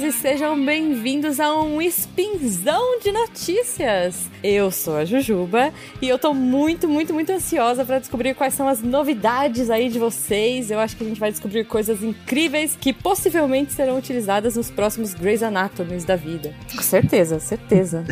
notícias 0.00 0.02
e 0.02 0.12
sejam 0.12 0.64
bem-vindos 0.64 1.38
a 1.38 1.54
um 1.60 1.80
spinzão 1.82 2.98
de 3.00 3.12
notícias. 3.12 4.30
Eu 4.42 4.70
sou 4.70 4.96
a 4.96 5.04
Jujuba 5.04 5.72
e 6.00 6.08
eu 6.08 6.18
tô 6.18 6.32
muito, 6.32 6.88
muito, 6.88 7.12
muito 7.12 7.30
ansiosa 7.30 7.84
para 7.84 7.98
descobrir 7.98 8.34
quais 8.34 8.54
são 8.54 8.66
as 8.66 8.82
novidades 8.82 9.68
aí 9.68 9.88
de 9.88 9.98
vocês. 9.98 10.70
Eu 10.70 10.78
acho 10.78 10.96
que 10.96 11.04
a 11.04 11.06
gente 11.06 11.20
vai 11.20 11.30
descobrir 11.30 11.64
coisas 11.64 12.02
incríveis 12.02 12.76
que 12.80 12.92
possivelmente 12.92 13.72
serão 13.72 13.98
utilizadas 13.98 14.56
nos 14.56 14.70
próximos 14.70 15.12
Grey's 15.12 15.42
Anatomies 15.42 16.04
da 16.04 16.16
vida. 16.16 16.54
Com 16.74 16.82
certeza, 16.82 17.38
certeza. 17.38 18.04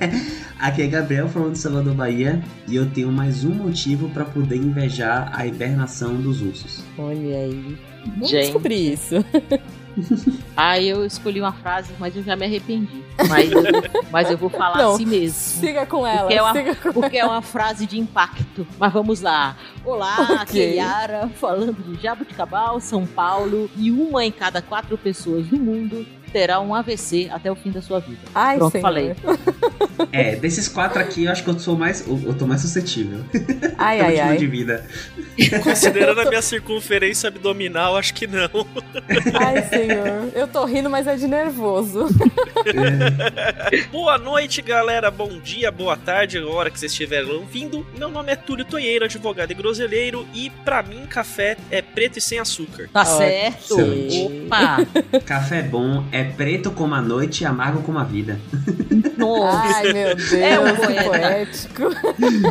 Aqui 0.58 0.82
é 0.82 0.86
Gabriel 0.86 1.28
falando 1.28 1.52
de 1.52 1.58
Salvador, 1.58 1.94
Bahia, 1.94 2.42
e 2.68 2.76
eu 2.76 2.88
tenho 2.90 3.10
mais 3.10 3.44
um 3.44 3.54
motivo 3.54 4.08
para 4.10 4.24
poder 4.24 4.56
invejar 4.56 5.30
a 5.34 5.46
hibernação 5.46 6.14
dos 6.14 6.42
ursos. 6.42 6.82
Olha 6.98 7.36
aí. 7.36 7.76
Vamos 8.06 8.30
Gente. 8.30 8.44
descobrir 8.44 8.92
isso. 8.92 9.16
Aí 10.56 10.88
eu 10.88 11.04
escolhi 11.04 11.40
uma 11.40 11.52
frase, 11.52 11.92
mas 11.98 12.16
eu 12.16 12.22
já 12.22 12.36
me 12.36 12.46
arrependi. 12.46 13.02
Mas 13.28 13.50
eu, 13.50 13.62
mas 14.10 14.30
eu 14.30 14.38
vou 14.38 14.50
falar 14.50 14.78
Não, 14.78 14.94
assim 14.94 15.06
mesmo. 15.06 15.32
Siga 15.32 15.86
com 15.86 16.06
ela. 16.06 16.22
Porque 16.22 16.34
é, 16.34 16.42
uma, 16.42 16.92
porque 16.92 17.18
é 17.18 17.24
uma 17.24 17.42
frase 17.42 17.86
de 17.86 17.98
impacto. 17.98 18.66
Mas 18.78 18.92
vamos 18.92 19.20
lá. 19.20 19.56
Olá, 19.84 20.16
Ok. 20.22 20.36
aqui 20.40 20.60
é 20.60 20.74
Yara, 20.76 21.28
falando 21.40 21.74
de 21.74 22.02
Jabuticabal, 22.02 22.80
São 22.80 23.06
Paulo. 23.06 23.70
E 23.76 23.90
uma 23.90 24.24
em 24.24 24.32
cada 24.32 24.62
quatro 24.62 24.96
pessoas 24.96 25.46
do 25.46 25.56
mundo 25.58 26.06
terá 26.32 26.60
um 26.60 26.74
AVC 26.74 27.28
até 27.30 27.50
o 27.50 27.54
fim 27.54 27.70
da 27.70 27.82
sua 27.82 28.00
vida. 28.00 28.20
Ai, 28.34 28.56
Pronto, 28.56 28.72
senhor. 28.72 28.82
falei. 28.82 29.14
É, 30.10 30.34
desses 30.34 30.68
quatro 30.68 31.00
aqui, 31.00 31.24
eu 31.24 31.32
acho 31.32 31.44
que 31.44 31.50
eu 31.50 31.58
sou 31.58 31.76
mais. 31.76 32.06
Eu, 32.06 32.20
eu 32.24 32.34
tô 32.34 32.46
mais 32.46 32.60
suscetível. 32.60 33.20
Ai, 33.78 34.00
ai, 34.00 34.18
ai. 34.18 34.36
de 34.36 34.46
vida. 34.46 34.84
Considerando 35.62 36.20
a 36.20 36.24
minha 36.24 36.42
circunferência 36.42 37.28
abdominal, 37.28 37.96
acho 37.96 38.12
que 38.12 38.26
não. 38.26 38.66
Ai, 39.38 39.62
senhor. 39.68 40.30
Eu 40.34 40.48
tô 40.48 40.64
rindo, 40.64 40.90
mas 40.90 41.06
é 41.06 41.14
de 41.14 41.28
nervoso. 41.28 42.08
Boa 43.90 44.18
noite, 44.18 44.60
galera. 44.60 45.10
Bom 45.10 45.38
dia, 45.38 45.70
boa 45.70 45.96
tarde, 45.96 46.38
a 46.38 46.46
hora 46.46 46.70
que 46.70 46.78
vocês 46.78 46.92
estiverem 46.92 47.30
ouvindo. 47.30 47.86
Meu 47.96 48.10
nome 48.10 48.32
é 48.32 48.36
Túlio 48.36 48.64
Toieiro, 48.64 49.04
advogado 49.04 49.50
e 49.50 49.54
groselheiro. 49.54 50.26
E 50.34 50.50
pra 50.64 50.82
mim, 50.82 51.06
café 51.06 51.56
é 51.70 51.80
preto 51.80 52.18
e 52.18 52.20
sem 52.20 52.38
açúcar. 52.38 52.88
Tá 52.92 53.04
certo. 53.04 53.78
Excelente. 53.78 54.44
Opa! 54.46 54.78
Café 55.24 55.62
bom 55.62 56.04
é 56.10 56.21
preto 56.24 56.70
como 56.70 56.94
a 56.94 57.00
noite 57.00 57.42
e 57.42 57.46
amargo 57.46 57.82
como 57.82 57.98
a 57.98 58.04
vida. 58.04 58.38
Nossa! 59.16 59.76
Ai, 59.78 59.92
meu 59.92 60.14
Deus, 60.16 60.30
É 60.32 60.60
um 60.60 61.04
poético. 61.10 61.82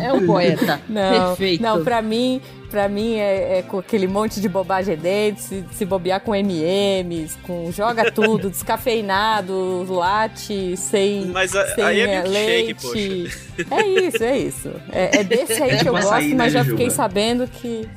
É 0.02 0.12
um 0.12 0.26
poeta. 0.26 0.80
Não, 0.88 1.28
Perfeito. 1.28 1.62
não 1.62 1.82
pra 1.84 2.00
mim, 2.02 2.40
pra 2.70 2.88
mim 2.88 3.14
é, 3.16 3.58
é 3.58 3.62
com 3.62 3.78
aquele 3.78 4.06
monte 4.06 4.40
de 4.40 4.48
bobagem 4.48 4.96
dentro, 4.96 5.42
se, 5.42 5.64
se 5.72 5.84
bobear 5.84 6.20
com 6.20 6.34
M&M's, 6.34 7.36
com 7.42 7.70
joga 7.72 8.10
tudo, 8.10 8.48
descafeinado, 8.50 9.84
latte, 9.92 10.76
sem, 10.76 11.26
Mas 11.26 11.54
a- 11.54 11.66
sem 11.74 11.84
aí 11.84 12.00
é 12.00 12.22
leite. 12.22 13.30
É 13.70 13.86
isso, 13.86 14.22
é 14.24 14.38
isso. 14.38 14.70
É, 14.90 15.20
é 15.20 15.24
desse 15.24 15.62
aí 15.62 15.70
É 15.72 15.76
que 15.76 15.88
eu 15.88 15.92
gosto, 15.92 16.10
né, 16.12 16.34
mas 16.34 16.52
já 16.52 16.60
Jujuba? 16.60 16.76
fiquei 16.78 16.90
sabendo 16.90 17.46
que... 17.46 17.88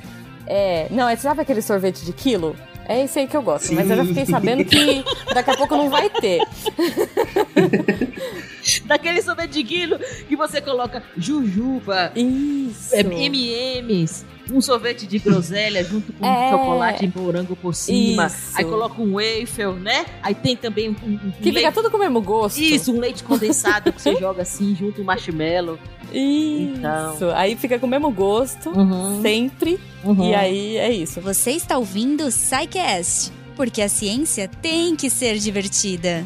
É, 0.47 0.87
não, 0.91 1.09
é, 1.09 1.15
sabe 1.15 1.41
aquele 1.41 1.61
sorvete 1.61 2.05
de 2.05 2.13
quilo? 2.13 2.55
É 2.87 3.03
esse 3.03 3.19
aí 3.19 3.27
que 3.27 3.35
eu 3.35 3.41
gosto, 3.41 3.73
mas 3.73 3.89
eu 3.89 3.97
já 3.97 4.03
Sim. 4.03 4.09
fiquei 4.09 4.25
sabendo 4.25 4.63
que 4.63 5.03
daqui 5.33 5.51
a 5.51 5.57
pouco 5.57 5.75
não 5.75 5.89
vai 5.89 6.09
ter. 6.09 6.41
Daquele 8.85 9.21
sorvete 9.21 9.51
de 9.51 9.63
quilo 9.63 9.99
que 10.27 10.35
você 10.35 10.61
coloca 10.61 11.03
jujuba, 11.17 12.11
Isso. 12.15 12.95
M&M's, 12.95 14.25
um 14.51 14.61
sorvete 14.61 15.05
de 15.07 15.19
groselha 15.19 15.83
junto 15.83 16.11
com 16.13 16.25
É. 16.25 16.49
chocolate 16.51 17.05
em 17.05 17.13
morango 17.15 17.55
por 17.55 17.73
cima. 17.73 18.27
Isso. 18.27 18.51
Aí 18.55 18.63
coloca 18.65 19.01
um 19.01 19.13
waffle, 19.13 19.73
né? 19.81 20.05
Aí 20.21 20.33
tem 20.35 20.55
também 20.55 20.89
um, 20.89 20.95
um- 21.03 21.13
um 21.13 21.31
Que 21.31 21.43
fica 21.49 21.59
leite... 21.61 21.73
tudo 21.73 21.89
com 21.91 21.97
o 21.97 21.99
mesmo 21.99 22.21
gosto. 22.21 22.57
Isso, 22.59 22.93
um 22.93 22.99
leite 22.99 23.23
condensado 23.23 23.91
que 23.91 24.01
você 24.01 24.15
joga 24.19 24.41
assim 24.43 24.75
junto 24.75 24.97
com 24.97 25.03
marshmallow. 25.03 25.77
Isso. 26.13 26.77
Então. 26.77 27.31
Aí 27.35 27.55
fica 27.55 27.77
com 27.79 27.85
o 27.85 27.89
mesmo 27.89 28.09
gosto, 28.11 28.69
Uhum, 28.69 29.21
sempre. 29.21 29.79
uhum. 30.03 30.29
E 30.29 30.35
aí 30.35 30.77
é 30.77 30.91
isso. 30.91 31.19
Você 31.21 31.51
está 31.51 31.77
ouvindo 31.77 32.25
o 32.25 32.31
SciCast, 32.31 33.31
porque 33.55 33.81
a 33.81 33.89
ciência 33.89 34.47
tem 34.61 34.95
que 34.95 35.09
ser 35.09 35.37
divertida. 35.37 36.25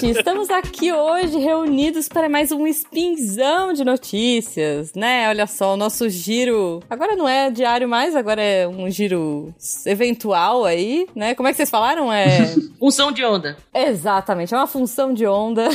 Gente, 0.00 0.18
estamos 0.18 0.50
aqui 0.50 0.92
hoje 0.92 1.38
reunidos 1.38 2.06
para 2.06 2.28
mais 2.28 2.52
um 2.52 2.66
spinzão 2.66 3.72
de 3.72 3.82
notícias, 3.82 4.92
né? 4.94 5.26
Olha 5.28 5.46
só, 5.46 5.72
o 5.72 5.76
nosso 5.76 6.10
giro. 6.10 6.82
Agora 6.90 7.16
não 7.16 7.26
é 7.26 7.50
diário 7.50 7.88
mais, 7.88 8.14
agora 8.14 8.42
é 8.42 8.68
um 8.68 8.90
giro 8.90 9.54
eventual 9.86 10.66
aí, 10.66 11.06
né? 11.14 11.34
Como 11.34 11.48
é 11.48 11.52
que 11.52 11.56
vocês 11.56 11.70
falaram? 11.70 12.12
É. 12.12 12.26
Função 12.78 13.10
de 13.10 13.24
onda. 13.24 13.56
Exatamente, 13.72 14.54
é 14.54 14.56
uma 14.56 14.66
função 14.66 15.14
de 15.14 15.26
onda. 15.26 15.66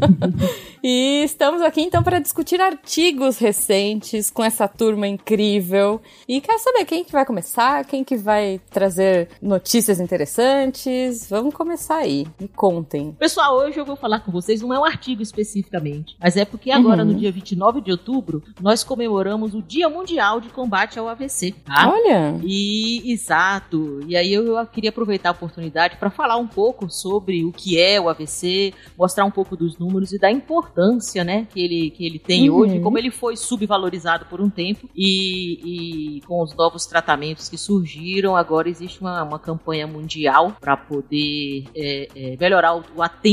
e 0.84 1.22
estamos 1.24 1.62
aqui 1.62 1.80
então 1.80 2.02
para 2.02 2.18
discutir 2.18 2.60
artigos 2.60 3.38
recentes 3.38 4.28
com 4.28 4.44
essa 4.44 4.68
turma 4.68 5.08
incrível. 5.08 6.02
E 6.28 6.40
quero 6.42 6.58
saber 6.58 6.84
quem 6.84 7.02
que 7.02 7.12
vai 7.12 7.24
começar, 7.24 7.84
quem 7.86 8.04
que 8.04 8.16
vai 8.16 8.60
trazer 8.70 9.28
notícias 9.40 10.00
interessantes. 10.00 11.26
Vamos 11.30 11.54
começar 11.54 11.96
aí. 11.96 12.26
Me 12.38 12.46
contem. 12.46 13.16
Pessoal, 13.18 13.37
hoje 13.46 13.78
eu 13.78 13.84
vou 13.84 13.96
falar 13.96 14.20
com 14.20 14.32
vocês, 14.32 14.60
não 14.60 14.72
é 14.74 14.78
um 14.78 14.84
artigo 14.84 15.22
especificamente, 15.22 16.16
mas 16.20 16.36
é 16.36 16.44
porque 16.44 16.70
agora, 16.70 17.02
Uhum. 17.02 17.12
no 17.12 17.14
dia 17.14 17.30
29 17.30 17.80
de 17.80 17.90
outubro, 17.92 18.42
nós 18.60 18.82
comemoramos 18.82 19.54
o 19.54 19.62
Dia 19.62 19.88
Mundial 19.88 20.40
de 20.40 20.48
Combate 20.48 20.98
ao 20.98 21.08
AVC, 21.08 21.52
tá? 21.64 21.90
Olha, 21.92 22.38
E 22.42 23.12
exato. 23.12 24.00
E 24.06 24.16
aí 24.16 24.32
eu 24.32 24.66
queria 24.66 24.90
aproveitar 24.90 25.28
a 25.30 25.32
oportunidade 25.32 25.96
para 25.96 26.10
falar 26.10 26.36
um 26.36 26.46
pouco 26.46 26.90
sobre 26.90 27.44
o 27.44 27.52
que 27.52 27.78
é 27.80 28.00
o 28.00 28.08
AVC, 28.08 28.72
mostrar 28.96 29.24
um 29.24 29.30
pouco 29.30 29.56
dos 29.56 29.78
números 29.78 30.12
e 30.12 30.18
da 30.18 30.30
importância, 30.30 31.22
né, 31.24 31.46
que 31.52 31.60
ele, 31.60 31.90
que 31.90 32.04
ele 32.04 32.18
tem 32.18 32.48
Uhum. 32.50 32.56
hoje, 32.56 32.80
como 32.80 32.98
ele 32.98 33.10
foi 33.10 33.36
subvalorizado 33.36 34.24
por 34.26 34.40
um 34.40 34.48
tempo 34.50 34.88
e, 34.96 36.16
e 36.18 36.20
com 36.22 36.42
os 36.42 36.54
novos 36.54 36.86
tratamentos 36.86 37.48
que 37.48 37.58
surgiram, 37.58 38.36
agora 38.36 38.68
existe 38.68 39.00
uma, 39.00 39.22
uma 39.22 39.38
campanha 39.38 39.86
mundial 39.86 40.56
para 40.60 40.76
poder 40.76 41.64
é, 41.74 42.08
é, 42.14 42.36
melhorar 42.40 42.76
o, 42.76 42.82
o 42.96 43.02
atendimento, 43.02 43.27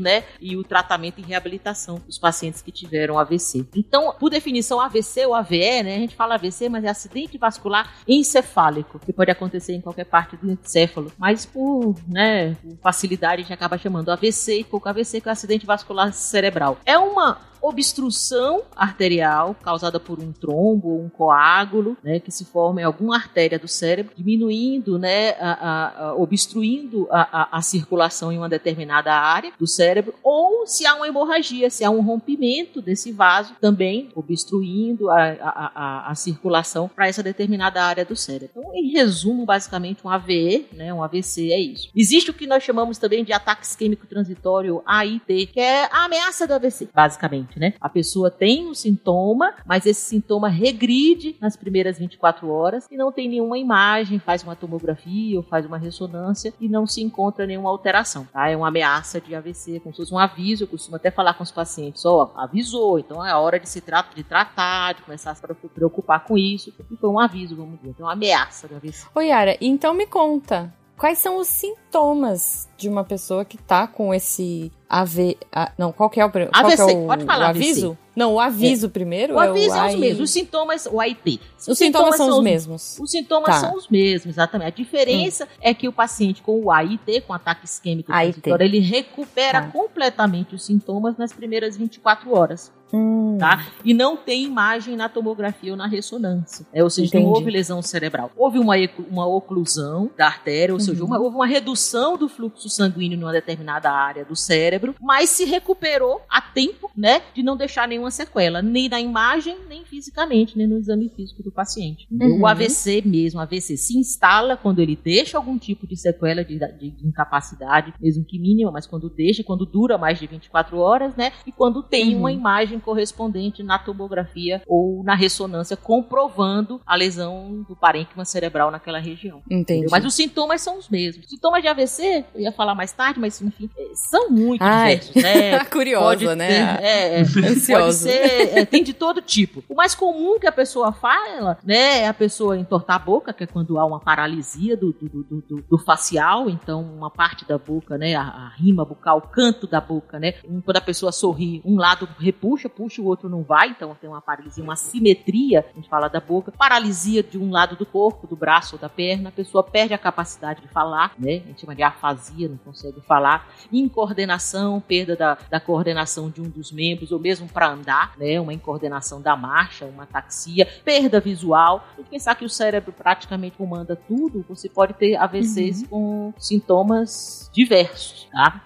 né, 0.00 0.24
e 0.40 0.56
o 0.56 0.64
tratamento 0.64 1.18
e 1.18 1.22
reabilitação 1.22 2.00
dos 2.06 2.18
pacientes 2.18 2.62
que 2.62 2.72
tiveram 2.72 3.18
AVC. 3.18 3.66
Então, 3.74 4.14
por 4.18 4.30
definição, 4.30 4.80
AVC 4.80 5.26
ou 5.26 5.34
AVE, 5.34 5.82
né, 5.82 5.96
a 5.96 5.98
gente 5.98 6.14
fala 6.14 6.34
AVC, 6.34 6.68
mas 6.68 6.84
é 6.84 6.88
acidente 6.88 7.38
vascular 7.38 7.94
encefálico, 8.06 8.98
que 8.98 9.12
pode 9.12 9.30
acontecer 9.30 9.74
em 9.74 9.80
qualquer 9.80 10.04
parte 10.04 10.36
do 10.36 10.50
encéfalo, 10.50 11.12
mas 11.18 11.46
por, 11.46 11.94
né, 12.08 12.56
facilidade 12.82 13.42
a 13.42 13.44
gente 13.44 13.52
acaba 13.52 13.78
chamando 13.78 14.10
AVC 14.10 14.60
e 14.60 14.64
pouco 14.64 14.88
AVC, 14.88 15.20
que 15.20 15.28
é 15.28 15.30
o 15.30 15.32
acidente 15.32 15.66
vascular 15.66 16.12
cerebral. 16.12 16.78
É 16.84 16.98
uma 16.98 17.51
obstrução 17.62 18.62
arterial 18.76 19.54
causada 19.62 19.98
por 20.00 20.18
um 20.18 20.32
trombo 20.32 20.88
ou 20.88 21.04
um 21.04 21.08
coágulo, 21.08 21.96
né, 22.02 22.18
que 22.20 22.30
se 22.30 22.44
forma 22.44 22.80
em 22.80 22.84
alguma 22.84 23.16
artéria 23.16 23.58
do 23.58 23.68
cérebro, 23.68 24.12
diminuindo, 24.16 24.98
né, 24.98 25.30
a, 25.40 25.52
a- 25.52 26.06
a- 26.08 26.14
obstruindo 26.16 27.06
a, 27.10 27.60
circulação 27.62 28.32
em 28.32 28.38
uma 28.38 28.48
determinada 28.48 29.12
área 29.14 29.52
do 29.58 29.66
cérebro, 29.66 30.14
ou 30.22 30.66
se 30.66 30.84
há 30.86 30.94
uma 30.94 31.06
hemorragia, 31.06 31.70
se 31.70 31.84
há 31.84 31.90
um 31.90 32.02
rompimento 32.02 32.82
desse 32.82 33.12
vaso, 33.12 33.54
também 33.60 34.10
obstruindo 34.14 35.08
a 35.10 36.12
circulação 36.16 36.88
para 36.88 37.06
essa 37.08 37.22
determinada 37.22 37.82
área 37.84 38.04
do 38.04 38.16
cérebro. 38.16 38.50
Então, 38.56 38.74
em 38.74 38.90
resumo, 38.90 39.44
basicamente, 39.46 40.04
um 40.04 40.10
AVE, 40.10 40.66
né, 40.72 40.92
um 40.92 41.02
AVC 41.02 41.52
é 41.52 41.60
isso. 41.60 41.88
Existe 41.94 42.30
o 42.30 42.34
que 42.34 42.46
nós 42.46 42.62
chamamos 42.62 42.98
também 42.98 43.24
de 43.24 43.32
ataque 43.32 43.64
isquêmico 43.64 44.06
transitório, 44.06 44.82
AIT, 44.86 45.46
que 45.52 45.60
é 45.60 45.84
a 45.92 46.04
ameaça 46.04 46.46
do 46.46 46.54
AVC, 46.54 46.88
basicamente, 46.94 47.51
né? 47.58 47.74
A 47.80 47.88
pessoa 47.88 48.30
tem 48.30 48.66
um 48.66 48.74
sintoma, 48.74 49.54
mas 49.66 49.86
esse 49.86 50.00
sintoma 50.00 50.48
regride 50.48 51.36
nas 51.40 51.56
primeiras 51.56 51.98
24 51.98 52.48
horas 52.48 52.86
e 52.90 52.96
não 52.96 53.12
tem 53.12 53.28
nenhuma 53.28 53.58
imagem, 53.58 54.18
faz 54.18 54.42
uma 54.42 54.56
tomografia 54.56 55.36
ou 55.38 55.42
faz 55.42 55.66
uma 55.66 55.78
ressonância 55.78 56.52
e 56.60 56.68
não 56.68 56.86
se 56.86 57.02
encontra 57.02 57.46
nenhuma 57.46 57.70
alteração, 57.70 58.26
tá? 58.32 58.48
É 58.48 58.56
uma 58.56 58.68
ameaça 58.68 59.20
de 59.20 59.34
AVC, 59.34 59.80
como 59.80 59.94
se 59.94 60.02
fosse 60.02 60.14
um 60.14 60.18
aviso. 60.18 60.64
Eu 60.64 60.68
costumo 60.68 60.96
até 60.96 61.10
falar 61.10 61.34
com 61.34 61.42
os 61.42 61.50
pacientes, 61.50 62.04
ó, 62.04 62.32
avisou, 62.36 62.98
então 62.98 63.24
é 63.24 63.34
hora 63.34 63.58
de 63.58 63.68
se 63.68 63.80
tra 63.80 64.02
de 64.14 64.24
tratar, 64.24 64.94
de 64.94 65.02
começar 65.02 65.30
a 65.30 65.34
se 65.34 65.42
preocupar 65.74 66.24
com 66.24 66.36
isso. 66.36 66.72
E 66.90 66.96
foi 66.96 67.10
um 67.10 67.18
aviso, 67.18 67.56
vamos 67.56 67.78
dizer, 67.78 67.90
então 67.90 68.06
uma 68.06 68.12
ameaça 68.12 68.66
do 68.66 68.76
AVC. 68.76 69.06
Ô 69.14 69.20
Yara, 69.20 69.56
então 69.60 69.94
me 69.94 70.06
conta. 70.06 70.72
Quais 71.02 71.18
são 71.18 71.36
os 71.38 71.48
sintomas 71.48 72.68
de 72.78 72.88
uma 72.88 73.02
pessoa 73.02 73.44
que 73.44 73.58
tá 73.58 73.88
com 73.88 74.14
esse 74.14 74.70
AV. 74.88 75.36
a- 75.52 75.72
não, 75.76 75.90
qual 75.90 76.08
que 76.08 76.20
é 76.20 76.24
o, 76.24 76.30
pri- 76.30 76.46
qual 76.46 76.64
que 76.64 76.70
é 76.70 76.74
AVC, 76.84 76.96
o, 76.96 77.06
pode 77.08 77.24
falar 77.24 77.46
o 77.46 77.48
aviso? 77.48 77.98
Não, 78.14 78.34
o 78.34 78.40
aviso 78.40 78.88
primeiro? 78.88 79.34
O 79.34 79.42
é 79.42 79.48
aviso 79.48 79.66
é, 79.74 79.78
os 79.78 79.94
AI? 79.94 79.96
mesmos. 79.96 80.20
Os 80.20 80.30
sintomas, 80.30 80.86
o 80.86 81.00
AIT. 81.00 81.40
Os 81.66 81.76
sintomas 81.78 82.16
são 82.16 82.28
os 82.28 82.40
mesmos. 82.44 82.98
Os 83.00 83.10
sintomas 83.10 83.48
Tá. 83.54 83.60
são 83.60 83.76
os 83.76 83.88
mesmos, 83.88 84.34
exatamente. 84.36 84.68
A 84.68 84.70
diferença 84.70 85.48
é 85.60 85.74
que 85.74 85.88
o 85.88 85.92
paciente 85.92 86.40
com 86.40 86.60
o 86.62 86.70
AIT, 86.70 87.22
com 87.22 87.32
ataque 87.32 87.64
isquêmico 87.64 88.12
AIT. 88.12 88.40
ele 88.60 88.78
recupera 88.78 89.62
Tá. 89.62 89.68
completamente 89.72 90.54
os 90.54 90.64
sintomas 90.64 91.16
nas 91.16 91.32
primeiras 91.32 91.76
24 91.76 92.32
horas. 92.32 92.70
Hum, 92.92 93.38
Tá? 93.38 93.66
E 93.84 93.92
não 93.94 94.16
tem 94.16 94.44
imagem 94.44 94.94
na 94.94 95.08
tomografia 95.08 95.72
ou 95.72 95.76
na 95.76 95.86
ressonância. 95.86 96.66
É, 96.72 96.84
ou 96.84 96.90
seja, 96.90 97.10
não 97.14 97.22
Entendi. 97.22 97.38
houve 97.38 97.50
lesão 97.50 97.80
cerebral. 97.82 98.30
Houve 98.36 98.58
uma, 98.58 98.74
uma 99.10 99.26
oclusão 99.26 100.10
da 100.16 100.26
artéria, 100.26 100.72
ou 100.74 100.78
seja, 100.78 101.00
Uhum. 101.00 101.06
uma- 101.08 101.18
houve 101.20 101.34
uma 101.36 101.46
redução 101.46 102.16
do 102.16 102.28
fluxo 102.28 102.68
sanguíneo 102.68 103.18
numa 103.18 103.32
determinada 103.32 103.90
área 103.90 104.24
do 104.24 104.36
cérebro, 104.36 104.94
mas 105.00 105.30
se 105.30 105.44
recuperou 105.44 106.20
a 106.28 106.40
tempo, 106.40 106.90
né, 106.96 107.22
de 107.34 107.42
não 107.42 107.56
deixar 107.56 107.88
nenhuma 107.88 108.10
sequela, 108.10 108.60
nem 108.62 108.88
na 108.88 109.00
imagem, 109.00 109.56
nem 109.68 109.84
fisicamente, 109.84 110.56
nem 110.56 110.66
no 110.66 110.78
exame 110.78 111.08
físico 111.08 111.42
do 111.42 111.50
paciente. 111.50 112.06
Uhum. 112.10 112.42
O 112.42 112.46
AVC 112.46 113.02
mesmo, 113.04 113.40
o 113.40 113.42
AVC 113.42 113.76
se 113.76 113.96
instala 113.98 114.56
quando 114.56 114.80
ele 114.80 114.94
deixa 114.94 115.36
algum 115.38 115.58
tipo 115.58 115.86
de 115.86 115.96
sequela 115.96 116.44
de, 116.44 116.58
de- 116.58 116.90
de 116.90 117.06
incapacidade, 117.08 117.92
mesmo 118.00 118.24
que 118.24 118.38
mínima, 118.38 118.70
mas 118.70 118.86
quando 118.86 119.08
deixa, 119.08 119.42
quando 119.42 119.64
dura 119.66 119.96
mais 119.98 120.18
de 120.18 120.26
24 120.26 120.78
horas, 120.78 121.16
né, 121.16 121.32
e 121.46 121.50
quando 121.50 121.82
tem 121.82 122.12
Uhum. 122.14 122.20
uma 122.20 122.32
imagem 122.32 122.78
correspondente 122.82 123.62
na 123.62 123.78
tomografia 123.78 124.62
ou 124.66 125.02
na 125.04 125.14
ressonância 125.14 125.76
comprovando 125.76 126.80
a 126.86 126.94
lesão 126.96 127.64
do 127.68 127.74
parênquima 127.76 128.24
cerebral 128.24 128.70
naquela 128.70 128.98
região. 128.98 129.42
entendi. 129.50 129.86
Mas 129.90 130.04
os 130.04 130.14
sintomas 130.14 130.60
são 130.60 130.78
os 130.78 130.88
mesmos. 130.88 131.26
Sintomas 131.28 131.62
de 131.62 131.68
AVC, 131.68 132.24
eu 132.34 132.40
ia 132.42 132.52
falar 132.52 132.74
mais 132.74 132.92
tarde, 132.92 133.18
mas 133.18 133.40
enfim, 133.40 133.70
eh, 133.78 133.90
são 133.94 134.28
muito 134.30 134.62
Ai. 134.62 134.96
diversos, 134.96 135.22
né? 135.22 135.64
Curiosa, 135.72 136.04
Pode 136.26 136.36
né? 136.36 136.76
ter- 136.76 136.84
é, 136.84 137.20
é, 137.20 137.24
pode 137.32 137.46
Ansiosa. 137.46 138.08
ser, 138.08 138.58
é, 138.58 138.64
tem 138.64 138.82
de 138.82 138.92
todo 138.92 139.22
tipo. 139.22 139.62
O 139.68 139.74
mais 139.74 139.94
comum 139.94 140.38
que 140.38 140.46
a 140.46 140.52
pessoa 140.52 140.92
fala, 140.92 141.58
né, 141.64 142.00
é 142.02 142.08
a 142.08 142.14
pessoa 142.14 142.58
entortar 142.58 142.96
a 142.96 142.98
boca, 142.98 143.32
que 143.32 143.44
é 143.44 143.46
quando 143.46 143.78
há 143.78 143.84
uma 143.86 144.00
paralisia 144.00 144.76
do, 144.76 144.92
do, 144.92 145.08
do, 145.22 145.40
do- 145.42 145.62
do 145.70 145.78
facial, 145.78 146.48
então 146.50 146.82
uma 146.82 147.10
parte 147.10 147.46
da 147.46 147.56
boca, 147.58 147.96
né, 147.96 148.14
a, 148.14 148.22
a 148.22 148.48
rima 148.56 148.84
bucal, 148.84 149.18
o 149.18 149.22
canto 149.22 149.66
da 149.66 149.80
boca, 149.80 150.18
né, 150.18 150.32
quando 150.64 150.76
a 150.76 150.80
pessoa 150.80 151.12
sorri, 151.12 151.62
um 151.64 151.76
lado 151.76 152.08
repuxa, 152.18 152.68
puxa, 152.74 153.00
o 153.00 153.06
outro 153.06 153.28
não 153.28 153.42
vai, 153.42 153.68
então 153.70 153.96
tem 154.00 154.08
uma 154.08 154.20
paralisia, 154.20 154.62
uma 154.62 154.76
simetria, 154.76 155.64
a 155.72 155.76
gente 155.76 155.88
fala 155.88 156.08
da 156.08 156.20
boca, 156.20 156.52
paralisia 156.52 157.22
de 157.22 157.38
um 157.38 157.50
lado 157.50 157.76
do 157.76 157.86
corpo, 157.86 158.26
do 158.26 158.36
braço 158.36 158.76
ou 158.76 158.80
da 158.80 158.88
perna, 158.88 159.28
a 159.28 159.32
pessoa 159.32 159.62
perde 159.62 159.94
a 159.94 159.98
capacidade 159.98 160.62
de 160.62 160.68
falar, 160.68 161.12
né, 161.18 161.42
a 161.44 161.48
gente 161.48 161.60
chama 161.60 161.74
de 161.74 161.82
afasia, 161.82 162.48
não 162.48 162.56
consegue 162.56 163.00
falar, 163.00 163.48
incoordenação, 163.72 164.80
perda 164.80 165.16
da, 165.16 165.38
da 165.50 165.60
coordenação 165.60 166.30
de 166.30 166.40
um 166.40 166.48
dos 166.48 166.72
membros, 166.72 167.12
ou 167.12 167.18
mesmo 167.18 167.48
para 167.48 167.70
andar, 167.70 168.14
né? 168.18 168.40
Uma 168.40 168.52
incoordenação 168.52 169.20
da 169.20 169.36
marcha, 169.36 169.84
uma 169.84 170.04
ataxia, 170.04 170.66
perda 170.84 171.20
visual. 171.20 171.84
Tem 171.96 172.04
que 172.04 172.10
pensar 172.10 172.34
que 172.34 172.44
o 172.44 172.48
cérebro 172.48 172.92
praticamente 172.92 173.56
comanda 173.56 173.96
tudo. 173.96 174.44
Você 174.48 174.68
pode 174.68 174.94
ter 174.94 175.16
AVCs 175.16 175.86
com 175.88 176.32
sintomas 176.38 177.50
diversos, 177.52 178.28
tá? 178.32 178.62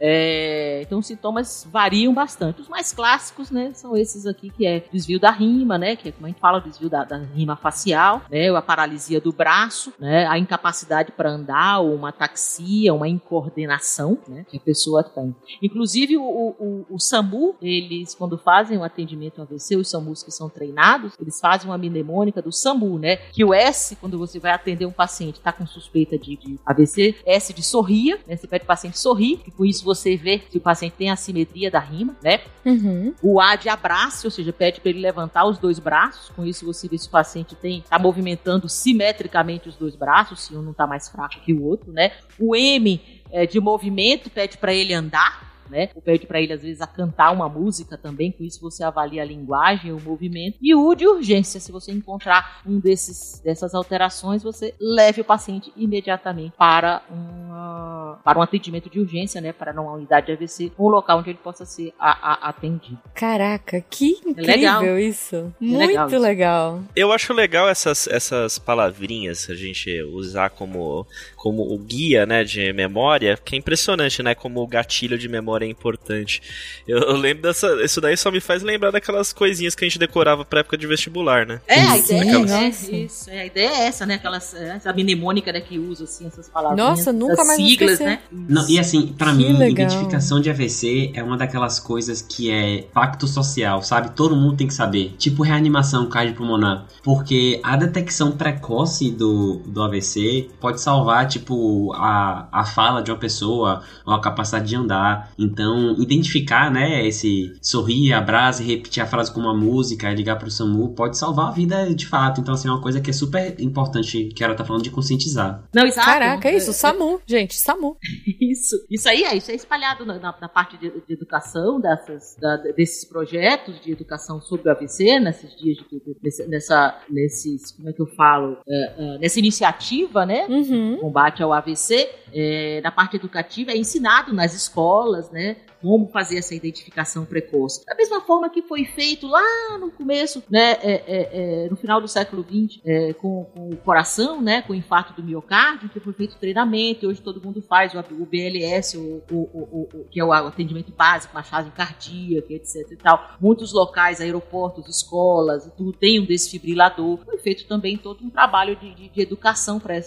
É, 0.00 0.82
então 0.82 0.98
os 0.98 1.06
sintomas 1.06 1.66
variam 1.70 2.12
bastante. 2.12 2.60
Os 2.60 2.68
mais 2.68 2.92
clássicos, 2.92 3.50
né, 3.50 3.72
são 3.74 3.96
esses 3.96 4.26
aqui 4.26 4.50
que 4.50 4.66
é 4.66 4.84
desvio 4.92 5.18
da 5.18 5.30
rima, 5.30 5.78
né, 5.78 5.96
que 5.96 6.08
é 6.08 6.12
como 6.12 6.26
a 6.26 6.28
gente 6.28 6.40
fala, 6.40 6.60
desvio 6.60 6.88
da, 6.88 7.04
da 7.04 7.18
rima 7.18 7.56
facial, 7.56 8.22
né, 8.30 8.54
a 8.54 8.62
paralisia 8.62 9.20
do 9.20 9.32
braço, 9.32 9.92
né, 9.98 10.26
a 10.26 10.38
incapacidade 10.38 11.12
para 11.12 11.30
andar, 11.30 11.80
ou 11.80 11.94
uma 11.94 12.10
ataxia, 12.10 12.94
uma 12.94 13.08
incoordenação, 13.08 14.18
né, 14.28 14.44
que 14.48 14.56
a 14.56 14.60
pessoa 14.60 15.02
tem. 15.02 15.34
Inclusive 15.62 16.16
o, 16.16 16.22
o, 16.22 16.86
o 16.90 16.98
SAMU, 16.98 17.56
eles 17.60 18.14
quando 18.14 18.36
fazem 18.36 18.78
o 18.78 18.84
atendimento 18.84 19.40
AVC, 19.42 19.76
os 19.76 19.90
SAMUs 19.90 20.22
que 20.22 20.30
são 20.30 20.48
treinados, 20.48 21.12
eles 21.20 21.40
fazem 21.40 21.70
uma 21.70 21.78
mnemônica 21.78 22.42
do 22.42 22.52
SAMU, 22.52 22.98
né, 22.98 23.16
que 23.16 23.44
o 23.44 23.54
S, 23.54 23.96
quando 23.96 24.18
você 24.18 24.38
vai 24.38 24.52
atender 24.52 24.86
um 24.86 24.92
paciente, 24.92 25.36
está 25.36 25.52
com 25.52 25.66
suspeita 25.66 26.18
de, 26.18 26.36
de 26.36 26.58
AVC, 26.66 27.16
S 27.24 27.52
de 27.52 27.62
sorria, 27.62 28.18
né, 28.26 28.36
você 28.36 28.46
pede 28.46 28.64
o 28.64 28.66
paciente 28.66 28.98
sorrir, 28.98 29.40
e 29.46 29.50
com 29.50 29.64
isso 29.64 29.84
você 29.84 29.93
vê 30.16 30.42
se 30.50 30.58
o 30.58 30.60
paciente 30.60 30.94
tem 30.98 31.10
a 31.10 31.16
simetria 31.16 31.70
da 31.70 31.78
rima, 31.78 32.16
né, 32.22 32.40
Uhum. 32.64 33.14
o 33.22 33.40
A 33.40 33.56
de 33.56 33.68
abraço, 33.68 34.26
ou 34.26 34.30
seja, 34.30 34.52
pede 34.52 34.80
para 34.80 34.90
ele 34.90 35.00
levantar 35.00 35.44
os 35.44 35.58
dois 35.58 35.78
braços. 35.78 36.30
Com 36.30 36.44
isso 36.44 36.64
você 36.64 36.88
vê 36.88 36.96
se 36.96 37.08
o 37.08 37.10
paciente 37.10 37.54
tem 37.54 37.78
está 37.78 37.98
movimentando 37.98 38.68
simetricamente 38.68 39.68
os 39.68 39.76
dois 39.76 39.94
braços, 39.94 40.40
se 40.40 40.56
um 40.56 40.62
não 40.62 40.72
está 40.72 40.86
mais 40.86 41.08
fraco 41.08 41.40
que 41.40 41.52
o 41.52 41.62
outro, 41.62 41.92
né? 41.92 42.12
O 42.38 42.56
M 42.56 43.00
é, 43.30 43.46
de 43.46 43.60
movimento 43.60 44.30
pede 44.30 44.56
para 44.56 44.72
ele 44.72 44.94
andar. 44.94 45.54
Né? 45.70 45.88
Ou 45.94 46.02
pede 46.02 46.26
para 46.26 46.38
ele, 46.42 46.52
às 46.52 46.60
vezes, 46.60 46.82
a 46.82 46.86
cantar 46.86 47.30
uma 47.30 47.48
música 47.48 47.96
também, 47.96 48.30
com 48.30 48.44
isso 48.44 48.60
você 48.60 48.84
avalia 48.84 49.22
a 49.22 49.24
linguagem, 49.24 49.92
o 49.92 49.98
movimento. 49.98 50.58
E 50.60 50.74
o 50.74 50.86
U 50.86 50.94
de 50.94 51.08
urgência, 51.08 51.58
se 51.58 51.72
você 51.72 51.90
encontrar 51.90 52.60
um 52.66 52.78
desses, 52.78 53.40
dessas 53.42 53.74
alterações, 53.74 54.42
você 54.42 54.74
leve 54.78 55.22
o 55.22 55.24
paciente 55.24 55.72
imediatamente 55.74 56.54
para, 56.54 57.02
uma, 57.10 57.93
para 58.22 58.38
um 58.38 58.42
atendimento 58.42 58.88
de 58.90 59.00
urgência, 59.00 59.40
né? 59.40 59.52
Para 59.52 59.72
uma 59.72 59.92
unidade 59.92 60.26
de 60.26 60.32
AVC, 60.32 60.72
um 60.78 60.88
local 60.88 61.18
onde 61.18 61.30
ele 61.30 61.38
possa 61.42 61.64
ser 61.64 61.92
a- 61.98 62.32
a- 62.32 62.48
atendido. 62.48 62.98
Caraca, 63.14 63.80
que 63.88 64.18
incrível 64.26 64.44
legal. 64.56 64.98
isso. 64.98 65.36
É 65.36 65.64
Muito 65.64 65.86
legal 65.88 66.18
legal. 66.18 66.76
isso. 66.80 66.88
Eu 66.96 67.12
acho 67.12 67.32
legal 67.32 67.68
essas, 67.68 68.06
essas 68.08 68.58
palavrinhas 68.58 69.48
a 69.50 69.54
gente 69.54 70.02
usar 70.02 70.50
como, 70.50 71.06
como 71.36 71.62
o 71.62 71.78
guia 71.78 72.26
né, 72.26 72.44
de 72.44 72.72
memória, 72.72 73.38
que 73.42 73.54
é 73.54 73.58
impressionante, 73.58 74.22
né? 74.22 74.34
Como 74.34 74.60
o 74.60 74.66
gatilho 74.66 75.18
de 75.18 75.28
memória 75.28 75.64
é 75.64 75.68
importante. 75.68 76.42
Eu, 76.86 76.98
eu 76.98 77.16
lembro 77.16 77.42
dessa. 77.44 77.66
Isso 77.84 78.00
daí 78.00 78.16
só 78.16 78.30
me 78.30 78.40
faz 78.40 78.62
lembrar 78.62 78.90
daquelas 78.90 79.32
coisinhas 79.32 79.74
que 79.74 79.84
a 79.84 79.88
gente 79.88 79.98
decorava 79.98 80.44
pra 80.44 80.60
época 80.60 80.76
de 80.76 80.86
vestibular, 80.86 81.46
né? 81.46 81.60
É, 81.66 81.80
a 81.80 81.96
Sim, 81.98 82.16
ideia 82.20 82.30
é, 82.30 82.38
nossa. 82.38 82.94
isso, 82.94 83.30
é, 83.30 83.40
a 83.40 83.46
ideia 83.46 83.68
é 83.68 83.86
essa, 83.86 84.04
né? 84.06 84.14
Aquelas, 84.14 84.54
essa 84.54 84.92
mnemônica 84.92 85.52
né, 85.52 85.60
que 85.60 85.78
usa 85.78 86.04
assim, 86.04 86.26
essas 86.26 86.48
palavrinhas. 86.48 86.88
Nossa, 86.98 87.12
nunca 87.12 87.44
mais 87.44 87.56
siglas. 87.56 87.98
Né? 88.04 88.18
Não, 88.30 88.68
e 88.68 88.78
assim, 88.78 89.08
pra 89.08 89.30
Que 89.30 89.36
mim, 89.38 89.52
legal. 89.56 89.86
identificação 89.86 90.40
de 90.40 90.50
AVC 90.50 91.12
é 91.14 91.22
uma 91.22 91.36
daquelas 91.36 91.78
coisas 91.80 92.22
que 92.22 92.50
é 92.50 92.82
pacto 92.92 93.26
social, 93.26 93.82
sabe? 93.82 94.10
Todo 94.10 94.36
mundo 94.36 94.56
tem 94.56 94.66
que 94.66 94.74
saber. 94.74 95.14
Tipo 95.18 95.42
reanimação 95.42 96.06
cardiopulmonar. 96.08 96.86
Porque 97.02 97.60
a 97.62 97.76
detecção 97.76 98.32
precoce 98.32 99.10
do, 99.10 99.60
do 99.66 99.82
AVC 99.82 100.50
pode 100.60 100.80
salvar, 100.80 101.26
tipo, 101.26 101.92
a, 101.94 102.48
a 102.52 102.64
fala 102.64 103.02
de 103.02 103.10
uma 103.10 103.18
pessoa 103.18 103.82
ou 104.04 104.14
a 104.14 104.20
capacidade 104.20 104.68
de 104.68 104.76
andar. 104.76 105.30
Então, 105.38 105.94
identificar, 105.98 106.70
né, 106.70 107.06
esse 107.06 107.52
sorrir, 107.60 108.12
abraço 108.12 108.62
e 108.62 108.66
repetir 108.66 109.02
a 109.02 109.06
frase 109.06 109.32
com 109.32 109.40
uma 109.40 109.54
música, 109.54 110.10
ligar 110.12 110.36
pro 110.36 110.50
SAMU, 110.50 110.90
pode 110.90 111.16
salvar 111.18 111.48
a 111.48 111.50
vida 111.50 111.94
de 111.94 112.06
fato. 112.06 112.40
Então, 112.40 112.54
assim, 112.54 112.68
é 112.68 112.70
uma 112.70 112.80
coisa 112.80 113.00
que 113.00 113.10
é 113.10 113.12
super 113.12 113.54
importante 113.60 114.24
que 114.34 114.42
ela 114.42 114.54
tá 114.54 114.64
falando 114.64 114.82
de 114.82 114.90
conscientizar. 114.90 115.62
Não, 115.74 115.84
exato. 115.84 116.06
Caraca, 116.06 116.48
é 116.48 116.56
isso, 116.56 116.72
SAMU, 116.72 117.20
gente, 117.26 117.54
SAMU. 117.56 117.93
Isso, 118.40 118.76
isso 118.90 119.08
aí 119.08 119.22
é, 119.24 119.36
isso 119.36 119.50
é 119.50 119.54
espalhado 119.54 120.04
na, 120.04 120.18
na- 120.18 120.36
na 120.40 120.48
parte 120.48 120.76
de, 120.76 120.90
de 120.90 121.12
educação 121.12 121.80
dessas, 121.80 122.36
da- 122.40 122.56
desses 122.56 123.04
projetos 123.08 123.80
de 123.80 123.92
educação 123.92 124.40
sobre 124.40 124.68
o 124.68 124.72
AVC, 124.72 125.18
nesses 125.20 125.54
dias 125.56 125.76
de, 125.78 125.84
de- 126.00 126.16
nesse- 126.22 126.46
nessa, 126.48 127.00
nesses, 127.10 127.72
como 127.72 127.88
é 127.88 127.92
que 127.92 128.02
eu 128.02 128.06
falo, 128.14 128.58
É, 128.68 128.94
é, 129.14 129.18
nessa 129.18 129.38
iniciativa, 129.38 130.24
né? 130.26 130.46
Uhum. 130.48 130.98
combate 131.00 131.42
ao 131.42 131.52
AVC, 131.52 132.08
é, 132.34 132.80
na 132.82 132.90
parte 132.90 133.16
educativa, 133.16 133.70
é 133.70 133.76
ensinado 133.76 134.32
nas 134.32 134.54
escolas, 134.54 135.30
né? 135.30 135.56
Como 135.80 136.08
fazer 136.08 136.38
essa 136.38 136.54
identificação 136.54 137.26
precoce. 137.26 137.84
Da 137.84 137.94
mesma 137.94 138.20
forma 138.22 138.48
que 138.48 138.62
foi 138.62 138.86
feito 138.86 139.26
lá 139.26 139.78
no 139.78 139.90
começo, 139.90 140.42
né? 140.50 140.72
é, 140.82 140.92
é, 141.06 141.64
é, 141.66 141.68
no 141.68 141.76
final 141.76 142.00
do 142.00 142.08
século 142.08 142.42
XX, 142.42 142.80
é, 142.84 143.12
com, 143.12 143.44
com 143.44 143.68
o 143.68 143.76
coração, 143.76 144.40
né? 144.40 144.62
Com 144.62 144.72
o 144.72 144.76
infarto 144.76 145.12
do 145.12 145.22
miocárdio, 145.22 145.90
que 145.90 146.00
foi 146.00 146.14
feito 146.14 146.36
treinamento, 146.38 147.04
e 147.04 147.08
hoje 147.08 147.20
todo 147.20 147.40
mundo 147.42 147.60
faz 147.60 147.92
o, 147.94 147.98
o 147.98 148.24
BLS, 148.26 148.96
o, 148.96 149.22
o, 149.30 149.88
o- 149.92 150.04
que 150.10 150.18
é 150.18 150.24
o 150.24 150.32
atendimento 150.32 150.90
básico, 150.92 151.34
massagem 151.34 151.70
cardíaca, 151.72 152.52
etc 152.52 152.90
e 152.90 152.96
tal. 152.96 153.36
Muitos 153.40 153.72
locais, 153.72 154.20
aeroportos, 154.22 154.88
escolas, 154.88 155.70
tudo 155.76 155.92
tem 155.92 156.18
um 156.18 156.24
desfibrilador. 156.24 157.18
Foi 157.26 157.36
feito 157.38 157.66
também 157.68 157.98
todo 157.98 158.24
um 158.24 158.30
trabalho 158.30 158.74
de, 158.76 158.94
de- 158.94 159.08
de 159.10 159.20
educação 159.20 159.78
para 159.78 159.98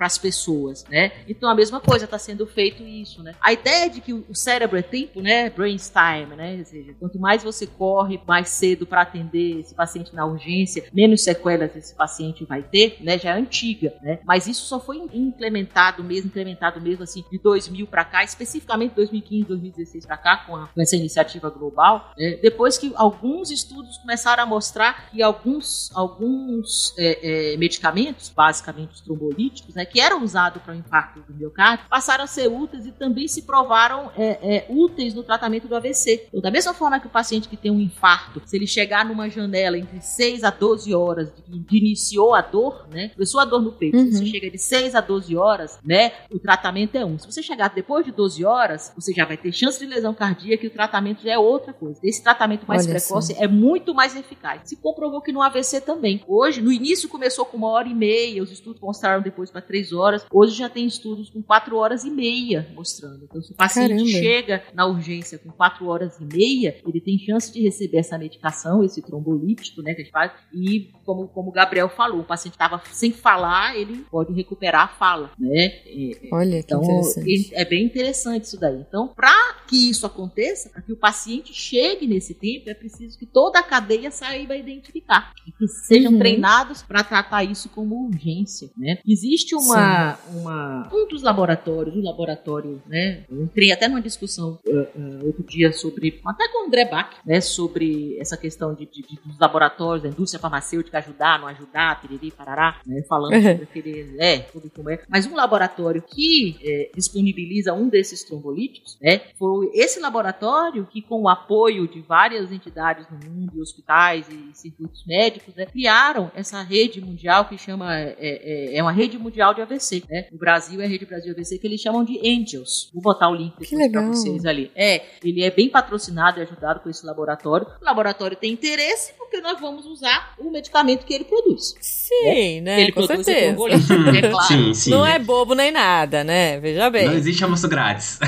as 0.00 0.16
pessoas, 0.18 0.84
né? 0.88 1.12
Então 1.28 1.43
a 1.48 1.54
mesma 1.54 1.80
coisa 1.80 2.04
está 2.04 2.18
sendo 2.18 2.46
feito 2.46 2.82
isso, 2.82 3.22
né? 3.22 3.34
A 3.40 3.52
ideia 3.52 3.88
de 3.88 4.00
que 4.00 4.12
o 4.12 4.34
cérebro 4.34 4.78
é 4.78 4.82
tempo, 4.82 5.20
né? 5.20 5.50
Brainstorm, 5.50 6.34
né? 6.36 6.58
Ou 6.58 6.64
seja, 6.64 6.94
quanto 6.98 7.18
mais 7.18 7.42
você 7.42 7.66
corre 7.66 8.20
mais 8.26 8.48
cedo 8.48 8.86
para 8.86 9.02
atender 9.02 9.60
esse 9.60 9.74
paciente 9.74 10.14
na 10.14 10.26
urgência, 10.26 10.84
menos 10.92 11.22
sequelas 11.22 11.74
esse 11.76 11.94
paciente 11.94 12.44
vai 12.44 12.62
ter, 12.62 12.98
né? 13.00 13.18
Já 13.18 13.30
é 13.30 13.38
antiga, 13.38 13.94
né? 14.02 14.18
Mas 14.24 14.46
isso 14.46 14.66
só 14.66 14.80
foi 14.80 14.98
implementado 15.12 16.02
mesmo, 16.02 16.28
implementado 16.28 16.80
mesmo 16.80 17.02
assim, 17.02 17.24
de 17.30 17.38
2000 17.38 17.86
para 17.86 18.04
cá, 18.04 18.24
especificamente 18.24 18.94
2015, 18.94 19.44
2016 19.44 20.06
para 20.06 20.16
cá, 20.16 20.36
com, 20.38 20.56
a, 20.56 20.68
com, 20.68 20.80
essa 20.80 20.96
iniciativa 20.96 21.50
global, 21.50 22.12
é, 22.18 22.38
depois 22.42 22.78
que 22.78 22.92
alguns 22.96 23.50
estudos 23.50 23.98
começaram 23.98 24.42
a 24.42 24.46
mostrar 24.46 25.10
que 25.10 25.22
alguns, 25.22 25.90
alguns 25.94 26.94
é, 26.98 27.52
é, 27.52 27.56
medicamentos, 27.56 28.28
basicamente 28.28 28.92
os 28.92 29.00
trombolíticos, 29.00 29.74
né, 29.74 29.84
que 29.84 30.00
eram 30.00 30.22
usados 30.22 30.62
para 30.62 30.74
o 30.74 30.76
infarto 30.76 31.24
do 31.34 31.38
miocárdio, 31.40 31.86
passaram 31.88 32.24
a 32.24 32.26
ser 32.26 32.48
úteis 32.48 32.86
e 32.86 32.92
também 32.92 33.28
se 33.28 33.42
provaram 33.42 34.10
é, 34.16 34.56
é, 34.56 34.66
úteis 34.68 35.14
no 35.14 35.22
tratamento 35.22 35.68
do 35.68 35.76
AVC. 35.76 36.26
Então, 36.28 36.40
da 36.40 36.50
mesma 36.50 36.72
forma 36.74 37.00
que 37.00 37.06
o 37.06 37.10
paciente 37.10 37.48
que 37.48 37.56
tem 37.56 37.70
um 37.70 37.80
infarto, 37.80 38.40
se 38.44 38.56
ele 38.56 38.66
chegar 38.66 39.04
numa 39.04 39.28
janela 39.28 39.78
entre 39.78 40.00
6 40.00 40.44
a 40.44 40.50
12 40.50 40.94
horas 40.94 41.32
de, 41.46 41.58
de 41.58 41.76
iniciou 41.76 42.34
a 42.34 42.40
dor, 42.40 42.86
né, 42.90 43.10
começou 43.10 43.40
a 43.40 43.44
dor 43.44 43.62
no 43.62 43.72
peito, 43.72 43.96
uhum. 43.96 44.06
se 44.06 44.18
você 44.18 44.26
chega 44.26 44.50
de 44.50 44.58
6 44.58 44.94
a 44.94 45.00
12 45.00 45.36
horas, 45.36 45.78
né, 45.84 46.12
o 46.30 46.38
tratamento 46.38 46.96
é 46.96 47.04
um. 47.04 47.18
Se 47.18 47.26
você 47.26 47.42
chegar 47.42 47.68
depois 47.68 48.04
de 48.04 48.12
12 48.12 48.44
horas, 48.44 48.92
você 48.96 49.12
já 49.12 49.24
vai 49.24 49.36
ter 49.36 49.52
chance 49.52 49.78
de 49.78 49.86
lesão 49.86 50.14
cardíaca 50.14 50.64
e 50.64 50.68
o 50.68 50.72
tratamento 50.72 51.22
já 51.22 51.32
é 51.32 51.38
outra 51.38 51.72
coisa. 51.72 52.00
Esse 52.02 52.22
tratamento 52.22 52.66
mais 52.66 52.86
Olha 52.86 52.98
precoce 52.98 53.32
assim. 53.32 53.42
é 53.42 53.48
muito 53.48 53.94
mais 53.94 54.16
eficaz. 54.16 54.62
Se 54.64 54.76
comprovou 54.76 55.20
que 55.20 55.32
no 55.32 55.42
AVC 55.42 55.80
também. 55.80 56.22
Hoje, 56.26 56.60
no 56.60 56.72
início 56.72 57.08
começou 57.08 57.44
com 57.44 57.56
uma 57.56 57.68
hora 57.68 57.88
e 57.88 57.94
meia, 57.94 58.42
os 58.42 58.50
estudos 58.50 58.80
mostraram 58.80 59.22
depois 59.22 59.50
para 59.50 59.60
três 59.60 59.92
horas. 59.92 60.24
Hoje 60.32 60.56
já 60.56 60.68
tem 60.68 60.86
estudos 60.86 61.13
com 61.30 61.42
quatro 61.42 61.76
horas 61.76 62.04
e 62.04 62.10
meia 62.10 62.68
mostrando. 62.74 63.24
Então, 63.24 63.42
se 63.42 63.52
o 63.52 63.56
paciente 63.56 63.90
Caramba. 63.90 64.08
chega 64.08 64.62
na 64.74 64.86
urgência 64.86 65.38
com 65.38 65.50
quatro 65.50 65.86
horas 65.86 66.18
e 66.20 66.24
meia, 66.24 66.76
ele 66.86 67.00
tem 67.00 67.18
chance 67.18 67.52
de 67.52 67.60
receber 67.62 67.98
essa 67.98 68.18
medicação, 68.18 68.82
esse 68.82 69.02
trombolítico, 69.02 69.82
né, 69.82 69.94
que 69.94 70.02
a 70.02 70.04
gente 70.04 70.12
faz, 70.12 70.32
e 70.52 70.90
como, 71.04 71.28
como 71.28 71.50
o 71.50 71.52
Gabriel 71.52 71.88
falou, 71.88 72.20
o 72.20 72.24
paciente 72.24 72.54
estava 72.54 72.80
sem 72.92 73.12
falar, 73.12 73.76
ele 73.76 74.04
pode 74.10 74.32
recuperar 74.32 74.84
a 74.84 74.88
fala, 74.88 75.30
né? 75.38 75.66
É, 75.86 76.10
é, 76.12 76.28
Olha, 76.32 76.58
então, 76.58 76.80
que 76.80 76.86
interessante. 76.86 77.54
É 77.54 77.64
bem 77.64 77.84
interessante 77.84 78.44
isso 78.44 78.58
daí. 78.58 78.80
Então, 78.80 79.08
para 79.08 79.54
que 79.68 79.90
isso 79.90 80.06
aconteça, 80.06 80.70
para 80.70 80.82
que 80.82 80.92
o 80.92 80.96
paciente 80.96 81.52
chegue 81.52 82.06
nesse 82.06 82.34
tempo, 82.34 82.68
é 82.68 82.74
preciso 82.74 83.18
que 83.18 83.26
toda 83.26 83.58
a 83.58 83.62
cadeia 83.62 84.10
saiba 84.10 84.56
identificar 84.56 85.32
e 85.46 85.52
que 85.52 85.66
sejam 85.68 86.12
uhum. 86.12 86.18
treinados 86.18 86.82
para 86.82 87.04
tratar 87.04 87.44
isso 87.44 87.68
como 87.68 88.06
urgência, 88.06 88.70
né? 88.76 88.98
Existe 89.06 89.54
uma, 89.54 90.18
uma 90.32 90.88
um 90.92 91.03
dos 91.06 91.22
laboratórios, 91.22 91.94
o 91.94 92.02
laboratório, 92.02 92.82
né? 92.86 93.24
Eu 93.30 93.42
entrei 93.42 93.72
até 93.72 93.88
numa 93.88 94.00
discussão 94.00 94.58
uh, 94.66 94.70
uh, 94.72 95.26
outro 95.26 95.42
dia 95.44 95.72
sobre, 95.72 96.20
até 96.24 96.48
com 96.48 96.64
o 96.64 96.66
André 96.66 96.84
Bach, 96.84 97.16
né? 97.24 97.40
Sobre 97.40 98.18
essa 98.18 98.36
questão 98.36 98.74
de, 98.74 98.86
de, 98.86 99.02
de 99.02 99.18
dos 99.24 99.38
laboratórios, 99.38 100.02
da 100.02 100.08
indústria 100.08 100.40
farmacêutica 100.40 100.98
ajudar, 100.98 101.38
não 101.38 101.48
ajudar, 101.48 102.00
piriri, 102.00 102.30
parará, 102.30 102.80
né? 102.86 103.02
Falando 103.08 103.34
sobre 103.34 103.64
aquele, 103.64 104.16
é, 104.18 104.38
tudo 104.38 104.70
como 104.70 104.90
é. 104.90 105.02
Mas 105.08 105.26
um 105.26 105.34
laboratório 105.34 106.02
que 106.02 106.56
é, 106.62 106.90
disponibiliza 106.94 107.72
um 107.72 107.88
desses 107.88 108.24
trombolíticos, 108.24 108.98
né? 109.00 109.20
Foi 109.38 109.70
esse 109.74 110.00
laboratório 110.00 110.86
que, 110.86 111.02
com 111.02 111.22
o 111.22 111.28
apoio 111.28 111.88
de 111.88 112.00
várias 112.00 112.52
entidades 112.52 113.06
no 113.10 113.30
mundo, 113.30 113.60
hospitais 113.60 114.26
e 114.28 114.50
circuitos 114.54 115.04
médicos, 115.06 115.54
né, 115.54 115.66
criaram 115.66 116.30
essa 116.34 116.62
rede 116.62 117.00
mundial 117.00 117.46
que 117.46 117.58
chama 117.58 117.94
é, 117.98 118.14
é, 118.18 118.76
é, 118.76 118.82
uma 118.82 118.92
rede 118.92 119.18
mundial 119.18 119.54
de 119.54 119.60
AVC, 119.60 120.04
né? 120.08 120.28
No 120.30 120.38
Brasil 120.38 120.80
é 120.80 120.86
rede 120.94 121.06
Brasil 121.06 121.32
AVC 121.32 121.58
que 121.58 121.66
eles 121.66 121.80
chamam 121.80 122.04
de 122.04 122.18
Angels. 122.18 122.90
Vou 122.92 123.02
botar 123.02 123.28
o 123.28 123.34
link 123.34 123.54
depois 123.58 123.90
para 123.90 124.06
vocês 124.06 124.44
ali. 124.44 124.70
É, 124.74 125.02
ele 125.22 125.42
é 125.42 125.50
bem 125.50 125.68
patrocinado 125.68 126.38
e 126.38 126.42
ajudado 126.42 126.80
por 126.80 126.90
esse 126.90 127.04
laboratório. 127.04 127.66
O 127.80 127.84
laboratório 127.84 128.36
tem 128.36 128.52
interesse 128.52 129.12
porque 129.18 129.40
nós 129.40 129.60
vamos 129.60 129.84
usar 129.86 130.34
o 130.38 130.50
medicamento 130.50 131.04
que 131.04 131.12
ele 131.12 131.24
produz. 131.24 131.74
Sim, 131.80 132.60
né? 132.60 132.76
né? 132.76 132.82
Ele 132.82 132.92
com 132.92 133.06
produz 133.06 133.24
certeza. 133.26 133.56
é 134.16 134.30
claro. 134.30 134.46
Sim, 134.46 134.74
sim. 134.74 134.90
Não 134.90 135.04
é 135.04 135.18
bobo 135.18 135.54
nem 135.54 135.72
nada, 135.72 136.22
né? 136.22 136.60
Veja 136.60 136.88
bem. 136.90 137.06
Não 137.06 137.14
existe 137.14 137.42
almoço 137.42 137.68
grátis. 137.68 138.18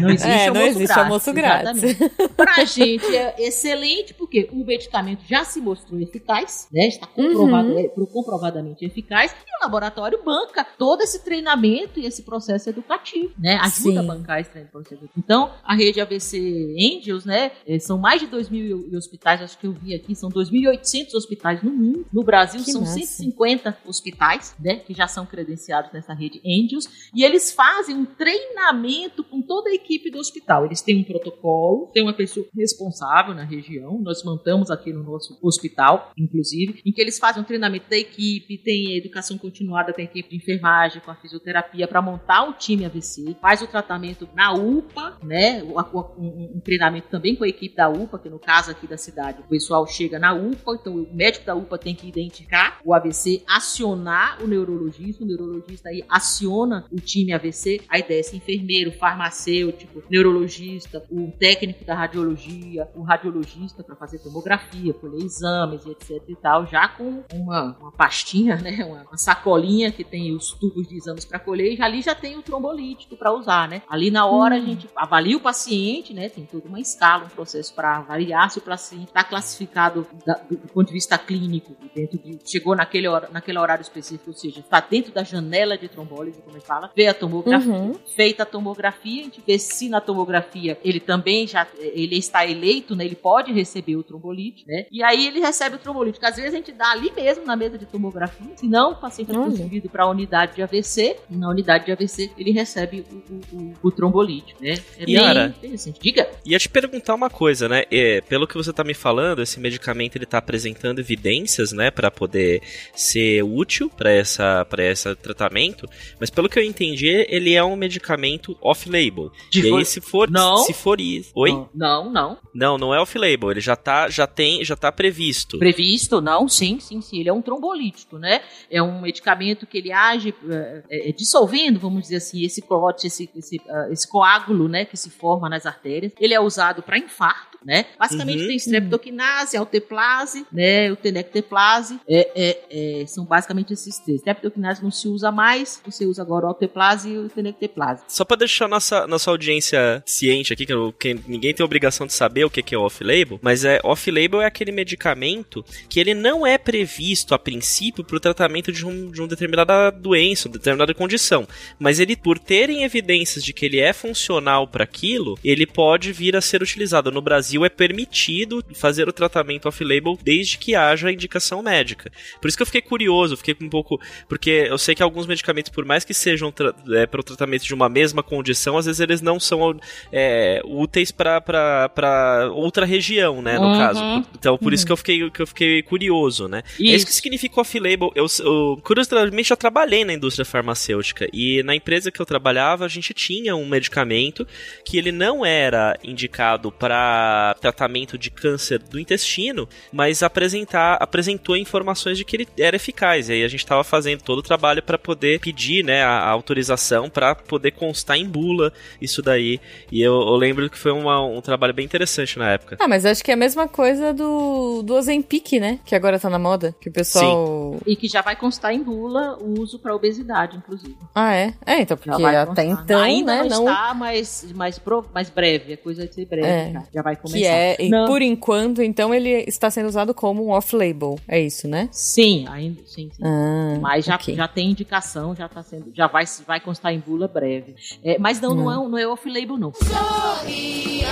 Não 0.00 0.10
existe, 0.10 0.28
é, 0.30 0.48
almoço, 0.48 0.54
não 0.54 0.66
existe 0.66 0.86
grátis, 0.86 1.02
almoço 1.02 1.32
grátis. 1.32 1.96
Pra 2.36 2.64
gente 2.64 3.16
é 3.16 3.34
excelente, 3.38 4.14
porque 4.14 4.48
o 4.52 4.64
medicamento 4.64 5.22
já 5.28 5.44
se 5.44 5.60
mostrou 5.60 6.00
eficaz, 6.00 6.68
né? 6.72 6.86
Está 6.86 7.06
comprovado, 7.06 7.68
uhum. 7.68 7.78
é, 7.78 7.88
comprovadamente 8.12 8.84
eficaz, 8.84 9.32
e 9.32 9.58
o 9.58 9.64
laboratório 9.64 10.22
banca 10.24 10.64
todo 10.78 11.02
esse 11.02 11.24
treinamento 11.24 11.98
e 11.98 12.06
esse 12.12 12.22
processo 12.22 12.68
educativo, 12.68 13.32
né? 13.38 13.56
Ajuda 13.56 13.90
Sim. 13.90 13.98
a 13.98 14.02
bancar 14.02 14.40
esse 14.40 14.50
processo 14.50 14.94
educativo. 14.94 15.12
Então, 15.16 15.52
a 15.64 15.74
rede 15.74 16.00
ABC 16.00 16.38
Angels, 16.78 17.24
né? 17.24 17.52
É, 17.66 17.78
são 17.78 17.98
mais 17.98 18.20
de 18.20 18.26
2 18.26 18.48
mil 18.48 18.88
hospitais, 18.96 19.40
acho 19.40 19.58
que 19.58 19.66
eu 19.66 19.72
vi 19.72 19.94
aqui, 19.94 20.14
são 20.14 20.30
2.800 20.30 21.14
hospitais 21.14 21.62
no 21.62 21.70
mundo. 21.70 22.06
No 22.12 22.22
Brasil, 22.22 22.62
que 22.62 22.70
são 22.70 22.82
massa. 22.82 22.94
150 22.94 23.78
hospitais, 23.86 24.54
né? 24.60 24.76
Que 24.76 24.94
já 24.94 25.06
são 25.06 25.24
credenciados 25.24 25.92
nessa 25.92 26.12
rede 26.12 26.40
Angels. 26.44 27.10
E 27.14 27.24
eles 27.24 27.52
fazem 27.52 27.96
um 27.96 28.04
treinamento 28.04 29.24
com 29.24 29.40
toda 29.40 29.70
a 29.70 29.74
equipe 29.74 30.10
do 30.10 30.18
hospital. 30.18 30.66
Eles 30.66 30.82
têm 30.82 31.00
um 31.00 31.04
protocolo, 31.04 31.90
tem 31.92 32.02
uma 32.02 32.12
pessoa 32.12 32.46
responsável 32.54 33.34
na 33.34 33.44
região. 33.44 33.98
Nós 34.00 34.22
mantamos 34.22 34.70
aqui 34.70 34.92
no 34.92 35.02
nosso 35.02 35.38
hospital, 35.42 36.12
inclusive, 36.16 36.80
em 36.84 36.92
que 36.92 37.00
eles 37.00 37.18
fazem 37.18 37.42
um 37.42 37.46
treinamento 37.46 37.88
da 37.88 37.96
equipe, 37.96 38.58
tem 38.58 38.96
educação 38.96 39.38
continuada 39.38 39.92
a 39.96 40.02
equipe 40.02 40.30
de 40.30 40.36
enfermagem, 40.36 41.00
com 41.00 41.10
a 41.10 41.14
fisioterapia, 41.14 41.86
para 41.86 42.01
montar 42.02 42.48
o 42.48 42.52
time 42.52 42.84
AVC, 42.84 43.36
faz 43.40 43.62
o 43.62 43.66
tratamento 43.66 44.28
na 44.34 44.52
UPA, 44.52 45.16
né? 45.22 45.62
Um, 45.62 46.56
um, 46.56 46.60
treinamento 46.62 47.08
também 47.08 47.36
com 47.36 47.44
a 47.44 47.48
equipe 47.48 47.76
da 47.76 47.88
UPA, 47.88 48.18
que 48.18 48.28
no 48.28 48.38
caso 48.38 48.70
aqui 48.70 48.86
da 48.86 48.96
cidade, 48.96 49.40
o 49.40 49.48
pessoal 49.48 49.86
chega 49.86 50.18
na 50.18 50.34
UPA, 50.34 50.78
então 50.80 50.94
o 50.94 51.14
médico 51.14 51.46
da 51.46 51.54
UPA 51.54 51.78
tem 51.78 51.94
que 51.94 52.08
identificar 52.08 52.80
o 52.84 52.92
AVC, 52.92 53.42
acionar 53.48 54.42
o 54.42 54.46
neurologista, 54.46 55.24
o 55.24 55.26
neurologista 55.26 55.88
aí 55.88 56.04
aciona 56.08 56.84
o 56.90 56.96
time 56.96 57.32
AVC, 57.32 57.82
a 57.88 57.98
ideia 57.98 58.20
é 58.20 58.36
enfermeiro, 58.36 58.92
farmacêutico, 58.92 60.02
neurologista, 60.10 61.04
o 61.10 61.30
técnico 61.38 61.84
da 61.84 61.94
radiologia, 61.94 62.88
o 62.94 63.02
radiologista 63.02 63.82
para 63.82 63.96
fazer 63.96 64.18
tomografia, 64.18 64.92
colher 64.94 65.24
exames 65.24 65.84
e 65.84 65.90
etc 65.90 66.22
e 66.28 66.36
tal, 66.36 66.66
já 66.66 66.88
com 66.88 67.22
uma, 67.32 67.76
uma 67.78 67.92
pastinha, 67.92 68.56
né, 68.56 68.84
uma, 68.84 69.02
uma 69.02 69.16
sacolinha 69.16 69.92
que 69.92 70.04
tem 70.04 70.34
os 70.34 70.52
tubos 70.52 70.88
de 70.88 70.96
exames 70.96 71.24
para 71.24 71.38
colher 71.38 71.72
e 71.72 71.76
ali 71.92 72.02
já 72.02 72.14
tem 72.14 72.36
o 72.36 72.42
trombolítico 72.42 73.16
para 73.16 73.32
usar, 73.32 73.68
né? 73.68 73.82
Ali 73.88 74.10
na 74.10 74.26
hora 74.26 74.54
hum. 74.54 74.58
a 74.58 74.60
gente 74.60 74.88
avalia 74.96 75.36
o 75.36 75.40
paciente, 75.40 76.14
né? 76.14 76.28
Tem 76.28 76.44
toda 76.44 76.68
uma 76.68 76.80
escala, 76.80 77.24
um 77.24 77.28
processo 77.28 77.74
para 77.74 77.98
avaliar 77.98 78.50
se 78.50 78.58
o 78.58 78.62
paciente 78.62 79.08
está 79.08 79.22
classificado 79.22 80.06
da, 80.26 80.34
do, 80.34 80.56
do, 80.56 80.68
ponto 80.68 80.86
de 80.88 80.94
vista 80.94 81.18
clínico, 81.18 81.76
dentro 81.94 82.18
de, 82.18 82.38
chegou 82.44 82.74
naquele, 82.74 83.06
hora, 83.06 83.28
naquele 83.30 83.58
horário 83.58 83.82
específico, 83.82 84.30
ou 84.30 84.36
seja, 84.36 84.60
está 84.60 84.80
dentro 84.80 85.12
da 85.12 85.22
janela 85.22 85.76
de 85.76 85.88
trombólise, 85.88 86.40
como 86.40 86.56
a 86.56 86.58
gente 86.58 86.66
fala, 86.66 86.90
vê 86.96 87.06
a 87.06 87.14
tomografia, 87.14 87.72
uhum. 87.72 87.94
feita 88.16 88.42
a 88.44 88.46
tomografia, 88.46 89.20
a 89.20 89.24
gente 89.24 89.42
vê 89.46 89.58
se 89.58 89.88
na 89.88 90.00
tomografia 90.00 90.78
ele 90.82 91.00
também 91.00 91.46
já 91.46 91.66
ele 91.78 92.16
está 92.16 92.46
eleito, 92.46 92.96
né? 92.96 93.04
Ele 93.04 93.16
pode 93.16 93.52
receber 93.52 93.96
o 93.96 94.02
trombolite, 94.02 94.64
né? 94.66 94.86
E 94.90 95.02
aí 95.02 95.26
ele 95.26 95.40
recebe 95.40 95.76
o 95.76 95.78
trombolite. 95.78 96.18
Às 96.22 96.36
vezes 96.36 96.52
a 96.52 96.56
gente 96.56 96.72
dá 96.72 96.90
ali 96.90 97.12
mesmo 97.12 97.44
na 97.44 97.56
mesa 97.56 97.76
de 97.76 97.84
tomografia, 97.84 98.56
se 98.56 98.66
não 98.66 98.92
o 98.92 98.96
paciente 98.96 99.30
é 99.30 99.34
transferido 99.34 99.88
para 99.88 100.04
a 100.04 100.08
unidade 100.08 100.54
de 100.54 100.62
AVC, 100.62 101.16
na 101.28 101.48
unidade 101.48 101.81
de 101.84 101.92
AVC 101.92 102.30
ele 102.36 102.50
recebe 102.50 103.04
o, 103.10 103.32
o, 103.32 103.56
o, 103.56 103.74
o 103.82 103.90
trombolite, 103.90 104.54
né? 104.60 104.74
É 104.98 105.10
Yara, 105.10 105.48
bem 105.48 105.70
interessante. 105.70 106.00
Diga. 106.00 106.28
Ia 106.44 106.58
te 106.58 106.68
perguntar 106.68 107.14
uma 107.14 107.30
coisa, 107.30 107.68
né? 107.68 107.84
É, 107.90 108.20
pelo 108.22 108.46
que 108.46 108.54
você 108.54 108.70
está 108.70 108.84
me 108.84 108.94
falando, 108.94 109.42
esse 109.42 109.58
medicamento 109.60 110.16
ele 110.16 110.24
está 110.24 110.38
apresentando 110.38 110.98
evidências, 110.98 111.72
né, 111.72 111.90
para 111.90 112.10
poder 112.10 112.62
ser 112.94 113.42
útil 113.42 113.90
para 113.90 114.10
essa 114.10 114.64
para 114.68 114.84
esse 114.84 115.14
tratamento, 115.16 115.88
mas 116.18 116.30
pelo 116.30 116.48
que 116.48 116.58
eu 116.58 116.62
entendi, 116.62 117.08
ele 117.28 117.54
é 117.54 117.62
um 117.62 117.76
medicamento 117.76 118.56
off-label. 118.60 119.30
E 119.54 119.74
aí 119.74 119.84
se 119.84 120.00
for 120.00 120.30
não. 120.30 120.58
se 120.58 120.72
for 120.72 121.00
isso, 121.00 121.30
oi? 121.34 121.50
Não, 121.74 122.10
não. 122.10 122.38
Não, 122.54 122.78
não 122.78 122.94
é 122.94 123.00
off-label, 123.00 123.50
ele 123.50 123.60
já 123.60 123.76
tá 123.76 124.08
já 124.08 124.26
tem 124.26 124.64
já 124.64 124.76
tá 124.76 124.90
previsto. 124.90 125.58
Previsto? 125.58 126.20
Não, 126.20 126.48
sim, 126.48 126.78
sim, 126.80 127.00
sim, 127.00 127.20
ele 127.20 127.28
é 127.28 127.32
um 127.32 127.42
trombolítico, 127.42 128.18
né? 128.18 128.42
É 128.70 128.82
um 128.82 129.00
medicamento 129.00 129.66
que 129.66 129.78
ele 129.78 129.92
age 129.92 130.34
é, 130.48 130.82
é, 131.08 131.12
dissolvendo, 131.12 131.71
vamos 131.78 132.02
dizer 132.02 132.16
assim, 132.16 132.44
esse 132.44 132.62
clote, 132.62 133.06
esse 133.06 133.30
esse, 133.34 133.56
uh, 133.56 133.92
esse 133.92 134.08
coágulo, 134.08 134.68
né, 134.68 134.84
que 134.84 134.96
se 134.96 135.10
forma 135.10 135.48
nas 135.48 135.66
artérias. 135.66 136.12
Ele 136.18 136.34
é 136.34 136.40
usado 136.40 136.82
para 136.82 136.98
infarto 136.98 137.51
né? 137.64 137.86
Basicamente 137.98 138.42
uhum. 138.42 138.48
tem 138.48 138.56
streptokinase, 138.56 139.56
alteplase, 139.56 140.46
né? 140.52 140.90
O 140.90 140.96
tenecteplase, 140.96 141.98
é, 142.08 142.30
é, 142.34 143.00
é, 143.02 143.06
são 143.06 143.24
basicamente 143.24 143.72
esses 143.72 143.98
três. 143.98 144.20
Streptokinase 144.20 144.82
não 144.82 144.90
se 144.90 145.08
usa 145.08 145.30
mais, 145.30 145.80
você 145.84 146.04
usa 146.04 146.22
agora 146.22 146.46
o 146.46 146.48
alteplase 146.48 147.10
e 147.10 147.18
o 147.18 147.28
tenecteplase. 147.28 148.02
Só 148.08 148.24
para 148.24 148.38
deixar 148.38 148.68
nossa, 148.68 149.06
nossa 149.06 149.30
audiência 149.30 150.02
ciente 150.06 150.52
aqui, 150.52 150.66
que, 150.66 150.74
que 150.98 151.14
ninguém 151.26 151.54
tem 151.54 151.64
obrigação 151.64 152.06
de 152.06 152.12
saber 152.12 152.44
o 152.44 152.50
que, 152.50 152.62
que 152.62 152.74
é 152.74 152.78
off-label, 152.78 153.38
mas 153.42 153.64
é 153.64 153.80
off-label 153.82 154.40
é 154.40 154.46
aquele 154.46 154.72
medicamento 154.72 155.64
que 155.88 156.00
ele 156.00 156.14
não 156.14 156.46
é 156.46 156.58
previsto 156.58 157.34
a 157.34 157.38
princípio 157.38 158.04
para 158.04 158.16
o 158.16 158.20
tratamento 158.20 158.72
de, 158.72 158.86
um, 158.86 159.10
de 159.10 159.20
uma 159.20 159.28
determinada 159.28 159.90
doença, 159.90 160.48
uma 160.48 160.54
determinada 160.54 160.94
condição, 160.94 161.46
mas 161.78 161.98
ele, 162.00 162.16
por 162.16 162.38
terem 162.38 162.84
evidências 162.84 163.44
de 163.44 163.52
que 163.52 163.66
ele 163.66 163.80
é 163.80 163.92
funcional 163.92 164.66
para 164.66 164.84
aquilo, 164.84 165.38
ele 165.44 165.66
pode 165.66 166.12
vir 166.12 166.36
a 166.36 166.40
ser 166.40 166.62
utilizado. 166.62 167.10
No 167.10 167.20
Brasil 167.20 167.51
Brasil 167.52 167.64
é 167.64 167.68
permitido 167.68 168.64
fazer 168.74 169.08
o 169.08 169.12
tratamento 169.12 169.68
off-label 169.68 170.18
desde 170.22 170.56
que 170.56 170.74
haja 170.74 171.12
indicação 171.12 171.62
médica. 171.62 172.10
Por 172.40 172.48
isso 172.48 172.56
que 172.56 172.62
eu 172.62 172.66
fiquei 172.66 172.80
curioso, 172.80 173.36
fiquei 173.36 173.54
um 173.60 173.68
pouco. 173.68 174.00
Porque 174.28 174.66
eu 174.68 174.78
sei 174.78 174.94
que 174.94 175.02
alguns 175.02 175.26
medicamentos, 175.26 175.70
por 175.70 175.84
mais 175.84 176.04
que 176.04 176.14
sejam 176.14 176.52
é, 176.90 177.06
para 177.06 177.20
o 177.20 177.24
tratamento 177.24 177.64
de 177.64 177.74
uma 177.74 177.88
mesma 177.88 178.22
condição, 178.22 178.78
às 178.78 178.86
vezes 178.86 179.00
eles 179.00 179.20
não 179.20 179.38
são 179.38 179.78
é, 180.10 180.62
úteis 180.64 181.10
para 181.10 182.50
outra 182.54 182.86
região, 182.86 183.42
né, 183.42 183.58
no 183.58 183.66
uhum. 183.66 183.78
caso. 183.78 184.02
Então, 184.34 184.56
por 184.56 184.68
uhum. 184.68 184.74
isso 184.74 184.86
que 184.86 184.92
eu 184.92 184.96
fiquei, 184.96 185.30
que 185.30 185.42
eu 185.42 185.46
fiquei 185.46 185.82
curioso, 185.82 186.48
né? 186.48 186.62
Isso. 186.78 186.92
É 186.92 186.96
isso 186.96 187.06
que 187.06 187.12
significa 187.12 187.60
off-label. 187.60 188.12
Eu, 188.14 188.26
eu, 188.40 188.80
curiosamente, 188.82 189.48
já 189.48 189.56
trabalhei 189.56 190.04
na 190.04 190.14
indústria 190.14 190.44
farmacêutica 190.44 191.28
e 191.32 191.62
na 191.62 191.74
empresa 191.74 192.10
que 192.10 192.20
eu 192.20 192.26
trabalhava, 192.26 192.84
a 192.84 192.88
gente 192.88 193.12
tinha 193.12 193.54
um 193.54 193.66
medicamento 193.66 194.46
que 194.84 194.96
ele 194.96 195.12
não 195.12 195.44
era 195.44 195.98
indicado 196.02 196.70
para 196.70 197.41
tratamento 197.60 198.16
de 198.16 198.30
câncer 198.30 198.78
do 198.78 198.98
intestino, 198.98 199.68
mas 199.92 200.22
apresentar, 200.22 200.94
apresentou 201.00 201.56
informações 201.56 202.18
de 202.18 202.24
que 202.24 202.36
ele 202.36 202.48
era 202.58 202.76
eficaz. 202.76 203.28
E 203.28 203.32
aí 203.32 203.44
a 203.44 203.48
gente 203.48 203.60
estava 203.60 203.84
fazendo 203.84 204.22
todo 204.22 204.38
o 204.38 204.42
trabalho 204.42 204.82
para 204.82 204.98
poder 204.98 205.40
pedir 205.40 205.84
né, 205.84 206.02
a, 206.02 206.10
a 206.10 206.28
autorização 206.28 207.08
para 207.08 207.34
poder 207.34 207.72
constar 207.72 208.16
em 208.16 208.26
bula 208.26 208.72
isso 209.00 209.22
daí. 209.22 209.60
E 209.90 210.00
eu, 210.00 210.14
eu 210.14 210.36
lembro 210.36 210.68
que 210.68 210.78
foi 210.78 210.92
uma, 210.92 211.24
um 211.24 211.40
trabalho 211.40 211.74
bem 211.74 211.84
interessante 211.84 212.38
na 212.38 212.50
época. 212.50 212.76
Ah, 212.80 212.88
mas 212.88 213.04
acho 213.04 213.24
que 213.24 213.30
é 213.30 213.34
a 213.34 213.36
mesma 213.36 213.68
coisa 213.68 214.12
do, 214.12 214.82
do 214.82 214.94
Ozempic, 214.94 215.52
né? 215.60 215.78
Que 215.84 215.94
agora 215.94 216.18
tá 216.18 216.30
na 216.30 216.38
moda. 216.38 216.74
Que 216.80 216.88
o 216.88 216.92
pessoal. 216.92 217.74
Sim. 217.74 217.80
E 217.86 217.96
que 217.96 218.08
já 218.08 218.22
vai 218.22 218.36
constar 218.36 218.72
em 218.72 218.82
bula 218.82 219.38
o 219.40 219.60
uso 219.60 219.78
para 219.78 219.94
obesidade, 219.94 220.56
inclusive. 220.56 220.96
Ah, 221.14 221.34
é? 221.34 221.54
É, 221.66 221.80
então, 221.80 221.96
porque 221.96 222.10
até 222.24 222.64
então, 222.64 223.00
Ainda 223.00 223.42
né? 223.42 223.48
Não 223.48 223.68
está, 223.68 223.94
mas 223.94 224.52
mais, 224.54 224.78
pro, 224.78 225.04
mais 225.12 225.30
breve. 225.30 225.74
A 225.74 225.76
coisa 225.76 226.06
de 226.06 226.14
ser 226.14 226.26
breve 226.26 226.46
é. 226.46 226.72
já, 226.72 226.84
já 226.94 227.02
vai 227.02 227.16
começar. 227.32 227.76
Que 227.76 227.82
é, 227.82 227.88
não. 227.88 228.06
por 228.06 228.22
enquanto, 228.22 228.82
então, 228.82 229.14
ele 229.14 229.44
está 229.46 229.70
sendo 229.70 229.88
usado 229.88 230.14
como 230.14 230.46
um 230.46 230.50
off-label. 230.50 231.18
É 231.26 231.40
isso, 231.40 231.66
né? 231.68 231.88
Sim, 231.90 232.46
ainda 232.48 232.80
sim. 232.86 233.10
sim. 233.12 233.22
Ah, 233.22 233.78
mas 233.80 234.04
já, 234.04 234.16
okay. 234.16 234.34
já 234.34 234.48
tem 234.48 234.70
indicação, 234.70 235.34
já 235.34 235.48
tá 235.48 235.62
sendo. 235.62 235.92
Já 235.94 236.06
vai, 236.06 236.24
vai 236.46 236.60
constar 236.60 236.92
em 236.92 236.98
bula 236.98 237.28
breve. 237.28 237.74
É, 238.04 238.18
mas 238.18 238.40
não, 238.40 238.54
não, 238.54 238.64
não 238.64 238.72
é, 238.72 238.88
não 238.88 238.98
é 238.98 239.06
off-label, 239.06 239.56
não. 239.56 239.72
Sorria. 239.72 241.08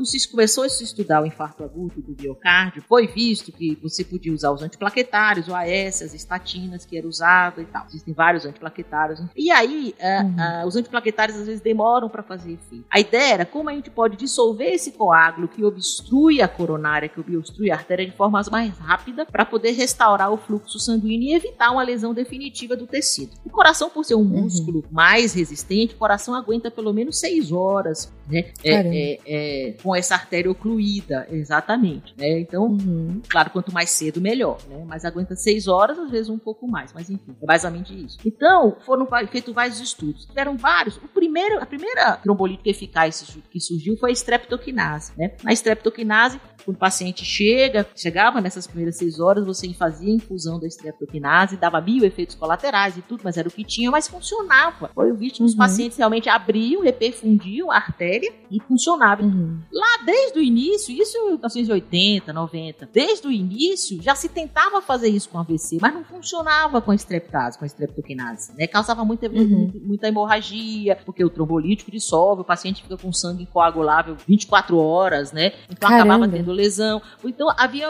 Quando 0.00 0.08
se 0.08 0.30
começou 0.30 0.64
a 0.64 0.68
se 0.70 0.82
estudar 0.82 1.22
o 1.22 1.26
infarto 1.26 1.62
agudo 1.62 2.00
do 2.00 2.16
miocárdio, 2.18 2.82
foi 2.88 3.06
visto 3.06 3.52
que 3.52 3.78
você 3.82 4.02
podia 4.02 4.32
usar 4.32 4.50
os 4.50 4.62
antiplaquetários, 4.62 5.46
o 5.46 5.54
AS, 5.54 6.00
as 6.00 6.14
estatinas 6.14 6.86
que 6.86 6.96
era 6.96 7.06
usado 7.06 7.60
e 7.60 7.66
tal. 7.66 7.84
Existem 7.84 8.14
vários 8.14 8.46
antiplaquetários. 8.46 9.20
E 9.36 9.50
aí, 9.50 9.94
uh, 10.00 10.24
uhum. 10.24 10.64
uh, 10.64 10.66
os 10.66 10.74
antiplaquetários 10.74 11.36
às 11.36 11.46
vezes 11.46 11.60
demoram 11.60 12.08
para 12.08 12.22
fazer 12.22 12.52
efeito. 12.52 12.86
A 12.90 12.98
ideia 12.98 13.34
era 13.34 13.44
como 13.44 13.68
a 13.68 13.74
gente 13.74 13.90
pode 13.90 14.16
dissolver 14.16 14.72
esse 14.72 14.92
coágulo 14.92 15.48
que 15.48 15.62
obstrui 15.62 16.40
a 16.40 16.48
coronária, 16.48 17.06
que 17.06 17.20
obstrui 17.20 17.70
a 17.70 17.74
artéria 17.74 18.06
de 18.06 18.16
forma 18.16 18.40
mais 18.50 18.78
rápida, 18.78 19.26
para 19.26 19.44
poder 19.44 19.72
restaurar 19.72 20.32
o 20.32 20.38
fluxo 20.38 20.78
sanguíneo 20.78 21.28
e 21.28 21.34
evitar 21.34 21.72
uma 21.72 21.82
lesão 21.82 22.14
definitiva 22.14 22.74
do 22.74 22.86
tecido. 22.86 23.36
O 23.44 23.50
coração, 23.50 23.90
por 23.90 24.06
ser 24.06 24.14
um 24.14 24.20
uhum. 24.20 24.44
músculo 24.44 24.82
mais 24.90 25.34
resistente, 25.34 25.94
o 25.94 25.98
coração 25.98 26.34
aguenta 26.34 26.70
pelo 26.70 26.90
menos 26.94 27.20
seis 27.20 27.52
horas 27.52 28.10
né? 28.30 28.44
É, 28.64 28.72
é, 28.72 29.18
é, 29.26 29.72
com 29.82 29.89
essa 29.94 30.14
artéria 30.14 30.50
ocluída, 30.50 31.26
exatamente. 31.30 32.14
Né? 32.16 32.40
Então, 32.40 32.64
uhum. 32.64 33.20
claro, 33.28 33.50
quanto 33.50 33.72
mais 33.72 33.90
cedo, 33.90 34.20
melhor. 34.20 34.58
Né? 34.68 34.84
Mas 34.86 35.04
aguenta 35.04 35.34
seis 35.34 35.68
horas, 35.68 35.98
às 35.98 36.10
vezes 36.10 36.28
um 36.28 36.38
pouco 36.38 36.68
mais. 36.68 36.92
Mas 36.92 37.10
enfim, 37.10 37.36
é 37.42 37.46
basicamente 37.46 38.04
isso. 38.04 38.18
Então, 38.24 38.76
foram 38.80 39.06
feitos 39.30 39.54
vários 39.54 39.80
estudos. 39.80 40.26
Tiveram 40.26 40.56
vários. 40.56 40.96
O 40.96 41.08
primeiro, 41.08 41.60
a 41.60 41.66
primeira 41.66 42.16
trombolítica 42.16 42.70
eficaz 42.70 43.38
que 43.50 43.60
surgiu 43.60 43.96
foi 43.96 44.10
a 44.10 44.12
streptokinase. 44.12 45.12
Né? 45.16 45.32
A 45.44 45.52
streptokinase, 45.52 46.40
quando 46.64 46.76
o 46.76 46.80
paciente 46.80 47.24
chega, 47.24 47.86
chegava 47.94 48.40
nessas 48.40 48.66
primeiras 48.66 48.96
seis 48.96 49.18
horas, 49.18 49.44
você 49.44 49.72
fazia 49.72 50.12
infusão 50.12 50.58
da 50.58 50.66
streptokinase, 50.66 51.56
dava 51.56 51.80
mil 51.80 52.04
efeitos 52.04 52.34
colaterais 52.34 52.96
e 52.96 53.02
tudo, 53.02 53.22
mas 53.24 53.36
era 53.36 53.48
o 53.48 53.50
que 53.50 53.64
tinha, 53.64 53.90
mas 53.90 54.08
funcionava. 54.08 54.90
Foi 54.94 55.10
o 55.10 55.16
visto 55.16 55.36
que 55.38 55.44
os 55.44 55.52
uhum. 55.52 55.58
pacientes 55.58 55.96
realmente 55.98 56.28
abriam, 56.28 56.82
reperfundiam 56.82 57.70
a 57.70 57.76
artéria 57.76 58.32
e 58.50 58.60
funcionava. 58.60 59.22
Uhum. 59.22 59.60
Lá 59.80 60.04
desde 60.04 60.38
o 60.38 60.42
início, 60.42 60.94
isso 60.94 61.16
em 61.16 61.24
1980, 61.28 62.34
90, 62.34 62.88
desde 62.92 63.26
o 63.26 63.32
início 63.32 64.02
já 64.02 64.14
se 64.14 64.28
tentava 64.28 64.82
fazer 64.82 65.08
isso 65.08 65.30
com 65.30 65.38
AVC, 65.38 65.78
mas 65.80 65.94
não 65.94 66.04
funcionava 66.04 66.82
com 66.82 66.90
a 66.90 66.94
streptase, 66.94 67.56
com 67.58 67.64
a 67.64 67.66
streptokinase, 67.66 68.52
né? 68.58 68.66
Causava 68.66 69.06
muita, 69.06 69.26
uhum. 69.28 69.72
muita 69.82 70.06
hemorragia, 70.06 70.96
porque 70.96 71.24
o 71.24 71.30
trombolítico 71.30 71.90
dissolve, 71.90 72.42
o 72.42 72.44
paciente 72.44 72.82
fica 72.82 72.98
com 72.98 73.10
sangue 73.10 73.46
coagulável 73.46 74.18
24 74.26 74.76
horas, 74.76 75.32
né? 75.32 75.54
Então 75.70 75.88
Caramba. 75.88 76.12
acabava 76.14 76.30
tendo 76.30 76.52
lesão. 76.52 77.00
Então 77.24 77.48
havia 77.56 77.88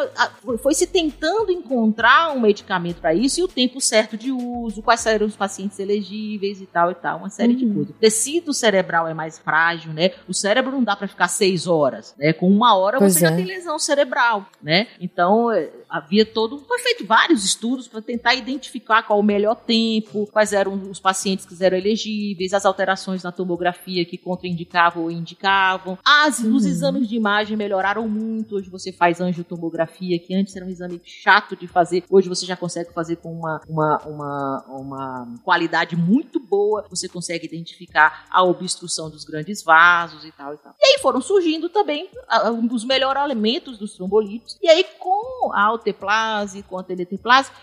foi 0.62 0.74
se 0.74 0.86
tentando 0.86 1.50
encontrar 1.50 2.30
um 2.30 2.40
medicamento 2.40 3.00
para 3.00 3.12
isso 3.12 3.40
e 3.40 3.42
o 3.42 3.48
tempo 3.48 3.80
certo 3.80 4.16
de 4.16 4.30
uso, 4.30 4.80
quais 4.80 5.04
eram 5.06 5.26
os 5.26 5.34
pacientes 5.34 5.80
elegíveis 5.80 6.60
e 6.60 6.66
tal 6.66 6.92
e 6.92 6.94
tal, 6.94 7.18
uma 7.18 7.30
série 7.30 7.54
uhum. 7.54 7.58
de 7.58 7.66
coisas. 7.66 7.90
O 7.90 7.98
tecido 7.98 8.54
cerebral 8.54 9.08
é 9.08 9.14
mais 9.14 9.40
frágil, 9.40 9.92
né? 9.92 10.12
O 10.28 10.32
cérebro 10.32 10.70
não 10.70 10.84
dá 10.84 10.94
para 10.94 11.08
ficar 11.08 11.26
seis 11.26 11.66
horas, 11.66 11.79
né? 12.18 12.32
Com 12.32 12.48
uma 12.48 12.76
hora 12.76 12.98
pois 12.98 13.14
você 13.14 13.26
é. 13.26 13.28
já 13.28 13.36
tem 13.36 13.44
lesão 13.44 13.78
cerebral, 13.78 14.46
né? 14.62 14.86
Então 15.00 15.48
havia 15.90 16.24
todo. 16.24 16.58
Foi 16.60 16.78
feito 16.78 17.06
vários 17.06 17.44
estudos 17.44 17.88
para 17.88 18.00
tentar 18.00 18.34
identificar 18.34 19.02
qual 19.02 19.18
o 19.18 19.22
melhor 19.22 19.56
tempo, 19.56 20.26
quais 20.32 20.52
eram 20.52 20.74
os 20.90 21.00
pacientes 21.00 21.44
que 21.44 21.62
eram 21.62 21.76
elegíveis, 21.76 22.54
as 22.54 22.64
alterações 22.64 23.22
na 23.22 23.32
tomografia 23.32 24.04
que 24.04 24.16
contraindicavam 24.16 25.04
ou 25.04 25.10
indicavam. 25.10 25.98
As, 26.04 26.38
uhum. 26.38 26.54
Os 26.54 26.64
exames 26.64 27.08
de 27.08 27.16
imagem 27.16 27.56
melhoraram 27.56 28.08
muito. 28.08 28.56
Hoje 28.56 28.70
você 28.70 28.92
faz 28.92 29.20
angiotomografia, 29.20 30.18
que 30.18 30.34
antes 30.34 30.54
era 30.56 30.64
um 30.64 30.70
exame 30.70 31.00
chato 31.04 31.56
de 31.56 31.66
fazer. 31.66 32.04
Hoje 32.08 32.28
você 32.28 32.46
já 32.46 32.56
consegue 32.56 32.92
fazer 32.92 33.16
com 33.16 33.32
uma, 33.32 33.60
uma, 33.68 33.98
uma, 34.06 34.64
uma 34.68 35.34
qualidade 35.42 35.96
muito 35.96 36.38
boa. 36.38 36.86
Você 36.88 37.08
consegue 37.08 37.46
identificar 37.46 38.26
a 38.30 38.42
obstrução 38.42 39.10
dos 39.10 39.24
grandes 39.24 39.62
vasos 39.62 40.24
e 40.24 40.32
tal 40.32 40.54
e 40.54 40.58
tal. 40.58 40.74
E 40.78 40.84
aí 40.84 41.02
foram 41.02 41.20
surgindo 41.20 41.68
também 41.68 42.08
um 42.52 42.66
dos 42.66 42.84
melhoramentos 42.84 43.78
dos 43.78 43.94
trombolitos. 43.94 44.58
E 44.62 44.68
aí, 44.68 44.84
com 44.98 45.52
a 45.52 45.72
alteplase, 45.80 46.62
com 46.62 46.78
a 46.78 46.84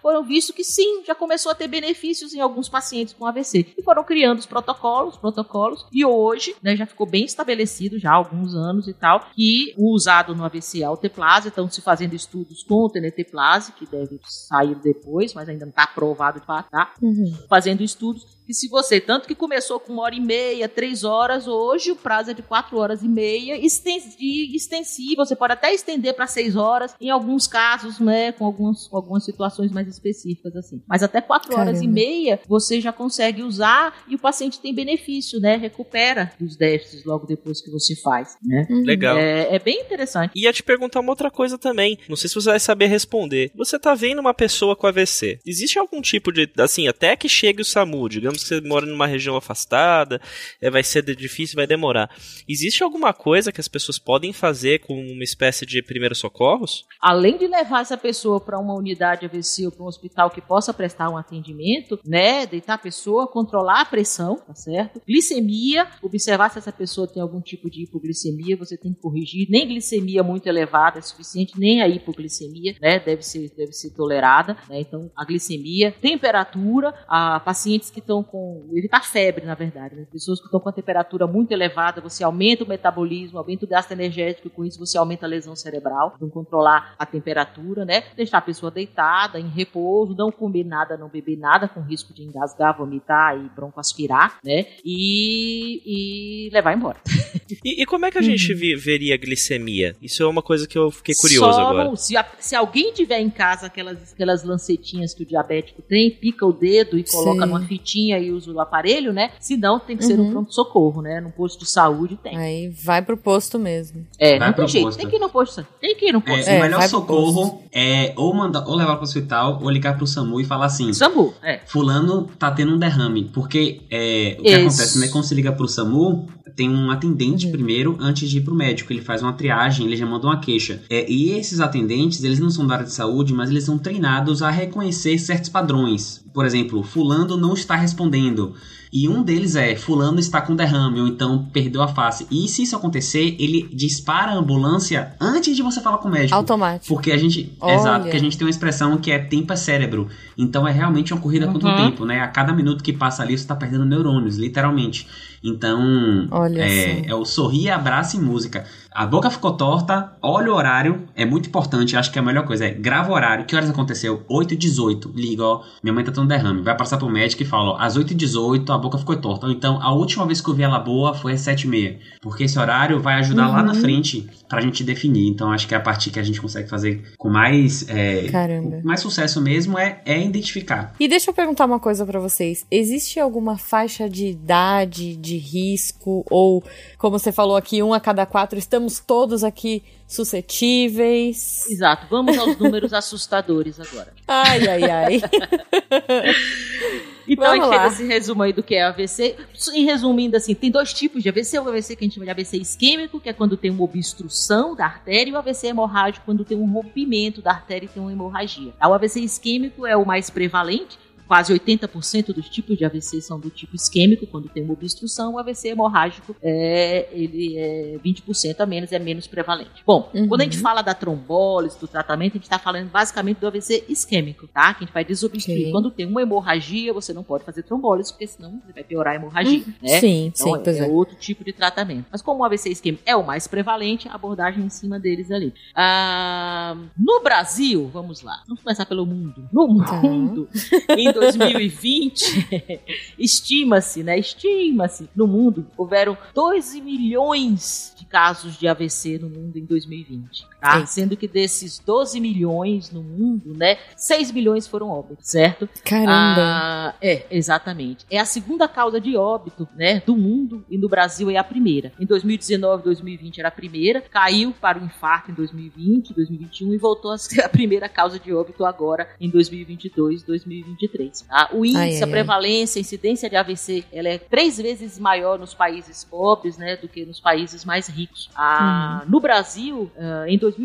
foram 0.01 0.23
visto 0.23 0.53
que 0.53 0.63
sim, 0.63 1.03
já 1.05 1.13
começou 1.13 1.51
a 1.51 1.55
ter 1.55 1.67
benefícios 1.67 2.33
em 2.33 2.41
alguns 2.41 2.67
pacientes 2.67 3.13
com 3.13 3.25
AVC. 3.25 3.73
E 3.77 3.83
foram 3.83 4.03
criando 4.03 4.39
os 4.39 4.45
protocolos, 4.45 5.17
protocolos, 5.17 5.85
e 5.91 6.03
hoje, 6.03 6.55
né, 6.61 6.75
já 6.75 6.85
ficou 6.85 7.07
bem 7.07 7.25
estabelecido 7.25 7.99
já 7.99 8.11
há 8.11 8.15
alguns 8.15 8.55
anos 8.55 8.87
e 8.87 8.93
tal, 8.93 9.27
que 9.33 9.73
o 9.77 9.93
usado 9.93 10.35
no 10.35 10.43
AVC 10.43 10.81
é 10.81 10.85
alteplase, 10.85 11.49
estão 11.49 11.69
se 11.69 11.81
fazendo 11.81 12.13
estudos 12.13 12.63
com 12.63 12.89
teneteplase, 12.89 13.71
que 13.73 13.85
deve 13.85 14.19
sair 14.23 14.75
depois, 14.75 15.33
mas 15.33 15.47
ainda 15.47 15.65
não 15.65 15.69
está 15.69 15.83
aprovado 15.83 16.39
de 16.39 16.45
fato, 16.45 16.69
tá? 16.69 16.93
Uhum. 17.01 17.33
Fazendo 17.47 17.83
estudos 17.83 18.36
que 18.47 18.53
se 18.53 18.69
você, 18.69 19.01
tanto 19.01 19.27
que 19.27 19.35
começou 19.35 19.77
com 19.77 19.91
uma 19.91 20.03
hora 20.03 20.15
e 20.15 20.21
meia, 20.21 20.69
três 20.69 21.03
horas, 21.03 21.47
hoje 21.47 21.91
o 21.91 21.97
prazo 21.97 22.31
é 22.31 22.33
de 22.33 22.41
quatro 22.41 22.77
horas 22.77 23.03
e 23.03 23.07
meia, 23.07 23.57
extensível, 23.57 25.25
você 25.25 25.35
pode 25.35 25.51
até 25.51 25.73
estender 25.73 26.13
para 26.13 26.25
seis 26.27 26.55
horas, 26.55 26.95
em 27.01 27.09
alguns 27.09 27.45
casos, 27.45 27.99
né, 27.99 28.31
com 28.31 28.45
algumas, 28.45 28.87
com 28.87 28.95
algumas 28.95 29.25
situações 29.25 29.69
mais 29.69 29.85
específicas, 29.89 30.55
assim. 30.55 30.81
Mas 30.87 31.03
até 31.03 31.19
quatro 31.19 31.49
Caramba. 31.49 31.71
horas 31.71 31.81
e 31.81 31.87
meia, 31.87 32.39
você 32.47 32.79
já 32.79 32.93
consegue 32.93 33.43
usar 33.43 34.05
e 34.07 34.15
o 34.15 34.19
paciente 34.19 34.61
tem 34.61 34.73
benefício, 34.73 35.41
né, 35.41 35.57
recupera 35.57 36.31
dos 36.39 36.55
déficits 36.55 37.03
logo 37.03 37.27
depois 37.27 37.61
que 37.61 37.69
você 37.69 37.97
faz, 37.97 38.37
né. 38.41 38.65
Uhum. 38.69 38.83
Legal. 38.83 39.17
É, 39.17 39.55
é 39.55 39.59
bem 39.59 39.81
interessante. 39.81 40.31
Ia 40.37 40.53
te 40.53 40.63
perguntar 40.63 41.01
uma 41.01 41.11
outra 41.11 41.29
coisa 41.29 41.57
também, 41.57 41.99
não 42.07 42.15
sei 42.15 42.29
se 42.29 42.35
você 42.35 42.51
vai 42.51 42.59
saber 42.61 42.85
responder. 42.85 43.51
Você 43.55 43.77
tá 43.77 43.93
vendo 43.93 44.19
uma 44.19 44.33
pessoa 44.33 44.73
com 44.73 44.87
AVC, 44.87 45.39
existe 45.45 45.77
algum 45.77 46.01
tipo 46.01 46.31
de, 46.31 46.49
assim, 46.57 46.87
até 46.87 47.13
que 47.17 47.27
chegue 47.27 47.61
o 47.61 47.65
SAMU, 47.65 48.07
digamos 48.07 48.36
digamos 48.37 48.43
que 48.43 48.47
você 48.47 48.61
mora 48.61 48.85
numa 48.85 49.07
região 49.07 49.35
afastada, 49.35 50.21
é, 50.61 50.69
vai 50.69 50.83
ser 50.83 51.03
difícil, 51.15 51.55
vai 51.55 51.67
demorar. 51.67 52.09
Existe 52.47 52.83
alguma 52.83 53.13
coisa 53.13 53.51
que 53.51 53.59
as 53.59 53.67
pessoas 53.67 53.97
podem 53.97 54.31
fazer 54.31 54.79
com 54.79 54.93
uma 54.93 55.23
espécie 55.23 55.65
de 55.65 55.81
primeiros 55.81 56.19
socorros? 56.19 56.85
Além 57.01 57.37
de 57.37 57.47
levar 57.47 57.81
essa 57.81 57.97
pessoa 57.97 58.39
para 58.39 58.59
uma 58.59 58.75
unidade 58.75 59.25
AVC 59.25 59.65
ou 59.65 59.71
para 59.71 59.83
um 59.83 59.87
hospital 59.87 60.29
que 60.29 60.41
possa 60.41 60.73
prestar 60.73 61.09
um 61.09 61.17
atendimento, 61.17 61.99
né, 62.05 62.45
deitar 62.45 62.75
a 62.75 62.77
pessoa, 62.77 63.27
controlar 63.27 63.81
a 63.81 63.85
pressão, 63.85 64.35
tá 64.35 64.53
certo? 64.53 65.01
Glicemia, 65.07 65.87
observar 66.01 66.49
se 66.49 66.59
essa 66.59 66.71
pessoa 66.71 67.07
tem 67.07 67.21
algum 67.21 67.41
tipo 67.41 67.69
de 67.69 67.83
hipoglicemia, 67.83 68.57
você 68.57 68.77
tem 68.77 68.93
que 68.93 69.01
corrigir. 69.01 69.47
Nem 69.49 69.67
glicemia 69.67 70.23
muito 70.23 70.47
elevada 70.47 70.99
é 70.99 71.01
suficiente, 71.01 71.53
nem 71.57 71.81
a 71.81 71.87
hipoglicemia, 71.87 72.75
né, 72.81 72.99
deve 72.99 73.23
ser 73.23 73.47
deve 73.55 73.71
ser 73.71 73.91
tolerada, 73.91 74.57
né? 74.69 74.81
Então 74.81 75.09
a 75.15 75.25
glicemia, 75.25 75.91
temperatura, 75.91 76.93
a 77.07 77.39
pacientes 77.39 77.89
que 77.89 77.99
estão 77.99 78.23
com. 78.27 78.69
evitar 78.73 79.03
febre, 79.03 79.45
na 79.45 79.55
verdade. 79.55 79.95
Né? 79.95 80.05
Pessoas 80.11 80.39
que 80.39 80.45
estão 80.45 80.59
com 80.59 80.69
a 80.69 80.73
temperatura 80.73 81.25
muito 81.25 81.51
elevada, 81.51 82.01
você 82.01 82.23
aumenta 82.23 82.63
o 82.63 82.67
metabolismo, 82.67 83.37
aumenta 83.39 83.65
o 83.65 83.67
gasto 83.67 83.91
energético, 83.91 84.49
com 84.49 84.63
isso 84.65 84.77
você 84.79 84.97
aumenta 84.97 85.25
a 85.25 85.29
lesão 85.29 85.55
cerebral. 85.55 86.13
Então, 86.15 86.29
controlar 86.29 86.95
a 86.99 87.05
temperatura, 87.05 87.85
né? 87.85 88.03
Deixar 88.15 88.37
a 88.37 88.41
pessoa 88.41 88.71
deitada, 88.71 89.39
em 89.39 89.47
repouso, 89.49 90.15
não 90.15 90.31
comer 90.31 90.63
nada, 90.63 90.97
não 90.97 91.09
beber 91.09 91.37
nada, 91.37 91.67
com 91.67 91.81
risco 91.81 92.13
de 92.13 92.23
engasgar, 92.23 92.77
vomitar 92.77 93.37
e 93.37 93.49
broncoaspirar, 93.55 94.37
né? 94.43 94.65
E, 94.85 96.47
e 96.47 96.49
levar 96.51 96.73
embora. 96.75 96.97
E, 97.63 97.81
e 97.81 97.85
como 97.85 98.05
é 98.05 98.11
que 98.11 98.17
a 98.17 98.21
gente 98.21 98.51
Uhum. 98.53 98.77
veria 98.77 99.15
a 99.15 99.17
glicemia? 99.17 99.95
Isso 100.01 100.21
é 100.21 100.27
uma 100.27 100.41
coisa 100.41 100.67
que 100.67 100.77
eu 100.77 100.91
fiquei 100.91 101.15
curioso 101.15 101.53
Só 101.53 101.61
agora. 101.67 101.85
não- 101.85 101.95
se, 101.95 102.17
a- 102.17 102.27
se 102.39 102.55
alguém 102.55 102.91
tiver 102.93 103.19
em 103.21 103.29
casa 103.29 103.67
aquelas, 103.67 104.11
aquelas 104.11 104.43
lancetinhas 104.43 105.13
que 105.13 105.23
o 105.23 105.25
diabético 105.25 105.81
tem, 105.81 106.11
pica 106.11 106.45
o 106.45 106.51
dedo 106.51 106.97
e 106.99 107.05
coloca 107.05 107.39
Sim. 107.45 107.47
numa 107.51 107.61
fitinha 107.65 108.16
e 108.19 108.31
usa 108.31 108.51
o 108.51 108.59
aparelho, 108.59 109.11
né? 109.13 109.31
Se 109.39 109.55
não, 109.57 109.79
tem 109.79 109.95
que 109.97 110.03
ser 110.05 110.19
Uhum. 110.19 110.27
um 110.27 110.31
pronto-socorro, 110.31 111.01
né? 111.01 111.21
Num 111.21 111.31
posto 111.31 111.59
de 111.63 111.69
saúde 111.69 112.17
tem. 112.21 112.35
Aí 112.37 112.69
vai 112.69 113.01
pro 113.01 113.17
posto 113.17 113.57
mesmo. 113.59 114.05
É, 114.19 114.37
Vai 114.39 114.47
não 114.47 114.53
pro 114.53 114.63
tem 114.65 114.71
jeito. 114.73 114.85
posto. 114.85 114.97
Tem 114.97 115.07
que 115.09 115.15
ir 115.15 115.19
no 115.19 115.29
posto. 115.29 115.67
Tem 115.81 115.95
que 115.95 116.05
ir 116.09 116.11
no 116.11 116.21
posto. 116.21 116.49
É, 116.49 116.55
É, 116.55 116.57
o 116.59 116.61
melhor 116.61 116.79
pro 116.79 116.89
socorro 116.89 117.61
é 117.73 118.13
ou 118.15 118.33
mandar 118.33 118.67
ou 118.67 118.75
levar 118.75 118.95
para 118.95 119.01
o 119.01 119.03
hospital 119.03 119.59
ou 119.61 119.69
ligar 119.69 119.95
pro 119.97 120.07
SAMU 120.07 120.39
e 120.41 120.45
falar 120.45 120.65
assim: 120.65 120.91
Sambu, 120.93 121.33
é. 121.43 121.59
Fulano 121.65 122.29
tá 122.39 122.51
tendo 122.51 122.73
um 122.73 122.77
derrame. 122.77 123.25
Porque 123.33 123.81
é, 123.89 124.35
o 124.39 124.43
que 124.43 124.49
Isso. 124.49 124.59
acontece, 124.59 124.99
né? 124.99 125.07
Quando 125.09 125.23
você 125.25 125.35
liga 125.35 125.51
pro 125.51 125.67
SAMU, 125.67 126.27
tem 126.57 126.69
um 126.69 126.89
atendente 126.91 127.45
Uhum. 127.45 127.51
primeiro 127.51 127.97
antes 128.01 128.29
de 128.29 128.39
ir 128.39 128.41
pro 128.41 128.55
médico. 128.55 128.91
Ele 128.91 129.01
faz 129.01 129.21
uma 129.21 129.31
triagem, 129.31 129.85
ele 129.85 129.95
já 129.95 130.05
manda 130.07 130.25
uma 130.27 130.39
queixa. 130.39 130.81
É, 130.89 131.09
e 131.09 131.29
esses 131.29 131.59
atendentes, 131.61 132.23
eles 132.23 132.39
não 132.39 132.49
são 132.49 132.65
da 132.67 132.73
área 132.73 132.85
de 132.85 132.91
saúde, 132.91 133.31
mas 133.33 133.49
eles 133.51 133.63
são 133.63 133.77
treinados 133.77 134.41
a 134.41 134.49
reconhecer 134.49 135.19
certos 135.19 135.49
padrões. 135.49 136.25
Por 136.33 136.45
exemplo, 136.45 136.81
Fulano 136.83 137.37
não 137.37 137.53
está 137.53 137.75
respondendo. 137.75 138.55
E 138.91 139.07
um 139.09 139.21
deles 139.21 139.55
é, 139.55 139.75
fulano 139.75 140.19
está 140.19 140.39
com 140.41 140.55
derrame, 140.55 141.01
ou 141.01 141.07
então 141.07 141.45
perdeu 141.51 141.81
a 141.81 141.87
face. 141.87 142.25
E 142.31 142.47
se 142.47 142.63
isso 142.63 142.75
acontecer, 142.75 143.35
ele 143.37 143.69
dispara 143.73 144.31
a 144.31 144.35
ambulância 144.35 145.13
antes 145.19 145.55
de 145.55 145.61
você 145.61 145.81
falar 145.81 145.97
com 145.97 146.07
o 146.07 146.11
médico. 146.11 146.33
Automático. 146.35 146.87
Porque 146.93 147.11
a 147.11 147.17
gente. 147.17 147.51
Olha. 147.59 147.73
Exato, 147.75 148.01
porque 148.03 148.17
a 148.17 148.19
gente 148.19 148.37
tem 148.37 148.45
uma 148.45 148.49
expressão 148.51 148.97
que 148.97 149.11
é 149.11 149.19
tempo 149.19 149.51
é 149.51 149.55
cérebro. 149.55 150.07
Então 150.37 150.67
é 150.67 150.71
realmente 150.71 151.13
uma 151.13 151.21
corrida 151.21 151.47
contra 151.47 151.67
o 151.67 151.71
Uhum. 151.71 151.77
tempo, 151.91 152.05
né? 152.05 152.21
A 152.21 152.27
cada 152.27 152.53
minuto 152.53 152.83
que 152.83 152.93
passa 152.93 153.21
ali, 153.23 153.37
você 153.37 153.45
tá 153.45 153.55
perdendo 153.55 153.85
neurônios, 153.85 154.37
literalmente. 154.37 155.07
Então. 155.43 156.27
Olha 156.31 156.61
É, 156.61 157.03
só. 157.03 157.09
é 157.09 157.15
o 157.15 157.25
sorrir, 157.25 157.69
abraço 157.69 158.17
e 158.17 158.19
música. 158.19 158.65
A 158.91 159.05
boca 159.05 159.29
ficou 159.29 159.51
torta, 159.53 160.13
olha 160.21 160.51
o 160.51 160.55
horário, 160.55 161.07
é 161.15 161.23
muito 161.25 161.49
importante, 161.49 161.95
acho 161.95 162.11
que 162.11 162.17
é 162.17 162.21
a 162.21 162.25
melhor 162.25 162.45
coisa 162.45 162.65
é 162.65 162.71
grava 162.71 163.11
o 163.11 163.13
horário, 163.13 163.45
que 163.45 163.55
horas 163.55 163.69
aconteceu? 163.69 164.23
8 164.27 164.53
e 164.53 164.57
18, 164.57 165.11
liga, 165.15 165.43
ó, 165.43 165.61
minha 165.83 165.93
mãe 165.93 166.03
tá 166.03 166.11
tendo 166.11 166.27
derrame, 166.27 166.61
vai 166.63 166.75
passar 166.75 166.97
pro 166.97 167.09
médico 167.09 167.43
e 167.43 167.45
fala, 167.45 167.71
ó, 167.71 167.77
às 167.79 167.95
8 167.95 168.11
e 168.13 168.15
18 168.15 168.71
a 168.73 168.77
boca 168.77 168.97
ficou 168.97 169.15
torta, 169.17 169.45
ou 169.45 169.51
então 169.51 169.79
a 169.81 169.91
última 169.93 170.25
vez 170.25 170.41
que 170.41 170.49
eu 170.49 170.53
vi 170.55 170.63
ela 170.63 170.79
boa 170.79 171.13
foi 171.13 171.33
às 171.33 171.41
7 171.41 171.63
e 171.63 171.67
meia, 171.67 171.99
porque 172.21 172.45
esse 172.45 172.57
horário 172.57 172.99
vai 172.99 173.15
ajudar 173.15 173.47
lá 173.49 173.61
na 173.61 173.73
Uhum. 173.73 173.81
frente 173.81 174.27
pra 174.49 174.61
gente 174.61 174.83
definir, 174.83 175.27
então 175.29 175.51
acho 175.51 175.67
que 175.67 175.75
é 175.75 175.77
a 175.77 175.81
parte 175.81 176.09
que 176.09 176.19
a 176.19 176.23
gente 176.23 176.41
consegue 176.41 176.67
fazer 176.69 177.03
com 177.17 177.29
mais, 177.29 177.87
é, 177.89 178.27
Caramba. 178.29 178.77
com 178.81 178.87
mais 178.87 178.99
sucesso 179.01 179.41
mesmo 179.41 179.77
é, 179.77 180.01
é 180.05 180.19
identificar. 180.25 180.93
E 180.99 181.07
deixa 181.07 181.29
eu 181.29 181.33
perguntar 181.33 181.65
uma 181.65 181.79
coisa 181.79 182.05
pra 182.05 182.19
vocês. 182.19 182.65
Existe 182.71 183.19
alguma 183.19 183.57
faixa 183.57 184.09
de 184.09 184.27
idade, 184.27 185.15
de 185.17 185.37
risco, 185.37 186.25
ou, 186.31 186.63
como 186.97 187.19
você 187.19 187.31
falou 187.31 187.55
aqui, 187.57 187.83
um 187.83 187.93
a 187.93 187.99
cada 187.99 188.25
quatro, 188.25 188.57
estamos 188.77 188.99
todos 188.99 189.43
aqui 189.43 189.83
suscetíveis? 190.07 191.67
Exato. 191.69 192.05
Vamos 192.09 192.37
aos 192.37 192.57
números 192.57 192.93
assustadores 192.93 193.79
agora. 193.79 194.13
Ai, 194.27 194.67
ai, 194.67 194.83
ai. 194.83 195.21
Então 197.29 197.45
Vamos 197.45 197.59
a 197.59 197.65
gente 197.65 197.75
lá. 197.75 197.81
fez 197.81 197.93
esse 197.99 198.07
resumo 198.07 198.41
aí 198.41 198.53
do 198.53 198.63
que 198.63 198.73
é 198.73 198.83
AVC. 198.83 199.35
Em 199.73 199.83
resumindo, 199.83 200.37
assim, 200.37 200.55
tem 200.55 200.71
dois 200.71 200.93
tipos 200.93 201.21
de 201.21 201.27
AVC. 201.27 201.59
O 201.59 201.67
AVC 201.67 201.97
que 201.97 202.05
a 202.05 202.07
gente 202.07 202.13
chama 202.13 202.23
de 202.25 202.31
AVC 202.31 202.57
isquêmico, 202.57 203.19
que 203.19 203.27
é 203.27 203.33
quando 203.33 203.57
tem 203.57 203.69
uma 203.69 203.83
obstrução 203.83 204.73
da 204.73 204.85
artéria, 204.85 205.31
e 205.31 205.33
o 205.33 205.37
AVC 205.37 205.67
hemorrágico, 205.67 206.25
quando 206.25 206.45
tem 206.45 206.57
um 206.57 206.71
rompimento 206.71 207.41
da 207.41 207.51
artéria 207.51 207.85
e 207.85 207.89
tem 207.89 208.01
uma 208.01 208.13
hemorragia. 208.13 208.71
O 208.81 208.93
AVC 208.93 209.19
isquêmico 209.19 209.85
é 209.85 209.97
o 209.97 210.05
mais 210.05 210.29
prevalente. 210.29 210.97
Quase 211.27 211.53
80% 211.53 212.33
dos 212.33 212.47
tipos 212.49 212.77
de 212.77 212.85
AVC 212.85 213.21
são 213.21 213.39
do 213.39 213.49
tipo 213.49 213.75
isquêmico, 213.75 214.25
quando 214.27 214.47
tem 214.49 214.63
uma 214.63 214.73
obstrução. 214.73 215.33
O 215.33 215.39
AVC 215.39 215.69
hemorrágico 215.69 216.35
é, 216.41 217.09
ele 217.11 217.57
é 217.57 217.97
20% 218.03 218.59
a 218.59 218.65
menos, 218.65 218.91
é 218.91 218.99
menos 218.99 219.27
prevalente. 219.27 219.83
Bom, 219.85 220.09
Uhum. 220.13 220.27
quando 220.27 220.41
a 220.41 220.43
gente 220.45 220.57
fala 220.57 220.81
da 220.81 220.93
trombólise, 220.93 221.77
do 221.79 221.87
tratamento, 221.87 222.33
a 222.33 222.37
gente 222.37 222.43
está 222.43 222.57
falando 222.59 222.89
basicamente 222.89 223.39
do 223.39 223.47
AVC 223.47 223.83
isquêmico, 223.89 224.47
tá? 224.47 224.73
Que 224.73 224.83
a 224.83 224.85
gente 224.87 224.93
vai 224.93 225.03
desobstruir. 225.05 225.71
Quando 225.71 225.91
tem 225.91 226.05
uma 226.05 226.21
hemorragia, 226.21 226.93
você 226.93 227.13
não 227.13 227.23
pode 227.23 227.43
fazer 227.43 227.63
trombólise, 227.63 228.11
porque 228.11 228.27
senão 228.27 228.61
você 228.65 228.71
vai 228.73 228.83
piorar 228.83 229.13
a 229.13 229.15
hemorragia, 229.17 229.63
né? 229.81 229.99
Sim, 229.99 230.25
Então, 230.33 230.55
sim, 230.55 230.61
pois 230.63 230.77
é, 230.77 230.85
é. 230.85 230.87
outro 230.87 231.15
tipo 231.17 231.43
de 231.43 231.51
tratamento. 231.53 232.05
Mas 232.11 232.21
como 232.21 232.41
o 232.41 232.45
AVC 232.45 232.69
isquêmico 232.69 233.03
é 233.05 233.15
o 233.15 233.25
mais 233.25 233.47
prevalente, 233.47 234.07
a 234.07 234.13
abordagem 234.15 234.63
em 234.63 234.69
cima 234.69 234.99
deles 234.99 235.29
ali. 235.31 235.53
Ah, 235.75 236.75
no 236.97 237.21
Brasil, 237.21 237.89
vamos 237.93 238.21
lá, 238.21 238.41
vamos 238.47 238.61
começar 238.63 238.85
pelo 238.85 239.05
mundo. 239.05 239.47
No 239.51 239.77
Tá. 239.85 239.93
mundo, 240.01 240.47
em 240.97 241.11
2020, 241.19 242.79
estima-se, 243.17 244.03
né? 244.03 244.17
Estima-se, 244.17 245.09
no 245.15 245.27
mundo, 245.27 245.67
houveram 245.77 246.17
12 246.33 246.81
milhões 246.81 247.93
de 247.97 248.05
casos 248.05 248.57
de 248.57 248.67
AVC 248.67 249.19
no 249.19 249.29
mundo 249.29 249.57
em 249.57 249.65
2020. 249.65 250.45
Tá? 250.59 250.85
Sendo 250.85 251.15
que 251.15 251.27
desses 251.27 251.79
12 251.79 252.19
milhões 252.19 252.91
no 252.91 253.03
mundo, 253.03 253.53
né? 253.53 253.77
6 253.95 254.31
milhões 254.31 254.67
foram 254.67 254.89
óbitos, 254.89 255.29
certo? 255.29 255.69
Caramba. 255.83 256.41
Ah, 256.41 256.93
é, 257.01 257.25
exatamente. 257.29 258.05
É 258.09 258.19
a 258.19 258.25
segunda 258.25 258.67
causa 258.67 258.99
de 258.99 259.15
óbito, 259.15 259.67
né, 259.75 260.01
do 260.05 260.15
mundo 260.15 260.65
e 260.69 260.77
no 260.77 260.89
Brasil 260.89 261.29
é 261.29 261.37
a 261.37 261.43
primeira. 261.43 261.91
Em 261.99 262.05
2019, 262.05 262.83
2020 262.83 263.39
era 263.39 263.49
a 263.49 263.51
primeira, 263.51 264.01
caiu 264.01 264.53
para 264.59 264.79
o 264.79 264.83
infarto 264.85 265.31
em 265.31 265.33
2020, 265.33 266.13
2021 266.13 266.73
e 266.73 266.77
voltou 266.77 267.11
a 267.11 267.17
ser 267.17 267.41
a 267.45 267.49
primeira 267.49 267.87
causa 267.87 268.19
de 268.19 268.33
óbito 268.33 268.65
agora 268.65 269.07
em 269.19 269.29
2022, 269.29 270.23
2023. 270.23 271.21
Tá? 271.21 271.49
O 271.53 271.65
índice, 271.65 271.77
Ai, 271.77 271.95
ai, 271.95 272.03
a 272.03 272.07
prevalência, 272.07 272.79
a 272.79 272.81
incidência 272.81 273.29
de 273.29 273.35
AVC, 273.35 273.85
ela 273.91 274.09
é 274.09 274.17
três 274.17 274.57
vezes 274.57 274.97
maior 274.99 275.37
nos 275.37 275.53
países 275.53 276.03
pobres, 276.03 276.57
né, 276.57 276.75
do 276.77 276.87
que 276.87 277.05
nos 277.05 277.19
países 277.19 277.63
mais 277.63 277.87
ricos. 277.87 278.29
Ah, 278.35 279.03
No 279.07 279.19
Brasil, 279.19 279.91
ah, 279.97 280.25
em 280.27 280.37
2020, 280.37 280.56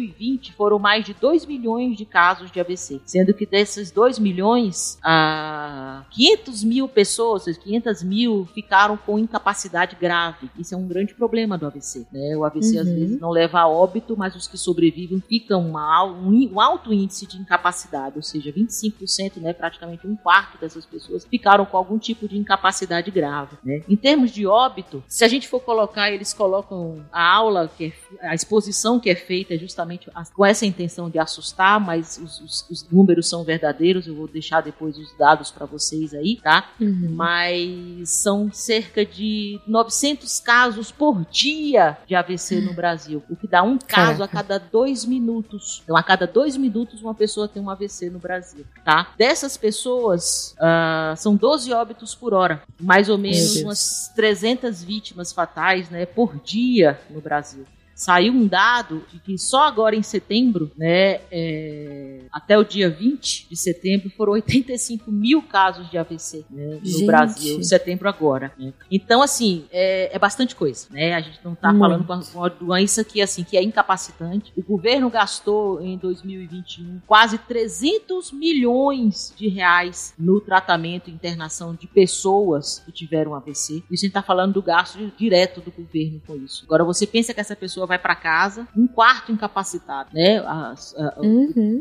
foram 0.56 0.78
mais 0.78 1.04
de 1.04 1.14
2 1.14 1.46
milhões 1.46 1.96
de 1.96 2.04
casos 2.04 2.50
de 2.50 2.60
AVC, 2.60 3.00
sendo 3.04 3.32
que 3.34 3.46
desses 3.46 3.90
2 3.90 4.18
milhões, 4.18 4.98
ah, 5.02 6.04
500 6.10 6.64
mil 6.64 6.88
pessoas, 6.88 7.44
500 7.56 8.02
mil 8.02 8.48
ficaram 8.54 8.96
com 8.96 9.18
incapacidade 9.18 9.96
grave. 10.00 10.50
Isso 10.58 10.74
é 10.74 10.78
um 10.78 10.86
grande 10.86 11.14
problema 11.14 11.56
do 11.58 11.66
AVC. 11.66 12.06
Né? 12.12 12.36
O 12.36 12.44
AVC 12.44 12.78
às 12.78 12.86
Uhum. 12.88 12.94
vezes 12.94 13.20
não 13.20 13.30
leva 13.30 13.60
a 13.60 13.68
óbito, 13.68 14.16
mas 14.16 14.34
os 14.34 14.46
que 14.46 14.58
sobrevivem 14.58 15.22
ficam 15.28 15.68
uma 15.68 16.04
um, 16.04 16.52
um 16.52 16.60
alto 16.60 16.92
índice 16.92 17.26
de 17.26 17.36
incapacidade, 17.38 18.16
ou 18.16 18.22
seja, 18.22 18.52
25%, 18.52 19.36
né, 19.40 19.52
praticamente 19.52 20.06
um 20.06 20.16
quarto 20.16 20.58
dessas 20.58 20.84
pessoas 20.86 21.24
ficaram 21.24 21.64
com 21.64 21.76
algum 21.76 21.98
tipo 21.98 22.28
de 22.28 22.36
incapacidade 22.38 23.10
grave. 23.10 23.56
Né? 23.64 23.82
Em 23.88 23.96
termos 23.96 24.30
de 24.30 24.46
óbito, 24.46 25.02
se 25.06 25.24
a 25.24 25.28
gente 25.28 25.48
for 25.48 25.60
colocar, 25.60 26.10
eles 26.10 26.32
colocam 26.32 27.04
a 27.12 27.22
aula, 27.34 27.70
que 27.76 27.92
é, 28.20 28.28
a 28.28 28.34
exposição 28.34 28.98
que 28.98 29.10
é 29.10 29.14
feita 29.14 29.54
é 29.54 29.56
justamente 29.72 30.10
com 30.34 30.44
essa 30.44 30.66
intenção 30.66 31.08
de 31.08 31.18
assustar, 31.18 31.80
mas 31.80 32.18
os, 32.22 32.40
os- 32.40 32.66
os 32.70 32.88
números 32.90 33.26
são 33.28 33.42
verdadeiros, 33.42 34.06
eu 34.06 34.14
vou 34.14 34.28
deixar 34.28 34.60
depois 34.60 34.98
os 34.98 35.16
dados 35.16 35.50
para 35.50 35.64
vocês 35.66 36.12
aí, 36.14 36.36
tá? 36.42 36.70
Uhum. 36.80 37.08
mas 37.16 38.10
são 38.10 38.52
cerca 38.52 39.04
de 39.04 39.58
900 39.66 40.40
casos 40.40 40.90
por 40.92 41.24
dia 41.30 41.96
de 42.06 42.14
AVC 42.14 42.60
no 42.60 42.74
Brasil, 42.74 43.22
o 43.30 43.34
que 43.36 43.46
dá 43.48 43.62
um 43.62 43.78
caso 43.78 44.18
Caraca. 44.18 44.24
a 44.24 44.28
cada 44.28 44.58
dois 44.58 45.04
minutos. 45.04 45.80
Então, 45.84 45.96
a 45.96 46.02
cada 46.02 46.26
dois 46.26 46.56
minutos, 46.56 47.00
uma 47.02 47.14
pessoa 47.14 47.48
tem 47.48 47.62
um 47.62 47.70
AVC 47.70 48.10
no 48.10 48.18
Brasil, 48.18 48.64
tá? 48.84 49.08
Dessas 49.16 49.56
pessoas, 49.56 50.54
ah, 50.60 51.14
são 51.16 51.34
12 51.34 51.72
óbitos 51.72 52.14
por 52.14 52.34
hora, 52.34 52.62
mais 52.78 53.08
ou 53.08 53.16
menos 53.16 53.56
umas 53.62 54.12
300 54.14 54.82
vítimas 54.84 55.32
fatais, 55.32 55.88
né, 55.88 56.04
por 56.04 56.36
dia 56.36 57.00
no 57.10 57.20
Brasil. 57.20 57.64
Saiu 57.94 58.32
um 58.32 58.46
dado 58.46 59.04
de 59.12 59.18
que 59.20 59.38
só 59.38 59.62
agora 59.62 59.94
em 59.94 60.02
setembro, 60.02 60.70
né, 60.76 61.20
é, 61.30 62.20
até 62.32 62.58
o 62.58 62.64
dia 62.64 62.88
20 62.90 63.48
de 63.48 63.56
setembro, 63.56 64.10
foram 64.16 64.32
85 64.32 65.10
mil 65.10 65.42
casos 65.42 65.88
de 65.90 65.98
AVC 65.98 66.44
né, 66.50 66.78
no 66.82 66.84
Gente. 66.84 67.06
Brasil, 67.06 67.58
em 67.58 67.62
setembro 67.62 68.08
agora. 68.08 68.52
né. 68.58 68.72
Então, 68.90 69.22
assim, 69.22 69.64
é, 69.70 70.14
é 70.14 70.18
bastante 70.18 70.56
coisa, 70.56 70.86
né? 70.90 71.14
A 71.14 71.20
gente 71.20 71.38
não 71.44 71.52
está 71.52 71.72
falando 71.74 72.04
com 72.04 72.12
uma- 72.38 72.48
doença 72.50 73.04
que, 73.04 73.20
assim, 73.20 73.44
que 73.44 73.56
é 73.56 73.62
incapacitante. 73.62 74.52
O 74.56 74.62
governo 74.62 75.08
gastou 75.10 75.80
em 75.80 75.96
2021 75.98 77.00
quase 77.06 77.38
300 77.38 78.32
milhões 78.32 79.32
de 79.36 79.48
reais 79.48 80.14
no 80.18 80.40
tratamento 80.40 81.08
e 81.10 81.12
internação 81.12 81.74
de 81.74 81.86
pessoas 81.86 82.80
que 82.84 82.92
tiveram 82.92 83.34
AVC. 83.34 83.74
Isso 83.76 83.84
a 83.90 83.96
gente 83.96 84.06
está 84.06 84.22
falando 84.22 84.54
do 84.54 84.62
gasto 84.62 84.98
di- 84.98 85.12
direto 85.16 85.60
do 85.60 85.70
governo 85.70 86.20
com 86.26 86.36
isso. 86.36 86.64
Agora, 86.66 86.84
você 86.84 87.06
pensa 87.06 87.32
que 87.34 87.40
essa 87.40 87.56
pessoa 87.56 87.86
vai 87.92 87.98
para 87.98 88.14
casa, 88.14 88.66
um 88.76 88.86
quarto 88.86 89.30
incapacitado, 89.30 90.08
né? 90.14 90.38
As- 90.38 90.94
a- 90.96 91.14
Uhum. 91.20 91.80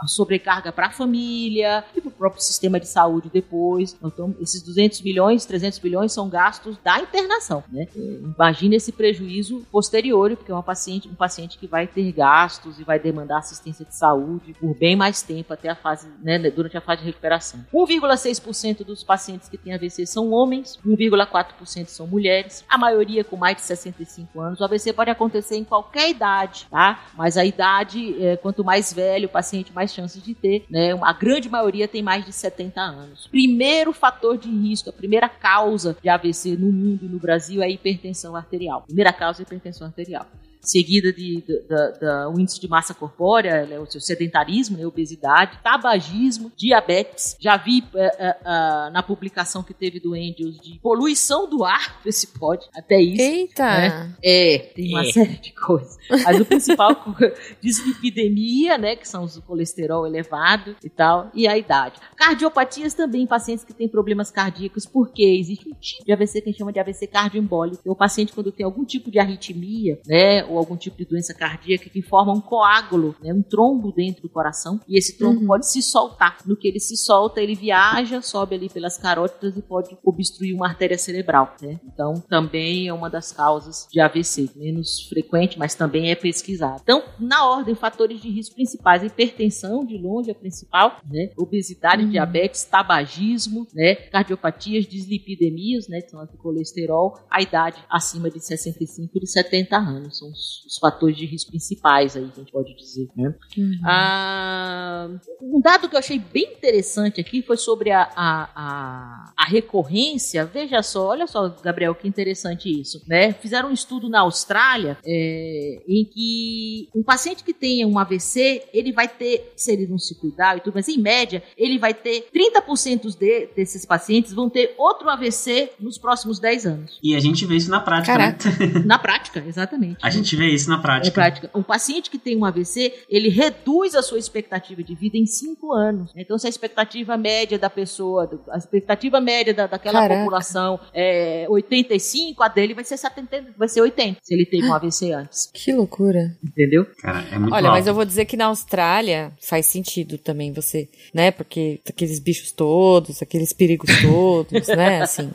A 0.00 0.06
sobrecarga 0.06 0.72
para 0.72 0.86
a 0.86 0.90
família 0.90 1.84
e 1.94 2.00
para 2.00 2.08
o 2.08 2.12
próprio 2.12 2.42
sistema 2.42 2.80
de 2.80 2.86
saúde 2.86 3.30
depois. 3.32 3.96
Então, 4.02 4.34
esses 4.40 4.62
200 4.62 5.02
milhões, 5.02 5.44
300 5.44 5.78
bilhões 5.78 6.12
são 6.12 6.28
gastos 6.28 6.76
da 6.82 6.98
internação, 7.00 7.62
né? 7.70 7.86
Imagina 7.94 8.76
esse 8.76 8.92
prejuízo 8.92 9.66
posterior, 9.70 10.34
porque 10.36 10.50
é 10.50 10.54
uma 10.54 10.62
paciente, 10.62 11.08
um 11.08 11.14
paciente 11.14 11.58
que 11.58 11.66
vai 11.66 11.86
ter 11.86 12.10
gastos 12.12 12.78
e 12.80 12.84
vai 12.84 12.98
demandar 12.98 13.38
assistência 13.38 13.84
de 13.84 13.94
saúde 13.94 14.54
por 14.58 14.74
bem 14.76 14.96
mais 14.96 15.22
tempo 15.22 15.52
até 15.52 15.68
a 15.68 15.74
fase, 15.74 16.08
né, 16.22 16.38
durante 16.50 16.76
a 16.76 16.80
fase 16.80 17.00
de 17.00 17.06
recuperação. 17.06 17.64
1,6% 17.72 18.84
dos 18.84 19.02
pacientes 19.02 19.48
que 19.48 19.58
têm 19.58 19.74
AVC 19.74 20.06
são 20.06 20.30
homens, 20.30 20.78
1,4% 20.84 21.88
são 21.88 22.06
mulheres, 22.06 22.64
a 22.68 22.78
maioria 22.78 23.24
com 23.24 23.36
mais 23.36 23.56
de 23.56 23.62
65 23.62 24.40
anos. 24.40 24.60
O 24.60 24.64
AVC 24.64 24.92
pode 24.92 25.10
acontecer 25.10 25.56
em 25.56 25.64
qualquer 25.64 26.08
idade, 26.10 26.66
tá? 26.70 27.04
Mas 27.14 27.36
a 27.36 27.44
idade, 27.44 28.22
é, 28.22 28.36
quanto 28.36 28.64
mais 28.64 28.92
velho 28.92 29.26
o 29.26 29.30
paciente, 29.30 29.72
mais 29.72 29.89
chances 29.92 30.22
de 30.22 30.34
ter, 30.34 30.64
né? 30.70 30.92
A 31.02 31.12
grande 31.12 31.48
maioria 31.48 31.88
tem 31.88 32.02
mais 32.02 32.24
de 32.24 32.32
70 32.32 32.80
anos. 32.80 33.26
Primeiro 33.26 33.92
fator 33.92 34.38
de 34.38 34.50
risco, 34.50 34.90
a 34.90 34.92
primeira 34.92 35.28
causa 35.28 35.96
de 36.02 36.08
AVC 36.08 36.56
no 36.56 36.72
mundo 36.72 37.04
e 37.04 37.08
no 37.08 37.18
Brasil 37.18 37.62
é 37.62 37.66
a 37.66 37.70
hipertensão 37.70 38.36
arterial. 38.36 38.82
Primeira 38.82 39.12
causa 39.12 39.40
é 39.40 39.42
a 39.42 39.46
hipertensão 39.46 39.86
arterial 39.86 40.26
seguida 40.60 41.12
de, 41.12 41.42
de, 41.42 41.62
de, 41.68 42.40
índice 42.40 42.60
de 42.60 42.68
massa 42.68 42.94
corpórea, 42.94 43.66
né, 43.66 43.78
o 43.78 43.86
seu 43.86 44.00
sedentarismo, 44.00 44.76
né, 44.76 44.86
obesidade, 44.86 45.58
tabagismo, 45.62 46.52
diabetes. 46.56 47.36
Já 47.40 47.56
vi 47.56 47.84
é, 47.94 48.04
é, 48.04 48.28
é, 48.28 48.90
na 48.90 49.02
publicação 49.02 49.62
que 49.62 49.74
teve 49.74 50.00
do 50.00 50.14
Angels 50.14 50.60
de 50.60 50.78
poluição 50.82 51.48
do 51.48 51.64
ar, 51.64 52.00
ver 52.04 52.12
se 52.12 52.26
pode, 52.28 52.66
até 52.74 53.00
isso. 53.00 53.22
Eita! 53.22 53.64
Né? 53.64 54.16
É, 54.22 54.58
tem 54.74 54.88
uma 54.90 55.06
é. 55.06 55.12
série 55.12 55.38
de 55.38 55.52
coisas. 55.52 55.96
Mas 56.24 56.40
o 56.40 56.44
principal, 56.44 56.90
dislipidemia, 57.60 58.76
né, 58.78 58.96
que 58.96 59.08
são 59.08 59.24
o 59.24 59.42
colesterol 59.42 60.06
elevado 60.06 60.76
e 60.84 60.88
tal, 60.88 61.30
e 61.34 61.46
a 61.46 61.56
idade. 61.56 62.00
Cardiopatias 62.16 62.94
também, 62.94 63.26
pacientes 63.26 63.64
que 63.64 63.72
têm 63.72 63.88
problemas 63.88 64.30
cardíacos, 64.30 64.86
porque 64.86 65.22
existe 65.22 65.68
um 65.68 65.74
tipo 65.74 66.04
de 66.04 66.12
AVC 66.12 66.40
que 66.40 66.48
a 66.48 66.52
gente 66.52 66.58
chama 66.58 66.72
de 66.72 66.80
AVC 66.80 67.06
cardioembólico. 67.06 67.82
O 67.90 67.96
paciente, 67.96 68.32
quando 68.32 68.52
tem 68.52 68.64
algum 68.64 68.84
tipo 68.84 69.10
de 69.10 69.18
arritmia, 69.18 69.98
né, 70.06 70.44
ou 70.50 70.58
algum 70.58 70.76
tipo 70.76 70.96
de 70.96 71.04
doença 71.04 71.32
cardíaca 71.32 71.88
que 71.88 72.02
forma 72.02 72.32
um 72.32 72.40
coágulo, 72.40 73.14
né, 73.22 73.32
um 73.32 73.42
trombo 73.42 73.92
dentro 73.92 74.22
do 74.22 74.28
coração, 74.28 74.80
e 74.88 74.98
esse 74.98 75.16
trombo 75.16 75.40
uhum. 75.40 75.46
pode 75.46 75.70
se 75.70 75.80
soltar. 75.82 76.38
No 76.46 76.56
que 76.56 76.68
ele 76.68 76.80
se 76.80 76.96
solta, 76.96 77.40
ele 77.40 77.54
viaja, 77.54 78.20
sobe 78.20 78.54
ali 78.54 78.68
pelas 78.68 78.98
carótidas 78.98 79.56
e 79.56 79.62
pode 79.62 79.96
obstruir 80.04 80.54
uma 80.54 80.68
artéria 80.68 80.98
cerebral. 80.98 81.54
Né? 81.62 81.78
Então, 81.86 82.14
também 82.28 82.88
é 82.88 82.92
uma 82.92 83.08
das 83.08 83.32
causas 83.32 83.86
de 83.90 84.00
AVC, 84.00 84.50
menos 84.56 85.06
frequente, 85.08 85.58
mas 85.58 85.74
também 85.74 86.10
é 86.10 86.14
pesquisado. 86.14 86.80
Então, 86.82 87.02
na 87.18 87.48
ordem, 87.48 87.74
fatores 87.74 88.20
de 88.20 88.30
risco 88.30 88.54
principais: 88.54 89.02
hipertensão, 89.02 89.84
de 89.84 89.96
longe 89.96 90.30
a 90.30 90.34
principal, 90.34 91.00
né? 91.08 91.30
obesidade, 91.36 92.04
uhum. 92.04 92.10
diabetes, 92.10 92.64
tabagismo, 92.64 93.66
né? 93.74 93.94
cardiopatias, 93.94 94.86
dislipidemias, 94.86 95.88
né? 95.88 96.00
que 96.00 96.10
são 96.10 96.20
as 96.20 96.30
colesterol, 96.40 97.18
a 97.30 97.40
idade 97.40 97.82
acima 97.88 98.30
de 98.30 98.40
65 98.40 99.16
e 99.16 99.20
de 99.20 99.30
70 99.30 99.76
anos. 99.76 100.18
São 100.18 100.30
os, 100.30 100.39
os, 100.40 100.78
fatores 100.78 101.16
de 101.16 101.26
risco 101.26 101.50
principais 101.50 102.16
aí, 102.16 102.24
que 102.24 102.32
a 102.32 102.42
gente 102.42 102.52
pode 102.52 102.74
dizer. 102.74 103.08
Né? 103.14 103.34
Uhum. 103.56 103.80
Ah, 103.84 105.08
um 105.40 105.60
dado 105.60 105.88
que 105.88 105.94
eu 105.94 105.98
achei 105.98 106.18
bem 106.18 106.54
interessante 106.54 107.20
aqui 107.20 107.42
foi 107.42 107.56
sobre 107.56 107.90
a, 107.90 108.02
a, 108.16 108.48
a, 108.54 109.32
a, 109.36 109.44
recorrência. 109.46 110.46
Veja 110.46 110.82
só, 110.82 111.08
olha 111.08 111.26
só, 111.26 111.48
Gabriel, 111.62 111.94
que 111.94 112.08
interessante 112.08 112.70
isso. 112.70 113.02
Né? 113.06 113.32
Fizeram 113.32 113.68
um 113.68 113.72
estudo 113.72 114.08
na 114.08 114.20
Austrália 114.20 114.96
é, 115.04 115.82
em 115.86 116.04
que 116.04 116.88
um 116.94 117.02
paciente 117.02 117.44
que 117.44 117.52
tenha 117.52 117.86
um 117.86 117.98
AVC, 117.98 118.62
ele 118.72 118.92
vai 118.92 119.08
ter, 119.08 119.52
se 119.56 119.72
ele 119.72 119.86
não 119.86 119.98
se 119.98 120.14
cuidar 120.14 120.56
e 120.56 120.60
tudo, 120.60 120.74
mas 120.74 120.88
em 120.88 120.98
média, 120.98 121.42
ele 121.56 121.78
vai 121.78 121.92
ter 121.92 122.28
30% 122.34 123.16
de, 123.18 123.46
desses 123.54 123.84
pacientes 123.84 124.32
vão 124.32 124.48
ter 124.48 124.74
outro 124.78 125.08
AVC 125.08 125.72
nos 125.78 125.98
próximos 125.98 126.38
10 126.38 126.66
anos. 126.66 126.98
E 127.02 127.14
a 127.14 127.20
gente 127.20 127.44
vê 127.44 127.56
isso 127.56 127.70
na 127.70 127.80
prática, 127.80 128.16
né? 128.16 128.36
Na 128.84 128.98
prática, 128.98 129.44
exatamente. 129.46 129.98
A 130.02 130.10
gente 130.10 130.29
vê 130.36 130.48
isso 130.48 130.68
na 130.68 130.78
prática. 130.78 131.08
Na 131.08 131.12
prática. 131.12 131.50
Um 131.54 131.62
paciente 131.62 132.10
que 132.10 132.18
tem 132.18 132.36
um 132.36 132.44
AVC, 132.44 132.92
ele 133.08 133.28
reduz 133.28 133.94
a 133.94 134.02
sua 134.02 134.18
expectativa 134.18 134.82
de 134.82 134.94
vida 134.94 135.16
em 135.16 135.26
5 135.26 135.72
anos. 135.72 136.12
Então, 136.16 136.38
se 136.38 136.46
a 136.46 136.50
expectativa 136.50 137.16
média 137.16 137.58
da 137.58 137.70
pessoa, 137.70 138.28
a 138.50 138.56
expectativa 138.56 139.20
média 139.20 139.52
da, 139.54 139.66
daquela 139.66 140.00
Caraca. 140.00 140.20
população 140.20 140.80
é 140.94 141.46
85, 141.48 142.42
a 142.42 142.48
dele 142.48 142.74
vai 142.74 142.84
ser 142.84 142.96
70, 142.96 143.54
vai 143.56 143.68
ser 143.68 143.80
80, 143.80 144.18
se 144.22 144.34
ele 144.34 144.46
teve 144.46 144.66
um 144.66 144.74
AVC 144.74 145.12
antes. 145.12 145.50
Que 145.52 145.72
loucura. 145.72 146.36
Entendeu? 146.44 146.86
Cara, 146.98 147.24
é 147.30 147.38
muito 147.38 147.54
Olha, 147.54 147.68
alto. 147.68 147.78
mas 147.78 147.86
eu 147.86 147.94
vou 147.94 148.04
dizer 148.04 148.24
que 148.24 148.36
na 148.36 148.46
Austrália 148.46 149.32
faz 149.40 149.66
sentido 149.66 150.18
também 150.18 150.52
você, 150.52 150.88
né? 151.14 151.30
Porque 151.30 151.80
aqueles 151.88 152.18
bichos 152.18 152.52
todos, 152.52 153.22
aqueles 153.22 153.52
perigos 153.52 153.90
todos, 154.02 154.68
né? 154.68 155.02
Assim. 155.02 155.30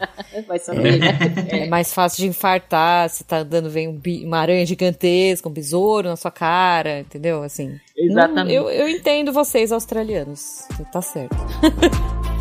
Vai 0.48 0.60
saber, 0.60 0.96
é, 0.96 0.98
né? 0.98 1.20
É 1.52 1.68
mais 1.68 1.94
fácil 1.94 2.24
de 2.24 2.28
infartar, 2.28 3.10
se 3.10 3.24
tá 3.24 3.40
andando, 3.40 3.70
vem 3.70 3.88
um, 3.88 4.02
uma 4.26 4.40
aranha 4.40 4.66
gigantesca, 4.86 5.50
um 5.50 5.52
besouro 5.52 6.10
na 6.10 6.16
sua 6.16 6.32
cara, 6.32 7.00
entendeu? 7.00 7.44
Assim. 7.44 7.80
Exatamente. 7.96 8.54
Eu, 8.54 8.70
eu 8.70 8.88
entendo 8.88 9.32
vocês, 9.32 9.72
australianos. 9.72 10.68
Tá 10.92 11.02
certo. 11.02 11.36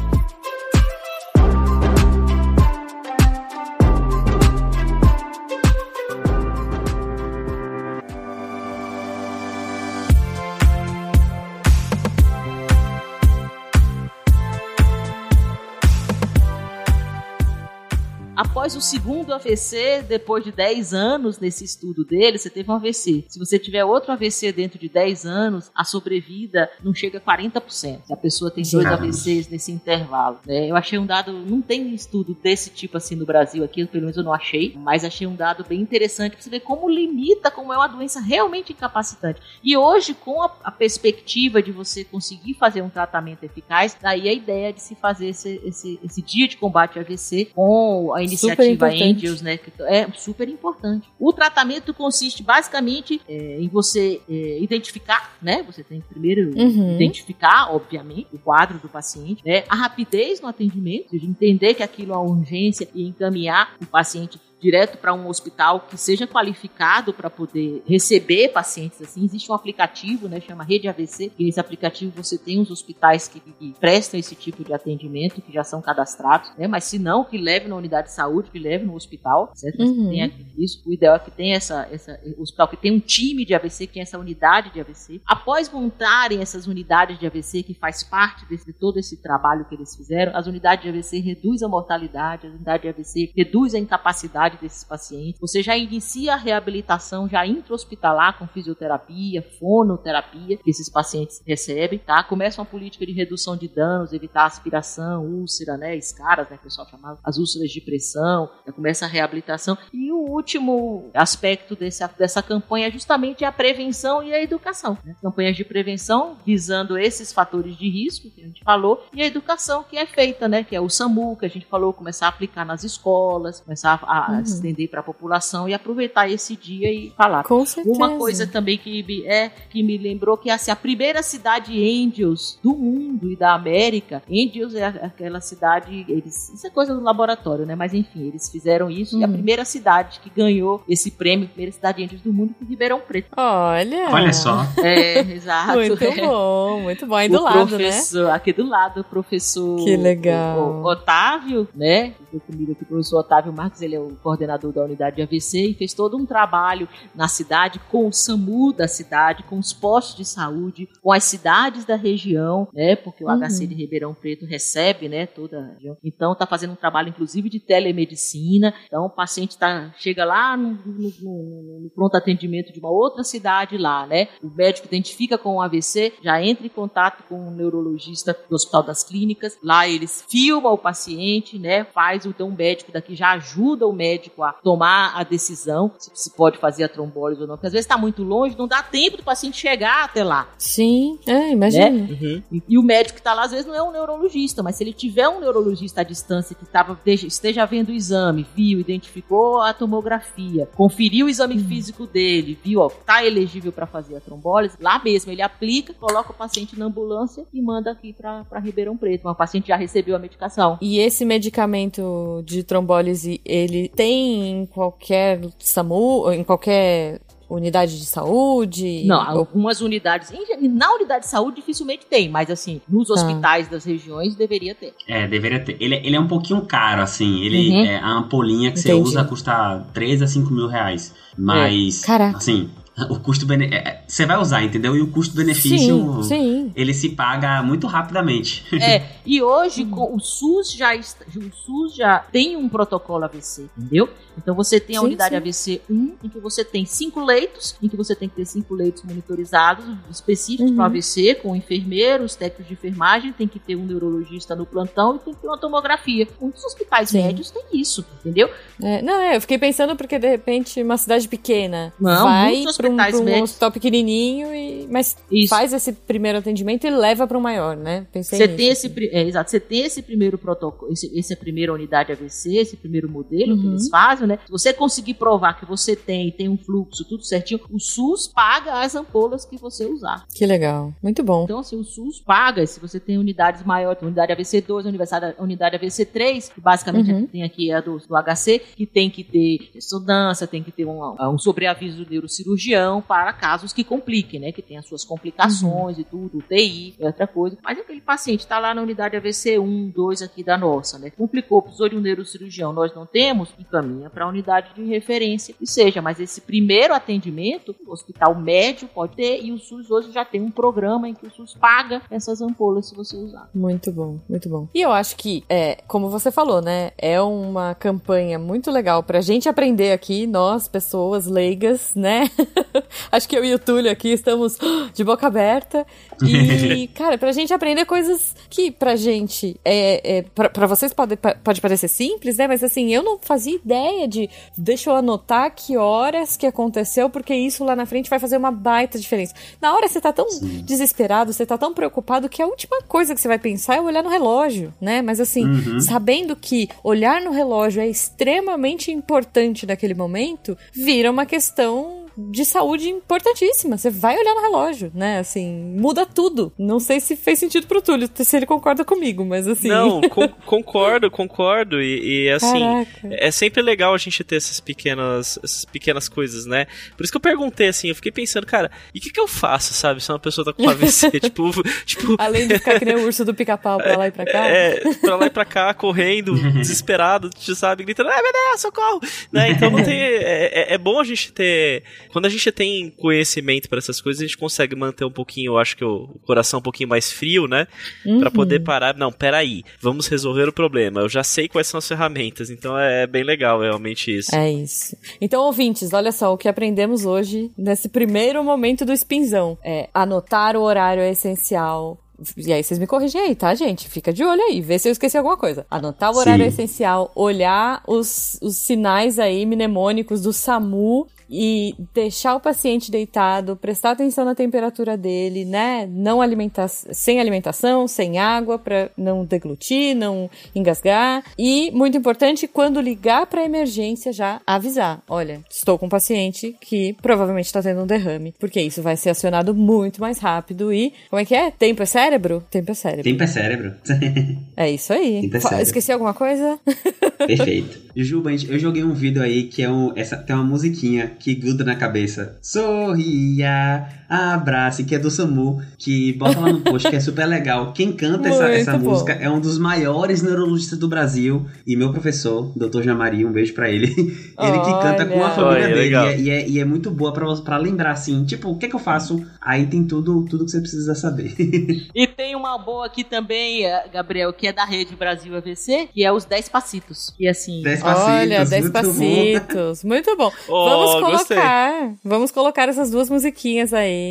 após 18.37 18.75
o 18.77 18.81
segundo 18.81 19.33
AVC, 19.33 20.05
depois 20.09 20.44
de 20.44 20.53
10 20.53 20.92
anos 20.92 21.38
nesse 21.38 21.64
estudo 21.64 22.05
dele, 22.05 22.38
você 22.38 22.51
teve 22.51 22.70
um 22.70 22.75
AVC. 22.75 23.25
Se 23.29 23.38
você 23.38 23.59
tiver 23.59 23.85
outro 23.85 24.12
AVC 24.12 24.53
dentro 24.53 24.79
de 24.79 24.88
10 24.88 25.27
anos, 25.27 25.70
a 25.75 25.85
sobrevida 25.85 26.70
não 26.83 26.94
chega 26.94 27.18
a 27.18 27.20
40%. 27.20 27.70
Se 27.70 28.12
a 28.12 28.16
pessoa 28.16 28.51
tem 28.51 28.64
dois 28.64 28.85
Caramba. 28.85 29.05
AVCs 29.05 29.49
nesse 29.49 29.73
intervalo. 29.73 30.38
Né? 30.47 30.70
Eu 30.70 30.77
achei 30.77 30.99
um 30.99 31.07
dado, 31.07 31.33
não 31.33 31.61
tem 31.61 31.94
estudo 31.94 32.37
desse 32.42 32.70
tipo 32.70 32.97
assim 32.97 33.14
no 33.14 33.27
Brasil 33.27 33.64
aqui, 33.64 33.85
pelo 33.87 34.03
menos 34.03 34.16
eu 34.16 34.25
não 34.25 34.33
achei, 34.33 34.75
mas 34.77 35.05
achei 35.05 35.27
um 35.27 35.35
dado 35.35 35.64
bem 35.64 35.81
interessante 35.81 36.33
para 36.33 36.42
você 36.42 36.51
ver 36.51 36.61
como 36.61 36.88
limita, 36.88 37.51
como 37.51 37.73
é 37.73 37.77
uma 37.77 37.87
doença 37.87 38.20
realmente 38.20 38.73
incapacitante. 38.73 39.40
E 39.62 39.77
hoje, 39.77 40.14
com 40.14 40.42
a, 40.42 40.51
a 40.64 40.70
perspectiva 40.70 41.62
de 41.62 41.73
você 41.73 42.05
conseguir 42.05 42.55
fazer 42.55 42.83
um 42.83 42.88
tratamento 42.90 43.44
eficaz, 43.44 43.97
daí 44.01 44.29
a 44.29 44.33
ideia 44.33 44.73
de 44.73 44.81
se 44.81 44.94
fazer 44.94 45.29
esse, 45.29 45.61
esse, 45.64 46.01
esse 46.03 46.23
dia 46.23 46.49
de 46.49 46.57
combate 46.57 46.99
ao 46.99 47.05
AVC 47.05 47.51
com 47.55 48.12
a 48.14 48.24
iniciativa 48.25 48.87
Angels, 48.87 49.43
né? 49.43 49.57
Que 49.57 49.73
é 49.83 50.07
super 50.15 50.49
importante. 50.49 51.09
O 51.19 51.33
tratamento 51.33 51.93
consiste 51.93 52.43
basicamente 52.43 53.21
é, 53.29 53.61
em 53.61 53.69
você 53.69 54.21
é, 54.29 54.59
identificar, 54.61 55.37
né? 55.41 55.63
Você 55.65 55.83
tem 55.83 56.01
que 56.01 56.09
primeiro 56.09 56.57
uhum. 56.57 56.95
identificar, 56.95 57.75
obviamente, 57.75 58.27
o 58.33 58.39
quadro 58.39 58.79
do 58.79 58.89
paciente, 58.89 59.43
né? 59.45 59.65
A 59.69 59.77
rapidez 59.77 60.41
no 60.41 60.49
atendimento, 60.49 61.11
seja, 61.11 61.27
entender 61.27 61.75
que 61.75 61.83
aquilo 61.83 62.13
é 62.13 62.17
uma 62.17 62.31
urgência 62.31 62.89
e 62.95 63.07
encaminhar 63.07 63.75
o 63.81 63.87
paciente 63.87 64.39
direto 64.64 64.96
para 64.96 65.12
um 65.12 65.29
hospital 65.29 65.81
que 65.81 65.98
seja 65.98 66.27
qualificado 66.27 67.12
para 67.12 67.29
poder 67.29 67.83
receber 67.87 68.48
pacientes 68.48 69.03
assim. 69.03 69.22
Existe 69.22 69.53
um 69.53 69.55
aplicativo, 69.55 70.27
né, 70.27 70.40
chama 70.40 70.64
Rede 70.64 70.88
AVC, 70.88 71.31
e 71.38 71.44
nesse 71.44 71.61
aplicativo 71.61 72.11
você 72.16 72.38
tem 72.38 72.59
os 72.59 72.70
hospitais 72.70 73.29
que, 73.29 73.40
que, 73.40 73.74
prestam 73.79 74.18
esse 74.18 74.35
tipo 74.35 74.64
de 74.64 74.72
atendimento, 74.72 75.42
que 75.42 75.53
já 75.53 75.62
são 75.62 75.83
cadastrados, 75.83 76.50
né, 76.57 76.66
mas 76.66 76.85
se 76.85 76.98
não, 76.98 77.24
que 77.24 77.37
leve 77.37 77.68
na 77.68 77.77
unidade 77.77 78.09
de 78.09 78.14
saúde, 78.14 78.50
que 78.50 78.59
leve 78.59 78.87
no 78.87 78.94
hospital, 78.94 79.53
certo? 79.55 79.83
Uhum. 79.83 80.09
Tem 80.09 80.33
isso. 80.57 80.83
O 80.87 80.92
ideal 80.92 81.16
é 81.16 81.18
que 81.18 81.31
tenha 81.31 81.57
essa, 81.57 81.87
essa 81.90 82.18
hospital 82.38 82.68
que 82.68 82.77
tem 82.79 82.90
um 82.90 83.00
time 83.00 83.44
de 83.44 83.55
AVC, 83.55 83.87
que 83.87 83.94
tem 83.94 84.03
essa 84.03 84.18
unidade 84.18 84.72
de 84.72 84.81
AVC. 84.81 85.20
Após 85.27 85.70
montarem 85.70 86.40
essas 86.40 86.66
unidades 86.66 87.18
de 87.18 87.27
AVC, 87.27 87.62
que 87.62 87.74
faz 87.74 88.03
parte 88.03 88.46
desse, 88.46 88.64
de 88.64 88.72
todo 88.72 88.98
esse 88.98 89.20
trabalho 89.20 89.66
que 89.66 89.74
eles 89.74 89.94
fizeram, 89.94 90.35
as 90.35 90.46
unidades 90.46 90.85
de 90.85 90.88
AVC 90.88 91.20
reduz 91.20 91.62
a 91.62 91.68
mortalidade, 91.68 92.46
as 92.46 92.55
unidades 92.55 92.83
de 92.83 92.88
AVC 92.88 93.33
reduz 93.37 93.74
a 93.74 93.79
incapacidade 93.79 94.54
desses 94.61 94.85
pacientes. 94.85 95.40
Você 95.40 95.62
já 95.62 95.77
inicia 95.77 96.35
a 96.35 96.37
reabilitação 96.37 97.29
já 97.29 97.47
intra-hospitalar 97.47 98.38
com 98.38 98.47
fisioterapia, 98.47 99.43
fonoterapia 99.59 100.57
que 100.57 100.71
esses 100.71 100.88
pacientes 100.88 101.43
recebem, 101.47 101.99
tá? 101.99 102.23
Começa 102.23 102.61
uma 102.61 102.67
política 102.67 103.07
de 103.07 103.12
redução 103.12 103.57
de 103.57 103.69
danos, 103.69 104.12
evitar 104.12 104.47
aspiração, 104.47 105.25
úlcera, 105.25 105.77
né, 105.77 105.97
escaras, 105.97 106.49
né, 106.49 106.57
o 106.57 106.64
pessoal 106.64 106.88
chamava, 106.88 107.19
as 107.23 107.37
úlceras 107.38 107.71
de 107.71 107.81
pressão, 107.81 108.51
já 108.67 108.73
começa 108.73 109.05
a 109.05 109.09
reabilitação. 109.09 109.77
E 109.93 110.11
o 110.12 110.19
último 110.19 111.11
aspecto 111.14 111.75
desse, 111.75 112.07
dessa 112.19 112.43
campanha 112.43 112.88
é 112.88 112.90
justamente 112.90 113.45
a 113.45 113.53
prevenção 113.53 114.23
e 114.23 114.33
a 114.33 114.43
educação. 114.43 114.99
Né? 115.05 115.14
Campanhas 115.21 115.57
de 115.57 115.64
prevenção 115.64 116.37
visando 116.45 116.99
esses 116.99 117.33
fatores 117.33 117.77
de 117.77 117.88
risco 117.88 118.31
que 118.31 118.43
a 118.43 118.47
gente 118.47 118.62
falou 118.62 119.07
e 119.12 119.23
a 119.23 119.27
educação 119.27 119.83
que 119.83 119.97
é 119.97 120.07
feita, 120.07 120.49
né, 120.49 120.64
que 120.64 120.75
é 120.75 120.81
o 120.81 120.88
SAMU, 120.88 121.37
que 121.37 121.47
a 121.47 121.51
gente 121.51 121.67
falou, 121.67 121.93
começar 121.93 122.27
a 122.27 122.29
aplicar 122.29 122.64
nas 122.64 122.85
escolas, 122.85 123.61
começar 123.61 124.01
a 124.05 124.44
se 124.44 124.44
estender 124.49 124.89
para 124.89 125.01
a 125.01 125.03
população 125.03 125.69
e 125.69 125.75
aproveitar 125.75 126.29
esse 126.31 126.57
dia 126.57 126.91
e 126.93 127.11
falar. 127.17 127.45
Com 127.45 127.65
certeza. 127.65 127.97
Uma 127.97 128.17
coisa 128.17 128.47
também 128.47 128.79
que 128.79 129.03
me, 129.03 129.25
é 129.27 129.49
que 129.71 129.83
me 129.83 129.97
lembrou 129.99 130.37
que 130.37 130.51
assim, 130.51 130.71
a 130.71 130.77
primeira 130.77 131.23
cidade 131.23 131.73
Angels 131.83 132.59
do 132.63 132.75
mundo 132.75 133.31
e 133.31 133.37
da 133.37 133.55
América, 133.55 134.23
Angels 134.31 134.75
é 134.75 134.85
aquela 134.87 135.41
cidade, 135.41 136.05
eles, 136.09 136.51
isso 136.51 136.67
é 136.67 136.71
coisa 136.71 136.95
do 136.95 137.01
laboratório, 137.03 137.65
né? 137.67 137.75
Mas 137.75 137.95
enfim, 137.95 138.29
eles 138.29 138.49
fizeram 138.51 138.91
isso 138.91 139.19
e 139.19 139.25
a 139.25 139.27
Uhum. 139.27 139.33
primeira 139.33 139.65
cidade 139.65 140.21
que 140.21 140.31
ganhou 140.31 140.83
esse 140.89 141.11
prêmio, 141.11 141.49
primeira 141.49 141.73
cidade 141.73 142.03
Angels 142.05 142.21
do 142.23 142.33
mundo, 142.33 142.55
foi 142.59 142.67
Ribeirão 142.69 143.01
Preto. 143.01 143.29
Olha. 143.37 144.09
Olha 144.11 144.33
só. 144.33 144.65
É, 144.83 145.19
exato. 145.21 145.73
Muito 145.79 146.05
É. 146.05 146.27
bom, 146.27 146.81
muito 146.83 147.07
bom. 147.07 147.15
Aí 147.15 147.29
do 147.29 147.39
o 147.39 147.43
lado, 147.43 147.59
né? 147.59 147.67
professor, 147.89 148.31
aqui 148.31 148.53
do 148.53 148.67
lado, 148.69 149.01
o 149.01 149.05
professor 149.05 149.77
Que 149.85 149.97
legal. 149.97 150.59
o- 150.59 150.83
o 150.83 150.87
Otávio, 150.91 151.69
né? 151.75 152.15
comigo 152.47 152.73
aqui, 152.73 152.83
o 152.83 152.87
professor 152.87 153.21
Otávio 153.21 153.53
Marques, 153.53 153.81
ele 153.81 153.95
é 153.95 154.01
o 154.01 154.11
coordenador 154.25 154.73
da 154.73 154.83
unidade 154.85 155.17
de 155.17 155.23
AVC 155.23 155.69
e 155.69 155.75
fez 155.75 155.93
todo 155.95 156.17
um 156.17 156.27
trabalho 156.27 156.89
na 157.15 157.29
cidade 157.29 157.79
com 157.91 158.09
o 158.09 158.13
SAMU 158.13 158.73
da 158.73 158.89
cidade, 158.89 159.43
com 159.45 159.59
os 159.59 159.73
postos 159.73 160.17
de 160.17 160.25
saúde, 160.25 160.89
com 161.03 161.13
as 161.13 161.23
cidades 161.25 161.85
da 161.85 161.95
região, 161.97 162.67
né? 162.75 162.97
Porque 162.97 163.23
o 163.25 163.29
Uhum. 163.29 163.39
HC 163.39 163.67
de 163.67 163.75
Ribeirão 163.75 164.15
Preto 164.15 164.47
recebe, 164.47 165.09
né, 165.09 165.27
toda 165.27 165.59
a 165.61 165.67
região. 165.75 165.97
Então 166.03 166.35
tá 166.35 166.47
fazendo 166.47 166.73
um 166.73 166.77
trabalho 166.77 167.11
inclusive 167.11 167.49
de 167.51 167.61
telemedicina. 167.61 168.73
Então 168.87 169.05
o 169.07 169.11
paciente 169.11 169.57
tá 169.59 169.93
chega 169.99 170.25
lá 170.25 170.57
no, 170.57 170.71
no- 170.87 171.13
no- 171.23 171.81
no 171.85 171.91
pronto 171.95 172.17
atendimento 172.17 172.73
de 172.73 172.81
uma 172.81 172.91
outra 172.91 173.23
cidade 173.23 173.77
lá, 173.77 174.07
né? 174.07 174.29
O 174.43 174.49
médico 174.49 174.87
identifica 174.87 175.37
com 175.37 175.57
o 175.57 175.61
AVC, 175.61 176.15
já 176.23 176.43
entra 176.43 176.67
em 176.67 176.71
contato 176.71 177.25
com 177.29 177.49
o 177.49 177.51
neurologista 177.51 178.37
do 178.49 178.55
Hospital 178.55 178.83
das 178.83 179.03
Clínicas. 179.05 179.59
Lá 179.63 179.87
eles 179.89 180.25
filmam 180.31 180.73
o 180.73 180.79
paciente, 180.79 181.59
né? 181.59 181.85
Faz 181.85 182.25
então 182.25 182.49
um 182.49 182.55
médico 182.55 182.93
daqui 182.93 183.15
já 183.15 183.33
ajuda 183.33 183.87
o 183.87 183.93
médico 183.93 184.13
a 184.42 184.53
tomar 184.53 185.14
a 185.16 185.22
decisão 185.24 185.90
se, 185.98 186.11
se 186.14 186.31
pode 186.31 186.59
fazer 186.59 186.85
a 186.85 186.88
trombólise 186.88 187.40
ou 187.42 187.46
não. 187.46 187.55
Porque 187.57 187.66
às 187.66 187.72
vezes 187.72 187.85
está 187.87 187.96
muito 187.98 188.22
longe, 188.22 188.57
não 188.59 188.66
dá 188.66 188.83
tempo 188.83 189.16
do 189.16 189.22
paciente 189.22 189.57
chegar 189.59 190.05
até 190.05 190.22
lá. 190.24 190.48
Sim, 190.59 191.18
é, 191.27 191.50
imagina. 191.53 191.90
Uhum. 192.11 192.42
E, 192.53 192.62
e 192.68 192.79
o 192.79 192.83
médico 192.83 193.14
que 193.14 193.20
está 193.20 193.35
lá, 193.35 193.44
às 193.44 193.50
vezes, 193.50 193.66
não 193.66 193.74
é 193.74 193.83
um 193.83 193.92
neurologista, 193.92 194.62
mas 194.62 194.77
se 194.77 194.85
ele 194.85 194.92
tiver 194.92 195.29
um 195.29 195.40
neurologista 195.40 196.00
à 196.00 196.05
distância 196.05 196.55
que 196.55 196.64
tava, 196.66 196.92
esteja- 196.94 197.27
esteja 197.27 197.64
vendo 197.64 197.88
o 197.90 197.92
exame, 197.92 198.46
viu, 198.55 198.81
identificou 198.81 199.61
a 199.61 199.72
tomografia, 199.72 200.68
conferiu 200.77 201.27
o 201.27 201.29
exame 201.29 201.59
físico 201.59 202.07
dele, 202.07 202.59
viu, 202.62 202.81
ó, 202.81 202.88
tá 202.88 203.24
elegível 203.24 203.72
para 203.72 203.87
fazer 203.87 204.16
a 204.16 204.20
trombólise, 204.20 204.77
lá 204.81 205.00
mesmo 205.03 205.33
ele 205.33 205.42
aplica, 205.42 205.94
coloca 205.94 206.33
o 206.33 206.35
paciente 206.35 206.79
na 206.79 206.87
ambulância 206.87 207.46
e 207.53 207.61
manda 207.62 207.90
aqui 207.90 208.12
para 208.12 208.44
Ribeirão 208.61 208.96
Preto. 208.96 209.22
Mas 209.24 209.33
o 209.33 209.37
paciente 209.37 209.68
já 209.68 209.77
recebeu 209.77 210.14
a 210.16 210.18
medicação. 210.18 210.79
E 210.81 210.98
esse 210.98 211.24
medicamento 211.24 212.42
de 212.44 212.62
trombólise, 212.62 213.40
ele 213.44 213.88
tem 213.88 214.04
em 214.05 214.67
qualquer 214.67 215.40
SAMU, 215.59 216.31
em 216.33 216.45
qualquer 216.45 217.21
unidade 217.49 217.99
de 217.99 218.07
saúde? 218.07 219.05
Não, 219.07 219.19
Ou- 219.33 219.38
algumas 219.40 219.81
unidades. 219.81 220.33
em- 220.33 220.69
Na 220.69 220.93
unidade 220.95 221.25
de 221.25 221.31
saúde 221.31 221.57
dificilmente 221.57 222.07
tem, 222.07 222.29
mas 222.29 222.51
assim, 222.51 222.81
nos 222.88 223.09
Tá. 223.09 223.14
hospitais 223.14 223.69
das 223.69 223.85
regiões 223.85 224.35
deveria 224.35 224.75
ter. 224.75 224.95
É, 225.09 225.27
deveria 225.27 225.61
ter. 225.62 225.77
Ele, 225.81 225.95
ele 225.97 226.17
é 226.17 226.21
um 226.21 226.27
pouquinho 226.29 226.62
caro, 226.62 227.03
assim. 227.03 227.43
Ele 227.45 227.71
Uhum. 227.71 227.85
é 227.85 227.97
a 227.99 228.11
ampolinha 228.12 228.73
que 228.73 228.79
você 228.81 228.93
Entendi. 228.93 229.09
usa 229.09 229.25
custa 229.25 229.85
3 229.93 230.23
a 230.23 230.27
5 230.27 230.53
mil 230.53 230.67
reais. 230.67 231.14
Mas, 231.37 232.01
Caraca. 232.05 232.38
assim, 232.38 232.71
o 233.11 233.19
custo-benefício. 233.19 233.85
Você 234.07 234.27
vai 234.27 234.39
usar, 234.39 234.63
entendeu? 234.63 234.97
E 234.97 235.01
o 235.01 235.11
custo-benefício. 235.11 236.23
Sim, 236.23 236.29
sim. 236.29 236.73
Ele 236.77 236.95
se 236.95 237.11
paga 237.11 237.63
muito 237.63 237.87
rapidamente. 237.87 238.65
É, 238.81 239.03
e 239.27 239.43
hoje 239.43 239.85
com 239.85 240.15
o 240.15 240.21
SUS 240.21 240.73
já 240.73 240.95
está, 240.95 241.25
o 241.37 241.53
SUS 241.53 241.97
já 241.97 242.21
tem 242.21 242.57
um 242.57 242.69
protocolo 242.69 243.25
AVC, 243.25 243.67
entendeu? 243.77 244.09
Então 244.37 244.55
você 244.55 244.79
tem 244.81 244.97
a 244.97 245.01
Sim, 245.01 245.07
unidade 245.07 245.31
sim. 245.31 245.37
AVC 245.37 245.81
1, 245.90 246.12
em 246.25 246.29
que 246.29 246.38
você 246.38 246.64
tem 246.64 246.85
cinco 246.85 247.20
leitos, 247.25 247.77
em 247.83 247.88
que 247.88 247.97
você 247.97 248.14
tem 248.14 248.29
que 248.29 248.37
ter 248.37 248.44
cinco 248.47 248.75
leitos 248.75 249.03
monitorizados 249.03 249.85
específicos 250.11 250.70
Uhum. 250.70 250.77
para 250.77 250.87
AVC, 250.87 251.35
com 251.37 251.55
enfermeiros, 251.57 252.35
técnicos 252.37 252.66
de 252.68 252.73
enfermagem, 252.75 253.33
tem 253.33 253.47
que 253.49 253.59
ter 253.59 253.77
um 253.77 253.85
neurologista 253.85 254.55
no 254.55 254.64
plantão 254.66 255.16
e 255.16 255.18
tem 255.18 255.35
que 255.35 255.40
ter 255.40 255.47
uma 255.49 255.59
tomografia. 255.59 256.27
Muitos 256.40 256.64
hospitais 256.64 257.11
Sim. 257.11 257.23
médios 257.23 257.51
têm 257.51 257.62
isso, 257.73 258.05
entendeu? 258.20 258.49
É, 258.83 259.03
não, 259.03 259.14
é, 259.20 259.37
eu 259.37 259.40
fiquei 259.40 259.59
pensando 259.59 259.97
porque 259.97 260.18
de 260.18 260.29
repente 260.29 260.83
uma 260.83 260.97
cidade 260.97 261.29
pequena 261.29 261.92
Não, 262.01 262.25
vai 262.25 262.62
para 262.77 262.88
um, 262.90 262.97
pra 262.97 263.16
um 263.18 263.23
médios- 263.25 263.51
hospital 263.51 263.73
pequenininho 263.73 264.55
e 264.55 264.87
mas 264.90 265.16
Isso. 265.31 265.49
faz 265.49 265.73
esse 265.73 265.92
primeiro 265.92 266.38
atendimento 266.38 266.87
e 266.87 266.90
leva 266.90 267.27
para 267.27 267.38
um 267.38 267.40
maior, 267.40 267.77
né? 267.77 268.07
Pensei 268.12 268.38
Você 268.38 268.47
nisso, 268.47 268.57
tem 268.57 268.68
esse, 268.68 268.87
assim. 268.87 269.09
é, 269.12 269.23
exato, 269.29 269.51
você 269.51 269.61
tem 269.61 269.85
esse 269.85 270.03
primeiro 270.03 270.37
protocolo, 270.38 270.92
esse, 270.92 271.11
esse 271.18 271.33
é 271.33 271.37
primeira 271.37 271.73
unidade 271.73 272.12
AVC, 272.12 272.57
esse 272.57 272.77
primeiro 272.77 273.09
modelo 273.09 273.57
que 273.59 273.64
Uhum. 273.66 273.73
eles 273.73 273.88
fazem, 273.88 274.24
né? 274.27 274.39
Se 274.45 274.51
você 274.51 274.73
conseguir 274.73 275.15
provar 275.15 275.55
que 275.55 275.67
você 275.67 275.95
tem, 275.97 276.31
tem 276.31 276.49
um 276.49 276.57
fluxo, 276.59 277.05
tudo 277.05 277.25
certinho, 277.25 277.61
o 277.71 277.79
SUS 277.79 278.27
paga 278.27 278.81
as 278.81 278.95
ampolas 278.95 279.45
que 279.45 279.57
você 279.57 279.87
usar. 279.87 280.27
Que 280.35 280.47
legal, 280.47 280.93
muito 281.03 281.23
bom. 281.23 281.45
Então, 281.45 281.59
assim, 281.59 281.79
o 281.79 281.85
SUS 281.85 282.21
paga 282.21 282.67
se 282.67 282.81
você 282.81 282.99
tem 282.99 283.19
unidades 283.19 283.63
maiores, 283.63 283.99
tem 283.99 284.07
unidade 284.09 284.33
AVC 284.33 284.61
2, 284.61 284.87
unidade, 284.87 285.35
unidade 285.39 285.77
AVC 285.77 286.05
3, 286.05 286.49
que 286.49 286.61
basicamente 286.61 287.13
Uhum. 287.13 287.27
tem 287.27 287.43
aqui 287.43 287.71
é 287.71 287.75
a 287.75 287.81
do, 287.81 287.99
do 287.99 288.17
HC, 288.17 288.59
que 288.77 288.87
tem 288.87 289.11
que 289.11 289.23
ter 289.23 289.71
ressonância, 289.75 290.47
tem 290.47 290.63
que 290.63 290.73
ter 290.73 290.85
um, 290.85 291.01
um 291.21 291.39
sobreaviso 291.39 292.05
do 292.05 292.11
neurocirurgião 292.11 293.03
para 293.03 293.33
casos 293.33 293.73
que 293.73 293.85
compliquem, 293.85 294.41
né? 294.41 294.53
Que 294.53 294.63
tem 294.63 294.77
as 294.79 294.87
suas 294.87 295.05
complicações 295.05 295.99
e 295.99 296.05
tudo, 296.05 296.39
UTI, 296.39 296.95
e 296.99 297.05
outra 297.05 297.27
coisa. 297.27 297.57
Mas 297.63 297.79
aquele 297.79 298.01
paciente 298.01 298.41
está 298.41 298.59
lá 298.59 298.75
na 298.75 298.83
unidade 298.83 299.17
AVC 299.17 299.59
1, 299.59 299.91
2 299.91 300.23
aqui 300.23 300.43
da 300.43 300.57
nossa, 300.57 300.99
né? 300.99 301.11
Complicou, 301.11 301.63
precisou 301.63 301.89
de 301.89 301.97
um 301.97 302.01
neurocirurgião, 302.01 302.73
nós 302.73 302.95
não 302.95 303.07
temos, 303.07 303.51
encaminha 303.59 304.11
para 304.14 304.24
a 304.24 304.29
unidade 304.29 304.72
de 304.74 304.85
referência, 304.85 305.53
que 305.53 305.66
seja. 305.66 306.00
Mas 306.00 306.20
esse 306.20 306.40
primeiro 306.40 306.94
atendimento, 306.94 307.74
o 307.87 307.92
hospital 307.92 308.35
médio 308.35 308.88
pode 308.88 309.16
ter, 309.16 309.42
e 309.42 309.53
o 309.53 309.59
SUS 309.59 309.90
hoje 309.90 310.12
já 310.12 310.24
tem 310.24 310.40
um 310.40 310.50
programa 310.50 311.09
em 311.09 311.14
que 311.14 311.27
o 311.27 311.31
SUS 311.31 311.55
paga 311.55 312.00
essas 312.11 312.40
ampolas 312.40 312.87
se 312.87 312.94
você 312.94 313.16
usar. 313.16 313.50
Muito 313.55 313.90
bom, 313.90 314.18
muito 314.29 314.48
bom. 314.48 314.68
E 314.72 314.81
eu 314.81 314.92
acho 314.92 315.16
que, 315.16 315.44
é, 315.48 315.79
como 315.88 316.09
você 316.09 316.31
falou, 316.31 316.62
né? 316.62 316.92
É 316.96 317.20
uma 317.20 317.74
campanha 317.74 318.38
muito 318.38 318.70
legal 318.70 319.03
pra 319.03 319.20
gente 319.20 319.48
aprender 319.48 319.92
aqui, 319.92 320.27
nós, 320.27 320.68
pessoas 320.68 321.27
leigas, 321.27 321.94
né? 321.94 322.31
acho 323.11 323.29
que 323.29 323.37
eu 323.37 323.44
e 323.44 323.53
o 323.53 323.59
Túlio 323.59 323.90
aqui 323.90 324.12
estamos 324.12 324.59
de 324.92 325.03
boca 325.03 325.27
aberta. 325.27 325.87
E, 326.22 326.87
cara, 326.94 327.16
pra 327.18 327.33
gente 327.33 327.53
aprender 327.53 327.85
coisas 327.85 328.35
que 328.50 328.70
pra 328.70 328.96
gente 328.96 329.57
é. 329.64 330.18
é 330.18 330.22
pra, 330.22 330.48
pra 330.48 330.66
vocês 330.66 330.92
pode, 330.92 331.16
pode 331.16 331.61
parecer 331.61 331.88
simples, 331.88 332.37
né? 332.37 332.46
Mas 332.46 332.62
assim, 332.62 332.92
eu 332.92 333.03
não 333.03 333.18
fazia 333.20 333.55
ideia 333.57 334.07
de. 334.07 334.29
Deixa 334.57 334.90
eu 334.90 334.96
anotar 334.96 335.53
que 335.55 335.77
horas 335.77 336.37
que 336.37 336.46
aconteceu, 336.46 337.09
porque 337.11 337.35
isso 337.35 337.64
lá 337.64 337.74
na 337.77 337.87
frente 337.87 338.11
vai 338.11 338.18
fazer 338.18 338.37
uma 338.37 338.50
baita 338.50 338.98
diferença. 338.98 339.35
Na 339.61 339.74
hora 339.74 339.88
você 339.88 340.00
tá 340.00 340.12
tão 340.12 340.27
desesperado, 340.62 341.33
você 341.33 341.44
tá 341.46 341.57
tão 341.59 341.72
preocupado 341.74 342.29
que 342.29 342.42
a 342.42 342.46
última 342.46 342.81
coisa 342.88 343.14
que 343.14 343.20
você 343.20 343.29
vai 343.29 343.38
pensar 343.38 343.77
é 343.77 343.81
olhar 343.81 344.03
no 344.03 344.11
relógio, 344.11 344.72
né? 344.81 345.03
Mas 345.03 345.20
assim, 345.20 345.44
Uhum. 345.44 345.81
sabendo 345.81 346.35
que 346.37 346.68
olhar 346.83 347.20
no 347.20 347.31
relógio 347.31 347.81
é 347.83 347.88
extremamente 347.88 348.90
importante 348.90 349.66
naquele 349.66 349.94
momento, 349.94 350.57
vira 350.72 351.11
uma 351.11 351.27
questão 351.27 352.04
de 352.16 352.44
saúde 352.44 352.88
importantíssima. 352.88 353.77
Você 353.77 353.90
vai 353.90 354.16
olhar 354.18 354.35
no 354.35 354.40
relógio, 354.42 354.90
né? 354.94 355.18
Assim, 355.18 355.74
muda 355.79 356.05
tudo. 356.07 356.53
Não 356.59 356.79
sei 356.79 357.00
se 357.00 357.16
fez 357.16 357.38
sentido 357.38 357.66
pro 357.66 357.83
Túlio, 357.83 358.09
se 358.14 358.37
ele 358.37 358.46
concorda 358.46 358.85
comigo, 358.85 359.24
mas 359.24 359.46
assim. 359.48 359.68
Não, 359.68 360.00
con- 360.09 360.29
concordo, 360.46 361.11
concordo. 361.11 361.81
E, 361.83 362.24
e, 362.27 362.31
assim, 362.31 362.61
Caraca. 362.61 362.90
é 363.11 363.31
sempre 363.31 363.62
legal 363.62 363.94
a 363.94 363.98
gente 363.98 364.22
ter 364.24 364.37
essas 364.37 364.61
pequenas, 364.61 365.38
essas 365.42 365.64
pequenas 365.64 366.09
coisas, 366.09 366.46
né? 366.46 366.66
Por 366.96 367.05
isso 367.05 367.12
que 367.12 367.16
eu 367.16 367.20
perguntei 367.20 367.68
assim, 367.68 367.88
eu 367.88 367.94
fiquei 367.94 368.12
pensando, 368.12 368.46
cara, 368.46 368.70
e 368.94 368.98
o 368.98 369.03
que, 369.03 369.11
que 369.11 369.20
eu 369.20 369.27
faço, 369.29 369.74
sabe? 369.74 370.03
Se 370.03 370.11
uma 370.12 370.18
pessoa 370.18 370.44
tá 370.44 370.53
com 370.53 370.68
AVC, 370.68 371.11
tipo, 371.20 371.50
tipo, 371.85 372.14
Além 372.18 372.46
de 372.48 372.59
ficar 372.59 372.79
que 372.79 372.85
nem 372.85 372.96
o 372.96 373.05
urso 373.05 373.24
do 373.24 373.35
pica-pau 373.35 373.79
pra 373.79 373.96
lá 373.96 374.07
e 374.09 374.11
pra 374.11 374.24
cá. 374.24 374.46
É, 374.46 374.81
pra 375.00 375.16
lá 375.16 375.27
e 375.27 375.31
pra 375.31 375.44
cá, 375.44 375.74
correndo, 375.74 376.35
desesperado, 376.55 377.31
tu 377.31 377.55
sabe, 377.55 377.85
gritando, 377.85 378.09
ai 378.11 378.22
meu 378.22 378.33
Deus, 378.33 378.61
socorro! 378.61 379.00
Né? 379.33 379.50
Então 379.50 379.70
não 379.70 379.83
tem. 379.83 379.98
É, 380.00 380.70
é- 380.70 380.74
é 380.74 380.79
bom 380.79 380.98
a 381.00 381.05
gente 381.05 381.33
ter. 381.33 381.83
Quando 382.14 382.27
a 382.27 382.29
gente 382.31 382.50
tem 382.53 382.90
conhecimento 382.90 383.68
pra 383.68 383.79
essas 383.79 384.00
coisas, 384.00 384.22
a 384.22 384.24
gente 384.24 384.38
consegue 384.38 384.74
manter 384.77 385.05
um 385.05 385.11
pouquinho, 385.11 385.50
eu 385.53 385.59
acho 385.59 385.77
que 385.77 385.85
o, 385.85 386.05
o 386.14 386.18
coração 386.20 386.61
um 386.61 386.62
pouquinho 386.62 386.88
mais 386.88 387.12
frio, 387.12 387.46
né? 387.48 387.66
Pra 388.03 388.29
Uhum. 388.29 388.31
poder 388.31 388.61
parar. 388.61 388.96
Não, 388.96 389.11
peraí, 389.12 389.64
vamos 389.81 390.07
resolver 390.07 390.48
o 390.48 390.53
problema. 390.53 391.00
Eu 391.00 391.09
já 391.09 391.24
sei 391.24 391.48
quais 391.48 391.66
são 391.66 391.79
as 391.79 391.88
ferramentas, 391.88 392.50
então 392.50 392.79
é 392.79 393.05
bem 393.07 393.24
legal 393.24 393.61
realmente 393.61 394.16
isso. 394.16 394.35
É 394.35 394.50
isso. 394.50 394.96
Então, 395.20 395.42
ouvintes, 395.42 395.92
olha 395.92 396.12
só 396.12 396.33
o 396.33 396.38
que 396.38 396.48
aprendemos 396.48 397.05
hoje 397.05 397.50
nesse 397.59 397.88
primeiro 397.88 398.42
momento 398.44 398.85
do 398.85 398.92
espinzão. 398.92 399.59
É 399.64 399.88
anotar 399.92 400.57
o 400.57 400.62
horário 400.62 401.03
é 401.03 401.11
essencial. 401.11 401.98
E 402.37 402.53
aí 402.53 402.62
vocês 402.62 402.79
me 402.79 402.87
corrigem 402.87 403.20
aí, 403.20 403.35
tá, 403.35 403.53
gente? 403.57 403.88
Fica 403.88 404.12
de 404.12 404.22
olho 404.22 404.40
aí, 404.40 404.61
vê 404.61 404.79
se 404.79 404.88
eu 404.88 404.92
esqueci 404.92 405.18
alguma 405.18 405.37
coisa. 405.37 405.66
Anotar 405.68 406.12
o 406.12 406.16
horário 406.16 406.44
é 406.44 406.50
Sim. 406.50 406.62
essencial, 406.62 407.11
olhar 407.16 407.83
os, 407.88 408.38
os 408.40 408.57
sinais 408.57 409.18
aí 409.18 409.44
mnemônicos 409.44 410.22
do 410.22 410.33
SAMU 410.33 411.09
e 411.37 411.75
deixar 411.92 412.37
o 412.37 412.40
paciente 412.40 412.92
deitado, 412.92 413.57
prestar 413.57 413.90
atenção 413.90 414.25
na 414.25 414.37
temperatura 414.37 414.97
dele, 414.97 415.44
né? 415.44 415.85
Não 415.90 416.23
alimentar, 416.23 416.68
sem 416.68 417.18
alimentação, 417.18 417.88
sem 417.88 418.18
água, 418.18 418.57
para 418.57 418.88
não 418.97 419.25
deglutir, 419.25 419.97
não 419.97 420.31
engasgar. 420.55 421.25
E, 421.37 421.73
muito 421.73 421.99
importante, 421.99 422.47
quando 422.47 422.81
ligar 422.81 423.27
para 423.27 423.44
emergência, 423.44 424.13
já 424.13 424.40
avisar: 424.46 425.02
olha, 425.09 425.42
estou 425.50 425.77
com 425.77 425.87
um 425.87 425.88
paciente 425.88 426.54
que 426.61 426.92
provavelmente 427.02 427.46
está 427.46 427.61
tendo 427.61 427.83
um 427.83 427.87
derrame, 427.87 428.33
porque 428.38 428.61
isso 428.61 428.81
vai 428.81 428.96
ser 428.96 429.11
acionado 429.11 429.52
muito 429.52 430.00
mais 430.00 430.21
rápido 430.21 430.73
e. 430.73 430.92
Como 431.11 431.21
é 431.21 431.25
que 431.25 431.35
é? 431.35 431.50
Tempo 431.50 431.83
é 431.83 431.87
cérebro? 431.87 432.44
Tempo 432.48 432.71
é 432.71 432.75
cérebro. 432.75 433.02
Tempo 433.02 433.23
é 433.23 433.27
cérebro. 433.27 433.75
é 434.56 434.71
isso 434.71 434.92
aí. 434.92 435.23
Tempo 435.23 435.37
é 435.37 435.40
cérebro. 435.40 435.63
Esqueci 435.63 435.90
alguma 435.90 436.15
coisa? 436.15 436.61
Perfeito. 437.19 437.83
Juba, 437.96 438.33
eu 438.33 438.59
joguei 438.59 438.85
um 438.85 438.92
vídeo 438.92 439.23
aí 439.23 439.44
que 439.44 439.63
é 439.63 439.71
um, 439.71 439.92
essa, 439.96 440.17
tem 440.17 440.35
uma 440.35 440.44
musiquinha 440.44 441.09
que 441.25 441.35
gruda 441.35 441.64
na 441.64 441.75
cabeça. 441.75 442.37
Sorria, 442.42 444.04
abrace, 444.15 444.85
que 444.85 444.94
é 444.94 444.98
do 444.98 445.10
Samu, 445.10 445.60
que 445.79 446.12
bota 446.12 446.38
lá 446.38 446.52
no 446.52 446.60
post, 446.60 446.88
que 446.88 446.96
é 446.96 447.00
super 447.00 447.27
legal. 447.27 447.73
Quem 447.73 447.92
canta 447.92 448.29
essa, 448.29 448.48
essa 448.48 448.79
música 448.79 449.12
é 449.12 449.29
um 449.29 449.40
dos 449.40 449.58
maiores 449.58 450.23
neurologistas 450.23 450.79
do 450.79 450.88
Brasil 450.88 451.46
e 451.67 451.77
meu 451.77 451.92
professor, 451.92 452.52
Dr. 452.56 452.83
Jamari, 452.83 453.25
um 453.25 453.33
beijo 453.33 453.54
pra 453.54 453.71
ele. 453.71 453.87
ele 453.94 454.58
que 454.60 454.83
canta 454.83 455.06
com 455.06 455.25
a 455.25 455.31
família 455.31 455.67
Olha, 455.67 455.75
dele. 455.75 455.94
E 455.94 455.96
é, 455.96 456.19
e 456.19 456.31
é, 456.31 456.48
e, 456.48 456.60
é, 456.60 456.65
muito 456.65 456.90
boa 456.90 457.12
pra, 457.12 457.27
pra 457.37 457.56
lembrar, 457.56 457.92
assim, 457.92 458.25
tipo, 458.25 458.50
o 458.50 458.58
que 458.58 458.67
é 458.67 458.69
que 458.69 458.77
eu 458.77 458.81
faço? 458.81 459.25
Aí 459.40 459.67
tem 459.67 459.85
tudo, 459.85 460.25
tudo 460.29 460.44
que 460.44 460.50
você 460.50 460.60
precisa 460.60 460.94
saber. 460.94 461.35
e 461.94 462.06
tem 462.06 462.35
uma 462.37 462.58
boa 462.58 462.87
aqui 462.87 463.04
também, 463.04 463.65
eh, 463.65 463.85
Gabriel, 463.92 464.33
que 464.33 464.46
é 464.46 464.52
da 464.52 464.65
Rede 464.65 464.94
Brasil 464.94 465.37
AVC, 465.37 465.88
que 465.92 466.04
é 466.04 466.12
os 466.12 466.25
10 466.25 466.48
passitos. 466.48 467.15
E 467.19 467.29
assim. 467.29 467.62
10 467.62 467.83
passitos. 467.83 468.12
Olha, 468.12 468.44
10 468.44 468.71
passitos. 468.71 469.85
Muito 469.85 470.17
bom. 470.17 470.33
Oh, 470.46 470.69
vamos 470.69 470.92
colocar. 470.92 471.73
Gostei. 471.73 471.98
Vamos 472.04 472.31
colocar 472.31 472.69
essas 472.69 472.90
duas 472.90 473.08
musiquinhas 473.08 473.73
aí. 473.73 474.04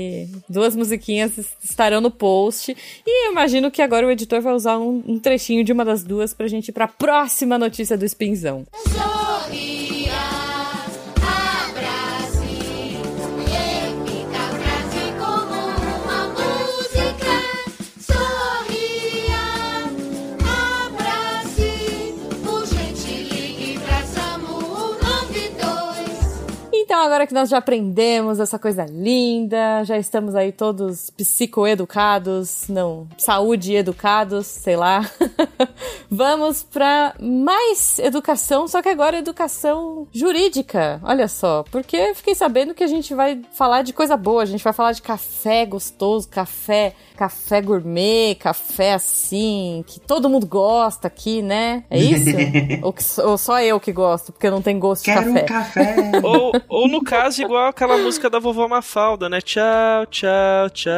Duas 0.49 0.75
musiquinhas 0.75 1.31
estarão 1.63 2.01
no 2.01 2.11
post. 2.11 2.75
E 3.05 3.27
eu 3.27 3.31
imagino 3.31 3.71
que 3.71 3.81
agora 3.81 4.05
o 4.05 4.11
editor 4.11 4.41
vai 4.41 4.53
usar 4.53 4.77
um, 4.77 5.03
um 5.07 5.19
trechinho 5.19 5.63
de 5.63 5.71
uma 5.71 5.85
das 5.85 6.03
duas 6.03 6.33
pra 6.33 6.47
gente 6.47 6.69
ir 6.69 6.73
pra 6.73 6.87
próxima 6.87 7.57
notícia 7.57 7.97
do 7.97 8.07
Spinzão. 8.07 8.65
Sorria. 8.73 9.12
Agora 27.13 27.27
que 27.27 27.33
nós 27.33 27.47
já 27.47 27.59
aprendemos 27.59 28.39
essa 28.39 28.57
coisa 28.57 28.87
linda, 28.89 29.83
já 29.83 29.99
estamos 29.99 30.33
aí 30.33 30.51
todos 30.51 31.11
psicoeducados, 31.11 32.67
não, 32.67 33.07
saúde 33.19 33.75
educados, 33.75 34.47
sei 34.47 34.75
lá. 34.75 35.07
Vamos 36.09 36.63
para 36.63 37.13
mais 37.19 37.99
educação, 37.99 38.67
só 38.67 38.81
que 38.81 38.89
agora 38.89 39.19
educação 39.19 40.07
jurídica. 40.11 40.99
Olha 41.03 41.27
só, 41.27 41.63
porque 41.69 42.15
fiquei 42.15 42.33
sabendo 42.33 42.73
que 42.73 42.83
a 42.83 42.87
gente 42.87 43.13
vai 43.13 43.39
falar 43.51 43.83
de 43.83 43.93
coisa 43.93 44.17
boa, 44.17 44.41
a 44.41 44.47
gente 44.47 44.63
vai 44.63 44.73
falar 44.73 44.93
de 44.93 45.03
café 45.03 45.67
gostoso, 45.67 46.27
café 46.27 46.95
café 47.15 47.61
gourmet, 47.61 48.35
café 48.35 48.93
assim, 48.93 49.83
que 49.87 49.99
todo 49.99 50.29
mundo 50.29 50.45
gosta 50.45 51.07
aqui, 51.07 51.41
né? 51.41 51.83
É 51.89 51.97
isso? 51.97 52.35
ou, 52.81 52.91
que, 52.91 53.03
ou, 53.21 53.37
só 53.37 53.61
eu 53.61 53.79
que 53.79 53.91
gosto, 53.91 54.31
porque 54.31 54.49
não 54.49 54.61
tem 54.61 54.77
gosto 54.77 55.05
Quero 55.05 55.33
de 55.33 55.43
café. 55.43 55.43
Um 55.43 56.11
café. 56.11 56.21
ou, 56.23 56.51
ou 56.67 56.87
no 56.87 57.02
caso, 57.03 57.41
igual 57.41 57.67
aquela 57.67 57.97
música 57.97 58.29
da 58.29 58.39
vovó 58.39 58.67
Mafalda, 58.67 59.29
né? 59.29 59.41
Tchau, 59.41 60.05
tchau, 60.07 60.69
tchau, 60.71 60.93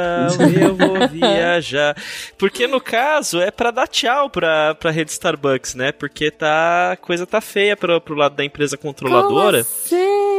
eu 0.60 0.76
vou 0.76 1.08
viajar. 1.10 1.96
Porque 2.38 2.68
no 2.68 2.80
caso 2.82 3.42
é 3.42 3.52
para 3.52 3.72
dar 3.72 3.88
tchau 3.88 4.30
pra, 4.30 4.76
pra 4.76 4.92
rede 4.92 5.12
Starbucks, 5.12 5.76
né? 5.76 5.92
Porque 5.92 6.32
tá, 6.32 6.94
a 6.94 6.98
coisa 6.98 7.26
tá 7.26 7.42
feia 7.42 7.76
pro, 7.76 8.00
pro 8.02 8.16
lado 8.16 8.36
da 8.36 8.44
empresa 8.44 8.78
controladora. 8.78 9.64
Como 9.64 9.76
assim? 9.76 10.35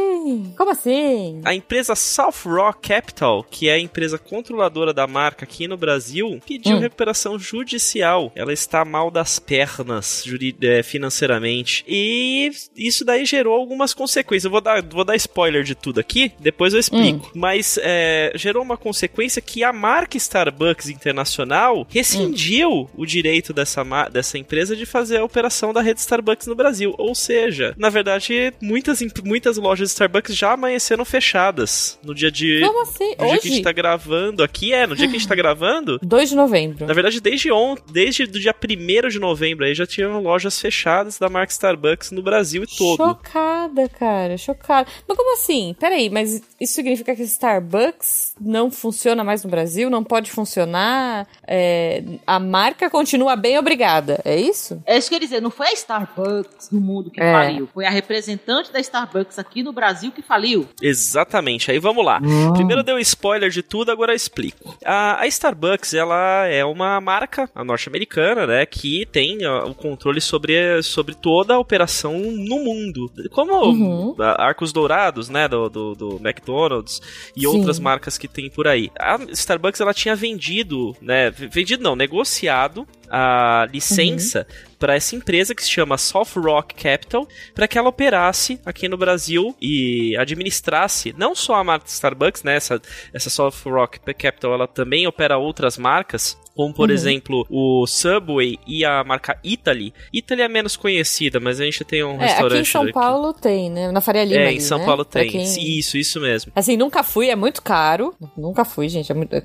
Como 0.55 0.71
assim? 0.71 1.41
A 1.43 1.53
empresa 1.53 1.95
South 1.95 2.45
Rock 2.45 2.89
Capital, 2.89 3.45
que 3.49 3.69
é 3.69 3.73
a 3.73 3.79
empresa 3.79 4.17
controladora 4.17 4.93
da 4.93 5.07
marca 5.07 5.45
aqui 5.45 5.67
no 5.67 5.77
Brasil, 5.77 6.39
pediu 6.45 6.77
hum. 6.77 6.79
recuperação 6.79 7.37
judicial. 7.37 8.31
Ela 8.35 8.53
está 8.53 8.83
mal 8.83 9.09
das 9.09 9.39
pernas 9.39 10.23
é, 10.61 10.83
financeiramente. 10.83 11.83
E 11.87 12.51
isso 12.75 13.05
daí 13.05 13.25
gerou 13.25 13.53
algumas 13.53 13.93
consequências. 13.93 14.45
Eu 14.45 14.51
vou 14.51 14.61
dar, 14.61 14.81
vou 14.83 15.03
dar 15.03 15.15
spoiler 15.15 15.63
de 15.63 15.75
tudo 15.75 15.99
aqui, 15.99 16.31
depois 16.39 16.73
eu 16.73 16.79
explico. 16.79 17.27
Hum. 17.27 17.31
Mas 17.35 17.79
é, 17.81 18.31
gerou 18.35 18.63
uma 18.63 18.77
consequência 18.77 19.41
que 19.41 19.63
a 19.63 19.71
marca 19.71 20.17
Starbucks 20.17 20.89
Internacional 20.89 21.85
rescindiu 21.89 22.71
hum. 22.71 22.87
o 22.95 23.05
direito 23.05 23.53
dessa, 23.53 23.83
dessa 24.11 24.37
empresa 24.37 24.75
de 24.75 24.85
fazer 24.85 25.17
a 25.17 25.23
operação 25.23 25.73
da 25.73 25.81
rede 25.81 25.99
Starbucks 25.99 26.47
no 26.47 26.55
Brasil. 26.55 26.93
Ou 26.97 27.13
seja, 27.15 27.73
na 27.77 27.89
verdade, 27.89 28.53
muitas, 28.61 29.01
muitas 29.23 29.57
lojas 29.57 29.91
Starbucks 29.91 30.16
já 30.29 30.53
amanheceram 30.53 31.05
fechadas 31.05 31.97
no 32.03 32.13
dia 32.13 32.31
de. 32.31 32.61
Como 32.61 32.81
assim? 32.81 33.15
No 33.17 33.25
Hoje? 33.25 33.31
dia 33.31 33.41
que 33.41 33.47
a 33.47 33.51
gente 33.51 33.63
tá 33.63 33.71
gravando 33.71 34.43
aqui, 34.43 34.73
é, 34.73 34.87
no 34.87 34.95
dia 34.95 35.07
que 35.07 35.15
a 35.15 35.19
gente 35.19 35.27
tá 35.27 35.35
gravando. 35.35 35.99
2 36.01 36.29
de 36.29 36.35
novembro. 36.35 36.85
Na 36.85 36.93
verdade, 36.93 37.19
desde 37.19 37.51
ontem, 37.51 37.83
desde 37.91 38.23
o 38.23 38.27
dia 38.27 38.53
1 38.53 39.09
de 39.09 39.19
novembro 39.19 39.65
aí 39.65 39.73
já 39.73 39.85
tinham 39.85 40.21
lojas 40.21 40.59
fechadas 40.59 41.17
da 41.17 41.29
marca 41.29 41.51
Starbucks 41.51 42.11
no 42.11 42.21
Brasil 42.21 42.63
e 42.63 42.67
todo. 42.67 42.97
Chocada, 42.97 43.89
cara, 43.89 44.37
chocada. 44.37 44.87
Mas 45.07 45.17
como 45.17 45.33
assim? 45.33 45.75
Peraí, 45.79 46.09
mas 46.09 46.41
isso 46.59 46.73
significa 46.73 47.15
que 47.15 47.23
Starbucks 47.23 48.35
não 48.39 48.71
funciona 48.71 49.23
mais 49.23 49.43
no 49.43 49.49
Brasil? 49.49 49.89
Não 49.89 50.03
pode 50.03 50.31
funcionar? 50.31 51.27
É, 51.45 52.03
a 52.25 52.39
marca 52.39 52.89
continua 52.89 53.35
bem 53.35 53.57
obrigada, 53.57 54.21
é 54.23 54.39
isso? 54.39 54.81
É 54.85 54.97
isso 54.97 55.09
que 55.09 55.15
eu 55.15 55.19
dizer, 55.19 55.41
não 55.41 55.51
foi 55.51 55.67
a 55.67 55.73
Starbucks 55.73 56.69
no 56.71 56.79
mundo 56.79 57.11
que 57.11 57.21
é. 57.21 57.31
faliu, 57.31 57.67
foi 57.73 57.85
a 57.85 57.89
representante 57.89 58.71
da 58.71 58.79
Starbucks 58.79 59.39
aqui 59.39 59.63
no 59.63 59.73
Brasil 59.73 59.96
que 60.11 60.21
faliu. 60.21 60.67
Exatamente, 60.81 61.71
aí 61.71 61.79
vamos 61.79 62.05
lá. 62.05 62.21
Oh. 62.23 62.53
Primeiro 62.53 62.83
deu 62.83 62.99
spoiler 62.99 63.49
de 63.49 63.61
tudo, 63.61 63.91
agora 63.91 64.11
eu 64.11 64.15
explico. 64.15 64.77
A, 64.83 65.21
a 65.21 65.27
Starbucks, 65.27 65.93
ela 65.93 66.45
é 66.47 66.63
uma 66.63 66.99
marca 67.01 67.49
norte-americana, 67.65 68.47
né, 68.47 68.65
que 68.65 69.05
tem 69.05 69.45
o 69.45 69.73
controle 69.73 70.21
sobre, 70.21 70.81
sobre 70.83 71.15
toda 71.15 71.55
a 71.55 71.59
operação 71.59 72.13
no 72.19 72.59
mundo. 72.59 73.11
Como 73.31 73.53
uhum. 73.53 74.15
Arcos 74.19 74.71
Dourados, 74.71 75.29
né, 75.29 75.47
do, 75.47 75.69
do, 75.69 75.95
do 75.95 76.21
McDonald's 76.23 77.01
e 77.35 77.41
Sim. 77.41 77.47
outras 77.47 77.79
marcas 77.79 78.17
que 78.17 78.27
tem 78.27 78.49
por 78.49 78.67
aí. 78.67 78.91
A 78.99 79.17
Starbucks, 79.31 79.81
ela 79.81 79.93
tinha 79.93 80.15
vendido, 80.15 80.95
né, 81.01 81.29
vendido 81.31 81.83
não, 81.83 81.95
negociado 81.95 82.87
a 83.09 83.67
licença 83.71 84.45
uhum. 84.49 84.66
Para 84.79 84.95
essa 84.95 85.15
empresa 85.15 85.55
que 85.55 85.63
se 85.63 85.69
chama 85.69 85.97
Soft 85.97 86.35
Rock 86.35 86.75
Capital 86.75 87.27
para 87.53 87.67
que 87.67 87.77
ela 87.77 87.89
operasse 87.89 88.59
aqui 88.65 88.87
no 88.87 88.97
Brasil 88.97 89.55
e 89.61 90.15
administrasse 90.17 91.13
não 91.17 91.35
só 91.35 91.55
a 91.55 91.63
marca 91.63 91.87
Starbucks, 91.87 92.43
né? 92.43 92.55
Essa, 92.55 92.81
essa 93.13 93.29
Soft 93.29 93.65
Rock 93.65 93.99
Capital 94.13 94.53
ela 94.53 94.67
também 94.67 95.07
opera 95.07 95.37
outras 95.37 95.77
marcas 95.77 96.37
como 96.57 96.73
por 96.73 96.89
uhum. 96.89 96.95
exemplo 96.95 97.45
o 97.49 97.85
Subway 97.85 98.57
e 98.65 98.83
a 98.83 99.03
marca 99.03 99.39
Italy. 99.43 99.93
Italy 100.11 100.41
é 100.41 100.47
menos 100.47 100.75
conhecida, 100.75 101.39
mas 101.39 101.61
a 101.61 101.65
gente 101.65 101.85
tem 101.85 102.03
um 102.03 102.19
é, 102.19 102.25
restaurante 102.25 102.53
aqui 102.53 102.61
em 102.61 102.71
São 102.71 102.81
aqui. 102.81 102.93
Paulo 102.93 103.33
tem, 103.33 103.69
né? 103.69 103.91
Na 103.91 104.01
Faria 104.01 104.25
Lima. 104.25 104.41
É, 104.41 104.53
em 104.53 104.59
São 104.59 104.79
né? 104.79 104.85
Paulo 104.85 105.05
tem. 105.05 105.29
Quem... 105.29 105.43
Isso, 105.77 105.97
isso 105.97 106.19
mesmo. 106.19 106.51
Assim, 106.55 106.75
nunca 106.75 107.03
fui, 107.03 107.29
é 107.29 107.35
muito 107.35 107.61
caro. 107.61 108.15
Nunca 108.35 108.65
fui, 108.65 108.89
gente, 108.89 109.11
é 109.11 109.15
muito 109.15 109.35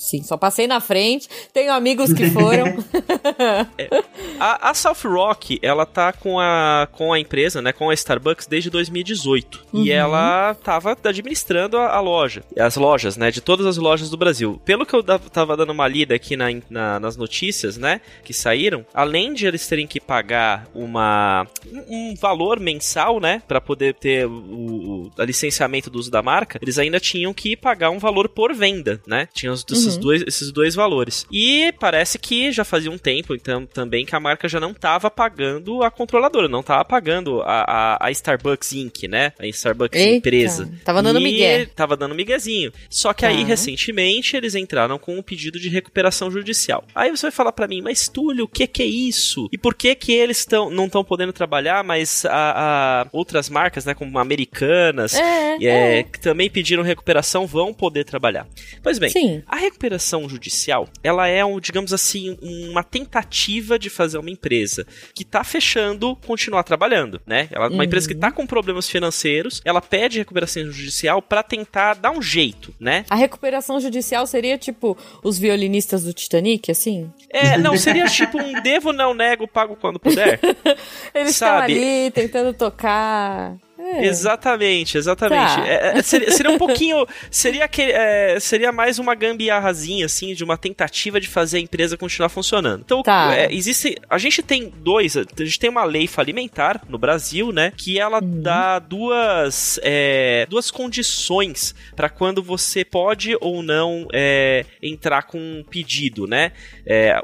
Sim, 0.00 0.22
só 0.22 0.34
passei 0.38 0.66
na 0.66 0.80
frente. 0.80 1.28
Tenho 1.52 1.70
amigos 1.74 2.10
que 2.10 2.30
foram. 2.30 2.64
é, 3.76 4.02
a, 4.38 4.70
a 4.70 4.74
South 4.74 5.04
Rock, 5.04 5.58
ela 5.60 5.84
tá 5.84 6.10
com 6.10 6.40
a, 6.40 6.88
com 6.90 7.12
a 7.12 7.20
empresa, 7.20 7.60
né, 7.60 7.70
com 7.70 7.90
a 7.90 7.92
Starbucks 7.92 8.46
desde 8.46 8.70
2018. 8.70 9.66
Uhum. 9.70 9.84
E 9.84 9.92
ela 9.92 10.54
tava 10.54 10.96
administrando 11.04 11.76
a, 11.76 11.96
a, 11.96 12.00
loja, 12.00 12.42
as 12.58 12.76
lojas, 12.76 13.18
né, 13.18 13.30
de 13.30 13.42
todas 13.42 13.66
as 13.66 13.76
lojas 13.76 14.08
do 14.08 14.16
Brasil. 14.16 14.58
Pelo 14.64 14.86
que 14.86 14.94
eu 14.94 15.02
tava 15.02 15.54
dando 15.54 15.70
uma 15.70 15.86
lida 15.86 16.14
aqui 16.14 16.34
na, 16.34 16.46
na, 16.70 16.98
nas 16.98 17.18
notícias, 17.18 17.76
né, 17.76 18.00
que 18.24 18.32
saíram, 18.32 18.86
além 18.94 19.34
de 19.34 19.46
eles 19.46 19.68
terem 19.68 19.86
que 19.86 20.00
pagar 20.00 20.66
uma, 20.74 21.46
um 21.86 22.14
valor 22.18 22.58
mensal, 22.58 23.20
né, 23.20 23.42
para 23.46 23.60
poder 23.60 23.94
ter 23.96 24.26
o, 24.26 25.10
o 25.14 25.22
licenciamento 25.24 25.90
do 25.90 25.98
uso 25.98 26.10
da 26.10 26.22
marca, 26.22 26.58
eles 26.62 26.78
ainda 26.78 26.98
tinham 26.98 27.34
que 27.34 27.54
pagar 27.54 27.90
um 27.90 27.98
valor 27.98 28.30
por 28.30 28.54
venda, 28.54 28.98
né? 29.06 29.28
Tinham 29.34 29.52
os, 29.52 29.62
uhum 29.70 29.89
esses, 29.90 29.98
dois, 29.98 30.22
esses 30.26 30.52
dois 30.52 30.74
valores. 30.74 31.26
E 31.30 31.72
parece 31.78 32.18
que 32.18 32.52
já 32.52 32.64
fazia 32.64 32.90
um 32.90 32.98
tempo, 32.98 33.34
então, 33.34 33.66
também 33.66 34.04
que 34.04 34.14
a 34.14 34.20
marca 34.20 34.48
já 34.48 34.60
não 34.60 34.70
estava 34.70 35.10
pagando 35.10 35.82
a 35.82 35.90
controladora, 35.90 36.48
não 36.48 36.60
estava 36.60 36.84
pagando 36.84 37.42
a, 37.42 37.64
a, 37.66 38.06
a, 38.06 38.10
Starbucks 38.10 38.72
Inc., 38.72 39.08
né? 39.08 39.32
A 39.38 39.46
Starbucks 39.46 39.98
Eita, 39.98 40.16
empresa. 40.16 40.70
Tava 40.84 41.02
dando 41.02 41.20
migué. 41.20 41.66
Tava 41.66 41.96
dando 41.96 42.14
miguezinho. 42.14 42.72
Só 42.88 43.12
que 43.12 43.24
aí, 43.24 43.42
recentemente, 43.44 44.36
eles 44.36 44.54
entraram 44.54 44.98
com 44.98 45.16
um 45.16 45.22
pedido 45.22 45.58
de 45.58 45.68
recuperação 45.68 46.30
judicial. 46.30 46.84
Aí 46.94 47.10
você 47.10 47.26
vai 47.26 47.32
falar 47.32 47.52
para 47.52 47.66
mim, 47.66 47.80
mas 47.80 48.08
Túlio, 48.08 48.44
o 48.44 48.48
que, 48.48 48.66
que 48.66 48.82
é 48.82 48.86
isso? 48.86 49.48
E 49.52 49.58
por 49.58 49.74
que 49.74 49.94
que 49.94 50.12
eles 50.12 50.44
tão, 50.44 50.70
não 50.70 50.86
estão 50.86 51.04
podendo 51.04 51.32
trabalhar, 51.32 51.82
mas 51.84 52.24
a, 52.24 53.02
a, 53.02 53.06
outras 53.12 53.48
marcas, 53.48 53.84
né, 53.84 53.94
como 53.94 54.18
Americanas, 54.18 55.14
é, 55.14 55.56
é, 55.60 55.98
é. 55.98 56.02
que 56.02 56.20
também 56.20 56.50
pediram 56.50 56.82
recuperação, 56.82 57.46
vão 57.46 57.72
poder 57.72 58.04
trabalhar? 58.04 58.46
Pois 58.82 58.98
bem, 58.98 59.10
Sim. 59.10 59.42
a 59.46 59.56
recuperação 59.56 59.79
judicial, 60.28 60.88
ela 61.02 61.26
é, 61.26 61.44
um, 61.44 61.58
digamos 61.60 61.92
assim, 61.92 62.36
uma 62.42 62.82
tentativa 62.82 63.78
de 63.78 63.88
fazer 63.88 64.18
uma 64.18 64.30
empresa 64.30 64.86
que 65.14 65.22
está 65.22 65.42
fechando 65.44 66.16
continuar 66.26 66.62
trabalhando, 66.62 67.20
né? 67.26 67.48
Ela, 67.50 67.68
uma 67.68 67.76
uhum. 67.76 67.82
empresa 67.82 68.08
que 68.08 68.14
está 68.14 68.30
com 68.30 68.46
problemas 68.46 68.88
financeiros, 68.88 69.60
ela 69.64 69.80
pede 69.80 70.18
recuperação 70.18 70.70
judicial 70.70 71.22
para 71.22 71.42
tentar 71.42 71.94
dar 71.94 72.10
um 72.10 72.22
jeito, 72.22 72.74
né? 72.78 73.04
A 73.08 73.14
recuperação 73.14 73.80
judicial 73.80 74.26
seria 74.26 74.58
tipo 74.58 74.96
os 75.22 75.38
violinistas 75.38 76.02
do 76.02 76.12
Titanic, 76.12 76.70
assim? 76.70 77.10
É, 77.30 77.56
não, 77.56 77.76
seria 77.76 78.06
tipo 78.06 78.40
um 78.40 78.60
devo, 78.60 78.92
não 78.92 79.14
nego, 79.14 79.46
pago 79.46 79.76
quando 79.76 79.98
puder. 79.98 80.40
Eles 81.14 81.32
estão 81.32 81.56
ali 81.58 82.10
tentando 82.10 82.52
tocar. 82.52 83.56
É. 83.80 84.06
Exatamente, 84.06 84.98
exatamente. 84.98 85.56
Tá. 85.56 85.66
É, 85.66 85.98
é, 85.98 86.02
seria, 86.02 86.30
seria, 86.30 86.52
um 86.52 86.58
pouquinho. 86.58 87.06
Seria, 87.30 87.64
aquele, 87.64 87.92
é, 87.92 88.38
seria 88.38 88.70
mais 88.70 88.98
uma 88.98 89.14
gambiarrazinha, 89.14 90.06
assim, 90.06 90.34
de 90.34 90.44
uma 90.44 90.56
tentativa 90.56 91.20
de 91.20 91.26
fazer 91.26 91.56
a 91.58 91.60
empresa 91.60 91.96
continuar 91.96 92.28
funcionando. 92.28 92.82
Então, 92.84 93.02
tá. 93.02 93.34
É, 93.34 93.52
existe. 93.52 93.96
A 94.08 94.18
gente 94.18 94.42
tem 94.42 94.68
dois. 94.68 95.16
A 95.16 95.24
gente 95.38 95.58
tem 95.58 95.70
uma 95.70 95.84
lei 95.84 96.06
falimentar 96.06 96.82
no 96.88 96.98
Brasil, 96.98 97.52
né? 97.52 97.72
Que 97.76 97.98
ela 97.98 98.22
uhum. 98.22 98.42
dá 98.42 98.78
duas, 98.78 99.80
é, 99.82 100.46
duas 100.48 100.70
condições 100.70 101.74
para 101.96 102.08
quando 102.08 102.42
você 102.42 102.84
pode 102.84 103.36
ou 103.40 103.62
não 103.62 104.06
entrar 104.82 105.22
com 105.22 105.38
um 105.38 105.64
pedido, 105.68 106.26
né? 106.26 106.52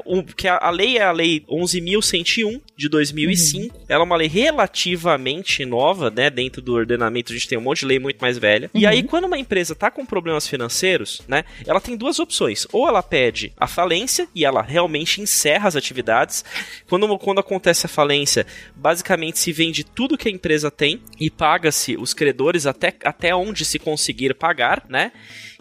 Um, 0.05 0.23
que 0.23 0.47
a, 0.47 0.57
a, 0.57 0.69
lei 0.69 0.97
é 0.97 1.03
a 1.03 1.11
lei 1.11 1.41
11.101 1.49 2.61
de 2.75 2.89
2005. 2.89 3.75
Uhum. 3.75 3.83
Ela 3.87 4.03
é 4.03 4.05
uma 4.05 4.15
lei 4.15 4.27
relativamente 4.27 5.65
nova, 5.65 6.09
né? 6.09 6.29
Dentro 6.29 6.46
dentro 6.47 6.61
do 6.61 6.73
ordenamento 6.73 7.31
a 7.31 7.35
gente 7.35 7.47
tem 7.47 7.57
um 7.57 7.61
monte 7.61 7.79
de 7.79 7.85
lei 7.85 7.99
muito 7.99 8.19
mais 8.19 8.37
velha. 8.37 8.71
Uhum. 8.73 8.81
E 8.81 8.85
aí, 8.85 9.03
quando 9.03 9.25
uma 9.25 9.37
empresa 9.37 9.75
tá 9.75 9.91
com 9.91 10.05
problemas 10.05 10.47
financeiros, 10.47 11.21
né, 11.27 11.43
ela 11.65 11.81
tem 11.81 11.95
duas 11.95 12.19
opções. 12.19 12.65
Ou 12.71 12.87
ela 12.87 13.03
pede 13.03 13.53
a 13.57 13.67
falência 13.67 14.27
e 14.33 14.45
ela 14.45 14.61
realmente 14.61 15.21
encerra 15.21 15.67
as 15.67 15.75
atividades. 15.75 16.43
Quando, 16.89 17.17
quando 17.19 17.39
acontece 17.39 17.85
a 17.85 17.89
falência, 17.89 18.45
basicamente 18.75 19.39
se 19.39 19.51
vende 19.51 19.83
tudo 19.83 20.17
que 20.17 20.29
a 20.29 20.31
empresa 20.31 20.71
tem 20.71 21.01
e 21.19 21.29
paga-se 21.29 21.97
os 21.97 22.13
credores 22.13 22.65
até, 22.65 22.93
até 23.03 23.35
onde 23.35 23.65
se 23.65 23.77
conseguir 23.77 24.33
pagar, 24.33 24.83
né? 24.87 25.11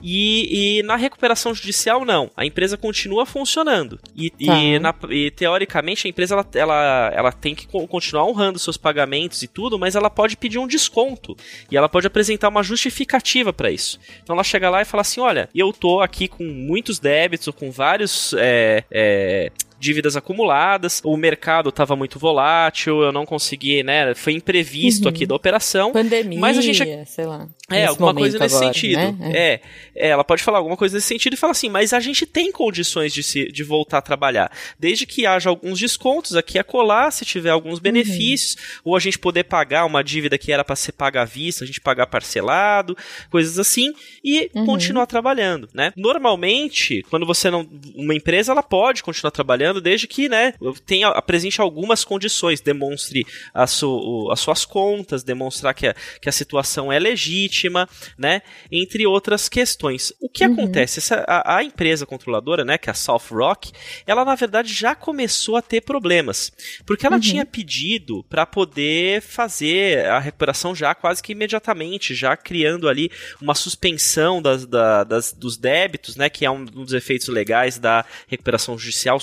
E, 0.03 0.79
e, 0.79 0.83
na 0.83 0.97
recuperação 0.97 1.55
judicial, 1.55 2.05
não. 2.05 2.31
A 2.37 2.45
empresa 2.45 2.77
continua 2.77 3.25
funcionando. 3.25 3.99
E, 4.15 4.31
tá. 4.31 4.37
e, 4.55 4.79
na, 4.79 4.95
e 5.11 5.31
teoricamente, 5.31 6.07
a 6.07 6.11
empresa 6.11 6.35
ela, 6.35 6.47
ela, 6.55 7.13
ela 7.15 7.33
tem 7.33 7.55
que 7.55 7.67
continuar 7.67 8.27
honrando 8.27 8.59
seus 8.59 8.77
pagamentos 8.77 9.43
e 9.43 9.49
tudo, 9.49 9.79
mas 9.79 9.95
ela 9.95 10.11
pode 10.11 10.37
pedir 10.37 10.59
um 10.59 10.67
desconto. 10.77 11.37
E 11.71 11.77
ela 11.77 11.89
pode 11.89 12.07
apresentar 12.07 12.49
uma 12.49 12.63
justificativa 12.63 13.53
para 13.53 13.71
isso. 13.71 13.99
Então 14.23 14.35
ela 14.35 14.45
chega 14.45 14.71
lá 14.71 14.83
e 14.83 14.85
fala 14.85 15.01
assim: 15.01 15.21
olha, 15.21 15.49
eu 15.55 15.73
tô 15.73 16.01
aqui 16.01 16.29
com 16.29 16.45
muitos 16.45 16.99
débitos, 16.99 17.49
com 17.55 17.71
vários. 17.71 18.35
É, 18.39 18.85
é, 18.91 19.53
dívidas 19.79 20.17
acumuladas, 20.17 21.01
o 21.05 21.17
mercado 21.17 21.69
estava 21.69 21.95
muito 21.95 22.19
volátil, 22.19 23.03
eu 23.03 23.13
não 23.13 23.27
consegui, 23.27 23.83
né? 23.83 24.15
Foi 24.15 24.33
imprevisto 24.33 25.05
uhum. 25.05 25.11
aqui 25.11 25.27
da 25.27 25.35
operação. 25.35 25.93
Pandemia, 25.93 26.39
mas 26.39 26.59
a 26.59 26.61
gente 26.61 26.85
sei 27.07 27.27
lá. 27.27 27.49
É, 27.71 27.87
alguma 27.87 28.15
coisa 28.15 28.39
nesse 28.39 28.55
agora, 28.55 28.73
sentido. 28.73 28.99
Né? 28.99 29.33
É. 29.35 29.61
é. 29.95 30.09
ela 30.11 30.23
pode 30.23 30.43
falar 30.43 30.59
alguma 30.59 30.77
coisa 30.77 30.97
nesse 30.97 31.09
sentido 31.09 31.35
e 31.35 31.37
fala 31.37 31.51
assim, 31.51 31.69
mas 31.69 31.93
a 31.93 31.99
gente 31.99 32.25
tem 32.25 32.53
condições 32.53 33.13
de, 33.13 33.23
se, 33.23 33.51
de 33.51 33.65
voltar 33.65 33.99
a 33.99 34.03
trabalhar, 34.03 34.53
desde 34.79 35.05
que 35.05 35.27
haja 35.27 35.51
alguns 35.51 35.79
descontos 35.79 36.37
aqui 36.37 36.59
a 36.59 36.65
colar, 36.65 37.11
se 37.11 37.25
tiver 37.25 37.51
alguns 37.51 37.81
benefícios, 37.81 38.55
uhum. 38.55 38.93
ou 38.93 38.97
a 38.97 39.01
gente 39.01 39.19
poder 39.19 39.45
pagar 39.45 39.85
uma 39.85 40.03
dívida 40.05 40.39
que 40.39 40.53
era 40.53 40.65
para 40.65 40.77
ser 40.77 40.93
paga 40.93 41.23
à 41.23 41.25
vista, 41.25 41.65
a 41.65 41.67
gente 41.67 41.81
pagar 41.81 42.07
parcelado, 42.07 42.97
coisas 43.31 43.59
assim, 43.59 43.93
e 44.23 44.49
uhum. 44.55 44.65
continuar 44.65 45.07
trabalhando, 45.07 45.69
né? 45.75 45.93
Normalmente, 45.97 47.05
quando 47.11 47.27
você 47.27 47.51
não, 47.51 47.69
uma 47.95 48.15
empresa 48.15 48.53
ela 48.53 48.63
pode 48.63 49.03
continuar 49.03 49.33
trabalhando 49.33 49.66
desde 49.75 50.07
que, 50.07 50.29
né, 50.29 50.55
tenha 50.85 51.09
apresente 51.09 51.61
algumas 51.61 52.05
condições, 52.05 52.61
demonstre 52.61 53.27
a 53.53 53.67
su, 53.67 54.29
as 54.31 54.41
suas 54.41 54.65
contas, 54.65 55.23
demonstrar 55.23 55.75
que 55.75 55.89
a, 55.89 55.95
que 56.21 56.29
a 56.29 56.33
situação 56.33 56.93
é 56.93 56.99
legítima 56.99 57.89
né? 58.19 58.43
Entre 58.71 59.07
outras 59.07 59.49
questões. 59.49 60.13
O 60.21 60.29
que 60.29 60.45
uhum. 60.45 60.53
acontece? 60.53 60.99
Essa, 60.99 61.25
a, 61.27 61.57
a, 61.57 61.65
empresa 61.65 62.07
controladora, 62.07 62.65
né, 62.65 62.79
que 62.79 62.89
é 62.89 62.93
a 62.93 62.95
South 62.95 63.23
Rock, 63.31 63.73
ela 64.07 64.25
na 64.25 64.35
verdade 64.35 64.73
já 64.73 64.95
começou 64.95 65.57
a 65.57 65.63
ter 65.63 65.81
problemas, 65.81 66.53
porque 66.85 67.07
ela 67.07 67.17
uhum. 67.17 67.21
tinha 67.21 67.45
pedido 67.45 68.25
para 68.25 68.47
poder 68.47 69.21
fazer 69.21 70.07
a 70.07 70.19
recuperação 70.19 70.75
já 70.75 70.95
quase 70.95 71.23
que 71.23 71.33
imediatamente, 71.33 72.15
já 72.15 72.37
criando 72.37 72.89
ali 72.89 73.11
uma 73.41 73.55
suspensão 73.55 74.41
das, 74.41 74.67
da, 74.67 75.05
das, 75.05 75.33
dos 75.33 75.57
débitos, 75.57 76.17
né, 76.17 76.29
que 76.29 76.45
é 76.45 76.51
um 76.51 76.65
dos 76.65 76.93
efeitos 76.93 77.29
legais 77.29 77.79
da 77.79 78.05
recuperação 78.29 78.79
judicial, 78.79 79.19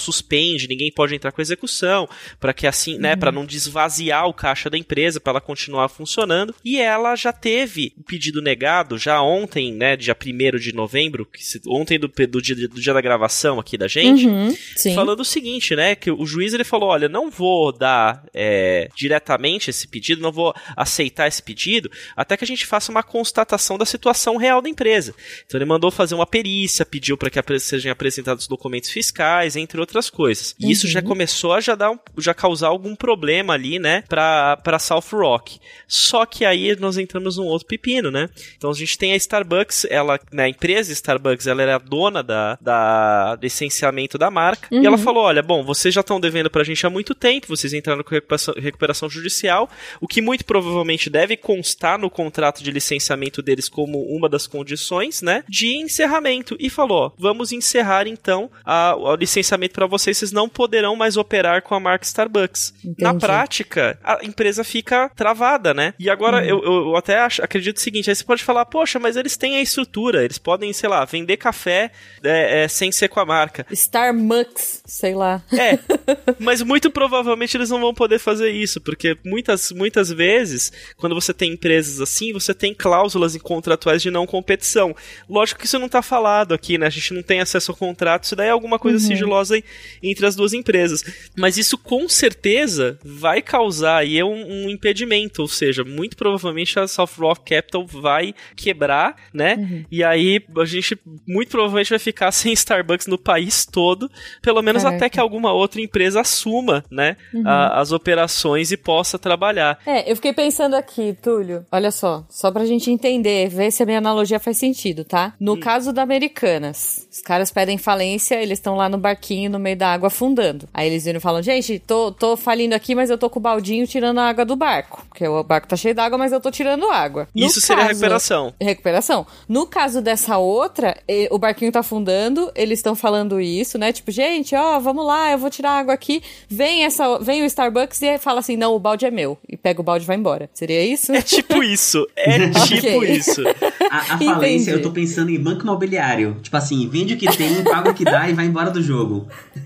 ninguém 0.68 0.92
pode 0.92 1.16
entrar 1.16 1.32
com 1.32 1.42
execução, 1.42 2.08
para 2.40 2.54
que 2.54 2.68
assim, 2.68 2.98
né, 2.98 3.16
para 3.16 3.30
uhum. 3.30 3.38
não 3.38 3.46
desvaziar 3.46 4.28
o 4.28 4.34
caixa 4.34 4.70
da 4.70 4.78
empresa, 4.78 5.20
para 5.20 5.32
ela 5.32 5.42
continuar 5.42 5.88
funcionando. 5.88 6.54
E 6.64 6.80
ela 6.80 7.16
já 7.16 7.32
teve 7.32 7.94
o 7.98 8.04
pedido 8.04 8.34
pedido 8.34 8.42
negado 8.42 8.98
já 8.98 9.22
ontem, 9.22 9.74
né, 9.74 9.96
dia 9.96 10.16
1 10.16 10.58
de 10.58 10.74
novembro, 10.74 11.28
se, 11.38 11.62
ontem 11.68 12.00
do, 12.00 12.08
do, 12.08 12.42
dia, 12.42 12.56
do 12.68 12.82
dia 12.82 12.94
da 12.94 13.02
gravação 13.02 13.60
aqui 13.60 13.78
da 13.78 13.88
gente, 13.88 14.26
uhum, 14.26 14.56
falando 14.96 15.20
o 15.20 15.26
seguinte, 15.26 15.76
né, 15.76 15.94
que 15.94 16.10
o 16.10 16.26
juiz 16.26 16.54
ele 16.54 16.64
falou, 16.64 16.90
olha, 16.90 17.08
não 17.08 17.30
vou 17.30 17.72
dar 17.72 18.26
é, 18.34 18.90
diretamente 18.96 19.70
esse 19.70 19.88
pedido, 19.88 20.22
não 20.22 20.32
vou 20.32 20.54
aceitar 20.76 21.28
esse 21.28 21.44
pedido, 21.44 21.92
até 22.16 22.38
que 22.38 22.44
a 22.44 22.48
gente 22.48 22.66
faça 22.66 22.92
uma 22.92 23.04
constatação 23.04 23.78
da 23.78 23.86
situação 23.86 24.38
real 24.38 24.62
da 24.62 24.70
empresa. 24.70 25.14
Então 25.46 25.58
ele 25.58 25.66
mandou 25.66 25.92
fazer 25.92 26.16
uma 26.16 26.26
perícia, 26.26 26.86
pediu 26.86 27.18
para 27.18 27.30
que 27.30 27.60
sejam 27.60 27.92
apresentados 27.92 28.48
documentos 28.48 28.90
fiscais, 28.90 29.56
entre 29.56 29.80
outras 29.80 30.10
coisas. 30.10 30.23
E 30.60 30.66
uhum. 30.66 30.72
isso 30.72 30.88
já 30.88 31.00
uhum. 31.00 31.08
começou 31.08 31.54
a 31.54 31.62
já 31.62 31.76
dar 31.76 31.94
já 32.18 32.34
causar 32.34 32.68
algum 32.68 32.96
problema 32.96 33.54
ali, 33.54 33.80
né, 33.80 34.04
para 34.08 34.58
para 34.58 34.80
South 34.80 35.04
Rock. 35.12 35.60
Só 35.88 36.26
que 36.26 36.46
aí 36.46 36.76
nós 36.80 36.98
entramos 36.98 37.38
num 37.38 37.46
outro 37.46 37.68
pepino, 37.68 38.10
né? 38.10 38.30
Então 38.58 38.70
a 38.70 38.74
gente 38.74 38.98
tem 38.98 39.14
a 39.14 39.16
Starbucks, 39.16 39.86
ela, 39.90 40.20
né, 40.32 40.44
a 40.44 40.50
empresa 40.50 40.92
Starbucks, 40.92 41.48
ela 41.48 41.62
era 41.62 41.78
dona 41.78 42.24
da, 42.24 42.58
da 42.62 43.38
licenciamento 43.42 44.18
da 44.18 44.32
marca, 44.32 44.68
uhum. 44.72 44.82
e 44.82 44.86
ela 44.86 44.98
uhum. 44.98 45.04
falou: 45.04 45.24
olha, 45.24 45.42
bom, 45.42 45.64
vocês 45.64 45.94
já 45.94 46.02
estão 46.02 46.20
devendo 46.20 46.50
pra 46.50 46.64
gente 46.64 46.86
há 46.86 46.90
muito 46.90 47.14
tempo, 47.14 47.48
vocês 47.48 47.74
entraram 47.74 48.04
com 48.04 48.14
recuperação, 48.14 48.54
recuperação 48.58 49.10
judicial, 49.10 49.70
o 50.02 50.08
que 50.08 50.22
muito 50.22 50.46
provavelmente 50.46 51.10
deve 51.10 51.38
constar 51.38 51.98
no 51.98 52.10
contrato 52.10 52.64
de 52.64 52.72
licenciamento 52.72 53.42
deles 53.42 53.70
como 53.70 54.04
uma 54.04 54.30
das 54.30 54.48
condições, 54.48 55.22
né, 55.22 55.44
de 55.48 55.76
encerramento. 55.78 56.56
E 56.60 56.70
falou: 56.70 57.14
vamos 57.18 57.52
encerrar 57.52 58.08
então 58.08 58.50
a, 58.66 58.96
o 58.96 59.16
licenciamento 59.16 59.74
para 59.74 59.88
vocês, 59.88 60.13
vocês 60.14 60.32
não 60.32 60.50
poderão 60.50 60.96
mais 60.96 61.18
operar 61.18 61.62
com 61.62 61.76
a 61.76 61.80
marca 61.80 62.06
Starbucks. 62.06 62.74
Entendi. 62.80 63.04
Na 63.04 63.14
prática, 63.14 63.98
a 64.04 64.20
empresa 64.24 64.64
fica 64.64 65.10
travada, 65.16 65.74
né? 65.74 65.94
E 66.00 66.10
agora 66.10 66.38
uhum. 66.38 66.44
eu, 66.44 66.64
eu, 66.64 66.96
até 66.96 67.20
acho, 67.20 67.44
acredito 67.44 67.78
o 67.78 67.80
seguinte 67.80 68.10
aí 68.10 68.16
você 68.16 68.24
pode 68.24 68.44
falar, 68.44 68.66
poxa, 68.66 69.00
mas 69.00 69.16
eles 69.16 69.38
têm 69.38 69.58
a 69.58 69.62
estrutura, 69.62 70.24
eles 70.24 70.38
podem, 70.38 70.72
sei 70.74 70.90
lá, 70.90 71.04
vender 71.06 71.38
café 71.38 71.92
é, 72.24 72.64
é, 72.64 72.68
sem 72.68 72.92
ser 72.92 73.08
com 73.08 73.20
a 73.20 73.26
marca. 73.26 73.66
Starbucks, 73.72 74.84
sei 74.86 75.16
lá. 75.16 75.44
É, 75.52 75.80
mas 76.40 76.62
muito 76.62 76.90
provavelmente 76.90 77.58
eles 77.58 77.70
não 77.70 77.80
vão 77.80 77.94
poder 77.94 78.20
fazer 78.20 78.52
isso, 78.52 78.82
porque 78.82 79.18
muitas, 79.26 79.72
muitas 79.72 80.10
vezes, 80.10 80.72
quando 80.98 81.16
você 81.16 81.34
tem 81.34 81.54
empresas 81.54 82.00
assim, 82.00 82.34
você 82.34 82.54
tem 82.54 82.74
cláusulas 82.74 83.36
contratuais 83.38 84.02
de 84.02 84.12
não 84.12 84.26
competição. 84.26 84.96
Lógico 85.30 85.60
que 85.60 85.66
isso 85.66 85.80
não 85.80 85.88
está 85.88 86.02
falado 86.02 86.54
aqui, 86.54 86.78
né? 86.78 86.88
A 86.88 86.90
gente 86.90 87.14
não 87.14 87.24
tem 87.24 87.42
acesso 87.42 87.72
ao 87.72 87.78
contrato, 87.78 88.24
isso 88.24 88.36
daí 88.36 88.48
é 88.48 88.52
alguma 88.52 88.80
coisa 88.80 88.98
uhum. 88.98 89.04
sigilosa 89.04 89.62
entre 90.04 90.26
as 90.26 90.36
duas 90.36 90.54
empresas. 90.54 91.04
Mas 91.38 91.58
isso 91.58 91.78
com 91.78 92.08
certeza 92.10 93.00
vai 93.04 93.42
causar 93.42 93.98
aí 93.98 94.22
um, 94.22 94.66
um 94.66 94.70
impedimento, 94.70 95.42
ou 95.42 95.48
seja, 95.48 95.84
muito 95.84 96.18
provavelmente 96.18 96.78
a 96.78 96.88
South 96.88 97.10
Rock 97.18 97.56
Capital 97.56 97.86
vai 97.88 98.36
quebrar, 98.56 99.16
né? 99.34 99.56
Uhum. 99.56 99.86
E 99.90 100.04
aí 100.04 100.44
a 100.58 100.66
gente 100.66 100.98
muito 101.28 101.50
provavelmente 101.50 101.90
vai 101.90 102.00
ficar 102.00 102.32
sem 102.34 102.52
Starbucks 102.54 103.08
no 103.08 103.18
país 103.18 103.66
todo, 103.66 104.10
pelo 104.42 104.62
menos 104.62 104.84
Caraca. 104.84 104.98
até 104.98 105.10
que 105.10 105.20
alguma 105.20 105.54
outra 105.54 105.80
empresa 105.82 106.22
assuma, 106.22 106.84
né, 106.92 107.16
uhum. 107.34 107.48
a, 107.48 107.80
as 107.80 107.92
operações 107.92 108.72
e 108.72 108.78
possa 108.78 109.18
trabalhar. 109.18 109.80
É, 109.86 110.12
eu 110.12 110.16
fiquei 110.16 110.34
pensando 110.34 110.76
aqui, 110.76 111.16
Túlio, 111.22 111.66
olha 111.72 111.92
só, 111.92 112.26
só 112.30 112.52
pra 112.52 112.66
gente 112.66 112.92
entender, 112.92 113.50
ver 113.50 113.72
se 113.72 113.84
a 113.84 113.86
minha 113.86 114.00
analogia 114.00 114.40
faz 114.40 114.58
sentido, 114.58 115.06
tá? 115.06 115.34
No 115.40 115.54
hum. 115.54 115.60
caso 115.60 115.94
da 115.94 116.02
Americanas, 116.04 117.08
os 117.12 117.22
caras 117.22 117.52
pedem 117.52 117.78
falência, 117.78 118.42
eles 118.42 118.60
estão 118.60 118.76
lá 118.76 118.90
no 118.90 118.98
barquinho 118.98 119.50
no 119.50 119.60
meio 119.60 119.78
da 119.78 119.93
água 119.94 120.08
afundando. 120.08 120.68
Aí 120.74 120.88
eles 120.88 121.06
viram 121.06 121.18
e 121.18 121.22
falam: 121.22 121.42
gente, 121.42 121.80
tô, 121.80 122.12
tô 122.12 122.36
falindo 122.36 122.74
aqui, 122.74 122.96
mas 122.96 123.10
eu 123.10 123.18
tô 123.18 123.30
com 123.30 123.40
o 123.40 123.42
baldinho 123.42 123.86
tirando 123.88 124.20
a 124.20 124.28
água 124.28 124.46
do 124.46 124.56
barco. 124.56 125.06
Porque 125.10 125.28
o 125.28 125.44
barco 125.44 125.68
tá 125.68 125.76
cheio 125.76 125.96
d'água, 125.96 126.18
mas 126.18 126.32
eu 126.32 126.40
tô 126.40 126.52
tirando 126.52 126.90
água. 126.90 127.28
No 127.34 127.46
Isso 127.46 127.56
caso, 127.56 127.68
seria 127.68 127.84
recuperação. 127.86 128.54
Recuperação. 128.60 129.28
No 129.48 129.66
caso 129.66 130.02
dessa 130.02 130.38
outra, 130.38 130.98
o 131.32 131.38
barquinho 131.38 131.72
tá 131.72 131.80
afundando, 131.80 132.52
eles 132.56 132.80
estão 132.80 132.96
falando 132.96 133.40
isso, 133.40 133.78
né? 133.78 133.92
Tipo, 133.92 134.12
gente, 134.12 134.56
ó, 134.56 134.80
vamos 134.80 135.06
lá, 135.06 135.32
eu 135.32 135.38
vou 135.38 135.50
tirar 135.50 135.72
água 135.72 135.94
aqui. 135.94 136.22
Vem 136.50 136.84
essa, 136.84 137.20
vem 137.20 137.44
o 137.44 137.46
Starbucks 137.46 138.02
e 138.02 138.18
fala 138.18 138.40
assim: 138.40 138.58
não, 138.58 138.76
o 138.76 138.80
balde 138.80 139.06
é 139.06 139.12
meu. 139.12 139.38
E 139.48 139.56
pega 139.56 139.82
o 139.82 139.84
balde 139.84 140.06
e 140.06 140.08
vai 140.08 140.18
embora. 140.18 140.50
Seria 140.54 140.84
isso? 140.84 141.12
É 141.12 141.22
tipo 141.22 141.64
isso. 141.64 142.08
É 142.16 142.50
tipo 142.66 143.04
isso. 143.04 143.42
A, 143.90 143.98
a 143.98 144.18
falência, 144.18 144.72
eu 144.72 144.82
tô 144.82 144.92
pensando 144.92 145.30
em 145.30 145.40
banco 145.40 145.64
imobiliário. 145.64 146.38
Tipo 146.42 146.58
assim, 146.58 146.88
vende 146.88 147.14
o 147.14 147.18
que 147.18 147.26
tem, 147.38 147.64
paga 147.64 147.92
o 147.92 147.94
que 147.94 148.04
dá 148.04 148.30
e 148.30 148.34
vai 148.34 148.46
embora 148.46 148.72
do 148.72 148.82
jogo. 148.82 149.28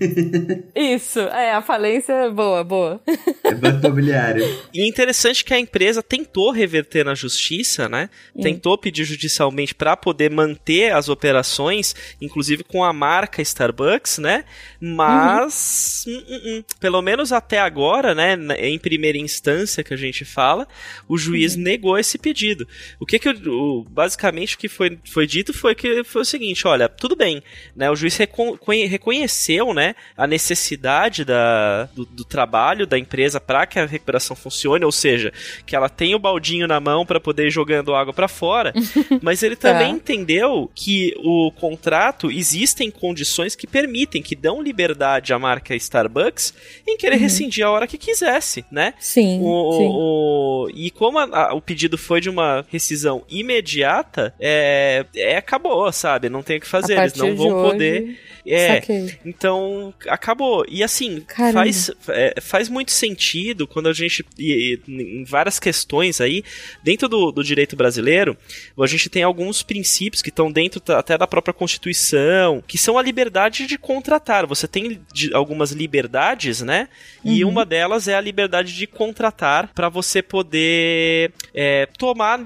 Isso, 0.74 1.20
é, 1.20 1.52
a 1.52 1.62
falência 1.62 2.12
é 2.12 2.30
boa, 2.30 2.64
boa. 2.64 3.00
É 3.44 3.54
banco 3.54 3.86
imobiliário. 3.86 4.44
E 4.72 4.86
interessante 4.86 5.44
que 5.44 5.54
a 5.54 5.58
empresa 5.58 6.02
tentou 6.02 6.50
reverter 6.50 7.04
na 7.04 7.14
justiça, 7.14 7.88
né? 7.88 8.10
Hum. 8.34 8.42
Tentou 8.42 8.76
pedir 8.76 9.04
judicialmente 9.04 9.74
para 9.74 9.96
poder 9.96 10.30
manter 10.30 10.92
as 10.92 11.08
operações, 11.08 11.94
inclusive 12.20 12.64
com 12.64 12.84
a 12.84 12.92
marca 12.92 13.42
Starbucks, 13.42 14.18
né? 14.18 14.44
Mas, 14.80 16.04
uhum. 16.06 16.14
hum, 16.14 16.24
hum, 16.28 16.40
hum. 16.46 16.64
pelo 16.80 17.02
menos 17.02 17.32
até 17.32 17.58
agora, 17.58 18.14
né? 18.14 18.36
Em 18.58 18.78
primeira 18.78 19.18
instância 19.18 19.84
que 19.84 19.94
a 19.94 19.96
gente 19.96 20.24
fala, 20.24 20.66
o 21.08 21.16
juiz 21.16 21.54
uhum. 21.54 21.62
negou 21.62 21.98
esse 21.98 22.18
pedido. 22.18 22.66
O 23.00 23.06
que 23.06 23.18
que 23.18 23.28
o, 23.28 23.84
basicamente 23.88 24.54
o 24.54 24.58
que 24.58 24.68
foi, 24.68 24.98
foi 25.04 25.26
dito 25.26 25.52
foi 25.52 25.74
que 25.74 26.04
foi 26.04 26.22
o 26.22 26.24
seguinte, 26.24 26.66
olha, 26.66 26.88
tudo 26.88 27.16
bem, 27.16 27.42
né? 27.74 27.90
O 27.90 27.96
juiz 27.96 28.16
reconheceu, 28.16 29.72
né? 29.74 29.94
A 30.16 30.26
necessidade 30.26 31.24
da, 31.24 31.84
do, 31.94 32.04
do 32.04 32.24
trabalho 32.24 32.86
da 32.86 32.98
empresa 32.98 33.40
para 33.40 33.66
que 33.66 33.78
a 33.78 33.86
recuperação 33.86 34.36
funcione, 34.36 34.84
ou 34.84 34.92
seja, 34.92 35.32
que 35.64 35.76
ela 35.76 35.88
tem 35.88 36.14
o 36.14 36.18
baldinho 36.18 36.66
na 36.66 36.80
mão 36.80 37.06
para 37.06 37.20
poder 37.20 37.46
ir 37.46 37.50
jogando 37.50 37.94
água 37.94 38.12
para 38.12 38.28
fora, 38.28 38.72
mas 39.22 39.42
ele 39.42 39.56
também 39.56 39.88
é. 39.88 39.90
entendeu 39.90 40.70
que 40.74 41.14
o 41.18 41.50
contrato 41.52 42.30
existem 42.30 42.90
condições 42.90 43.54
que 43.54 43.66
permitem, 43.66 44.22
que 44.22 44.34
dão 44.34 44.62
liberdade 44.62 45.32
à 45.32 45.38
marca 45.38 45.74
Starbucks 45.74 46.54
em 46.86 46.96
querer 46.96 47.16
uhum. 47.16 47.22
rescindir 47.22 47.64
a 47.64 47.70
hora 47.70 47.86
que 47.86 47.98
quisesse, 47.98 48.64
né? 48.70 48.94
Sim. 48.98 49.40
O, 49.42 49.72
sim. 49.72 49.88
O, 49.90 50.70
e 50.74 50.90
como 50.90 51.18
a, 51.18 51.24
a, 51.24 51.54
o 51.54 51.60
pedido 51.60 51.96
foi 51.96 52.20
de 52.20 52.30
uma 52.30 52.64
rescisão 52.70 53.24
imediata, 53.28 54.34
é, 54.40 55.04
é 55.14 55.36
acabou, 55.36 55.90
sabe? 55.92 56.28
Não 56.28 56.42
tem 56.42 56.58
o 56.58 56.60
que 56.60 56.66
fazer, 56.66 56.98
eles 56.98 57.14
não 57.14 57.34
vão 57.36 57.54
hoje... 57.54 57.70
poder 57.70 58.18
é, 58.48 58.74
Saquei. 58.80 59.18
então 59.24 59.92
acabou. 60.06 60.64
E 60.68 60.82
assim, 60.82 61.24
faz, 61.52 61.90
é, 62.08 62.40
faz 62.40 62.68
muito 62.68 62.90
sentido 62.90 63.66
quando 63.66 63.88
a 63.88 63.92
gente, 63.92 64.24
e, 64.38 64.80
e, 64.86 64.92
em 65.20 65.24
várias 65.24 65.58
questões 65.58 66.20
aí, 66.20 66.42
dentro 66.82 67.08
do, 67.08 67.30
do 67.30 67.44
direito 67.44 67.76
brasileiro, 67.76 68.36
a 68.78 68.86
gente 68.86 69.08
tem 69.08 69.22
alguns 69.22 69.62
princípios 69.62 70.22
que 70.22 70.30
estão 70.30 70.50
dentro 70.50 70.82
até 70.94 71.18
da 71.18 71.26
própria 71.26 71.52
Constituição, 71.52 72.62
que 72.66 72.78
são 72.78 72.96
a 72.98 73.02
liberdade 73.02 73.66
de 73.66 73.76
contratar. 73.76 74.46
Você 74.46 74.66
tem 74.66 75.00
algumas 75.32 75.72
liberdades, 75.72 76.62
né? 76.62 76.88
Uhum. 77.24 77.32
E 77.32 77.44
uma 77.44 77.64
delas 77.64 78.08
é 78.08 78.14
a 78.14 78.20
liberdade 78.20 78.74
de 78.74 78.86
contratar 78.86 79.72
para 79.74 79.88
você 79.88 80.22
poder 80.22 81.32
é, 81.54 81.86
tomar, 81.98 82.40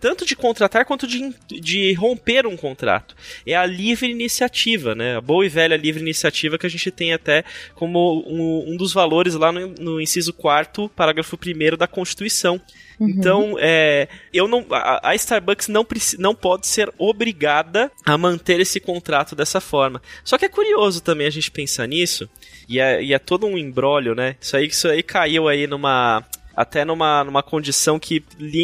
tanto 0.00 0.26
de 0.26 0.36
contratar 0.36 0.84
quanto 0.84 1.06
de, 1.06 1.32
de 1.48 1.92
romper 1.94 2.46
um 2.46 2.56
contrato. 2.56 3.14
É 3.46 3.54
a 3.54 3.66
livre 3.66 4.10
iniciativa, 4.10 4.94
né? 4.94 5.20
Boa 5.30 5.46
e 5.46 5.48
velha 5.48 5.76
livre 5.76 6.02
iniciativa 6.02 6.58
que 6.58 6.66
a 6.66 6.70
gente 6.70 6.90
tem 6.90 7.12
até 7.12 7.44
como 7.76 8.24
um, 8.26 8.72
um 8.72 8.76
dos 8.76 8.92
valores 8.92 9.34
lá 9.34 9.52
no, 9.52 9.68
no 9.78 10.00
inciso 10.00 10.32
4 10.32 10.88
parágrafo 10.88 11.36
1 11.36 11.76
da 11.76 11.86
Constituição. 11.86 12.60
Uhum. 12.98 13.08
Então, 13.08 13.56
é, 13.60 14.08
eu 14.32 14.48
não, 14.48 14.66
a, 14.70 15.10
a 15.10 15.14
Starbucks 15.14 15.68
não, 15.68 15.86
não 16.18 16.34
pode 16.34 16.66
ser 16.66 16.92
obrigada 16.98 17.92
a 18.04 18.18
manter 18.18 18.58
esse 18.58 18.80
contrato 18.80 19.36
dessa 19.36 19.60
forma. 19.60 20.02
Só 20.24 20.36
que 20.36 20.46
é 20.46 20.48
curioso 20.48 21.00
também 21.00 21.28
a 21.28 21.30
gente 21.30 21.48
pensar 21.48 21.86
nisso, 21.86 22.28
e 22.68 22.80
é, 22.80 23.00
e 23.00 23.14
é 23.14 23.18
todo 23.20 23.46
um 23.46 23.56
embrólio, 23.56 24.16
né? 24.16 24.34
Isso 24.40 24.56
aí, 24.56 24.66
isso 24.66 24.88
aí 24.88 25.00
caiu 25.00 25.46
aí 25.46 25.68
numa 25.68 26.24
até 26.54 26.84
numa, 26.84 27.24
numa 27.24 27.42
condição 27.42 27.98
que 27.98 28.22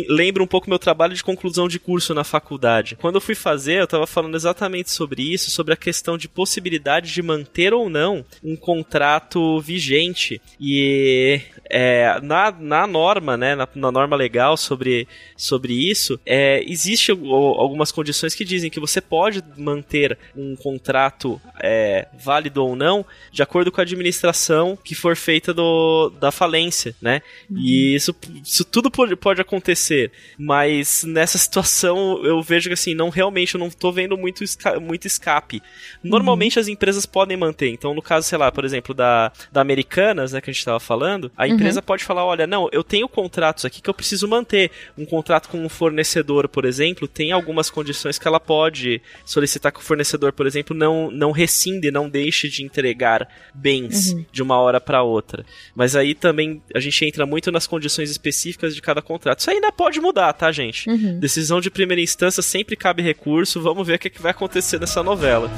lembra 0.08 0.42
um 0.42 0.46
pouco 0.46 0.68
meu 0.68 0.78
trabalho 0.78 1.14
de 1.14 1.24
conclusão 1.24 1.68
de 1.68 1.78
curso 1.78 2.14
na 2.14 2.24
faculdade. 2.24 2.96
Quando 2.96 3.16
eu 3.16 3.20
fui 3.20 3.34
fazer, 3.34 3.80
eu 3.80 3.84
estava 3.84 4.06
falando 4.06 4.34
exatamente 4.34 4.90
sobre 4.90 5.22
isso, 5.22 5.50
sobre 5.50 5.72
a 5.72 5.76
questão 5.76 6.18
de 6.18 6.28
possibilidade 6.28 7.12
de 7.12 7.22
manter 7.22 7.72
ou 7.72 7.88
não 7.88 8.24
um 8.42 8.56
contrato 8.56 9.60
vigente. 9.60 10.40
E 10.60 11.40
é, 11.70 12.20
na, 12.22 12.50
na 12.50 12.86
norma, 12.86 13.36
né, 13.36 13.54
na, 13.54 13.68
na, 13.74 13.90
norma 13.90 14.16
legal 14.16 14.56
sobre, 14.56 15.08
sobre 15.36 15.72
isso, 15.72 16.20
é, 16.24 16.62
existe 16.66 17.10
algumas 17.10 17.92
condições 17.92 18.34
que 18.34 18.44
dizem 18.44 18.70
que 18.70 18.80
você 18.80 19.00
pode 19.00 19.42
manter 19.56 20.18
um 20.36 20.56
contrato 20.56 21.40
é, 21.60 22.08
válido 22.18 22.64
ou 22.64 22.76
não, 22.76 23.04
de 23.32 23.42
acordo 23.42 23.70
com 23.72 23.80
a 23.80 23.84
administração 23.84 24.76
que 24.82 24.94
for 24.94 25.16
feita 25.16 25.52
do, 25.52 26.10
da 26.20 26.30
falência, 26.30 26.94
né? 27.00 27.22
E 27.50 27.75
isso, 27.76 28.14
isso 28.44 28.64
tudo 28.64 28.90
pode, 28.90 29.16
pode 29.16 29.40
acontecer. 29.40 30.10
Mas 30.38 31.04
nessa 31.04 31.38
situação 31.38 32.24
eu 32.24 32.42
vejo 32.42 32.68
que 32.68 32.74
assim, 32.74 32.94
não 32.94 33.08
realmente 33.08 33.54
eu 33.54 33.58
não 33.58 33.70
tô 33.70 33.92
vendo 33.92 34.16
muito, 34.16 34.44
esca 34.44 34.78
muito 34.78 35.06
escape. 35.06 35.62
Normalmente 36.02 36.56
uhum. 36.56 36.60
as 36.60 36.68
empresas 36.68 37.06
podem 37.06 37.36
manter. 37.36 37.68
Então, 37.68 37.94
no 37.94 38.02
caso, 38.02 38.26
sei 38.26 38.38
lá, 38.38 38.50
por 38.50 38.64
exemplo, 38.64 38.94
da, 38.94 39.32
da 39.50 39.60
Americanas, 39.60 40.32
né, 40.32 40.40
que 40.40 40.50
a 40.50 40.52
gente 40.52 40.64
tava 40.64 40.80
falando, 40.80 41.30
a 41.36 41.48
empresa 41.48 41.80
uhum. 41.80 41.86
pode 41.86 42.04
falar: 42.04 42.24
olha, 42.24 42.46
não, 42.46 42.68
eu 42.72 42.84
tenho 42.84 43.08
contratos 43.08 43.64
aqui 43.64 43.80
que 43.80 43.90
eu 43.90 43.94
preciso 43.94 44.28
manter. 44.28 44.70
Um 44.96 45.04
contrato 45.04 45.48
com 45.48 45.64
um 45.64 45.68
fornecedor, 45.68 46.48
por 46.48 46.64
exemplo, 46.64 47.08
tem 47.08 47.32
algumas 47.32 47.70
condições 47.70 48.18
que 48.18 48.28
ela 48.28 48.40
pode 48.40 49.00
solicitar 49.24 49.72
que 49.72 49.80
o 49.80 49.82
fornecedor, 49.82 50.32
por 50.32 50.46
exemplo, 50.46 50.76
não, 50.76 51.10
não 51.10 51.32
rescinde, 51.32 51.90
não 51.90 52.08
deixe 52.08 52.48
de 52.48 52.62
entregar 52.62 53.28
bens 53.54 54.12
uhum. 54.12 54.24
de 54.30 54.42
uma 54.42 54.58
hora 54.58 54.80
para 54.80 55.02
outra. 55.02 55.44
Mas 55.74 55.96
aí 55.96 56.14
também 56.14 56.62
a 56.74 56.80
gente 56.80 57.04
entra 57.04 57.26
muito 57.26 57.50
nas 57.50 57.65
condições 57.66 58.10
específicas 58.10 58.74
de 58.74 58.82
cada 58.82 59.02
contrato. 59.02 59.40
Isso 59.40 59.50
ainda 59.50 59.72
pode 59.72 60.00
mudar, 60.00 60.32
tá, 60.32 60.50
gente? 60.52 60.88
Uhum. 60.88 61.18
Decisão 61.18 61.60
de 61.60 61.70
primeira 61.70 62.00
instância 62.00 62.42
sempre 62.42 62.76
cabe 62.76 63.02
recurso. 63.02 63.60
Vamos 63.60 63.86
ver 63.86 63.94
o 63.94 63.98
que, 63.98 64.08
é 64.08 64.10
que 64.10 64.22
vai 64.22 64.30
acontecer 64.30 64.78
nessa 64.80 65.02
novela. 65.02 65.50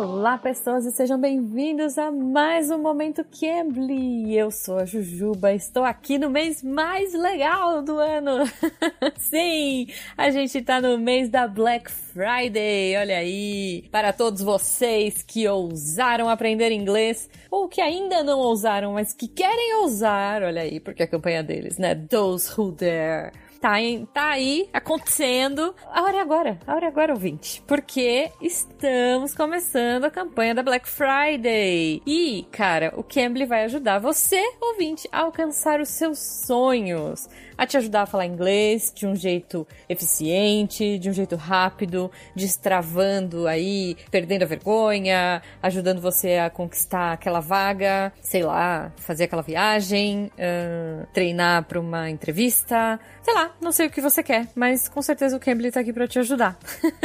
Olá, 0.00 0.38
pessoas, 0.38 0.86
e 0.86 0.92
sejam 0.92 1.20
bem-vindos 1.20 1.98
a 1.98 2.12
mais 2.12 2.70
um 2.70 2.78
Momento 2.78 3.24
Cambly. 3.24 4.32
Eu 4.32 4.48
sou 4.48 4.78
a 4.78 4.84
Jujuba, 4.84 5.52
estou 5.52 5.82
aqui 5.82 6.18
no 6.18 6.30
mês 6.30 6.62
mais 6.62 7.12
legal 7.12 7.82
do 7.82 7.98
ano. 7.98 8.46
Sim, 9.18 9.88
a 10.16 10.30
gente 10.30 10.62
tá 10.62 10.80
no 10.80 10.98
mês 10.98 11.28
da 11.28 11.48
Black 11.48 11.90
Friday, 11.90 12.96
olha 12.96 13.18
aí. 13.18 13.88
Para 13.90 14.12
todos 14.12 14.40
vocês 14.40 15.24
que 15.24 15.48
ousaram 15.48 16.28
aprender 16.28 16.70
inglês, 16.70 17.28
ou 17.50 17.66
que 17.66 17.80
ainda 17.80 18.22
não 18.22 18.38
ousaram, 18.38 18.92
mas 18.92 19.12
que 19.12 19.26
querem 19.26 19.82
ousar, 19.82 20.44
olha 20.44 20.62
aí, 20.62 20.78
porque 20.78 21.02
é 21.02 21.06
a 21.06 21.10
campanha 21.10 21.42
deles, 21.42 21.76
né? 21.76 21.96
Those 21.96 22.48
Who 22.56 22.70
Dare. 22.70 23.47
Tá, 23.60 23.80
em, 23.80 24.06
tá 24.06 24.30
aí 24.30 24.68
acontecendo. 24.72 25.74
A 25.92 26.02
hora 26.02 26.16
é 26.16 26.20
agora, 26.20 26.58
a 26.66 26.74
hora 26.74 26.86
é 26.86 26.88
agora, 26.88 27.12
ouvinte. 27.12 27.62
Porque 27.66 28.30
estamos 28.40 29.34
começando 29.34 30.04
a 30.04 30.10
campanha 30.10 30.54
da 30.54 30.62
Black 30.62 30.88
Friday. 30.88 32.02
E, 32.06 32.46
cara, 32.50 32.92
o 32.96 33.02
Cambly 33.02 33.46
vai 33.46 33.64
ajudar 33.64 33.98
você, 33.98 34.42
ouvinte, 34.60 35.08
a 35.12 35.20
alcançar 35.20 35.80
os 35.80 35.88
seus 35.88 36.18
sonhos 36.18 37.28
a 37.58 37.66
te 37.66 37.76
ajudar 37.76 38.02
a 38.02 38.06
falar 38.06 38.24
inglês 38.24 38.92
de 38.94 39.04
um 39.04 39.16
jeito 39.16 39.66
eficiente, 39.88 40.96
de 40.98 41.10
um 41.10 41.12
jeito 41.12 41.34
rápido, 41.34 42.08
destravando 42.34 43.48
aí, 43.48 43.96
perdendo 44.12 44.44
a 44.44 44.46
vergonha, 44.46 45.42
ajudando 45.60 46.00
você 46.00 46.36
a 46.36 46.48
conquistar 46.48 47.12
aquela 47.14 47.40
vaga, 47.40 48.12
sei 48.22 48.44
lá, 48.44 48.92
fazer 48.96 49.24
aquela 49.24 49.42
viagem, 49.42 50.30
uh, 50.34 51.06
treinar 51.12 51.64
para 51.64 51.80
uma 51.80 52.08
entrevista, 52.08 53.00
sei 53.22 53.34
lá, 53.34 53.52
não 53.60 53.72
sei 53.72 53.88
o 53.88 53.90
que 53.90 54.00
você 54.00 54.22
quer, 54.22 54.46
mas 54.54 54.88
com 54.88 55.02
certeza 55.02 55.36
o 55.36 55.40
Cambly 55.40 55.72
tá 55.72 55.80
aqui 55.80 55.92
para 55.92 56.06
te 56.06 56.20
ajudar, 56.20 56.56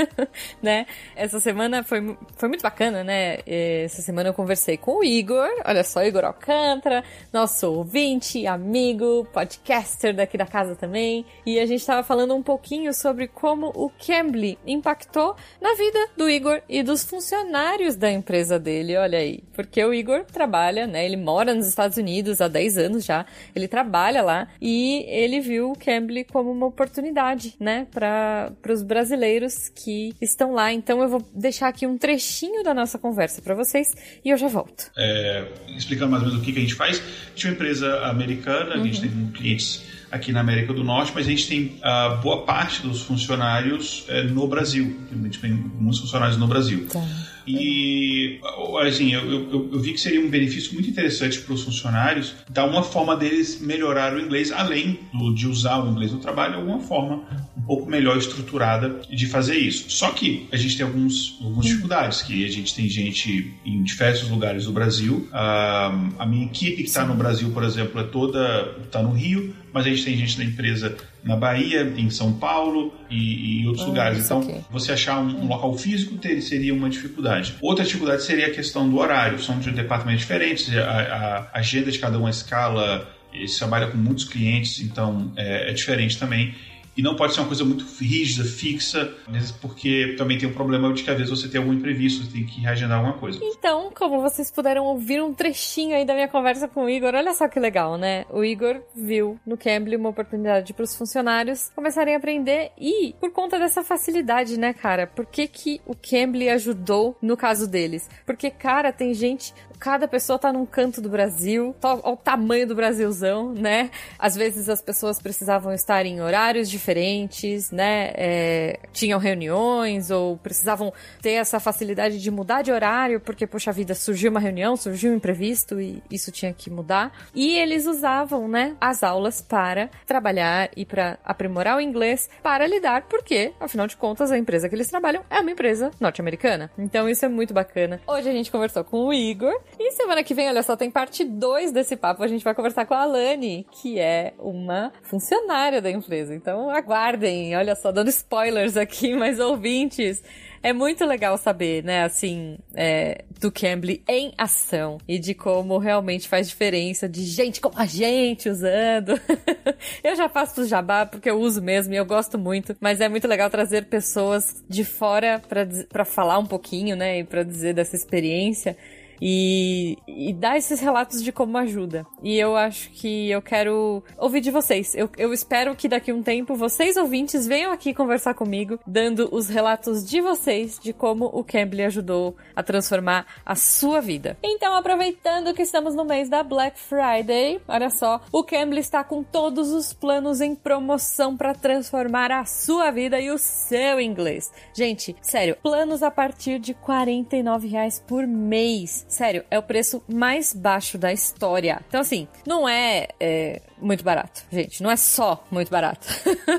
né? 0.62 0.86
Essa 1.16 1.40
semana 1.40 1.84
foi, 1.84 2.16
foi 2.36 2.48
muito 2.48 2.62
bacana, 2.62 3.04
né? 3.04 3.40
Essa 3.48 4.04
semana 4.04 4.30
eu 4.30 4.34
conversei 4.34 4.78
com 4.78 5.00
o 5.00 5.04
Igor, 5.04 5.50
olha 5.66 5.84
só, 5.84 6.04
Igor 6.04 6.24
Alcântara, 6.24 7.04
nosso 7.32 7.72
ouvinte, 7.72 8.46
amigo, 8.46 9.28
podcaster 9.34 10.16
daqui 10.16 10.38
da 10.38 10.43
da 10.44 10.46
casa 10.46 10.76
também. 10.76 11.26
E 11.46 11.60
a 11.60 11.66
gente 11.66 11.80
estava 11.80 12.04
falando 12.04 12.36
um 12.36 12.44
pouquinho 12.44 12.94
sobre 12.94 13.28
como 13.28 13.68
o 13.68 13.90
Cambly 13.90 14.58
impactou 14.68 15.36
na 15.62 15.74
vida 15.76 16.10
do 16.18 16.30
Igor 16.30 16.62
e 16.68 16.84
dos 16.84 17.04
funcionários 17.04 17.96
da 17.96 18.12
empresa 18.12 18.60
dele, 18.60 18.98
olha 18.98 19.18
aí. 19.18 19.44
Porque 19.54 19.84
o 19.84 19.94
Igor 19.94 20.26
trabalha, 20.26 20.86
né? 20.86 21.06
Ele 21.06 21.18
mora 21.18 21.54
nos 21.54 21.68
Estados 21.68 21.98
Unidos 21.98 22.42
há 22.42 22.48
10 22.48 22.78
anos 22.78 23.06
já. 23.06 23.26
Ele 23.56 23.68
trabalha 23.68 24.22
lá 24.22 24.48
e 24.62 25.06
ele 25.08 25.40
viu 25.40 25.72
o 25.72 25.78
Cambly 25.78 26.26
como 26.26 26.52
uma 26.52 26.66
oportunidade, 26.66 27.56
né? 27.60 27.88
Para 27.92 28.52
os 28.70 28.84
brasileiros 28.84 29.70
que 29.70 30.14
estão 30.22 30.54
lá. 30.54 30.74
Então 30.74 31.02
eu 31.02 31.08
vou 31.08 31.24
deixar 31.34 31.70
aqui 31.70 31.88
um 31.88 31.98
trechinho 31.98 32.64
da 32.64 32.74
nossa 32.74 33.00
conversa 33.00 33.42
para 33.42 33.56
vocês 33.56 33.94
e 34.24 34.30
eu 34.30 34.38
já 34.38 34.48
volto. 34.48 34.92
É, 34.98 35.48
explicando 35.78 36.12
mais 36.12 36.24
ou 36.24 36.30
menos 36.30 36.42
o 36.42 36.46
que, 36.46 36.52
que 36.52 36.60
a 36.60 36.62
gente 36.62 36.76
faz. 36.76 37.00
A 37.00 37.30
gente 37.30 37.46
é 37.46 37.50
uma 37.50 37.56
empresa 37.56 38.00
americana, 38.06 38.76
uhum. 38.76 38.82
a 38.82 38.86
gente 38.86 39.06
uhum. 39.06 39.32
tem 39.32 39.32
clientes 39.32 40.03
aqui 40.14 40.32
na 40.32 40.42
América 40.42 40.72
do 40.72 40.84
Norte, 40.84 41.12
mas 41.14 41.26
a 41.26 41.30
gente 41.30 41.48
tem 41.48 41.80
uh, 41.80 42.22
boa 42.22 42.44
parte 42.44 42.84
dos 42.84 43.02
funcionários 43.02 44.06
uh, 44.08 44.32
no 44.32 44.48
Brasil. 44.48 44.96
A 45.12 45.16
gente 45.16 45.40
tem 45.40 45.52
muitos 45.52 46.00
funcionários 46.02 46.38
no 46.38 46.46
Brasil. 46.46 46.88
Tá. 46.88 47.04
E, 47.46 48.40
assim, 48.88 49.14
eu, 49.14 49.30
eu, 49.30 49.70
eu, 49.74 49.80
vi 49.80 49.92
que 49.92 50.00
seria 50.00 50.22
um 50.22 50.30
benefício 50.30 50.74
muito 50.74 50.90
interessante 50.90 51.40
para 51.40 51.54
os 51.54 51.64
funcionários 51.64 52.36
dar 52.50 52.64
uma 52.66 52.84
forma 52.84 53.18
deles 53.18 53.60
melhorar 53.60 54.14
o 54.14 54.20
inglês, 54.20 54.52
além 54.52 55.00
do, 55.14 55.34
de 55.34 55.48
usar 55.48 55.84
o 55.84 55.90
inglês 55.90 56.14
no 56.14 56.20
trabalho, 56.20 56.56
alguma 56.56 56.80
forma 56.80 57.24
um 57.58 57.62
pouco 57.64 57.90
melhor 57.90 58.18
estruturada 58.18 59.02
de 59.10 59.26
fazer 59.28 59.58
isso. 59.58 59.90
Só 59.90 60.12
que 60.12 60.48
a 60.54 60.58
gente 60.58 60.78
tem 60.78 60.86
alguns, 60.86 61.38
algumas 61.42 61.66
dificuldades, 61.66 62.22
que 62.22 62.46
a 62.46 62.50
gente 62.50 62.74
tem 62.74 62.88
gente 62.88 63.54
em 63.66 63.84
diversos 63.84 64.30
lugares 64.30 64.66
do 64.66 64.72
Brasil. 64.72 65.28
Uh, 65.30 66.14
a 66.18 66.26
minha 66.26 66.46
equipe 66.46 66.78
que 66.78 66.90
está 66.90 67.04
no 67.04 67.16
Brasil, 67.16 67.52
por 67.52 67.64
exemplo, 67.64 68.00
é 68.00 68.04
toda 68.04 68.74
está 68.86 69.02
no 69.04 69.12
Rio, 69.12 69.54
mas 69.74 69.86
a 69.86 69.90
gente 69.90 70.06
tem 70.06 70.16
gente 70.16 70.38
da 70.38 70.44
empresa 70.44 70.96
na 71.24 71.36
Bahia, 71.36 71.82
em 71.98 72.10
São 72.10 72.32
Paulo 72.32 72.94
e, 73.10 73.16
e 73.16 73.62
em 73.62 73.68
outros 73.68 73.86
ah, 73.86 73.88
lugares. 73.88 74.26
Então, 74.26 74.42
aqui. 74.42 74.62
você 74.70 74.92
achar 74.92 75.20
um, 75.20 75.44
um, 75.44 75.48
local 75.48 75.76
físico 75.78 76.16
ter, 76.18 76.40
seria 76.42 76.74
uma 76.74 76.90
dificuldade. 76.90 77.56
Outra 77.60 77.84
dificuldade 77.84 78.24
seria 78.24 78.48
a 78.48 78.52
questão 78.52 78.88
do 78.88 78.98
horário. 78.98 79.40
São 79.42 79.58
de 79.60 79.72
departamentos 79.72 80.22
diferentes, 80.22 80.72
a, 80.78 81.50
a 81.54 81.60
agenda 81.60 81.90
de 81.92 81.98
cada 81.98 82.20
uma 82.20 82.30
escala, 82.30 83.10
eles 83.34 83.58
trabalha 83.58 83.88
com 83.88 83.98
muitos 83.98 84.26
clientes, 84.26 84.80
então 84.80 85.32
é, 85.36 85.72
é 85.72 85.74
diferente 85.74 86.20
também. 86.20 86.54
E 86.96 87.02
não 87.02 87.16
pode 87.16 87.34
ser 87.34 87.42
uma 87.42 87.48
coisa 87.48 87.66
muito 87.66 87.86
rígida, 88.00 88.48
fixa, 88.48 89.14
porque 89.62 90.16
também 90.18 90.38
tem 90.38 90.48
o 90.48 90.52
um 90.52 90.56
problema 90.56 90.92
de 90.94 91.04
que 91.04 91.10
às 91.10 91.18
vezes 91.18 91.30
você 91.30 91.48
tem 91.48 91.60
algum 91.60 91.74
imprevisto, 91.74 92.24
você 92.24 92.32
tem 92.32 92.46
que 92.46 92.62
reagendar 92.62 92.98
alguma 93.00 93.18
coisa. 93.18 93.40
Então, 93.42 93.92
como 93.94 94.22
vocês 94.22 94.52
puderam 94.52 94.86
ouvir 94.86 95.22
um 95.22 95.34
trechinho 95.34 95.96
aí 95.96 96.06
da 96.06 96.14
minha 96.14 96.28
conversa 96.28 96.68
com 96.68 96.86
o 96.86 96.90
Igor, 96.90 97.16
olha 97.16 97.34
só 97.34 97.48
que 97.48 97.60
legal, 97.60 97.98
né? 97.98 98.26
O 98.30 98.44
Igor 98.44 98.82
viu 98.96 99.40
no 99.46 99.58
Cambly 99.58 99.96
uma 99.96 100.10
oportunidade 100.10 100.74
para 100.74 100.84
os 100.84 100.96
funcionários 100.96 101.70
começarem 101.76 102.14
a 102.14 102.18
aprender 102.18 102.72
e 102.78 103.16
por 103.20 103.32
conta 103.32 103.58
dessa 103.58 103.84
facilidade, 103.84 104.58
né, 104.58 104.74
cara? 104.74 105.08
Por 105.08 105.26
que, 105.26 105.48
que 105.48 105.82
o 105.86 105.96
Cambly 105.96 106.50
ajudou 106.50 107.18
no 107.22 107.36
caso 107.36 107.68
deles? 107.68 108.10
Porque, 108.26 108.50
cara, 108.50 108.92
tem 108.92 109.14
gente, 109.14 109.54
cada 109.80 110.08
pessoa 110.08 110.40
tá 110.40 110.52
num 110.52 110.66
canto 110.66 111.02
do 111.02 111.10
Brasil, 111.10 111.76
olha 111.84 112.02
o 112.04 112.18
tamanho 112.18 112.68
do 112.68 112.76
Brasilzão, 112.76 113.54
né? 113.54 113.90
Às 114.18 114.36
vezes 114.36 114.70
as 114.70 114.82
pessoas 114.82 115.22
precisavam 115.22 115.74
estar 115.74 116.06
em 116.06 116.22
horários 116.22 116.70
diferentes, 116.70 117.72
né? 117.72 118.12
É, 118.16 118.80
tinham 118.92 119.20
reuniões 119.20 120.12
ou 120.12 120.38
precisavam 120.38 120.94
ter 121.22 121.32
essa 121.32 121.60
facilidade 121.60 122.22
de 122.22 122.32
mudar 122.32 122.62
de 122.62 122.72
horário, 122.72 123.20
porque, 123.20 123.48
poxa 123.48 123.72
vida, 123.72 123.94
surgiu 123.96 124.32
uma 124.32 124.40
reunião, 124.40 124.76
surgiu 124.76 125.12
um 125.12 125.16
imprevisto 125.16 125.80
e 125.80 126.02
isso 126.10 126.32
tinha 126.32 126.54
que 126.54 126.70
mudar. 126.70 127.12
E 127.34 127.56
eles 127.56 127.86
usavam, 127.86 128.48
né, 128.48 128.76
as 128.80 129.04
aulas 129.04 129.42
para 129.42 129.90
trabalhar 130.06 130.70
e 130.76 130.86
para 130.86 131.18
aprimorar 131.24 131.78
o 131.78 131.82
inglês, 131.82 132.30
para 132.42 132.68
lidar, 132.68 133.04
porque, 133.04 133.54
afinal 133.60 133.88
de 133.88 133.98
contas, 133.98 134.32
a 134.32 134.38
empresa 134.38 134.70
que 134.70 134.76
eles 134.76 134.90
trabalham 134.90 135.24
é 135.30 135.40
uma 135.40 135.52
empresa 135.52 135.92
norte-americana. 136.00 136.72
Então 136.78 137.08
isso 137.10 137.26
é 137.26 137.28
muito 137.28 137.54
bacana. 137.54 138.02
Hoje 138.08 138.30
a 138.30 138.34
gente 138.34 138.52
conversou 138.52 138.84
com 138.84 139.06
o 139.06 139.14
Igor, 139.14 139.54
e 139.80 139.92
semana 139.92 140.24
que 140.24 140.34
vem, 140.34 140.48
olha 140.48 140.64
só, 140.64 140.76
tem 140.76 140.90
parte 140.90 141.24
2 141.24 141.72
desse 141.72 141.96
papo. 141.96 142.24
A 142.24 142.28
gente 142.28 142.44
vai 142.44 142.54
conversar 142.54 142.86
com 142.86 142.94
a 142.94 143.02
Alane, 143.02 143.66
que 143.72 144.00
é 144.00 144.34
uma 144.38 144.92
funcionária 145.02 145.82
da 145.82 145.90
empresa. 145.90 146.34
Então 146.36 146.70
aguardem, 146.70 147.56
olha 147.56 147.76
só, 147.76 147.92
dando 147.92 148.10
spoilers 148.10 148.78
aqui, 148.78 149.14
mas 149.18 149.40
ouvintes. 149.40 150.22
É 150.66 150.72
muito 150.72 151.04
legal 151.04 151.38
saber, 151.38 151.84
né, 151.84 152.06
assim, 152.06 152.58
é, 152.74 153.26
do 153.38 153.52
Cambly 153.52 154.02
em 154.08 154.34
ação 154.38 154.98
e 155.06 155.20
de 155.20 155.34
como 155.34 155.78
realmente 155.78 156.30
faz 156.30 156.48
diferença 156.48 157.10
de 157.10 157.26
gente 157.26 157.60
como 157.60 157.78
a 157.78 157.86
gente 157.86 158.48
usando. 158.48 159.20
eu 160.02 160.16
já 160.16 160.30
faço 160.30 160.62
o 160.62 160.66
jabá 160.66 161.06
porque 161.06 161.30
eu 161.30 161.38
uso 161.38 161.62
mesmo 161.62 161.94
e 161.94 161.98
eu 161.98 162.06
gosto 162.06 162.40
muito, 162.40 162.78
mas 162.80 163.02
é 163.02 163.10
muito 163.10 163.28
legal 163.28 163.50
trazer 163.50 163.88
pessoas 163.88 164.64
de 164.70 164.86
fora 164.86 165.42
para 165.90 166.06
falar 166.06 166.38
um 166.38 166.46
pouquinho, 166.46 166.96
né, 166.96 167.20
e 167.20 167.24
para 167.26 167.44
dizer 167.44 167.74
dessa 167.74 167.98
experiência 167.98 168.78
e, 169.22 169.98
e 170.08 170.34
dar 170.34 170.58
esses 170.58 170.80
relatos 170.80 171.24
de 171.24 171.32
como 171.32 171.58
ajuda. 171.58 172.06
E 172.22 172.38
eu 172.38 172.56
acho 172.56 172.90
que 172.92 173.30
eu 173.30 173.42
quero 173.42 174.04
ouvir 174.18 174.42
de 174.42 174.52
vocês. 174.52 174.94
Eu, 174.96 175.10
eu 175.18 175.34
espero 175.34 175.76
que 175.76 175.88
daqui 175.88 176.12
a 176.12 176.16
um 176.16 176.24
tempo 176.24 176.56
vocês 176.56 176.98
ouvintes 176.98 177.48
venham 177.48 177.72
aqui 177.72 177.94
conversar 177.94 178.34
comigo, 178.34 178.80
dando 178.86 179.30
os 179.32 179.50
relatos 179.50 180.08
de 180.08 180.22
vocês 180.22 180.80
de 180.80 180.94
como 180.94 181.26
o 181.26 181.44
Cambly 181.44 181.84
ajudou 181.84 182.36
a 182.56 182.64
transformar 182.64 183.26
a 183.46 183.56
sua 183.56 184.02
vida. 184.02 184.38
Então, 184.44 184.76
aproveitando 184.76 185.54
que 185.54 185.62
estamos 185.62 185.96
no 185.96 186.06
mês 186.06 186.30
da 186.30 186.44
Black 186.44 186.80
Friday, 186.80 187.62
olha 187.68 187.90
só, 187.90 188.22
o 188.32 188.44
Cambly 188.44 188.80
está 188.80 189.04
com 189.04 189.24
todos 189.24 189.72
os 189.72 189.94
planos 189.94 190.42
em 190.42 190.56
promoção 190.56 191.36
para 191.36 191.54
transformar 191.54 192.32
a 192.32 192.46
sua 192.46 192.92
vida 192.92 193.20
e 193.20 193.32
o 193.32 193.38
seu 193.38 194.00
inglês. 194.00 194.52
Gente, 194.74 195.16
sério, 195.22 195.58
planos 195.62 196.04
a 196.04 196.12
partir 196.12 196.60
de 196.60 196.74
R$ 196.74 196.80
49 196.82 197.74
por 198.08 198.28
mês 198.28 199.03
Sério, 199.08 199.44
é 199.52 199.60
o 199.60 199.64
preço 199.64 200.04
mais 200.08 200.54
baixo 200.54 200.98
da 200.98 201.14
história. 201.14 201.82
Então, 201.88 202.02
assim, 202.02 202.28
não 202.46 202.68
é, 202.68 203.08
é 203.20 203.62
muito 203.78 204.04
barato, 204.04 204.44
gente. 204.52 204.82
Não 204.82 204.90
é 204.90 204.96
só 204.96 205.46
muito 205.52 205.70
barato. 205.70 206.08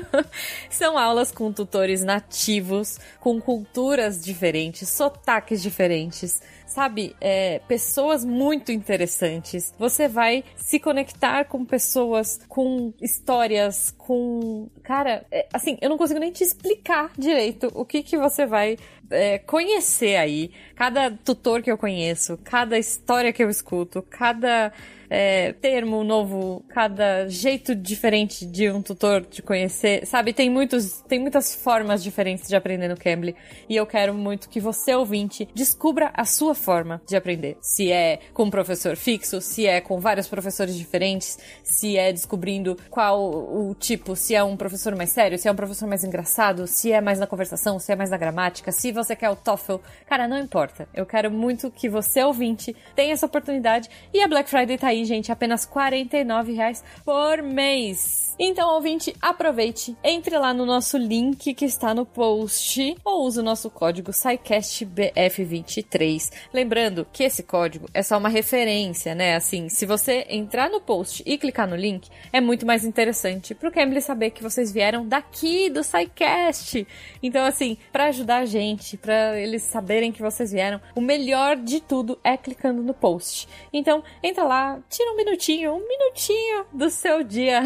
São 0.69 0.97
aulas 0.97 1.31
com 1.31 1.51
tutores 1.51 2.03
nativos, 2.03 2.99
com 3.19 3.41
culturas 3.41 4.23
diferentes, 4.23 4.87
sotaques 4.89 5.61
diferentes 5.61 6.41
sabe, 6.75 7.15
é, 7.21 7.59
pessoas 7.69 8.25
muito 8.25 8.69
interessantes. 8.69 9.73
Você 9.79 10.09
vai 10.09 10.43
se 10.57 10.77
conectar 10.77 11.45
com 11.45 11.63
pessoas, 11.63 12.37
com 12.49 12.93
histórias, 13.01 13.95
com. 13.97 14.67
Cara, 14.83 15.25
é, 15.31 15.47
assim, 15.53 15.77
eu 15.81 15.89
não 15.89 15.97
consigo 15.97 16.19
nem 16.19 16.33
te 16.33 16.43
explicar 16.43 17.13
direito 17.17 17.71
o 17.73 17.85
que, 17.85 18.03
que 18.03 18.17
você 18.17 18.45
vai 18.45 18.77
é, 19.09 19.37
conhecer 19.39 20.17
aí. 20.17 20.51
Cada 20.75 21.09
tutor 21.09 21.61
que 21.61 21.71
eu 21.71 21.77
conheço, 21.77 22.37
cada 22.43 22.77
história 22.77 23.31
que 23.31 23.41
eu 23.41 23.49
escuto, 23.49 24.01
cada 24.01 24.73
é, 25.09 25.53
termo 25.53 26.03
novo, 26.03 26.63
cada 26.69 27.27
jeito 27.27 27.75
diferente 27.75 28.45
de 28.45 28.69
um 28.69 28.81
tutor 28.81 29.21
de 29.21 29.41
conhecer, 29.41 30.05
sabe? 30.05 30.33
Tem 30.33 30.49
muitos, 30.49 31.01
tem 31.01 31.19
muitas 31.19 31.55
formas 31.55 32.03
diferentes 32.03 32.47
de 32.47 32.55
aprender 32.55 32.87
no 32.87 32.97
Cambly 32.97 33.35
e 33.69 33.75
eu 33.75 33.85
quero 33.85 34.13
muito 34.13 34.49
que 34.49 34.59
você 34.59 34.93
ouvinte 34.95 35.47
descubra 35.53 36.11
a 36.13 36.25
sua 36.25 36.55
forma 36.55 37.01
de 37.07 37.15
aprender. 37.15 37.57
Se 37.61 37.91
é 37.91 38.19
com 38.33 38.43
um 38.43 38.49
professor 38.49 38.95
fixo, 38.95 39.41
se 39.41 39.65
é 39.65 39.81
com 39.81 39.99
vários 39.99 40.27
professores 40.27 40.75
diferentes, 40.75 41.37
se 41.63 41.97
é 41.97 42.11
descobrindo 42.11 42.77
qual 42.89 43.19
o 43.21 43.75
tipo, 43.75 44.15
se 44.15 44.35
é 44.35 44.43
um 44.43 44.57
professor 44.57 44.95
mais 44.95 45.09
sério, 45.09 45.37
se 45.37 45.47
é 45.47 45.51
um 45.51 45.55
professor 45.55 45.87
mais 45.87 46.03
engraçado, 46.03 46.67
se 46.67 46.91
é 46.91 47.01
mais 47.01 47.19
na 47.19 47.27
conversação, 47.27 47.79
se 47.79 47.91
é 47.91 47.95
mais 47.95 48.09
na 48.09 48.17
gramática, 48.17 48.71
se 48.71 48.91
você 48.91 49.15
quer 49.15 49.29
o 49.29 49.35
TOEFL, 49.35 49.75
cara, 50.07 50.27
não 50.27 50.37
importa. 50.37 50.87
Eu 50.93 51.05
quero 51.05 51.31
muito 51.31 51.69
que 51.71 51.89
você 51.89 52.23
ouvinte 52.23 52.75
tenha 52.95 53.13
essa 53.13 53.25
oportunidade 53.25 53.89
e 54.13 54.21
a 54.21 54.27
Black 54.27 54.49
Friday 54.49 54.77
tá 54.77 54.87
aí 54.87 54.94
aí, 54.95 55.05
gente, 55.05 55.31
apenas 55.31 55.65
R$ 55.65 55.71
49,00 55.71 56.83
por 57.03 57.43
mês. 57.43 58.25
Então, 58.37 58.73
ouvinte, 58.73 59.15
aproveite, 59.21 59.95
entre 60.03 60.37
lá 60.37 60.53
no 60.53 60.65
nosso 60.65 60.97
link 60.97 61.53
que 61.53 61.63
está 61.63 61.93
no 61.93 62.05
post 62.05 62.97
ou 63.03 63.25
use 63.25 63.39
o 63.39 63.43
nosso 63.43 63.69
código 63.69 64.11
SciCastBF23. 64.11 66.33
Lembrando 66.53 67.07
que 67.13 67.23
esse 67.23 67.43
código 67.43 67.87
é 67.93 68.03
só 68.03 68.17
uma 68.17 68.27
referência, 68.27 69.15
né? 69.15 69.35
Assim, 69.35 69.69
se 69.69 69.85
você 69.85 70.25
entrar 70.29 70.69
no 70.69 70.81
post 70.81 71.23
e 71.25 71.37
clicar 71.37 71.65
no 71.65 71.77
link, 71.77 72.09
é 72.33 72.41
muito 72.41 72.65
mais 72.65 72.83
interessante 72.83 73.55
pro 73.55 73.71
Cambly 73.71 74.01
saber 74.01 74.31
que 74.31 74.43
vocês 74.43 74.69
vieram 74.69 75.07
daqui 75.07 75.69
do 75.69 75.81
SciCast. 75.81 76.85
Então, 77.23 77.45
assim, 77.45 77.77
para 77.91 78.07
ajudar 78.07 78.39
a 78.39 78.45
gente, 78.45 78.97
para 78.97 79.39
eles 79.39 79.63
saberem 79.63 80.11
que 80.11 80.21
vocês 80.21 80.51
vieram, 80.51 80.81
o 80.93 80.99
melhor 80.99 81.55
de 81.55 81.79
tudo 81.79 82.19
é 82.21 82.35
clicando 82.35 82.83
no 82.83 82.93
post. 82.93 83.47
Então, 83.71 84.03
entra 84.21 84.43
lá, 84.43 84.77
tira 84.89 85.11
um 85.11 85.15
minutinho, 85.15 85.73
um 85.73 85.87
minutinho 85.87 86.65
do 86.71 86.89
seu 86.89 87.23
dia. 87.23 87.63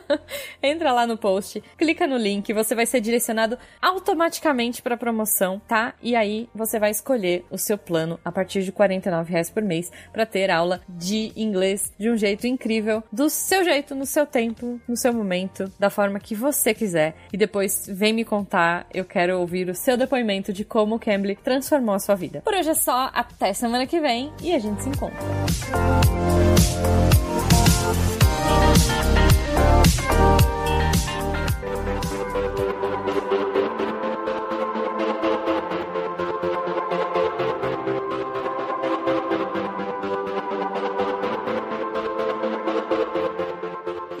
entra 0.62 0.92
lá 0.92 1.06
no 1.06 1.16
post, 1.16 1.62
clica 1.76 2.06
no 2.06 2.16
link, 2.16 2.52
você 2.52 2.74
vai 2.74 2.86
ser 2.86 3.00
direcionado 3.00 3.58
automaticamente 3.80 4.82
para 4.82 4.96
promoção, 4.96 5.60
tá? 5.66 5.94
E 6.02 6.16
aí 6.16 6.48
você 6.54 6.78
vai 6.78 6.90
escolher 6.90 7.44
o 7.50 7.58
seu 7.58 7.76
plano 7.76 8.18
a 8.24 8.32
partir 8.32 8.62
de 8.62 8.70
R$ 8.70 9.24
reais 9.26 9.50
por 9.50 9.62
mês 9.62 9.90
para 10.12 10.26
ter 10.26 10.50
aula 10.50 10.80
de 10.88 11.32
inglês 11.36 11.92
de 11.98 12.10
um 12.10 12.16
jeito 12.16 12.46
incrível, 12.46 13.02
do 13.12 13.28
seu 13.28 13.64
jeito, 13.64 13.94
no 13.94 14.06
seu 14.06 14.26
tempo, 14.26 14.80
no 14.88 14.96
seu 14.96 15.12
momento, 15.12 15.70
da 15.78 15.90
forma 15.90 16.18
que 16.18 16.34
você 16.34 16.74
quiser. 16.74 17.14
E 17.32 17.36
depois 17.36 17.86
vem 17.88 18.12
me 18.12 18.24
contar, 18.24 18.86
eu 18.92 19.04
quero 19.04 19.38
ouvir 19.38 19.68
o 19.68 19.74
seu 19.74 19.96
depoimento 19.96 20.52
de 20.52 20.64
como 20.64 20.96
o 20.96 20.98
Cambly 20.98 21.36
transformou 21.36 21.94
a 21.94 21.98
sua 21.98 22.14
vida. 22.14 22.40
Por 22.40 22.54
hoje 22.54 22.70
é 22.70 22.74
só, 22.74 23.10
até 23.12 23.52
semana 23.52 23.86
que 23.86 24.00
vem 24.00 24.32
e 24.42 24.54
a 24.54 24.58
gente 24.58 24.82
se 24.82 24.88
encontra. 24.88 25.18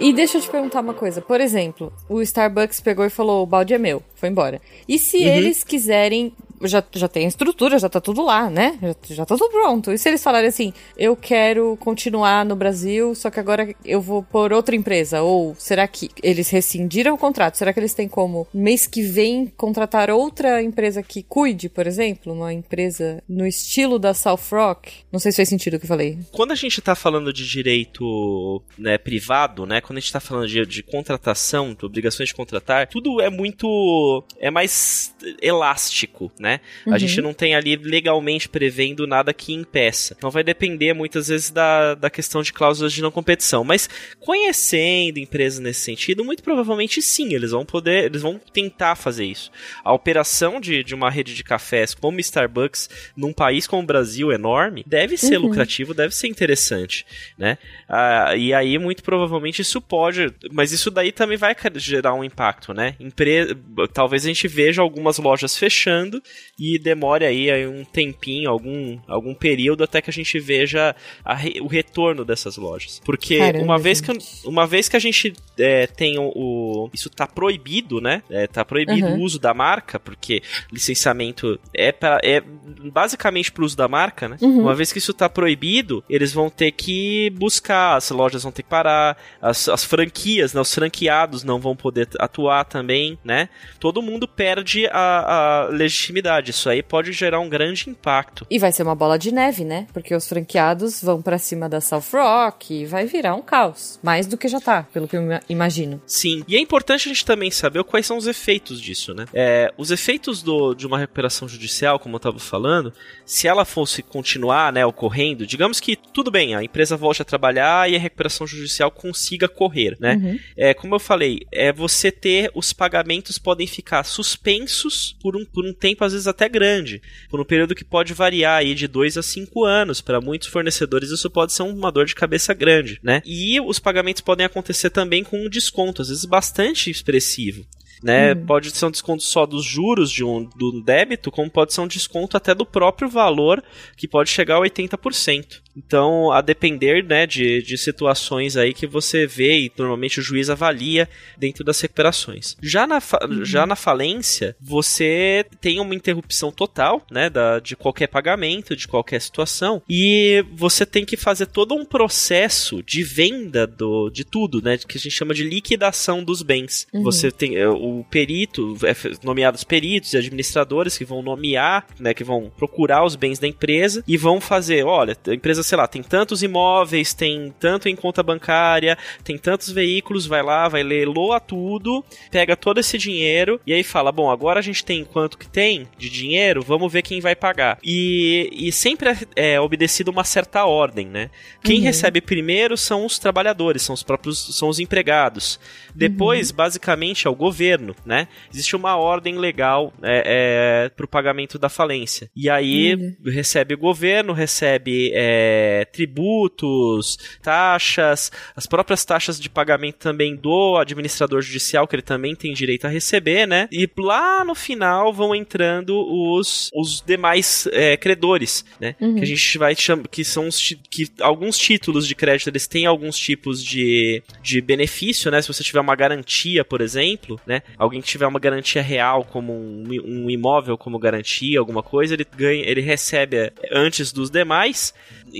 E 0.04 0.12
deixa 0.12 0.36
eu 0.36 0.42
te 0.42 0.50
perguntar 0.50 0.82
uma 0.82 0.92
coisa. 0.92 1.22
Por 1.22 1.40
exemplo, 1.40 1.90
o 2.10 2.20
Starbucks 2.20 2.78
pegou 2.78 3.06
e 3.06 3.08
falou: 3.08 3.42
o 3.42 3.46
balde 3.46 3.72
é 3.72 3.78
meu, 3.78 4.02
foi 4.14 4.28
embora. 4.28 4.60
E 4.86 4.98
se 4.98 5.16
uhum. 5.16 5.24
eles 5.24 5.64
quiserem 5.64 6.34
já, 6.68 6.82
já 6.92 7.08
tem 7.08 7.24
a 7.24 7.28
estrutura, 7.28 7.78
já 7.78 7.88
tá 7.88 8.00
tudo 8.00 8.22
lá, 8.22 8.48
né? 8.50 8.78
Já, 8.82 9.14
já 9.14 9.26
tá 9.26 9.36
tudo 9.36 9.50
pronto. 9.50 9.92
E 9.92 9.98
se 9.98 10.08
eles 10.08 10.22
falarem 10.22 10.48
assim, 10.48 10.72
eu 10.96 11.16
quero 11.16 11.76
continuar 11.78 12.44
no 12.44 12.56
Brasil, 12.56 13.14
só 13.14 13.30
que 13.30 13.40
agora 13.40 13.74
eu 13.84 14.00
vou 14.00 14.22
por 14.22 14.52
outra 14.52 14.74
empresa? 14.74 15.22
Ou 15.22 15.54
será 15.58 15.86
que 15.86 16.10
eles 16.22 16.50
rescindiram 16.50 17.14
o 17.14 17.18
contrato? 17.18 17.56
Será 17.56 17.72
que 17.72 17.80
eles 17.80 17.94
têm 17.94 18.08
como, 18.08 18.46
mês 18.52 18.86
que 18.86 19.02
vem, 19.02 19.46
contratar 19.56 20.10
outra 20.10 20.62
empresa 20.62 21.02
que 21.02 21.22
cuide, 21.22 21.68
por 21.68 21.86
exemplo? 21.86 22.32
Uma 22.32 22.52
empresa 22.52 23.22
no 23.28 23.46
estilo 23.46 23.98
da 23.98 24.14
South 24.14 24.38
Rock? 24.50 24.92
Não 25.10 25.18
sei 25.18 25.32
se 25.32 25.36
fez 25.36 25.48
sentido 25.48 25.74
o 25.74 25.78
que 25.78 25.84
eu 25.84 25.88
falei. 25.88 26.18
Quando 26.32 26.52
a 26.52 26.56
gente 26.56 26.80
tá 26.80 26.94
falando 26.94 27.32
de 27.32 27.46
direito 27.46 28.62
né, 28.78 28.98
privado, 28.98 29.66
né? 29.66 29.80
Quando 29.80 29.98
a 29.98 30.00
gente 30.00 30.12
tá 30.12 30.20
falando 30.20 30.48
de, 30.48 30.64
de 30.66 30.82
contratação, 30.82 31.74
de 31.74 31.84
obrigações 31.84 32.28
de 32.28 32.34
contratar, 32.34 32.86
tudo 32.88 33.20
é 33.20 33.30
muito. 33.30 34.24
é 34.38 34.50
mais 34.50 35.14
elástico, 35.40 36.30
né? 36.38 36.53
Uhum. 36.86 36.94
A 36.94 36.98
gente 36.98 37.20
não 37.20 37.32
tem 37.32 37.54
ali 37.54 37.76
legalmente 37.76 38.48
prevendo 38.48 39.06
nada 39.06 39.32
que 39.32 39.52
impeça. 39.52 40.14
Então 40.16 40.30
vai 40.30 40.42
depender 40.42 40.92
muitas 40.92 41.28
vezes 41.28 41.50
da, 41.50 41.94
da 41.94 42.10
questão 42.10 42.42
de 42.42 42.52
cláusulas 42.52 42.92
de 42.92 43.02
não 43.02 43.10
competição. 43.10 43.64
Mas 43.64 43.88
conhecendo 44.20 45.18
empresas 45.18 45.60
nesse 45.60 45.80
sentido, 45.80 46.24
muito 46.24 46.42
provavelmente 46.42 47.00
sim, 47.02 47.34
eles 47.34 47.50
vão 47.50 47.64
poder, 47.64 48.04
eles 48.04 48.22
vão 48.22 48.40
tentar 48.52 48.94
fazer 48.96 49.24
isso. 49.24 49.50
A 49.82 49.92
operação 49.92 50.60
de, 50.60 50.82
de 50.84 50.94
uma 50.94 51.10
rede 51.10 51.34
de 51.34 51.44
cafés 51.44 51.94
como 51.94 52.20
Starbucks 52.20 52.88
num 53.16 53.32
país 53.32 53.66
como 53.66 53.82
o 53.82 53.86
Brasil 53.86 54.32
enorme 54.32 54.84
deve 54.86 55.16
ser 55.16 55.38
uhum. 55.38 55.46
lucrativo, 55.46 55.94
deve 55.94 56.14
ser 56.14 56.28
interessante, 56.28 57.06
né? 57.36 57.58
Ah, 57.88 58.34
e 58.36 58.52
aí 58.52 58.78
muito 58.78 59.02
provavelmente 59.02 59.62
isso 59.62 59.80
pode, 59.80 60.32
mas 60.52 60.72
isso 60.72 60.90
daí 60.90 61.12
também 61.12 61.36
vai 61.36 61.54
gerar 61.76 62.14
um 62.14 62.24
impacto, 62.24 62.72
né? 62.72 62.94
Empre... 63.00 63.56
Talvez 63.92 64.24
a 64.24 64.28
gente 64.28 64.48
veja 64.48 64.82
algumas 64.82 65.18
lojas 65.18 65.56
fechando 65.56 66.22
e 66.58 66.78
demore 66.78 67.24
aí, 67.24 67.66
um 67.66 67.84
tempinho, 67.84 68.48
algum, 68.50 68.98
algum 69.08 69.34
período 69.34 69.82
até 69.84 70.00
que 70.00 70.10
a 70.10 70.12
gente 70.12 70.38
veja 70.38 70.94
re, 71.26 71.60
o 71.60 71.66
retorno 71.66 72.24
dessas 72.24 72.56
lojas. 72.56 73.00
Porque 73.04 73.38
Caramba, 73.38 73.64
uma, 73.64 73.78
vez 73.78 74.00
que, 74.00 74.10
uma 74.44 74.66
vez 74.66 74.88
que 74.88 74.96
a 74.96 75.00
gente 75.00 75.32
é, 75.58 75.86
tem 75.86 76.18
o, 76.18 76.32
o, 76.34 76.90
Isso 76.92 77.10
tá 77.10 77.26
proibido, 77.26 78.00
né? 78.00 78.22
É, 78.30 78.46
tá 78.46 78.64
proibido 78.64 79.06
uhum. 79.06 79.18
o 79.18 79.22
uso 79.22 79.38
da 79.38 79.52
marca, 79.52 79.98
porque 79.98 80.42
licenciamento 80.72 81.58
é, 81.72 81.92
pra, 81.92 82.20
é 82.22 82.40
basicamente 82.40 83.52
pro 83.52 83.64
uso 83.64 83.76
da 83.76 83.88
marca, 83.88 84.28
né? 84.28 84.36
Uhum. 84.40 84.62
Uma 84.62 84.74
vez 84.74 84.92
que 84.92 84.98
isso 84.98 85.14
tá 85.14 85.28
proibido, 85.28 86.04
eles 86.08 86.32
vão 86.32 86.48
ter 86.50 86.72
que 86.72 87.30
buscar, 87.30 87.96
as 87.96 88.10
lojas 88.10 88.42
vão 88.42 88.52
ter 88.52 88.62
que 88.62 88.68
parar, 88.68 89.16
as, 89.40 89.68
as 89.68 89.84
franquias, 89.84 90.54
né? 90.54 90.60
Os 90.60 90.74
franqueados 90.74 91.42
não 91.42 91.58
vão 91.58 91.74
poder 91.74 92.08
atuar 92.18 92.64
também, 92.64 93.18
né? 93.24 93.48
Todo 93.78 94.02
mundo 94.02 94.26
perde 94.26 94.86
a, 94.86 95.64
a 95.64 95.68
legitimidade 95.68 96.23
isso 96.46 96.68
aí 96.68 96.82
pode 96.82 97.12
gerar 97.12 97.40
um 97.40 97.48
grande 97.48 97.88
impacto. 97.88 98.46
E 98.50 98.58
vai 98.58 98.72
ser 98.72 98.82
uma 98.82 98.94
bola 98.94 99.18
de 99.18 99.32
neve, 99.32 99.64
né? 99.64 99.86
Porque 99.92 100.14
os 100.14 100.28
franqueados 100.28 101.02
vão 101.02 101.20
para 101.20 101.38
cima 101.38 101.68
da 101.68 101.80
South 101.80 102.04
Rock 102.12 102.74
e 102.74 102.86
vai 102.86 103.06
virar 103.06 103.34
um 103.34 103.42
caos. 103.42 103.98
Mais 104.02 104.26
do 104.26 104.36
que 104.36 104.48
já 104.48 104.60
tá, 104.60 104.84
pelo 104.92 105.08
que 105.08 105.16
eu 105.16 105.22
imagino. 105.48 106.00
Sim. 106.06 106.44
E 106.48 106.56
é 106.56 106.60
importante 106.60 107.08
a 107.08 107.12
gente 107.12 107.24
também 107.24 107.50
saber 107.50 107.82
quais 107.84 108.06
são 108.06 108.16
os 108.16 108.26
efeitos 108.26 108.80
disso, 108.80 109.14
né? 109.14 109.26
É, 109.32 109.72
os 109.76 109.90
efeitos 109.90 110.42
do, 110.42 110.74
de 110.74 110.86
uma 110.86 110.98
recuperação 110.98 111.48
judicial, 111.48 111.98
como 111.98 112.16
eu 112.16 112.20
tava 112.20 112.38
falando, 112.38 112.92
se 113.24 113.46
ela 113.46 113.64
fosse 113.64 114.02
continuar, 114.02 114.72
né, 114.72 114.84
ocorrendo, 114.84 115.46
digamos 115.46 115.80
que 115.80 115.96
tudo 115.96 116.30
bem, 116.30 116.54
a 116.54 116.62
empresa 116.62 116.96
volte 116.96 117.22
a 117.22 117.24
trabalhar 117.24 117.90
e 117.90 117.96
a 117.96 117.98
recuperação 117.98 118.46
judicial 118.46 118.90
consiga 118.90 119.48
correr, 119.48 119.96
né? 120.00 120.14
Uhum. 120.14 120.38
É, 120.56 120.74
como 120.74 120.94
eu 120.94 120.98
falei, 120.98 121.40
é 121.52 121.72
você 121.72 122.10
ter 122.10 122.50
os 122.54 122.72
pagamentos 122.72 123.38
podem 123.38 123.66
ficar 123.66 124.04
suspensos 124.04 125.16
por 125.20 125.36
um, 125.36 125.44
por 125.44 125.64
um 125.64 125.72
tempo, 125.72 126.04
às 126.04 126.12
vezes 126.14 126.26
até 126.26 126.48
grande, 126.48 127.02
por 127.28 127.40
um 127.40 127.44
período 127.44 127.74
que 127.74 127.84
pode 127.84 128.14
variar 128.14 128.58
aí 128.58 128.74
de 128.74 128.88
2 128.88 129.18
a 129.18 129.22
5 129.22 129.64
anos. 129.64 130.00
Para 130.00 130.20
muitos 130.20 130.48
fornecedores 130.48 131.10
isso 131.10 131.28
pode 131.28 131.52
ser 131.52 131.62
uma 131.62 131.92
dor 131.92 132.06
de 132.06 132.14
cabeça 132.14 132.54
grande, 132.54 132.98
né? 133.02 133.20
E 133.24 133.60
os 133.60 133.78
pagamentos 133.78 134.22
podem 134.22 134.46
acontecer 134.46 134.90
também 134.90 135.22
com 135.22 135.44
um 135.44 135.48
desconto, 135.48 136.00
às 136.00 136.08
vezes 136.08 136.24
bastante 136.24 136.90
expressivo 136.90 137.66
né? 138.04 138.34
Hum. 138.34 138.44
Pode 138.44 138.70
ser 138.70 138.84
um 138.84 138.90
desconto 138.90 139.22
só 139.22 139.46
dos 139.46 139.64
juros 139.64 140.10
de 140.10 140.22
um 140.22 140.44
do 140.44 140.82
débito, 140.82 141.30
como 141.30 141.50
pode 141.50 141.72
ser 141.72 141.80
um 141.80 141.88
desconto 141.88 142.36
até 142.36 142.54
do 142.54 142.66
próprio 142.66 143.08
valor, 143.08 143.64
que 143.96 144.06
pode 144.06 144.28
chegar 144.28 144.56
a 144.56 144.60
80%. 144.60 145.63
Então, 145.76 146.30
a 146.30 146.40
depender 146.40 147.04
né, 147.04 147.26
de, 147.26 147.62
de 147.62 147.76
situações 147.76 148.56
aí 148.56 148.72
que 148.72 148.86
você 148.86 149.26
vê 149.26 149.58
e 149.60 149.72
normalmente 149.76 150.20
o 150.20 150.22
juiz 150.22 150.48
avalia 150.48 151.08
dentro 151.36 151.64
das 151.64 151.80
recuperações. 151.80 152.56
Já 152.62 152.86
na, 152.86 152.98
uhum. 152.98 153.44
já 153.44 153.66
na 153.66 153.76
falência, 153.76 154.56
você 154.60 155.44
tem 155.60 155.80
uma 155.80 155.94
interrupção 155.94 156.52
total 156.52 157.04
né, 157.10 157.28
da, 157.28 157.58
de 157.58 157.74
qualquer 157.76 158.06
pagamento, 158.06 158.76
de 158.76 158.86
qualquer 158.86 159.20
situação, 159.20 159.82
e 159.88 160.44
você 160.52 160.86
tem 160.86 161.04
que 161.04 161.16
fazer 161.16 161.46
todo 161.46 161.74
um 161.74 161.84
processo 161.84 162.82
de 162.82 163.02
venda 163.02 163.66
do, 163.66 164.10
de 164.10 164.24
tudo, 164.24 164.62
né, 164.62 164.78
que 164.78 164.96
a 164.96 165.00
gente 165.00 165.12
chama 165.12 165.34
de 165.34 165.44
liquidação 165.44 166.22
dos 166.22 166.42
bens. 166.42 166.86
Uhum. 166.92 167.02
Você 167.02 167.30
tem 167.30 167.56
é, 167.56 167.68
o 167.68 168.04
perito, 168.08 168.76
é, 168.84 168.94
nomeados 169.24 169.64
peritos 169.64 170.12
e 170.12 170.18
administradores 170.18 170.96
que 170.96 171.04
vão 171.04 171.22
nomear, 171.22 171.86
né, 171.98 172.14
que 172.14 172.22
vão 172.22 172.52
procurar 172.56 173.04
os 173.04 173.16
bens 173.16 173.38
da 173.38 173.48
empresa 173.48 174.04
e 174.06 174.16
vão 174.16 174.40
fazer, 174.40 174.84
olha, 174.84 175.16
a 175.26 175.34
empresa 175.34 175.63
sei 175.64 175.78
lá, 175.78 175.86
tem 175.86 176.02
tantos 176.02 176.42
imóveis, 176.42 177.14
tem 177.14 177.52
tanto 177.58 177.88
em 177.88 177.96
conta 177.96 178.22
bancária, 178.22 178.96
tem 179.22 179.38
tantos 179.38 179.70
veículos, 179.70 180.26
vai 180.26 180.42
lá, 180.42 180.68
vai 180.68 180.82
ler, 180.82 181.06
loa 181.06 181.40
tudo, 181.40 182.04
pega 182.30 182.56
todo 182.56 182.78
esse 182.78 182.98
dinheiro 182.98 183.60
e 183.66 183.72
aí 183.72 183.82
fala: 183.82 184.12
bom, 184.12 184.30
agora 184.30 184.60
a 184.60 184.62
gente 184.62 184.84
tem 184.84 185.04
quanto 185.04 185.38
que 185.38 185.48
tem 185.48 185.88
de 185.96 186.08
dinheiro, 186.08 186.62
vamos 186.62 186.92
ver 186.92 187.02
quem 187.02 187.20
vai 187.20 187.34
pagar. 187.34 187.78
E, 187.82 188.50
e 188.52 188.72
sempre 188.72 189.10
é, 189.10 189.54
é 189.54 189.60
obedecido 189.60 190.10
uma 190.10 190.24
certa 190.24 190.64
ordem, 190.64 191.06
né? 191.06 191.30
Quem 191.62 191.78
uhum. 191.78 191.84
recebe 191.84 192.20
primeiro 192.20 192.76
são 192.76 193.04
os 193.04 193.18
trabalhadores, 193.18 193.82
são 193.82 193.94
os 193.94 194.02
próprios, 194.02 194.56
são 194.56 194.68
os 194.68 194.78
empregados. 194.78 195.58
Depois, 195.94 196.50
uhum. 196.50 196.56
basicamente, 196.56 197.26
é 197.26 197.30
o 197.30 197.34
governo, 197.34 197.94
né? 198.04 198.28
Existe 198.52 198.76
uma 198.76 198.96
ordem 198.96 199.38
legal 199.38 199.92
é, 200.02 200.84
é, 200.86 200.88
para 200.88 201.04
o 201.04 201.08
pagamento 201.08 201.58
da 201.58 201.68
falência. 201.68 202.30
E 202.34 202.50
aí 202.50 202.94
uhum. 202.94 203.14
recebe 203.26 203.74
o 203.74 203.78
governo, 203.78 204.32
recebe 204.32 205.12
é, 205.14 205.53
é, 205.54 205.84
tributos, 205.84 207.18
taxas, 207.42 208.32
as 208.56 208.66
próprias 208.66 209.04
taxas 209.04 209.38
de 209.38 209.48
pagamento 209.48 209.96
também 209.96 210.34
do 210.34 210.76
administrador 210.76 211.40
judicial, 211.42 211.86
que 211.86 211.94
ele 211.94 212.02
também 212.02 212.34
tem 212.34 212.52
direito 212.52 212.86
a 212.86 212.90
receber, 212.90 213.46
né? 213.46 213.68
E 213.70 213.88
lá 213.98 214.44
no 214.44 214.54
final 214.54 215.12
vão 215.12 215.34
entrando 215.34 215.94
os, 215.96 216.70
os 216.74 217.00
demais 217.00 217.68
é, 217.72 217.96
credores, 217.96 218.64
né? 218.80 218.96
Uhum. 219.00 219.16
Que 219.16 219.22
a 219.22 219.26
gente 219.26 219.58
vai 219.58 219.74
chamar, 219.76 220.08
que 220.08 220.24
são 220.24 220.48
os, 220.48 220.74
que 220.90 221.06
alguns 221.20 221.56
títulos 221.56 222.06
de 222.06 222.14
crédito, 222.14 222.48
eles 222.48 222.66
têm 222.66 222.86
alguns 222.86 223.16
tipos 223.16 223.62
de, 223.62 224.22
de 224.42 224.60
benefício, 224.60 225.30
né? 225.30 225.40
Se 225.40 225.48
você 225.48 225.62
tiver 225.62 225.80
uma 225.80 225.94
garantia, 225.94 226.64
por 226.64 226.80
exemplo, 226.80 227.40
né? 227.46 227.62
Alguém 227.78 228.00
que 228.00 228.08
tiver 228.08 228.26
uma 228.26 228.40
garantia 228.40 228.82
real, 228.82 229.24
como 229.24 229.52
um, 229.52 229.84
um 230.04 230.30
imóvel 230.30 230.76
como 230.76 230.98
garantia, 230.98 231.58
alguma 231.58 231.82
coisa, 231.82 232.14
ele 232.14 232.26
ganha, 232.36 232.64
ele 232.64 232.80
recebe 232.80 233.52
antes 233.70 234.12
dos 234.12 234.30
demais, 234.30 234.94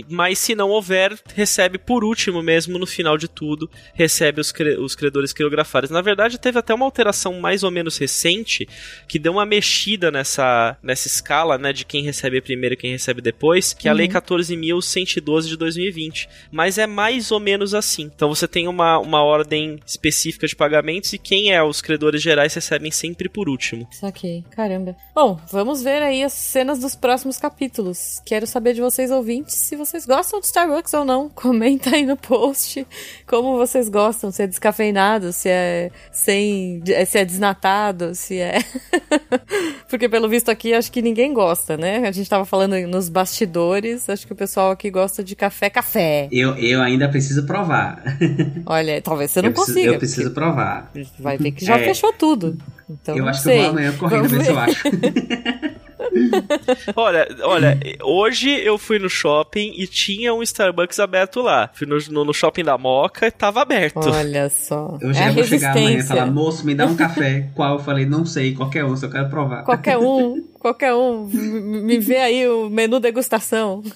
mas 0.09 0.39
se 0.39 0.55
não 0.55 0.71
houver, 0.71 1.19
recebe 1.35 1.79
por 1.79 2.05
último 2.05 2.43
mesmo, 2.43 2.79
no 2.79 2.87
final 2.87 3.17
de 3.17 3.29
tudo, 3.29 3.71
recebe 3.95 4.41
os, 4.41 4.53
cre 4.53 4.77
os 4.79 4.95
credores 4.95 5.33
quirografares. 5.33 5.91
Na 5.91 6.01
verdade, 6.01 6.39
teve 6.39 6.59
até 6.59 6.75
uma 6.75 6.85
alteração 6.85 7.41
mais 7.41 7.63
ou 7.63 7.71
menos 7.71 7.99
recente, 7.99 8.69
que 9.07 9.19
deu 9.19 9.33
uma 9.33 9.47
mexida 9.47 10.11
nessa, 10.11 10.77
nessa 10.83 11.07
escala, 11.07 11.59
né, 11.59 11.73
de 11.73 11.85
quem 11.85 12.03
recebe 12.03 12.41
primeiro 12.41 12.75
e 12.75 12.77
quem 12.77 12.91
recebe 12.91 13.21
depois, 13.21 13.73
que 13.73 13.89
é 13.89 13.91
a 13.91 13.95
Lei 13.95 14.09
14.112 14.09 15.43
de 15.49 15.57
2020. 15.57 16.29
Mas 16.51 16.79
é 16.79 16.87
mais 16.87 17.31
ou 17.31 17.41
menos 17.41 17.75
assim. 17.75 18.11
Então 18.15 18.29
você 18.29 18.49
tem 18.49 18.69
uma, 18.69 18.99
uma 18.99 19.23
ordem 19.23 19.79
específica 19.87 20.47
de 20.47 20.57
pagamentos 20.57 21.13
e 21.13 21.19
quem 21.19 21.53
é 21.53 21.63
os 21.63 21.81
credores 21.81 22.23
gerais 22.23 22.55
recebem 22.55 22.91
sempre 22.91 23.29
por 23.29 23.49
último. 23.49 23.89
Saquei, 23.93 24.45
caramba. 24.51 24.97
Bom, 25.15 25.39
vamos 25.51 25.83
ver 25.83 26.03
aí 26.03 26.23
as 26.23 26.33
cenas 26.33 26.79
dos 26.79 26.95
próximos 26.95 27.39
capítulos. 27.39 28.21
Quero 28.25 28.47
saber 28.47 28.75
de 28.75 28.81
vocês 28.81 29.11
ouvintes 29.11 29.55
se 29.55 29.77
vocês 29.77 29.94
gostam 30.05 30.41
de 30.41 30.47
Starbucks 30.47 30.93
ou 30.95 31.05
não. 31.05 31.29
Comenta 31.35 31.91
aí 31.95 32.05
no 32.05 32.17
post 32.17 32.87
como 33.27 33.57
vocês 33.57 33.89
gostam, 33.89 34.31
se 34.31 34.43
é 34.43 34.47
descafeinado, 34.47 35.33
se 35.33 35.49
é 35.49 35.91
sem, 36.11 36.83
se 37.07 37.19
é 37.19 37.25
desnatado, 37.25 38.15
se 38.15 38.39
é 38.39 38.59
Porque 39.89 40.09
pelo 40.09 40.29
visto 40.29 40.49
aqui 40.51 40.75
acho 40.75 40.91
que 40.91 41.01
ninguém 41.01 41.33
gosta, 41.33 41.77
né? 41.77 41.99
A 42.09 42.11
gente 42.13 42.29
tava 42.29 42.45
falando 42.45 42.75
nos 42.89 43.09
bastidores, 43.09 44.09
acho 44.09 44.27
que 44.27 44.33
o 44.33 44.37
pessoal 44.37 44.71
aqui 44.73 44.91
gosta 44.91 45.23
de 45.23 45.37
café 45.37 45.71
café. 45.71 46.29
Eu, 46.33 46.57
eu 46.57 46.83
ainda 46.83 47.09
preciso 47.09 47.47
provar. 47.47 48.03
Olha, 48.67 49.01
talvez 49.01 49.31
você 49.31 49.43
não 49.43 49.51
eu 49.51 49.53
preciso, 49.53 49.75
consiga. 49.77 49.93
Eu 49.95 49.99
preciso 49.99 50.31
provar. 50.33 50.91
Vai 51.19 51.37
ver 51.39 51.53
que 51.53 51.65
já 51.65 51.79
É. 51.79 51.85
fechou 51.85 52.13
tudo. 52.13 52.57
Então, 52.89 53.17
eu 53.17 53.27
acho 53.29 53.43
sei. 53.43 53.53
que 53.53 53.59
eu 53.59 53.63
vou 53.63 53.71
amanhã 53.71 53.97
correndo 53.97 54.29
ver 54.29 54.45
se 54.45 54.51
eu 54.51 54.59
acho. 54.59 54.83
Olha, 56.97 57.29
olha, 57.43 57.79
hoje 58.03 58.51
eu 58.51 58.79
fui 58.79 58.99
no 58.99 59.09
shopping 59.09 59.75
e 59.77 59.87
tinha 59.87 60.33
um 60.33 60.43
Starbucks 60.43 60.99
aberto 60.99 61.41
lá. 61.41 61.71
Fui 61.73 61.87
no, 61.87 61.99
no, 62.11 62.25
no 62.25 62.33
shopping 62.33 62.65
da 62.65 62.79
Moca 62.79 63.27
e 63.27 63.31
tava 63.31 63.63
aberto. 63.63 64.09
Olha 64.09 64.49
só. 64.49 64.97
Eu 65.01 65.11
é 65.11 65.15
já 65.15 65.29
a 65.29 65.33
vou 65.33 65.45
chegar 65.45 65.73
amanhã 65.73 65.99
e 65.99 66.03
falar, 66.03 66.27
moço, 66.27 66.65
me 66.65 66.75
dá 66.75 66.87
um 66.87 66.97
café. 66.97 67.49
Qual? 67.55 67.75
Eu 67.75 67.79
falei, 67.81 68.07
não 68.07 68.25
sei, 68.25 68.55
qualquer 68.55 68.85
um, 68.85 68.97
só 68.97 69.09
quero 69.09 69.29
provar. 69.29 69.65
Qualquer 69.65 69.99
um, 69.99 70.45
qualquer 70.65 70.95
um, 70.95 71.27
me 71.27 71.99
vê 71.99 72.17
aí 72.17 72.49
o 72.49 72.71
menu 72.71 72.99
degustação. 72.99 73.83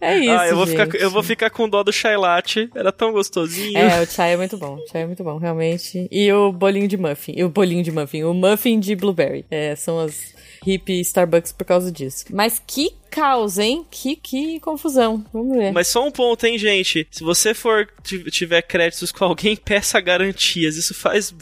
é 0.00 0.16
isso. 0.16 0.30
ah, 0.30 0.48
eu 0.48 0.56
vou, 0.56 0.66
gente. 0.66 0.78
ficar, 0.78 0.98
eu 0.98 1.10
vou 1.10 1.22
ficar 1.22 1.50
com 1.50 1.68
dó 1.68 1.82
do 1.82 1.92
chai 1.92 2.16
latte. 2.16 2.70
Era 2.74 2.90
tão 2.90 3.12
gostosinho. 3.12 3.76
É, 3.76 4.00
o 4.00 4.06
chai 4.06 4.32
é 4.32 4.38
muito 4.38 4.56
bom. 4.56 4.76
O 4.76 4.86
chai 4.90 5.02
é 5.02 5.06
muito 5.06 5.22
bom, 5.22 5.36
realmente. 5.36 6.08
E 6.10 6.32
o 6.32 6.50
bolinho 6.50 6.88
de 6.88 6.96
muffin. 6.96 7.34
E 7.36 7.44
o 7.44 7.50
bolinho 7.50 7.82
de 7.82 7.92
muffin. 7.92 8.22
O 8.22 8.32
muffin 8.32 8.80
de 8.80 8.96
blueberry. 8.96 9.44
É, 9.50 9.76
são 9.76 10.00
as 10.00 10.34
hippie 10.64 11.00
Starbucks 11.00 11.52
por 11.52 11.66
causa 11.66 11.92
disso. 11.92 12.24
Mas 12.30 12.58
que 12.66 12.92
caos, 13.10 13.58
hein? 13.58 13.84
Que, 13.90 14.16
que 14.16 14.60
confusão. 14.60 15.24
Vamos 15.32 15.56
ver. 15.56 15.72
Mas 15.72 15.88
só 15.88 16.06
um 16.06 16.10
ponto, 16.10 16.44
hein, 16.46 16.58
gente? 16.58 17.06
Se 17.10 17.24
você 17.24 17.54
for 17.54 17.88
ti- 18.02 18.24
tiver 18.30 18.62
créditos 18.62 19.10
com 19.12 19.24
alguém, 19.24 19.56
peça 19.56 20.00
garantias. 20.00 20.76
Isso 20.76 20.94
faz 20.94 21.34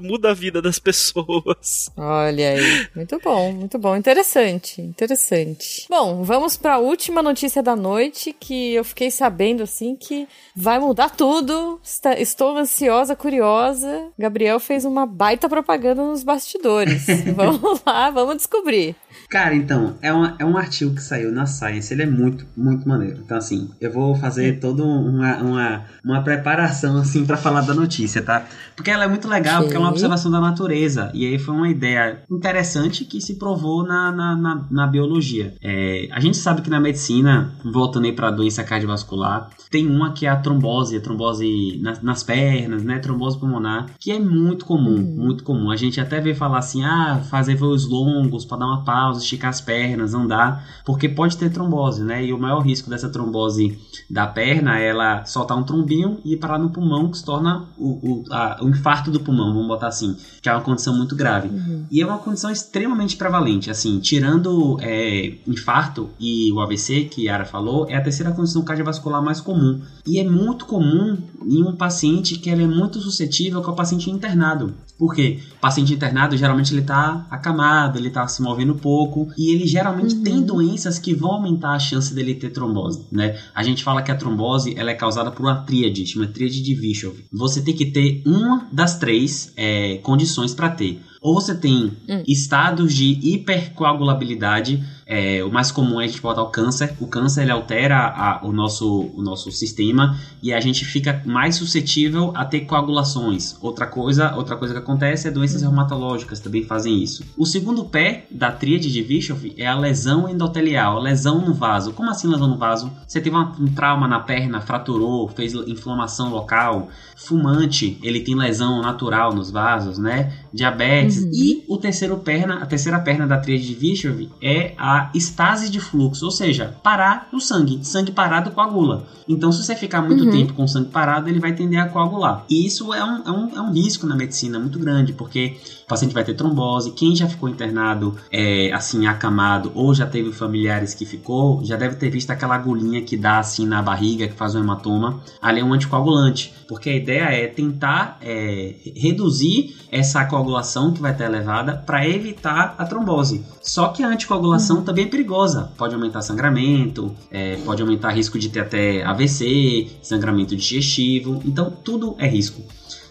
muda 0.00 0.30
a 0.30 0.34
vida 0.34 0.60
das 0.62 0.78
pessoas. 0.80 1.90
Olha 1.96 2.50
aí. 2.50 2.86
Muito 2.94 3.18
bom, 3.20 3.52
muito 3.52 3.78
bom. 3.78 3.96
Interessante, 3.96 4.80
interessante. 4.80 5.86
Bom, 5.88 6.22
vamos 6.22 6.56
para 6.56 6.74
a 6.74 6.78
última 6.78 7.22
notícia 7.22 7.62
da 7.62 7.74
noite 7.76 8.32
que 8.38 8.74
eu 8.74 8.84
fiquei 8.84 9.10
sabendo 9.10 9.62
assim 9.62 9.96
que 9.96 10.26
vai 10.54 10.78
mudar 10.78 11.10
tudo. 11.10 11.80
Está- 11.82 12.18
estou 12.18 12.56
ansiosa, 12.56 13.16
curiosa. 13.16 14.08
Gabriel 14.18 14.58
fez 14.60 14.84
uma 14.84 15.06
baita 15.06 15.48
propaganda 15.48 16.02
nos 16.02 16.22
bastidores. 16.22 17.06
vamos 17.34 17.80
lá, 17.86 18.10
vamos 18.10 18.36
descobrir. 18.36 18.94
Cara, 19.28 19.54
então, 19.54 19.96
é, 20.00 20.12
uma, 20.12 20.36
é 20.38 20.44
um 20.44 20.56
artigo 20.56 20.94
que 20.94 21.02
saiu 21.02 21.32
na 21.32 21.46
Science, 21.46 21.92
ele 21.92 22.02
é 22.02 22.06
muito, 22.06 22.46
muito 22.56 22.88
maneiro. 22.88 23.20
Então, 23.24 23.36
assim, 23.36 23.70
eu 23.80 23.92
vou 23.92 24.14
fazer 24.14 24.60
toda 24.60 24.82
uma, 24.82 25.36
uma, 25.38 25.84
uma 26.04 26.22
preparação, 26.22 26.96
assim, 26.98 27.24
pra 27.24 27.36
falar 27.36 27.62
da 27.62 27.74
notícia, 27.74 28.22
tá? 28.22 28.46
Porque 28.76 28.90
ela 28.90 29.04
é 29.04 29.08
muito 29.08 29.28
legal, 29.28 29.62
porque 29.62 29.76
é 29.76 29.78
uma 29.78 29.90
observação 29.90 30.30
da 30.30 30.40
natureza. 30.40 31.10
E 31.14 31.26
aí 31.26 31.38
foi 31.38 31.54
uma 31.54 31.68
ideia 31.68 32.22
interessante 32.30 33.04
que 33.04 33.20
se 33.20 33.34
provou 33.36 33.84
na, 33.86 34.12
na, 34.12 34.36
na, 34.36 34.66
na 34.70 34.86
biologia. 34.86 35.54
É, 35.62 36.08
a 36.12 36.20
gente 36.20 36.36
sabe 36.36 36.62
que 36.62 36.70
na 36.70 36.80
medicina, 36.80 37.52
voltando 37.64 38.04
aí 38.04 38.12
pra 38.12 38.30
doença 38.30 38.62
cardiovascular, 38.62 39.50
tem 39.70 39.86
uma 39.88 40.12
que 40.12 40.26
é 40.26 40.28
a 40.28 40.36
trombose, 40.36 40.96
a 40.96 41.00
trombose 41.00 41.78
nas, 41.82 42.02
nas 42.02 42.22
pernas, 42.22 42.82
né? 42.82 42.98
Trombose 42.98 43.38
pulmonar, 43.38 43.86
que 43.98 44.10
é 44.10 44.18
muito 44.18 44.64
comum, 44.64 44.98
muito 45.00 45.44
comum. 45.44 45.70
A 45.70 45.76
gente 45.76 46.00
até 46.00 46.20
vê 46.20 46.34
falar 46.34 46.58
assim, 46.58 46.84
ah, 46.84 47.20
fazer 47.30 47.56
voos 47.56 47.88
longos 47.88 48.44
pra 48.44 48.56
dar 48.56 48.66
uma 48.66 48.84
pausa, 48.84 49.13
esticar 49.18 49.50
as 49.50 49.60
pernas, 49.60 50.14
andar, 50.14 50.64
porque 50.84 51.08
pode 51.08 51.36
ter 51.36 51.50
trombose, 51.50 52.02
né? 52.04 52.24
E 52.24 52.32
o 52.32 52.38
maior 52.38 52.60
risco 52.60 52.88
dessa 52.90 53.08
trombose 53.08 53.78
da 54.10 54.26
perna 54.26 54.78
é 54.78 54.88
ela 54.88 55.24
soltar 55.24 55.56
um 55.56 55.62
trombinho 55.62 56.18
e 56.24 56.32
ir 56.34 56.36
parar 56.36 56.58
no 56.58 56.70
pulmão, 56.70 57.10
que 57.10 57.18
se 57.18 57.24
torna 57.24 57.64
o, 57.78 57.88
o, 57.88 58.24
a- 58.32 58.58
o 58.62 58.68
infarto 58.68 59.10
do 59.10 59.20
pulmão, 59.20 59.52
vamos 59.52 59.68
botar 59.68 59.88
assim, 59.88 60.16
que 60.42 60.48
é 60.48 60.52
uma 60.52 60.60
condição 60.60 60.96
muito 60.96 61.14
grave. 61.16 61.48
E 61.90 62.00
é 62.00 62.06
uma 62.06 62.18
condição 62.18 62.50
extremamente 62.50 63.16
prevalente, 63.16 63.70
assim, 63.70 63.98
tirando 64.00 64.78
é, 64.80 65.34
infarto 65.46 66.08
e 66.18 66.52
o 66.52 66.60
AVC, 66.60 67.04
que 67.04 67.28
a 67.28 67.32
Yara 67.32 67.44
falou, 67.44 67.86
é 67.88 67.96
a 67.96 68.00
terceira 68.02 68.32
condição 68.32 68.62
cardiovascular 68.62 69.22
mais 69.22 69.40
comum. 69.40 69.80
E 70.06 70.18
é 70.18 70.24
muito 70.24 70.66
comum 70.66 71.16
em 71.46 71.62
um 71.62 71.74
paciente 71.76 72.38
que 72.38 72.48
ele 72.50 72.64
é 72.64 72.66
muito 72.66 73.00
suscetível 73.00 73.60
que 73.62 73.68
é 73.68 73.72
o 73.72 73.76
paciente 73.76 74.10
internado. 74.10 74.74
Por 75.04 75.14
quê? 75.14 75.38
O 75.58 75.60
paciente 75.60 75.92
internado, 75.92 76.34
geralmente 76.34 76.72
ele 76.72 76.80
tá 76.80 77.26
acamado, 77.30 77.98
ele 77.98 78.08
tá 78.08 78.26
se 78.26 78.40
movendo 78.40 78.74
pouco, 78.74 79.28
e 79.36 79.54
ele 79.54 79.66
geralmente 79.66 80.14
tem 80.16 80.40
doenças 80.40 80.98
que 80.98 81.12
vão 81.12 81.32
aumentar 81.32 81.72
a 81.72 81.78
chance 81.78 82.14
dele 82.14 82.34
ter 82.34 82.48
trombose, 82.48 83.06
né? 83.12 83.38
A 83.54 83.62
gente 83.62 83.84
fala 83.84 84.00
que 84.00 84.10
a 84.10 84.14
trombose, 84.14 84.74
ela 84.78 84.90
é 84.90 84.94
causada 84.94 85.30
por 85.30 85.42
uma 85.42 85.56
tríade, 85.56 86.06
chama 86.06 86.26
tríade 86.26 86.62
de 86.62 86.74
Virchow. 86.74 87.14
Você 87.30 87.60
tem 87.60 87.74
que 87.74 87.84
ter 87.84 88.22
uma 88.24 88.66
das 88.72 88.98
três 88.98 89.52
é, 89.58 89.98
condições 89.98 90.54
para 90.54 90.70
ter. 90.70 91.02
Ou 91.20 91.34
você 91.34 91.54
tem 91.54 91.92
estados 92.26 92.94
de 92.94 93.18
hipercoagulabilidade, 93.22 94.82
é, 95.06 95.42
o 95.44 95.50
mais 95.52 95.70
comum 95.70 96.00
é 96.00 96.04
a 96.04 96.06
gente 96.06 96.20
botar 96.20 96.42
o 96.42 96.48
câncer. 96.50 96.94
O 97.00 97.06
câncer 97.06 97.42
ele 97.42 97.50
altera 97.50 97.96
a- 98.08 98.40
o, 98.42 98.52
nosso, 98.52 99.10
o 99.14 99.22
nosso 99.22 99.50
sistema 99.52 100.18
e 100.42 100.52
a 100.52 100.60
gente 100.60 100.84
fica 100.84 101.22
mais 101.26 101.56
suscetível 101.56 102.32
a 102.34 102.44
ter 102.44 102.60
coagulações. 102.60 103.56
Outra 103.60 103.86
coisa, 103.86 104.34
outra 104.34 104.56
coisa 104.56 104.72
que 104.74 104.80
acontece 104.80 105.28
é 105.28 105.30
doenças 105.30 105.62
reumatológicas 105.62 106.40
também 106.40 106.62
fazem 106.64 107.02
isso. 107.02 107.24
O 107.36 107.44
segundo 107.44 107.84
pé 107.84 108.26
da 108.30 108.50
tríade 108.50 108.90
de 108.92 109.02
Bischoff 109.02 109.52
é 109.58 109.66
a 109.66 109.76
lesão 109.78 110.28
endotelial, 110.28 110.96
a 110.98 111.00
lesão 111.00 111.40
no 111.44 111.52
vaso. 111.52 111.92
Como 111.92 112.10
assim 112.10 112.28
lesão 112.28 112.48
no 112.48 112.56
vaso? 112.58 112.90
Você 113.06 113.20
teve 113.20 113.34
uma- 113.36 113.52
um 113.60 113.66
trauma 113.66 114.08
na 114.08 114.20
perna, 114.20 114.60
fraturou, 114.60 115.28
fez 115.28 115.52
inflamação 115.54 116.30
local. 116.30 116.88
Fumante, 117.16 117.98
ele 118.02 118.20
tem 118.20 118.34
lesão 118.34 118.80
natural 118.82 119.34
nos 119.34 119.50
vasos, 119.50 119.98
né? 119.98 120.32
Diabetes. 120.52 121.16
E 121.32 121.64
o 121.68 121.76
terceiro 121.78 122.16
perna, 122.18 122.56
a 122.62 122.66
terceira 122.66 122.98
perna 123.00 123.26
da 123.26 123.38
tríade 123.38 123.66
de 123.66 123.74
Bischoff 123.74 124.28
é 124.42 124.72
a 124.76 124.93
estase 125.14 125.70
de 125.70 125.80
fluxo, 125.80 126.24
ou 126.24 126.30
seja, 126.30 126.76
parar 126.82 127.28
o 127.32 127.40
sangue. 127.40 127.80
Sangue 127.82 128.12
parado 128.12 128.50
coagula. 128.50 129.06
Então, 129.28 129.50
se 129.50 129.62
você 129.62 129.74
ficar 129.74 130.02
muito 130.02 130.30
tempo 130.30 130.52
com 130.52 130.64
o 130.64 130.68
sangue 130.68 130.90
parado, 130.90 131.28
ele 131.28 131.40
vai 131.40 131.54
tender 131.54 131.80
a 131.80 131.88
coagular. 131.88 132.44
E 132.48 132.66
isso 132.66 132.92
é 132.92 133.02
um, 133.02 133.22
é 133.24 133.30
um, 133.30 133.56
é 133.56 133.60
um 133.60 133.72
risco 133.72 134.06
na 134.06 134.14
medicina 134.14 134.58
muito 134.58 134.78
grande, 134.78 135.12
porque 135.12 135.56
o 135.84 135.86
paciente 135.86 136.14
vai 136.14 136.24
ter 136.24 136.34
trombose. 136.34 136.92
Quem 136.92 137.14
já 137.14 137.28
ficou 137.28 137.48
internado, 137.48 138.16
é, 138.32 138.72
assim, 138.72 139.06
acamado, 139.06 139.70
ou 139.74 139.94
já 139.94 140.06
teve 140.06 140.32
familiares 140.32 140.94
que 140.94 141.04
ficou, 141.04 141.62
já 141.64 141.76
deve 141.76 141.96
ter 141.96 142.10
visto 142.10 142.30
aquela 142.30 142.54
agulhinha 142.54 143.02
que 143.02 143.16
dá 143.16 143.38
assim 143.38 143.66
na 143.66 143.82
barriga, 143.82 144.26
que 144.26 144.34
faz 144.34 144.54
um 144.54 144.60
hematoma. 144.60 145.20
Ali 145.40 145.60
é 145.60 145.64
um 145.64 145.72
anticoagulante, 145.72 146.54
porque 146.66 146.88
a 146.88 146.96
ideia 146.96 147.24
é 147.24 147.46
tentar 147.46 148.18
é, 148.22 148.74
reduzir 148.96 149.76
essa 149.90 150.24
coagulação 150.24 150.92
que 150.92 151.00
vai 151.00 151.12
estar 151.12 151.26
elevada 151.26 151.76
para 151.76 152.08
evitar 152.08 152.74
a 152.78 152.84
trombose. 152.86 153.44
Só 153.62 153.88
que 153.88 154.02
a 154.02 154.08
anticoagulação 154.08 154.82
também 154.82 155.04
é 155.04 155.08
perigosa. 155.08 155.70
Pode 155.76 155.94
aumentar 155.94 156.22
sangramento, 156.22 157.14
é, 157.30 157.56
pode 157.64 157.82
aumentar 157.82 158.10
risco 158.10 158.38
de 158.38 158.48
ter 158.48 158.60
até 158.60 159.04
AVC, 159.04 159.90
sangramento 160.02 160.56
digestivo. 160.56 161.42
Então, 161.44 161.70
tudo 161.70 162.14
é 162.18 162.26
risco. 162.26 162.62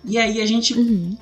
E 0.06 0.18
aí 0.18 0.42
a 0.42 0.46
gente. 0.46 0.76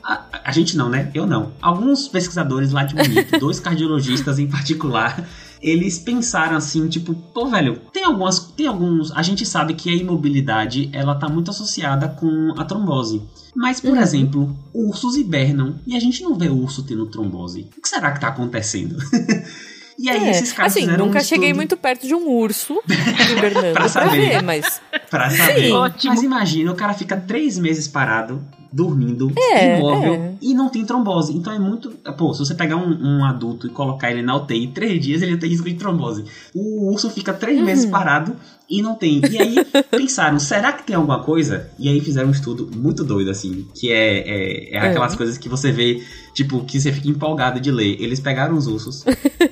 A, 0.04 0.26
a 0.46 0.52
gente 0.52 0.76
não, 0.76 0.90
né? 0.90 1.12
Eu 1.14 1.28
não. 1.28 1.52
Alguns 1.62 2.08
pesquisadores 2.08 2.72
lá 2.72 2.84
de 2.84 2.96
Bonito, 2.96 3.38
dois 3.40 3.60
cardiologistas 3.60 4.40
em 4.40 4.48
particular, 4.48 5.28
eles 5.62 6.00
pensaram 6.00 6.58
assim, 6.58 6.88
tipo, 6.88 7.14
pô, 7.14 7.48
velho, 7.48 7.80
tem 7.94 8.04
algumas, 8.04 8.40
tem 8.40 8.66
alguns, 8.68 9.12
a 9.12 9.22
gente 9.22 9.46
sabe 9.46 9.76
que 9.76 9.90
a 9.90 9.96
imobilidade, 9.96 10.90
ela 10.92 11.14
tá 11.14 11.30
muito 11.30 11.52
associada 11.52 12.10
com 12.10 12.54
a 12.58 12.66
trombose. 12.66 13.22
Mas, 13.56 13.80
por 13.80 13.92
Uhum. 13.92 14.02
exemplo, 14.02 14.58
ursos 14.74 15.16
hibernam 15.16 15.76
e 15.86 15.96
a 15.96 16.00
gente 16.00 16.24
não 16.24 16.34
vê 16.36 16.50
urso 16.50 16.82
tendo 16.84 17.06
trombose. 17.06 17.68
O 17.78 17.82
que 17.82 17.88
será 17.88 18.12
que 18.12 18.20
tá 18.22 18.30
acontecendo? 18.30 18.96
e 20.02 20.10
aí 20.10 20.28
É, 20.28 20.32
esses 20.32 20.52
caras 20.52 20.76
assim, 20.76 20.86
nunca 20.88 21.20
um 21.20 21.24
cheguei 21.24 21.54
muito 21.54 21.78
perto 21.78 22.08
de 22.08 22.16
um 22.16 22.28
urso 22.30 22.82
hibernando 22.88 23.74
Pra 23.74 23.82
pra, 23.82 23.90
saber. 23.90 24.30
ver, 24.30 24.42
mas 24.44 24.82
pra 25.10 25.30
saber. 25.30 25.66
Sim. 25.68 25.72
Ótimo. 25.74 26.14
Mas 26.14 26.24
imagina, 26.24 26.72
o 26.72 26.76
cara 26.76 26.94
fica 26.94 27.16
três 27.18 27.58
meses 27.60 27.88
parado, 27.88 28.44
dormindo, 28.74 29.32
É, 29.38 29.78
imóvel 29.78 30.14
é. 30.14 30.34
e 30.42 30.54
não 30.54 30.70
tem 30.70 30.86
trombose. 30.86 31.34
Então 31.36 31.52
é 31.54 31.60
muito. 31.60 31.90
Pô, 32.18 32.34
se 32.34 32.40
você 32.40 32.56
pegar 32.56 32.78
um, 32.78 33.20
um 33.20 33.26
adulto 33.26 33.68
e 33.68 33.70
colocar 33.70 34.10
ele 34.12 34.22
na 34.22 34.36
UTI, 34.36 34.68
três 34.68 35.02
dias 35.02 35.22
ele 35.22 35.36
tem 35.38 35.50
risco 35.50 35.68
de 35.70 35.76
trombose. 35.76 36.24
O 36.56 36.92
urso 36.92 37.10
fica 37.10 37.34
três 37.34 37.60
Uhum. 37.60 37.66
meses 37.66 37.86
parado 37.86 38.36
e 38.70 38.82
não 38.82 38.96
tem. 38.96 39.22
E 39.30 39.38
aí 39.38 39.56
pensaram, 39.92 40.40
será 40.40 40.72
que 40.72 40.84
tem 40.84 40.96
alguma 40.96 41.22
coisa? 41.22 41.70
E 41.78 41.90
aí 41.90 42.00
fizeram 42.00 42.30
um 42.30 42.32
estudo 42.32 42.70
muito 42.74 43.04
doido, 43.04 43.30
assim, 43.30 43.68
que 43.76 43.92
é, 43.92 44.20
é, 44.20 44.76
é 44.76 44.80
aquelas 44.80 45.14
É. 45.14 45.18
coisas 45.18 45.38
que 45.38 45.50
você 45.50 45.72
vê, 45.74 46.02
tipo, 46.34 46.64
que 46.64 46.80
você 46.80 46.92
fica 46.94 47.10
empolgado 47.10 47.60
de 47.60 47.70
ler. 47.70 47.98
Eles 48.02 48.22
pegaram 48.22 48.56
os 48.56 48.68
ursos, 48.68 49.04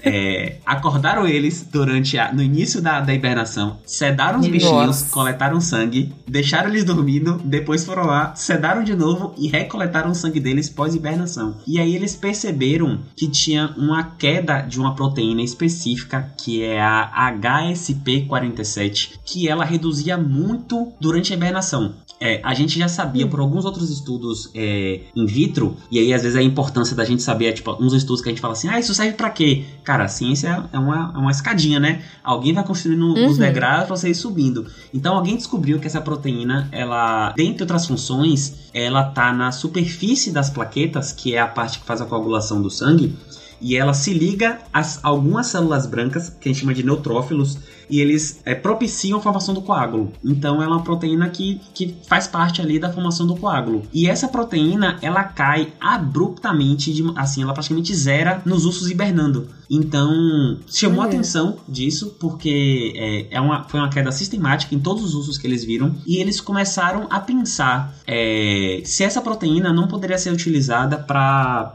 é, 0.04 0.58
acordaram 0.66 1.28
eles 1.28 1.68
durante 1.70 2.18
a, 2.18 2.34
no 2.34 2.42
início 2.42 2.82
da, 2.82 3.00
da 3.00 3.14
hibernação, 3.14 3.80
sedaram 3.86 4.40
os 4.40 4.48
Nossa. 4.48 4.52
bichinhos, 4.52 5.04
coletaram 5.04 5.60
sangue, 5.62 6.14
deixaram 6.28 6.70
eles 6.70 6.84
dormindo, 6.84 7.40
depois 7.44 7.86
foram 7.86 8.06
lá, 8.06 8.36
sedaram 8.36 8.84
de 8.84 8.96
novo 8.96 9.34
e 9.38 9.48
recoletaram 9.48 10.12
o 10.12 10.16
sangue 10.16 10.40
deles 10.40 10.70
pós-hibernação. 10.70 11.58
E 11.68 11.80
aí 11.80 11.96
eles 11.96 12.16
perceberam 12.16 13.00
que 13.16 13.28
tinha 13.30 13.74
uma 13.78 14.04
queda 14.04 14.62
de 14.62 14.80
uma 14.80 14.96
proteína 14.96 15.42
específica, 15.42 16.32
que 16.38 16.64
é 16.64 16.82
a 16.82 17.32
HSP47, 17.34 19.20
que 19.26 19.48
ela 19.48 19.66
reduzia 19.66 20.18
muito 20.18 20.94
durante 21.00 21.34
a 21.34 21.36
hibernação. 21.36 21.96
É, 22.22 22.42
a 22.44 22.54
gente 22.54 22.78
já 22.78 22.90
sabia 22.90 23.26
por 23.26 23.40
alguns 23.40 23.64
outros 23.64 23.90
estudos 23.90 24.50
é, 24.54 25.02
in 25.16 25.26
vitro, 25.26 25.78
e 25.90 25.98
aí 26.00 26.14
às 26.14 26.22
vezes 26.22 26.36
a 26.36 26.42
importância 26.44 26.94
da 26.96 27.06
gente 27.06 27.24
saber, 27.24 27.46
é, 27.48 27.52
tipo, 27.54 27.72
uns 27.82 27.94
estudos 27.94 28.22
que 28.22 28.28
a 28.28 28.32
gente 28.32 28.42
fala 28.42 28.54
assim, 28.54 28.68
ah, 28.68 28.78
isso 28.78 28.94
serve 28.94 29.14
pra 29.14 29.30
quê? 29.30 29.64
Cara, 29.86 30.04
a 30.04 30.08
ciência 30.10 30.66
é 30.74 30.78
uma, 30.78 31.14
é 31.16 31.18
uma 31.18 31.32
escadinha, 31.32 31.80
né? 31.80 32.02
Alguém 32.22 32.54
vai 32.54 32.64
construindo 32.66 33.14
os 33.14 33.34
Uhum. 33.34 33.38
degraus 33.38 33.86
pra 33.88 33.96
você 33.96 34.10
ir 34.10 34.16
subindo. 34.16 34.66
Então 34.94 35.16
alguém 35.16 35.38
descobriu 35.38 35.80
que 35.80 35.88
essa 35.88 36.02
proteína, 36.02 36.68
ela, 36.74 37.32
dentre 37.38 37.64
outras 37.64 37.86
funções, 37.86 38.54
ela 38.74 39.04
tá 39.04 39.32
na 39.32 39.52
superfície 39.54 40.32
das 40.32 40.50
plaquetas, 40.50 41.14
que 41.14 41.34
é 41.36 41.40
a 41.40 41.48
parte 41.48 41.80
que 41.80 41.86
faz 41.86 42.02
a 42.02 42.06
coagulação 42.06 42.62
do 42.62 42.70
sangue, 42.70 43.16
e 43.62 43.76
ela 43.76 43.94
se 43.94 44.14
liga 44.14 44.60
a 44.74 44.82
algumas 45.04 45.48
células 45.48 45.86
brancas, 45.86 46.30
que 46.30 46.48
a 46.48 46.52
gente 46.52 46.62
chama 46.62 46.74
de 46.74 46.84
neutrófilos, 46.84 47.58
e 47.90 48.00
eles 48.00 48.42
é, 48.46 48.54
propiciam 48.56 49.20
a 49.20 49.22
formação 49.22 49.54
do 49.54 49.62
coágulo. 49.62 50.12
Então 50.24 50.62
é 50.62 50.68
uma 50.68 50.84
proteína 50.84 51.30
que, 51.30 51.60
que 51.74 51.96
faz 52.08 52.28
parte 52.28 52.62
ali 52.62 52.80
da 52.80 52.92
formação 52.92 53.26
do 53.26 53.36
coágulo. 53.36 53.84
E 53.94 54.08
essa 54.08 54.28
proteína, 54.28 54.98
ela 55.02 55.24
cai 55.24 55.74
abruptamente, 55.80 56.94
de, 56.94 57.04
assim, 57.16 57.44
ela 57.44 57.54
praticamente 57.54 57.94
zera 57.96 58.42
nos 58.46 58.66
ursos 58.66 58.90
hibernando. 58.90 59.48
Então, 59.70 60.58
chamou 60.68 61.04
a 61.04 61.06
atenção 61.06 61.58
disso, 61.68 62.16
porque 62.20 62.94
é, 62.96 63.36
é 63.36 63.42
uma, 63.42 63.64
foi 63.66 63.80
uma 63.80 63.90
queda 63.90 64.12
sistemática 64.12 64.74
em 64.74 64.80
todos 64.80 65.04
os 65.04 65.14
ursos 65.14 65.38
que 65.38 65.46
eles 65.46 65.64
viram, 65.64 65.96
e 66.08 66.18
eles 66.18 66.42
começaram 66.42 67.06
a 67.10 67.20
pensar 67.20 67.96
é, 68.08 68.82
se 68.84 69.04
essa 69.04 69.22
proteína 69.22 69.72
não 69.72 69.88
poderia 69.88 70.18
ser 70.18 70.32
utilizada 70.32 70.98
para 70.98 71.72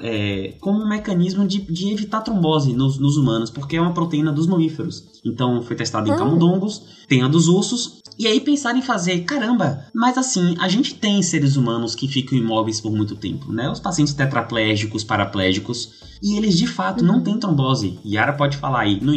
como 0.61 0.83
um 0.83 0.89
mecanismo 0.89 1.47
de, 1.47 1.61
de 1.61 1.93
evitar 1.93 2.21
trombose 2.21 2.73
nos, 2.73 2.99
nos 2.99 3.17
humanos, 3.17 3.51
porque 3.51 3.77
é 3.77 3.81
uma 3.81 3.95
proteína 3.95 4.33
dos 4.33 4.47
mamíferos. 4.47 5.14
Então 5.25 5.63
foi 5.63 5.75
testado 5.77 6.09
em 6.09 6.13
Ah. 6.13 6.17
camundongos, 6.17 6.83
tem 7.09 7.23
a 7.23 7.29
dos 7.29 7.49
ursos, 7.49 8.03
e 8.19 8.27
aí 8.27 8.41
pensaram 8.41 8.79
em 8.79 8.83
fazer, 8.83 9.21
caramba, 9.21 9.87
mas 9.95 10.17
assim, 10.17 10.55
a 10.61 10.69
gente 10.69 10.95
tem 10.95 11.21
seres 11.23 11.57
humanos 11.57 11.95
que 11.95 12.07
ficam 12.07 12.39
imóveis 12.39 12.81
por 12.81 12.93
muito 12.93 13.17
tempo, 13.17 13.53
né? 13.53 13.69
Os 13.71 13.81
pacientes 13.81 14.15
tetraplégicos, 14.15 15.03
paraplégicos, 15.03 16.05
e 16.23 16.37
eles 16.37 16.57
de 16.57 16.67
fato 16.67 17.05
não 17.05 17.21
têm 17.21 17.39
trombose. 17.39 17.99
Yara 18.05 18.33
pode 18.33 18.57
falar 18.57 18.81
aí. 18.83 19.01
No 19.01 19.13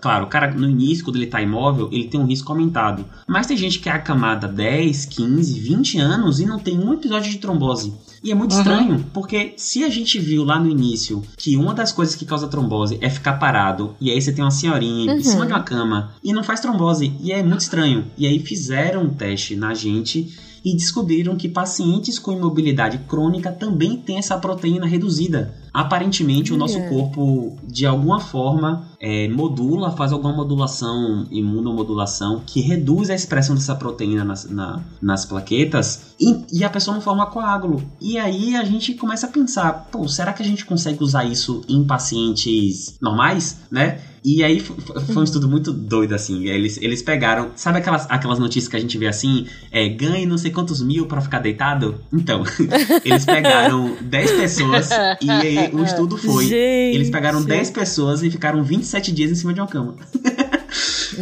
claro, 0.00 0.24
o 0.24 0.28
cara 0.28 0.52
no 0.52 0.68
início, 0.68 1.04
quando 1.04 1.16
ele 1.16 1.26
tá 1.26 1.40
imóvel, 1.40 1.88
ele 1.92 2.08
tem 2.08 2.18
um 2.20 2.26
risco 2.26 2.50
aumentado. 2.52 3.04
Mas 3.28 3.46
tem 3.46 3.56
gente 3.56 3.78
que 3.78 3.88
é 3.88 3.92
acamada 3.92 4.48
10, 4.48 5.06
15, 5.06 5.58
20 5.60 5.98
anos 5.98 6.40
e 6.40 6.46
não 6.46 6.58
tem 6.58 6.78
um 6.78 6.92
episódio 6.92 7.30
de 7.30 7.38
trombose. 7.38 7.94
E 8.22 8.30
é 8.30 8.34
muito 8.34 8.52
Uhum. 8.52 8.58
estranho, 8.58 9.06
porque 9.14 9.54
se 9.56 9.82
a 9.82 9.88
gente 9.88 10.18
viu 10.18 10.44
lá 10.44 10.58
no 10.60 10.68
início 10.68 11.22
que 11.38 11.56
uma 11.56 11.72
das 11.72 11.90
coisas 11.90 12.14
que 12.14 12.26
causa 12.26 12.48
trombose 12.48 12.98
é 13.00 13.08
ficar 13.08 13.34
parado, 13.34 13.94
e 14.00 14.10
aí 14.10 14.20
você 14.20 14.30
tem 14.30 14.44
uma 14.44 14.50
senhorinha 14.50 15.12
Uhum. 15.12 15.18
em 15.18 15.22
cima 15.22 15.46
de 15.46 15.52
uma 15.52 15.62
cama 15.62 16.12
e 16.22 16.32
não 16.32 16.42
faz 16.44 16.60
trombose, 16.60 17.12
e 17.20 17.32
é 17.32 17.42
muito 17.42 17.60
estranho. 17.60 18.04
E 18.18 18.26
aí 18.26 18.38
fizeram 18.38 19.04
um 19.04 19.08
teste 19.10 19.56
na 19.56 19.72
gente 19.72 20.36
e 20.62 20.76
descobriram 20.76 21.34
que 21.36 21.48
pacientes 21.48 22.18
com 22.18 22.32
imobilidade 22.32 22.98
crônica 23.08 23.50
também 23.50 23.96
têm 23.96 24.18
essa 24.18 24.36
proteína 24.36 24.84
reduzida. 24.86 25.54
Aparentemente, 25.72 26.52
o 26.52 26.56
nosso 26.58 26.78
corpo, 26.90 27.56
de 27.66 27.86
alguma 27.86 28.20
forma, 28.20 28.86
é, 29.00 29.28
modula, 29.28 29.90
faz 29.96 30.12
alguma 30.12 30.34
modulação, 30.34 31.26
imunomodulação, 31.30 32.42
que 32.46 32.60
reduz 32.60 33.08
a 33.10 33.14
expressão 33.14 33.54
dessa 33.54 33.74
proteína 33.74 34.24
nas, 34.24 34.48
na- 34.50 34.80
nas 35.00 35.24
plaquetas 35.24 36.14
e, 36.20 36.58
e 36.58 36.64
a 36.64 36.68
pessoa 36.70 36.94
não 36.94 37.00
forma 37.02 37.26
coágulo. 37.26 37.82
E 38.00 38.18
aí 38.18 38.54
a 38.56 38.64
gente 38.64 38.94
começa 38.94 39.26
a 39.26 39.30
pensar, 39.30 39.88
pô, 39.90 40.06
será 40.06 40.32
que 40.32 40.42
a 40.42 40.46
gente 40.46 40.64
consegue 40.66 41.02
usar 41.02 41.24
isso 41.24 41.62
em 41.68 41.82
pacientes 41.84 42.96
normais, 43.00 43.58
né? 43.70 44.00
E 44.22 44.44
aí 44.44 44.60
foi 44.60 45.16
um 45.16 45.22
estudo 45.22 45.48
muito 45.48 45.72
doido, 45.72 46.14
assim. 46.14 46.44
Eles, 46.46 46.76
eles 46.82 47.00
pegaram. 47.00 47.52
Sabe 47.56 47.78
aquelas, 47.78 48.06
aquelas 48.10 48.38
notícias 48.38 48.68
que 48.68 48.76
a 48.76 48.78
gente 48.78 48.98
vê 48.98 49.06
assim? 49.06 49.46
É, 49.72 49.88
ganhe 49.88 50.26
não 50.26 50.36
sei 50.36 50.50
quantos 50.50 50.82
mil 50.82 51.06
pra 51.06 51.22
ficar 51.22 51.38
deitado? 51.38 51.98
Então, 52.12 52.42
eles 53.02 53.24
pegaram 53.24 53.96
10 54.02 54.32
pessoas 54.32 54.90
e 55.22 55.30
aí 55.30 55.70
o 55.72 55.82
estudo 55.82 56.18
foi. 56.18 56.44
Gente. 56.44 56.96
Eles 56.96 57.08
pegaram 57.08 57.42
10 57.42 57.70
pessoas 57.70 58.22
e 58.22 58.30
ficaram 58.30 58.62
27 58.90 59.12
dias 59.12 59.30
em 59.30 59.34
cima 59.34 59.54
de 59.54 59.60
uma 59.60 59.68
cama. 59.68 59.94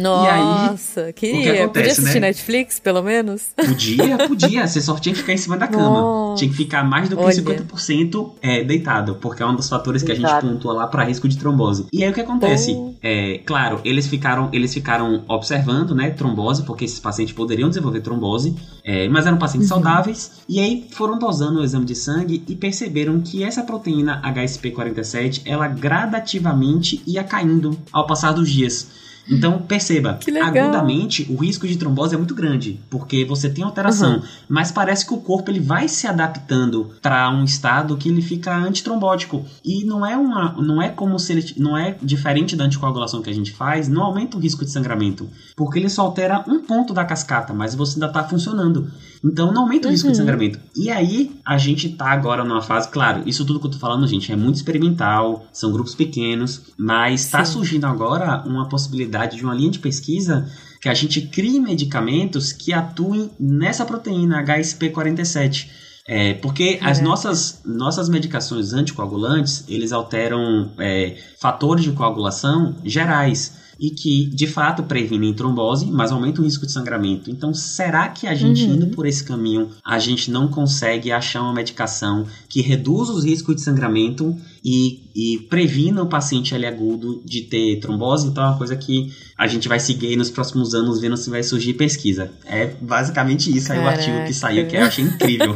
Nossa, 0.01 1.11
queria. 1.13 1.63
acontece, 1.63 1.67
Podia 1.67 1.91
assistir 1.91 2.19
né? 2.19 2.27
Netflix, 2.27 2.79
pelo 2.79 3.01
menos? 3.03 3.47
Podia, 3.55 4.17
podia. 4.27 4.67
Você 4.67 4.81
só 4.81 4.95
tinha 4.97 5.13
que 5.13 5.21
ficar 5.21 5.33
em 5.33 5.37
cima 5.37 5.57
da 5.57 5.67
cama. 5.67 5.83
Nossa. 6.01 6.39
Tinha 6.39 6.51
que 6.51 6.57
ficar 6.57 6.83
mais 6.83 7.09
do 7.09 7.15
que 7.17 7.23
Olha. 7.23 7.33
50% 7.35 8.31
é, 8.41 8.63
deitado, 8.63 9.15
porque 9.15 9.43
é 9.43 9.45
um 9.45 9.55
dos 9.55 9.67
fatores 9.69 10.01
que 10.03 10.11
a 10.11 10.15
gente 10.15 10.29
pontua 10.41 10.73
lá 10.73 10.87
para 10.87 11.03
risco 11.03 11.27
de 11.27 11.37
trombose. 11.37 11.85
E 11.91 12.03
aí 12.03 12.09
o 12.09 12.13
que 12.13 12.21
acontece? 12.21 12.75
É, 13.01 13.39
claro, 13.45 13.79
eles 13.83 14.07
ficaram, 14.07 14.49
eles 14.51 14.73
ficaram 14.73 15.23
observando, 15.27 15.93
né, 15.95 16.09
trombose, 16.11 16.63
porque 16.63 16.85
esses 16.85 16.99
pacientes 16.99 17.33
poderiam 17.33 17.69
desenvolver 17.69 18.01
trombose, 18.01 18.55
é, 18.83 19.07
mas 19.09 19.25
eram 19.25 19.37
pacientes 19.37 19.69
Uhum. 19.69 19.75
saudáveis. 19.77 20.31
E 20.47 20.59
aí 20.59 20.87
foram 20.91 21.17
dosando 21.19 21.59
o 21.59 21.63
exame 21.63 21.85
de 21.85 21.95
sangue 21.95 22.43
e 22.47 22.55
perceberam 22.55 23.19
que 23.21 23.43
essa 23.43 23.63
proteína 23.63 24.21
HSP47, 24.23 25.41
ela 25.45 25.67
gradativamente 25.67 27.01
ia 27.05 27.23
caindo 27.23 27.77
ao 27.91 28.05
passar 28.05 28.31
dos 28.33 28.49
dias. 28.49 28.87
Então, 29.29 29.59
perceba, 29.59 30.17
agudamente 30.65 31.27
o 31.29 31.35
risco 31.35 31.67
de 31.67 31.77
trombose 31.77 32.15
é 32.15 32.17
muito 32.17 32.33
grande, 32.33 32.79
porque 32.89 33.23
você 33.25 33.49
tem 33.49 33.63
alteração, 33.63 34.15
Uhum. 34.15 34.21
mas 34.47 34.71
parece 34.71 35.05
que 35.05 35.13
o 35.13 35.17
corpo 35.17 35.51
ele 35.51 35.59
vai 35.59 35.87
se 35.87 36.07
adaptando 36.07 36.91
para 37.01 37.29
um 37.29 37.43
estado 37.43 37.95
que 37.97 38.09
ele 38.09 38.21
fica 38.21 38.55
antitrombótico. 38.55 39.45
E 39.63 39.83
não 39.85 40.05
é 40.05 40.17
uma 40.17 40.53
não 40.61 40.81
é 40.81 40.89
como 40.89 41.19
se 41.19 41.33
ele 41.33 41.53
não 41.57 41.77
é 41.77 41.95
diferente 42.01 42.55
da 42.55 42.63
anticoagulação 42.65 43.21
que 43.21 43.29
a 43.29 43.33
gente 43.33 43.51
faz, 43.51 43.87
não 43.87 44.03
aumenta 44.03 44.37
o 44.37 44.39
risco 44.39 44.65
de 44.65 44.71
sangramento, 44.71 45.29
porque 45.55 45.79
ele 45.79 45.89
só 45.89 46.01
altera 46.03 46.43
um 46.47 46.59
ponto 46.61 46.93
da 46.93 47.05
cascata, 47.05 47.53
mas 47.53 47.75
você 47.75 47.95
ainda 47.95 48.09
tá 48.09 48.23
funcionando. 48.23 48.89
Então 49.23 49.51
não 49.53 49.63
aumenta 49.63 49.87
o 49.87 49.91
risco 49.91 50.07
de 50.07 50.13
Uhum. 50.13 50.15
sangramento. 50.19 50.59
E 50.75 50.89
aí 50.89 51.31
a 51.45 51.57
gente 51.57 51.89
tá 51.89 52.09
agora 52.11 52.43
numa 52.43 52.61
fase, 52.61 52.87
claro, 52.89 53.23
isso 53.25 53.43
tudo 53.45 53.59
que 53.59 53.67
eu 53.67 53.71
tô 53.71 53.77
falando, 53.77 54.07
gente, 54.07 54.31
é 54.31 54.35
muito 54.35 54.55
experimental, 54.55 55.45
são 55.51 55.71
grupos 55.71 55.93
pequenos, 55.95 56.61
mas 56.77 57.29
tá 57.29 57.43
Sim. 57.43 57.53
surgindo 57.53 57.85
agora 57.85 58.43
uma 58.45 58.69
possibilidade 58.69 59.35
de 59.37 59.43
uma 59.43 59.53
linha 59.53 59.71
de 59.71 59.79
pesquisa 59.79 60.49
que 60.81 60.87
a 60.87 60.93
gente 60.93 61.21
crie 61.21 61.59
medicamentos 61.59 62.53
que 62.53 62.71
atuem 62.71 63.29
nessa 63.37 63.85
proteína 63.85 64.41
HSP47. 64.41 65.67
É, 66.07 66.33
porque 66.35 66.79
as 66.81 66.99
É. 66.99 67.03
nossas, 67.03 67.61
nossas 67.63 68.09
medicações 68.09 68.73
anticoagulantes, 68.73 69.63
eles 69.67 69.91
alteram 69.91 70.71
é, 70.79 71.17
fatores 71.39 71.83
de 71.83 71.91
coagulação 71.91 72.75
gerais 72.83 73.58
e 73.79 73.91
que, 73.91 74.25
de 74.27 74.45
fato, 74.45 74.83
previnem 74.83 75.33
trombose, 75.33 75.85
mas 75.85 76.11
aumentam 76.11 76.43
o 76.43 76.45
risco 76.45 76.65
de 76.65 76.71
sangramento. 76.71 77.31
Então, 77.31 77.53
será 77.53 78.09
que 78.09 78.27
a 78.27 78.35
gente, 78.35 78.63
Uhum. 78.65 78.73
indo 78.75 78.87
por 78.87 79.05
esse 79.05 79.23
caminho, 79.23 79.69
a 79.85 79.97
gente 79.97 80.29
não 80.29 80.47
consegue 80.47 81.11
achar 81.11 81.41
uma 81.41 81.53
medicação 81.53 82.25
que 82.49 82.61
reduz 82.61 83.09
os 83.09 83.23
riscos 83.23 83.55
de 83.55 83.61
sangramento 83.61 84.35
e, 84.63 85.01
e 85.15 85.37
previna 85.49 86.03
o 86.03 86.07
paciente 86.07 86.53
ali 86.53 86.65
agudo 86.65 87.21
de 87.25 87.41
ter 87.41 87.79
trombose. 87.79 88.27
Então 88.27 88.43
é 88.43 88.47
uma 88.47 88.57
coisa 88.57 88.75
que 88.75 89.11
a 89.37 89.47
gente 89.47 89.67
vai 89.67 89.79
seguir 89.79 90.15
nos 90.17 90.29
próximos 90.29 90.73
anos 90.73 90.99
vendo 90.99 91.15
se 91.15 91.29
vai 91.29 91.41
surgir 91.43 91.73
pesquisa. 91.73 92.31
É 92.45 92.67
basicamente 92.81 93.55
isso 93.55 93.71
aí 93.71 93.79
o 93.79 93.87
artigo 93.87 94.25
que 94.25 94.33
saiu, 94.33 94.67
que 94.67 94.75
eu 94.75 94.83
achei 94.83 95.05
incrível. 95.05 95.55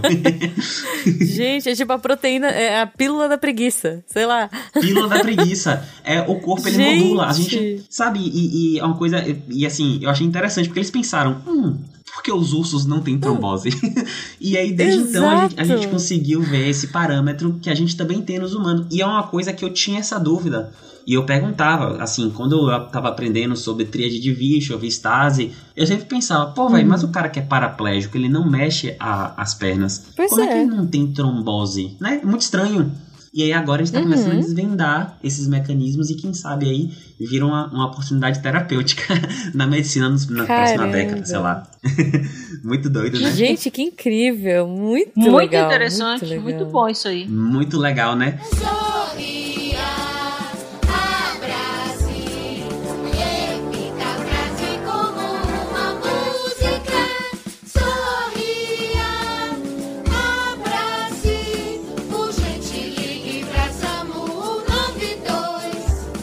gente, 1.21 1.69
é 1.69 1.75
tipo 1.75 1.91
a 1.91 1.99
proteína, 1.99 2.47
é 2.47 2.81
a 2.81 2.87
pílula 2.87 3.27
da 3.27 3.37
preguiça, 3.37 4.03
sei 4.07 4.25
lá. 4.25 4.49
Pílula 4.79 5.09
da 5.09 5.19
preguiça. 5.19 5.85
É, 6.03 6.21
o 6.21 6.39
corpo 6.39 6.67
ele 6.67 6.77
gente. 6.77 7.03
modula. 7.03 7.27
A 7.27 7.33
gente 7.33 7.83
sabe, 7.89 8.19
e, 8.19 8.75
e 8.75 8.79
é 8.79 8.85
uma 8.85 8.97
coisa. 8.97 9.23
E 9.49 9.65
assim, 9.65 9.99
eu 10.01 10.09
achei 10.09 10.25
interessante, 10.25 10.67
porque 10.67 10.79
eles 10.79 10.91
pensaram, 10.91 11.41
hum, 11.47 11.77
porque 12.23 12.31
os 12.31 12.53
ursos 12.53 12.85
não 12.85 13.01
têm 13.01 13.19
trombose. 13.19 13.69
e 14.39 14.57
aí, 14.57 14.71
desde 14.71 15.01
Exato. 15.01 15.17
então, 15.17 15.29
a 15.29 15.41
gente, 15.41 15.59
a 15.59 15.63
gente, 15.65 15.87
conseguiu 15.89 16.41
ver 16.41 16.69
esse 16.69 16.87
parâmetro 16.87 17.59
que 17.61 17.69
a 17.69 17.75
gente 17.75 17.97
também 17.97 18.21
tem 18.21 18.39
nos 18.39 18.55
humanos. 18.55 18.87
E 18.89 19.01
é 19.01 19.05
uma 19.05 19.23
coisa 19.23 19.51
que 19.51 19.65
eu 19.65 19.73
tinha 19.73 19.99
essa 19.99 20.17
dúvida. 20.17 20.71
E 21.05 21.15
eu 21.15 21.25
perguntava, 21.25 22.01
assim, 22.01 22.29
quando 22.29 22.71
eu 22.71 22.85
tava 22.85 23.09
aprendendo 23.09 23.57
sobre 23.57 23.83
tríade 23.83 24.21
de 24.21 24.31
Virchow, 24.31 24.79
Vistase, 24.79 25.51
eu 25.75 25.85
sempre 25.85 26.05
pensava, 26.05 26.51
pô, 26.51 26.69
velho, 26.69 26.85
hum. 26.85 26.89
mas 26.91 27.03
o 27.03 27.09
cara 27.09 27.27
que 27.27 27.39
é 27.39 27.41
paraplégico, 27.41 28.15
ele 28.15 28.29
não 28.29 28.49
mexe 28.49 28.95
a, 28.97 29.33
as 29.41 29.53
pernas. 29.53 30.05
Pois 30.15 30.29
Como 30.29 30.43
é. 30.43 30.45
é 30.45 30.47
que 30.47 30.57
ele 30.59 30.65
não 30.67 30.87
tem 30.87 31.11
trombose? 31.11 31.97
Né? 31.99 32.21
É 32.23 32.25
muito 32.25 32.43
estranho. 32.43 32.89
E 33.33 33.41
aí 33.41 33.51
agora 33.51 33.81
a 33.81 33.85
gente 33.85 33.95
está 33.95 33.99
uhum. 33.99 34.13
começando 34.13 34.37
a 34.37 34.41
desvendar 34.41 35.17
esses 35.23 35.47
mecanismos 35.47 36.11
e 36.11 36.15
quem 36.15 36.33
sabe 36.33 36.69
aí 36.69 36.91
viram 37.19 37.47
uma, 37.47 37.67
uma 37.67 37.87
oportunidade 37.87 38.41
terapêutica 38.41 39.03
na 39.55 39.65
medicina 39.65 40.07
nos, 40.07 40.27
na 40.27 40.45
Caramba. 40.45 40.75
próxima 40.75 40.91
década, 40.91 41.25
sei 41.25 41.37
lá. 41.39 41.67
muito 42.63 42.89
doido, 42.91 43.19
né? 43.19 43.31
Gente, 43.31 43.71
que 43.71 43.81
incrível! 43.81 44.67
Muito, 44.67 45.17
muito 45.17 45.35
legal. 45.35 45.65
Interessante, 45.65 46.21
muito, 46.21 46.25
interessante, 46.25 46.57
muito 46.59 46.71
bom 46.71 46.87
isso 46.87 47.07
aí. 47.07 47.27
Muito 47.27 47.79
legal, 47.79 48.15
né? 48.15 48.39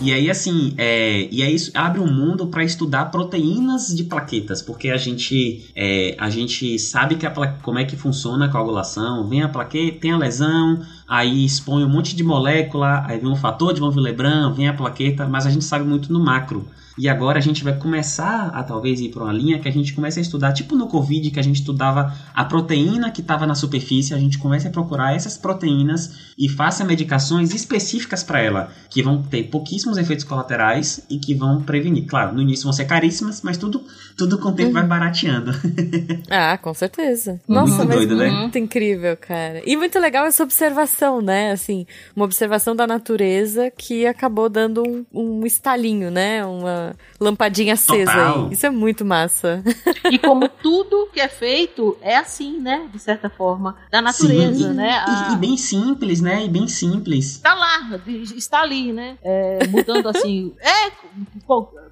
E 0.02 0.14
aí, 0.14 0.30
assim, 0.30 0.72
é, 0.78 1.28
e 1.30 1.42
aí 1.42 1.54
isso 1.54 1.70
abre 1.74 2.00
um 2.00 2.10
mundo 2.10 2.46
para 2.46 2.64
estudar 2.64 3.10
proteínas 3.10 3.88
de 3.88 4.04
plaquetas, 4.04 4.62
porque 4.62 4.88
a 4.88 4.96
gente, 4.96 5.70
é, 5.76 6.16
a 6.18 6.30
gente 6.30 6.78
sabe 6.78 7.16
que 7.16 7.26
a 7.26 7.30
como 7.62 7.78
é 7.78 7.84
que 7.84 7.96
funciona 7.96 8.46
a 8.46 8.48
coagulação, 8.48 9.28
vem 9.28 9.42
a 9.42 9.48
plaqueta, 9.48 9.98
tem 10.00 10.12
a 10.12 10.16
lesão, 10.16 10.80
aí 11.06 11.44
expõe 11.44 11.84
um 11.84 11.88
monte 11.88 12.16
de 12.16 12.24
molécula, 12.24 13.04
aí 13.06 13.18
vem 13.18 13.30
um 13.30 13.36
fator 13.36 13.74
de 13.74 13.80
von 13.80 13.90
Willebrand, 13.90 14.54
vem 14.54 14.68
a 14.68 14.72
plaqueta, 14.72 15.28
mas 15.28 15.46
a 15.46 15.50
gente 15.50 15.66
sabe 15.66 15.84
muito 15.84 16.10
no 16.10 16.18
macro. 16.18 16.66
E 17.00 17.08
agora 17.08 17.38
a 17.38 17.40
gente 17.40 17.64
vai 17.64 17.74
começar 17.74 18.48
a 18.48 18.62
talvez 18.62 19.00
ir 19.00 19.08
para 19.08 19.24
uma 19.24 19.32
linha 19.32 19.58
que 19.58 19.66
a 19.66 19.72
gente 19.72 19.94
começa 19.94 20.20
a 20.20 20.22
estudar, 20.22 20.52
tipo 20.52 20.76
no 20.76 20.86
Covid, 20.86 21.30
que 21.30 21.40
a 21.40 21.42
gente 21.42 21.56
estudava 21.56 22.14
a 22.34 22.44
proteína 22.44 23.10
que 23.10 23.22
estava 23.22 23.46
na 23.46 23.54
superfície, 23.54 24.12
a 24.12 24.18
gente 24.18 24.36
começa 24.36 24.68
a 24.68 24.70
procurar 24.70 25.16
essas 25.16 25.38
proteínas 25.38 26.34
e 26.36 26.46
faça 26.46 26.84
medicações 26.84 27.54
específicas 27.54 28.22
para 28.22 28.40
ela, 28.40 28.68
que 28.90 29.02
vão 29.02 29.22
ter 29.22 29.44
pouquíssimos 29.44 29.96
efeitos 29.96 30.26
colaterais 30.26 31.00
e 31.08 31.18
que 31.18 31.32
vão 31.34 31.62
prevenir. 31.62 32.04
Claro, 32.04 32.34
no 32.34 32.42
início 32.42 32.64
vão 32.64 32.72
ser 32.74 32.84
caríssimas, 32.84 33.40
mas 33.40 33.56
tudo, 33.56 33.82
tudo 34.14 34.36
com 34.36 34.50
o 34.50 34.52
tempo 34.52 34.68
uhum. 34.68 34.74
vai 34.74 34.86
barateando. 34.86 35.52
ah, 36.28 36.58
com 36.58 36.74
certeza. 36.74 37.40
Nossa, 37.48 37.76
muito 37.76 37.88
mas 37.88 37.96
doido, 37.96 38.16
né? 38.16 38.30
muito 38.30 38.58
incrível, 38.58 39.16
cara. 39.16 39.62
E 39.64 39.74
muito 39.74 39.98
legal 39.98 40.26
essa 40.26 40.42
observação, 40.42 41.22
né? 41.22 41.52
Assim, 41.52 41.86
uma 42.14 42.26
observação 42.26 42.76
da 42.76 42.86
natureza 42.86 43.70
que 43.70 44.06
acabou 44.06 44.50
dando 44.50 44.82
um, 44.86 45.06
um 45.14 45.46
estalinho, 45.46 46.10
né? 46.10 46.44
Uma 46.44 46.89
lampadinha 47.20 47.74
acesa 47.74 48.12
Total. 48.12 48.46
aí. 48.46 48.52
Isso 48.52 48.66
é 48.66 48.70
muito 48.70 49.04
massa. 49.04 49.62
E 50.10 50.18
como 50.18 50.48
tudo 50.62 51.08
que 51.12 51.20
é 51.20 51.28
feito 51.28 51.96
é 52.00 52.16
assim, 52.16 52.58
né? 52.58 52.88
De 52.92 52.98
certa 52.98 53.28
forma, 53.28 53.76
da 53.90 54.00
natureza, 54.00 54.68
Sim, 54.68 54.74
né? 54.74 55.02
A... 55.06 55.32
E, 55.32 55.36
bem 55.36 55.56
simples, 55.56 56.20
né? 56.20 56.44
E 56.44 56.48
bem 56.48 56.68
simples. 56.68 57.36
Está 57.36 57.54
lá, 57.54 58.00
está 58.36 58.60
ali, 58.62 58.92
né? 58.92 59.18
É, 59.22 59.66
mudando 59.68 60.08
assim. 60.08 60.52
é, 60.60 60.92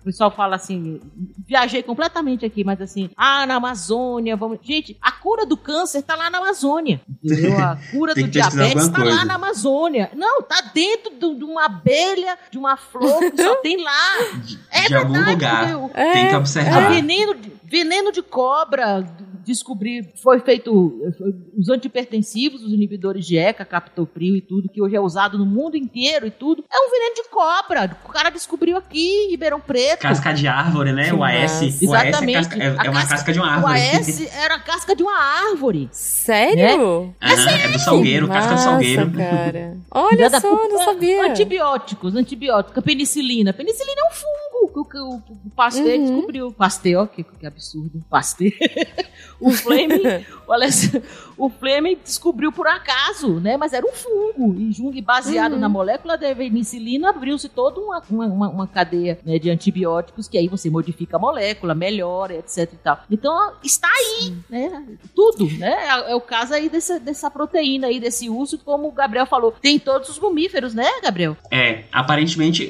o 0.00 0.04
pessoal 0.04 0.30
fala 0.30 0.56
assim, 0.56 1.00
viajei 1.46 1.82
completamente 1.82 2.44
aqui, 2.44 2.64
mas 2.64 2.80
assim, 2.80 3.10
ah, 3.16 3.46
na 3.46 3.56
Amazônia, 3.56 4.36
vamos. 4.36 4.58
Gente, 4.62 4.96
a 5.00 5.12
cura 5.12 5.44
do 5.44 5.56
câncer 5.56 6.02
tá 6.02 6.14
lá 6.14 6.30
na 6.30 6.38
Amazônia. 6.38 7.00
Entendeu? 7.22 7.58
A 7.58 7.76
cura 7.90 8.14
do 8.14 8.28
diabetes 8.28 8.88
tá 8.88 9.02
coisa. 9.02 9.16
lá 9.16 9.24
na 9.24 9.34
Amazônia. 9.34 10.10
Não, 10.14 10.42
tá 10.42 10.60
dentro 10.72 11.34
de 11.34 11.44
uma 11.44 11.66
abelha, 11.66 12.38
de 12.50 12.58
uma 12.58 12.76
flor 12.76 13.30
que 13.30 13.42
só 13.42 13.56
tem 13.56 13.82
lá. 13.82 14.18
É 14.70 14.82
de 14.82 14.88
verdade, 14.88 14.94
algum 14.94 15.30
lugar. 15.30 15.90
É, 15.94 16.12
tem 16.12 16.28
que 16.28 16.36
observar. 16.36 16.92
É 16.92 16.94
veneno, 16.94 17.36
veneno 17.64 18.12
de 18.12 18.22
cobra 18.22 19.06
descobrir, 19.48 20.12
foi 20.22 20.40
feito 20.40 21.00
os 21.56 21.68
antipertensivos, 21.68 22.62
os 22.62 22.72
inibidores 22.72 23.26
de 23.26 23.36
ECA, 23.36 23.64
captopril 23.64 24.36
e 24.36 24.40
tudo, 24.40 24.68
que 24.68 24.80
hoje 24.80 24.94
é 24.94 25.00
usado 25.00 25.38
no 25.38 25.46
mundo 25.46 25.76
inteiro 25.76 26.26
e 26.26 26.30
tudo, 26.30 26.64
é 26.70 26.78
um 26.78 26.90
veneno 26.90 27.14
de 27.14 27.28
cobra. 27.30 27.96
O 28.04 28.08
cara 28.08 28.30
descobriu 28.30 28.76
aqui 28.76 29.26
em 29.26 29.30
Ribeirão 29.30 29.60
Preto. 29.60 30.00
Casca 30.00 30.32
de 30.32 30.46
árvore, 30.46 30.92
né? 30.92 31.12
O 31.12 31.24
AS. 31.24 31.82
Exatamente. 31.82 31.86
O 31.86 31.94
AS 31.94 32.22
é, 32.22 32.32
casca, 32.32 32.62
é, 32.62 32.66
é 32.66 32.70
uma 32.70 33.00
casca, 33.00 33.14
casca, 33.16 33.32
de 33.32 33.38
uma 33.40 33.50
árvore. 33.50 33.72
O 33.72 34.00
AS 34.00 34.34
era 34.34 34.54
a 34.54 34.60
casca 34.60 34.96
de 34.96 35.02
uma 35.02 35.18
árvore. 35.18 35.88
Sério? 35.92 37.14
É, 37.20 37.32
é, 37.32 37.64
é 37.64 37.68
do 37.68 37.78
salgueiro, 37.78 38.28
casca 38.28 38.54
do 38.54 38.60
salgueiro. 38.60 39.10
cara. 39.12 39.76
Olha 39.90 40.40
só, 40.40 40.68
não 40.68 40.84
sabia. 40.84 41.30
Antibióticos, 41.30 42.14
antibióticos, 42.14 42.84
penicilina. 42.84 43.52
Penicilina 43.52 44.00
é 44.00 44.08
um 44.08 44.14
fungo 44.14 44.48
que 44.72 44.98
o, 44.98 45.20
que 45.20 45.32
o 45.32 45.50
Pasteur 45.54 45.98
uhum. 45.98 46.04
descobriu. 46.04 46.52
Pasteur, 46.52 47.08
que, 47.08 47.24
que 47.24 47.46
absurdo. 47.46 48.04
Pasteur. 48.08 48.52
O 49.40 49.50
Fleming, 49.50 50.24
o, 50.46 50.52
Alessandro, 50.52 51.02
o 51.38 51.48
Fleming 51.48 51.98
descobriu 52.02 52.50
por 52.50 52.66
acaso, 52.66 53.38
né? 53.40 53.56
Mas 53.56 53.72
era 53.72 53.86
um 53.86 53.92
fungo. 53.92 54.54
E 54.58 54.72
Jung, 54.72 55.00
baseado 55.00 55.52
uhum. 55.52 55.58
na 55.58 55.68
molécula 55.68 56.18
da 56.18 56.34
penicilina, 56.34 57.10
abriu-se 57.10 57.48
toda 57.48 57.80
uma, 57.80 58.02
uma, 58.10 58.48
uma 58.48 58.66
cadeia 58.66 59.18
né, 59.24 59.38
de 59.38 59.48
antibióticos 59.48 60.28
que 60.28 60.36
aí 60.36 60.48
você 60.48 60.68
modifica 60.68 61.16
a 61.16 61.20
molécula, 61.20 61.74
melhora, 61.74 62.34
etc 62.34 62.72
e 62.72 62.76
tal. 62.76 63.00
Então, 63.10 63.52
está 63.62 63.88
aí, 63.88 64.34
né? 64.50 64.84
Tudo, 65.14 65.48
né? 65.58 65.70
É, 65.70 66.10
é, 66.10 66.14
o 66.14 66.20
caso 66.20 66.54
aí 66.54 66.68
dessa, 66.68 66.98
dessa 66.98 67.30
proteína 67.30 67.86
aí, 67.86 68.00
desse 68.00 68.28
uso, 68.28 68.58
como 68.58 68.88
o 68.88 68.92
Gabriel 68.92 69.26
falou. 69.26 69.52
Tem 69.52 69.78
todos 69.78 70.08
os 70.08 70.18
mamíferos, 70.18 70.74
né, 70.74 70.88
Gabriel? 71.02 71.36
É, 71.50 71.84
aparentemente, 71.92 72.68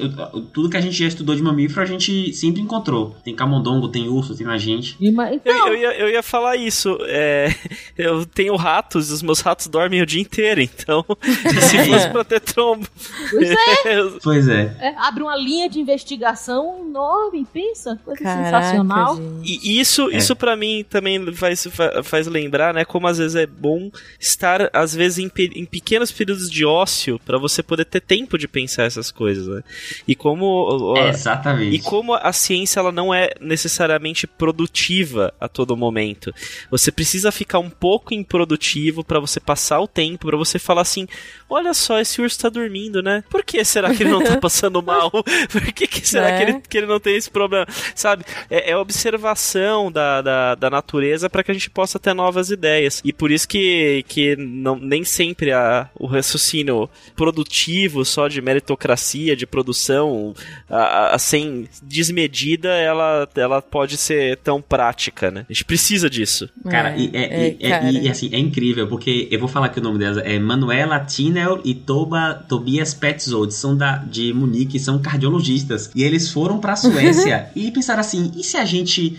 tudo 0.53 0.69
que 0.69 0.77
a 0.77 0.81
gente 0.81 0.95
já 0.95 1.07
estudou 1.07 1.35
de 1.35 1.41
mamífero, 1.41 1.81
a 1.81 1.85
gente 1.85 2.33
sempre 2.33 2.61
encontrou. 2.61 3.15
Tem 3.23 3.35
camundongo, 3.35 3.87
tem 3.87 4.07
urso, 4.07 4.37
tem 4.37 4.47
a 4.47 4.57
gente. 4.57 4.95
Então... 5.33 5.67
Eu, 5.67 5.73
eu, 5.73 5.75
ia, 5.75 5.99
eu 5.99 6.09
ia 6.09 6.21
falar 6.21 6.55
isso. 6.55 6.97
É, 7.01 7.47
eu 7.97 8.25
tenho 8.25 8.58
ratos, 8.59 9.11
os 9.11 9.21
meus 9.21 9.39
ratos 9.39 9.67
dormem 9.67 10.01
o 10.01 10.05
dia 10.05 10.21
inteiro, 10.21 10.61
então 10.61 11.05
se 11.23 11.85
fosse 11.85 12.09
pra 12.09 12.23
ter 12.23 12.39
trombo. 12.39 12.87
Pois 13.31 13.49
é. 13.51 13.55
pois 14.23 14.47
é. 14.47 14.75
é. 14.79 14.95
Abre 14.97 15.23
uma 15.23 15.35
linha 15.35 15.69
de 15.69 15.79
investigação 15.79 16.85
enorme, 16.87 17.47
pensa, 17.51 17.99
coisa 18.03 18.21
Caraca, 18.21 18.43
sensacional. 18.43 19.15
Gente. 19.15 19.59
E 19.65 19.79
isso, 19.79 20.09
é. 20.11 20.17
isso 20.17 20.35
para 20.35 20.55
mim 20.55 20.85
também 20.87 21.33
faz, 21.33 21.67
faz 22.03 22.27
lembrar, 22.27 22.73
né, 22.73 22.85
como 22.85 23.07
às 23.07 23.17
vezes 23.17 23.35
é 23.35 23.45
bom 23.45 23.89
estar, 24.19 24.69
às 24.73 24.93
vezes, 24.93 25.19
em, 25.19 25.31
em 25.55 25.65
pequenos 25.65 26.11
períodos 26.11 26.49
de 26.49 26.65
ócio 26.65 27.19
para 27.25 27.37
você 27.37 27.63
poder 27.63 27.85
ter 27.85 28.01
tempo 28.01 28.37
de 28.37 28.47
pensar 28.47 28.83
essas 28.83 29.11
coisas, 29.11 29.47
né? 29.47 29.63
E 30.07 30.15
como. 30.15 30.95
É, 30.97 31.09
exatamente. 31.09 31.75
E 31.75 31.79
como 31.79 32.13
a 32.13 32.33
ciência 32.33 32.79
ela 32.79 32.91
não 32.91 33.13
é 33.13 33.29
necessariamente 33.39 34.27
produtiva 34.27 35.33
a 35.39 35.47
todo 35.47 35.77
momento. 35.77 36.33
Você 36.69 36.91
precisa 36.91 37.31
ficar 37.31 37.59
um 37.59 37.69
pouco 37.69 38.13
improdutivo 38.49 39.03
para 39.03 39.19
você 39.19 39.39
passar 39.39 39.79
o 39.79 39.87
tempo, 39.87 40.25
para 40.27 40.37
você 40.37 40.57
falar 40.57 40.81
assim: 40.81 41.07
olha 41.49 41.73
só, 41.73 41.99
esse 41.99 42.21
urso 42.21 42.39
tá 42.39 42.49
dormindo, 42.49 43.01
né? 43.03 43.23
Por 43.29 43.43
que 43.43 43.63
será 43.63 43.93
que 43.93 44.03
ele 44.03 44.11
não 44.11 44.23
tá 44.23 44.37
passando 44.41 44.81
mal? 44.81 45.11
Por 45.51 45.61
que, 45.73 45.87
que 45.87 46.07
será 46.07 46.29
é. 46.29 46.37
que, 46.37 46.43
ele, 46.43 46.61
que 46.67 46.77
ele 46.77 46.87
não 46.87 46.99
tem 46.99 47.15
esse 47.15 47.29
problema? 47.29 47.67
Sabe? 47.93 48.23
É, 48.49 48.71
é 48.71 48.77
observação 48.77 49.91
da, 49.91 50.21
da, 50.21 50.55
da 50.55 50.69
natureza 50.69 51.29
para 51.29 51.43
que 51.43 51.51
a 51.51 51.53
gente 51.53 51.69
possa 51.69 51.99
ter 51.99 52.13
novas 52.13 52.49
ideias. 52.49 53.01
E 53.03 53.13
por 53.13 53.31
isso 53.31 53.47
que, 53.47 54.03
que 54.07 54.35
não, 54.35 54.77
nem 54.77 55.03
sempre 55.03 55.51
a, 55.51 55.89
o 55.95 56.07
raciocínio 56.07 56.89
produtivo, 57.15 58.03
só 58.03 58.27
de 58.27 58.41
meritocracia, 58.41 59.35
de 59.35 59.45
produção, 59.45 60.33
a, 60.69 61.15
a, 61.15 61.19
sem 61.19 61.67
desmedida, 61.81 62.69
ela, 62.69 63.27
ela 63.35 63.61
pode 63.61 63.97
ser 63.97 64.37
tão 64.37 64.61
prática, 64.61 65.29
né? 65.29 65.45
A 65.49 65.53
gente 65.53 65.65
precisa 65.65 66.09
disso. 66.09 66.49
Cara, 66.69 66.95
e, 66.95 67.09
é, 67.13 67.19
é, 67.19 67.57
é, 67.59 67.69
cara. 67.69 67.91
e, 67.91 68.09
assim, 68.09 68.29
é 68.31 68.38
incrível, 68.39 68.87
porque 68.87 69.27
eu 69.31 69.39
vou 69.39 69.47
falar 69.47 69.69
que 69.69 69.79
o 69.79 69.83
nome 69.83 69.99
dela 69.99 70.21
é 70.21 70.39
Manuela 70.39 70.99
Tinel 70.99 71.61
e 71.63 71.73
Toba, 71.73 72.33
Tobias 72.47 72.93
Petzold, 72.93 73.53
são 73.53 73.75
da, 73.75 73.97
de 73.97 74.33
Munique, 74.33 74.79
são 74.79 74.99
cardiologistas. 74.99 75.91
E 75.93 76.03
eles 76.03 76.31
foram 76.31 76.59
pra 76.59 76.75
Suécia 76.77 77.49
e 77.55 77.71
pensaram 77.71 78.01
assim: 78.01 78.31
e 78.35 78.43
se 78.43 78.57
a 78.57 78.65
gente 78.65 79.17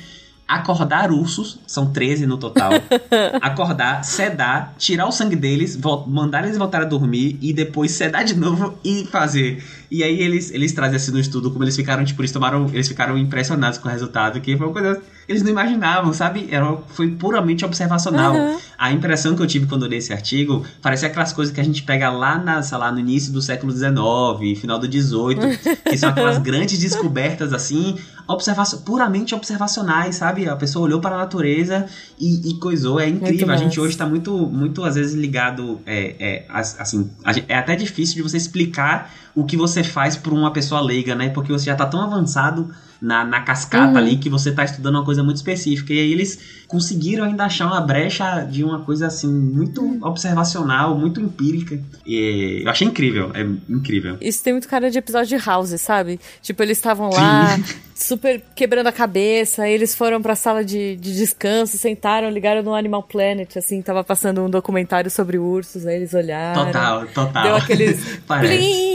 acordar 0.51 1.13
ursos, 1.13 1.61
são 1.65 1.93
13 1.93 2.27
no 2.27 2.37
total, 2.37 2.73
acordar, 3.41 4.05
sedar, 4.05 4.75
tirar 4.77 5.07
o 5.07 5.13
sangue 5.13 5.37
deles, 5.37 5.79
mandar 6.09 6.45
eles 6.45 6.59
voltar 6.59 6.83
a 6.83 6.85
dormir 6.85 7.39
e 7.41 7.53
depois 7.53 7.93
sedar 7.93 8.25
de 8.25 8.35
novo 8.35 8.77
e 8.85 9.07
fazer. 9.07 9.63
E 9.91 10.05
aí 10.05 10.21
eles, 10.21 10.53
eles 10.53 10.73
trazem 10.73 10.97
assim 10.97 11.11
no 11.11 11.19
estudo 11.19 11.51
como 11.51 11.65
eles 11.65 11.75
ficaram, 11.75 12.05
tipo, 12.05 12.21
eles 12.21 12.31
tomaram, 12.31 12.71
eles 12.73 12.87
ficaram 12.87 13.19
impressionados 13.19 13.79
com 13.79 13.89
o 13.89 13.91
resultado, 13.91 14.41
que 14.41 14.57
foi 14.57 14.67
uma 14.67 14.73
coisa 14.73 15.03
eles 15.31 15.45
não 15.45 15.51
imaginavam, 15.51 16.12
sabe? 16.12 16.49
Era, 16.51 16.77
foi 16.89 17.09
puramente 17.12 17.65
observacional. 17.65 18.35
Uhum. 18.35 18.59
A 18.77 18.91
impressão 18.91 19.37
que 19.37 19.41
eu 19.41 19.47
tive 19.47 19.67
quando 19.67 19.85
eu 19.85 19.89
li 19.89 19.97
esse 19.97 20.12
artigo 20.12 20.67
parecia 20.83 21.07
aquelas 21.07 21.33
coisas 21.33 21.55
que 21.55 21.61
a 21.61 21.65
gente 21.65 21.85
pega 21.85 22.11
lá, 22.11 22.37
na, 22.37 22.61
sei 22.62 22.77
lá, 22.77 22.91
no 22.91 22.99
início 22.99 23.33
do 23.33 23.41
século 23.41 23.71
XIX, 23.71 24.59
final 24.61 24.77
do 24.77 24.87
XVIII, 24.87 25.79
que 25.89 25.97
são 25.97 26.09
aquelas 26.09 26.39
grandes 26.43 26.81
descobertas 26.81 27.53
assim, 27.53 27.97
observação, 28.27 28.83
puramente 28.83 29.33
observacionais, 29.33 30.17
sabe? 30.17 30.49
A 30.49 30.57
pessoa 30.57 30.85
olhou 30.85 31.01
para 31.01 31.15
a 31.15 31.19
natureza 31.19 31.87
e, 32.19 32.51
e 32.51 32.55
coisou. 32.59 32.99
É 32.99 33.09
incrível. 33.09 33.53
A 33.53 33.57
gente 33.57 33.79
hoje 33.79 33.93
está 33.93 34.07
muito, 34.07 34.37
muito, 34.37 34.83
às 34.83 34.97
vezes, 34.97 35.15
ligado. 35.15 35.81
É, 35.87 36.17
é, 36.19 36.47
assim, 36.51 37.09
é 37.47 37.57
até 37.57 37.77
difícil 37.77 38.17
de 38.17 38.23
você 38.23 38.37
explicar 38.37 39.12
o 39.35 39.44
que 39.44 39.57
você 39.57 39.82
faz 39.82 40.16
para 40.16 40.35
uma 40.35 40.52
pessoa 40.52 40.81
leiga, 40.81 41.15
né? 41.15 41.28
Porque 41.28 41.52
você 41.52 41.66
já 41.66 41.73
está 41.73 41.86
tão 41.86 42.01
avançado 42.01 42.70
na, 43.01 43.24
na 43.24 43.40
cascata 43.40 43.93
uhum. 43.93 43.97
ali 43.97 44.16
que 44.16 44.28
você 44.28 44.51
está 44.51 44.65
estudando 44.65 44.97
uma 44.97 45.05
coisa 45.05 45.23
muito 45.23 45.36
específica. 45.36 45.93
E 45.93 45.98
aí 45.98 46.12
eles 46.12 46.61
conseguiram 46.69 47.24
ainda 47.24 47.44
achar 47.44 47.66
uma 47.66 47.81
brecha 47.81 48.43
de 48.43 48.62
uma 48.62 48.81
coisa 48.81 49.07
assim 49.07 49.32
muito 49.32 49.98
observacional, 50.02 50.97
muito 50.97 51.20
empírica. 51.20 51.81
E 52.07 52.62
eu 52.65 52.70
achei 52.70 52.86
incrível, 52.86 53.32
é 53.35 53.43
incrível. 53.73 54.19
Isso 54.20 54.43
tem 54.44 54.52
muito 54.52 54.69
cara 54.69 54.90
de 54.90 54.98
episódio 54.98 55.39
de 55.39 55.44
House, 55.44 55.81
sabe? 55.81 56.20
Tipo, 56.43 56.62
eles 56.62 56.77
estavam 56.77 57.11
lá, 57.11 57.59
super 57.94 58.43
quebrando 58.55 58.86
a 58.86 58.93
cabeça, 58.93 59.66
eles 59.66 59.94
foram 59.94 60.20
pra 60.20 60.36
sala 60.36 60.65
de, 60.65 60.97
de 60.97 61.16
descanso, 61.16 61.78
sentaram, 61.78 62.31
ligaram 62.31 62.62
no 62.62 62.74
Animal 62.74 63.02
Planet, 63.02 63.57
assim, 63.57 63.81
tava 63.81 64.05
passando 64.05 64.43
um 64.43 64.51
documentário 64.51 65.11
sobre 65.11 65.39
ursos, 65.39 65.86
aí 65.86 65.97
eles 65.97 66.12
olharam. 66.12 66.66
Total, 66.66 67.07
total. 67.09 67.43
Deu 67.44 67.57
aqueles. 67.57 68.20
Parece. 68.27 68.90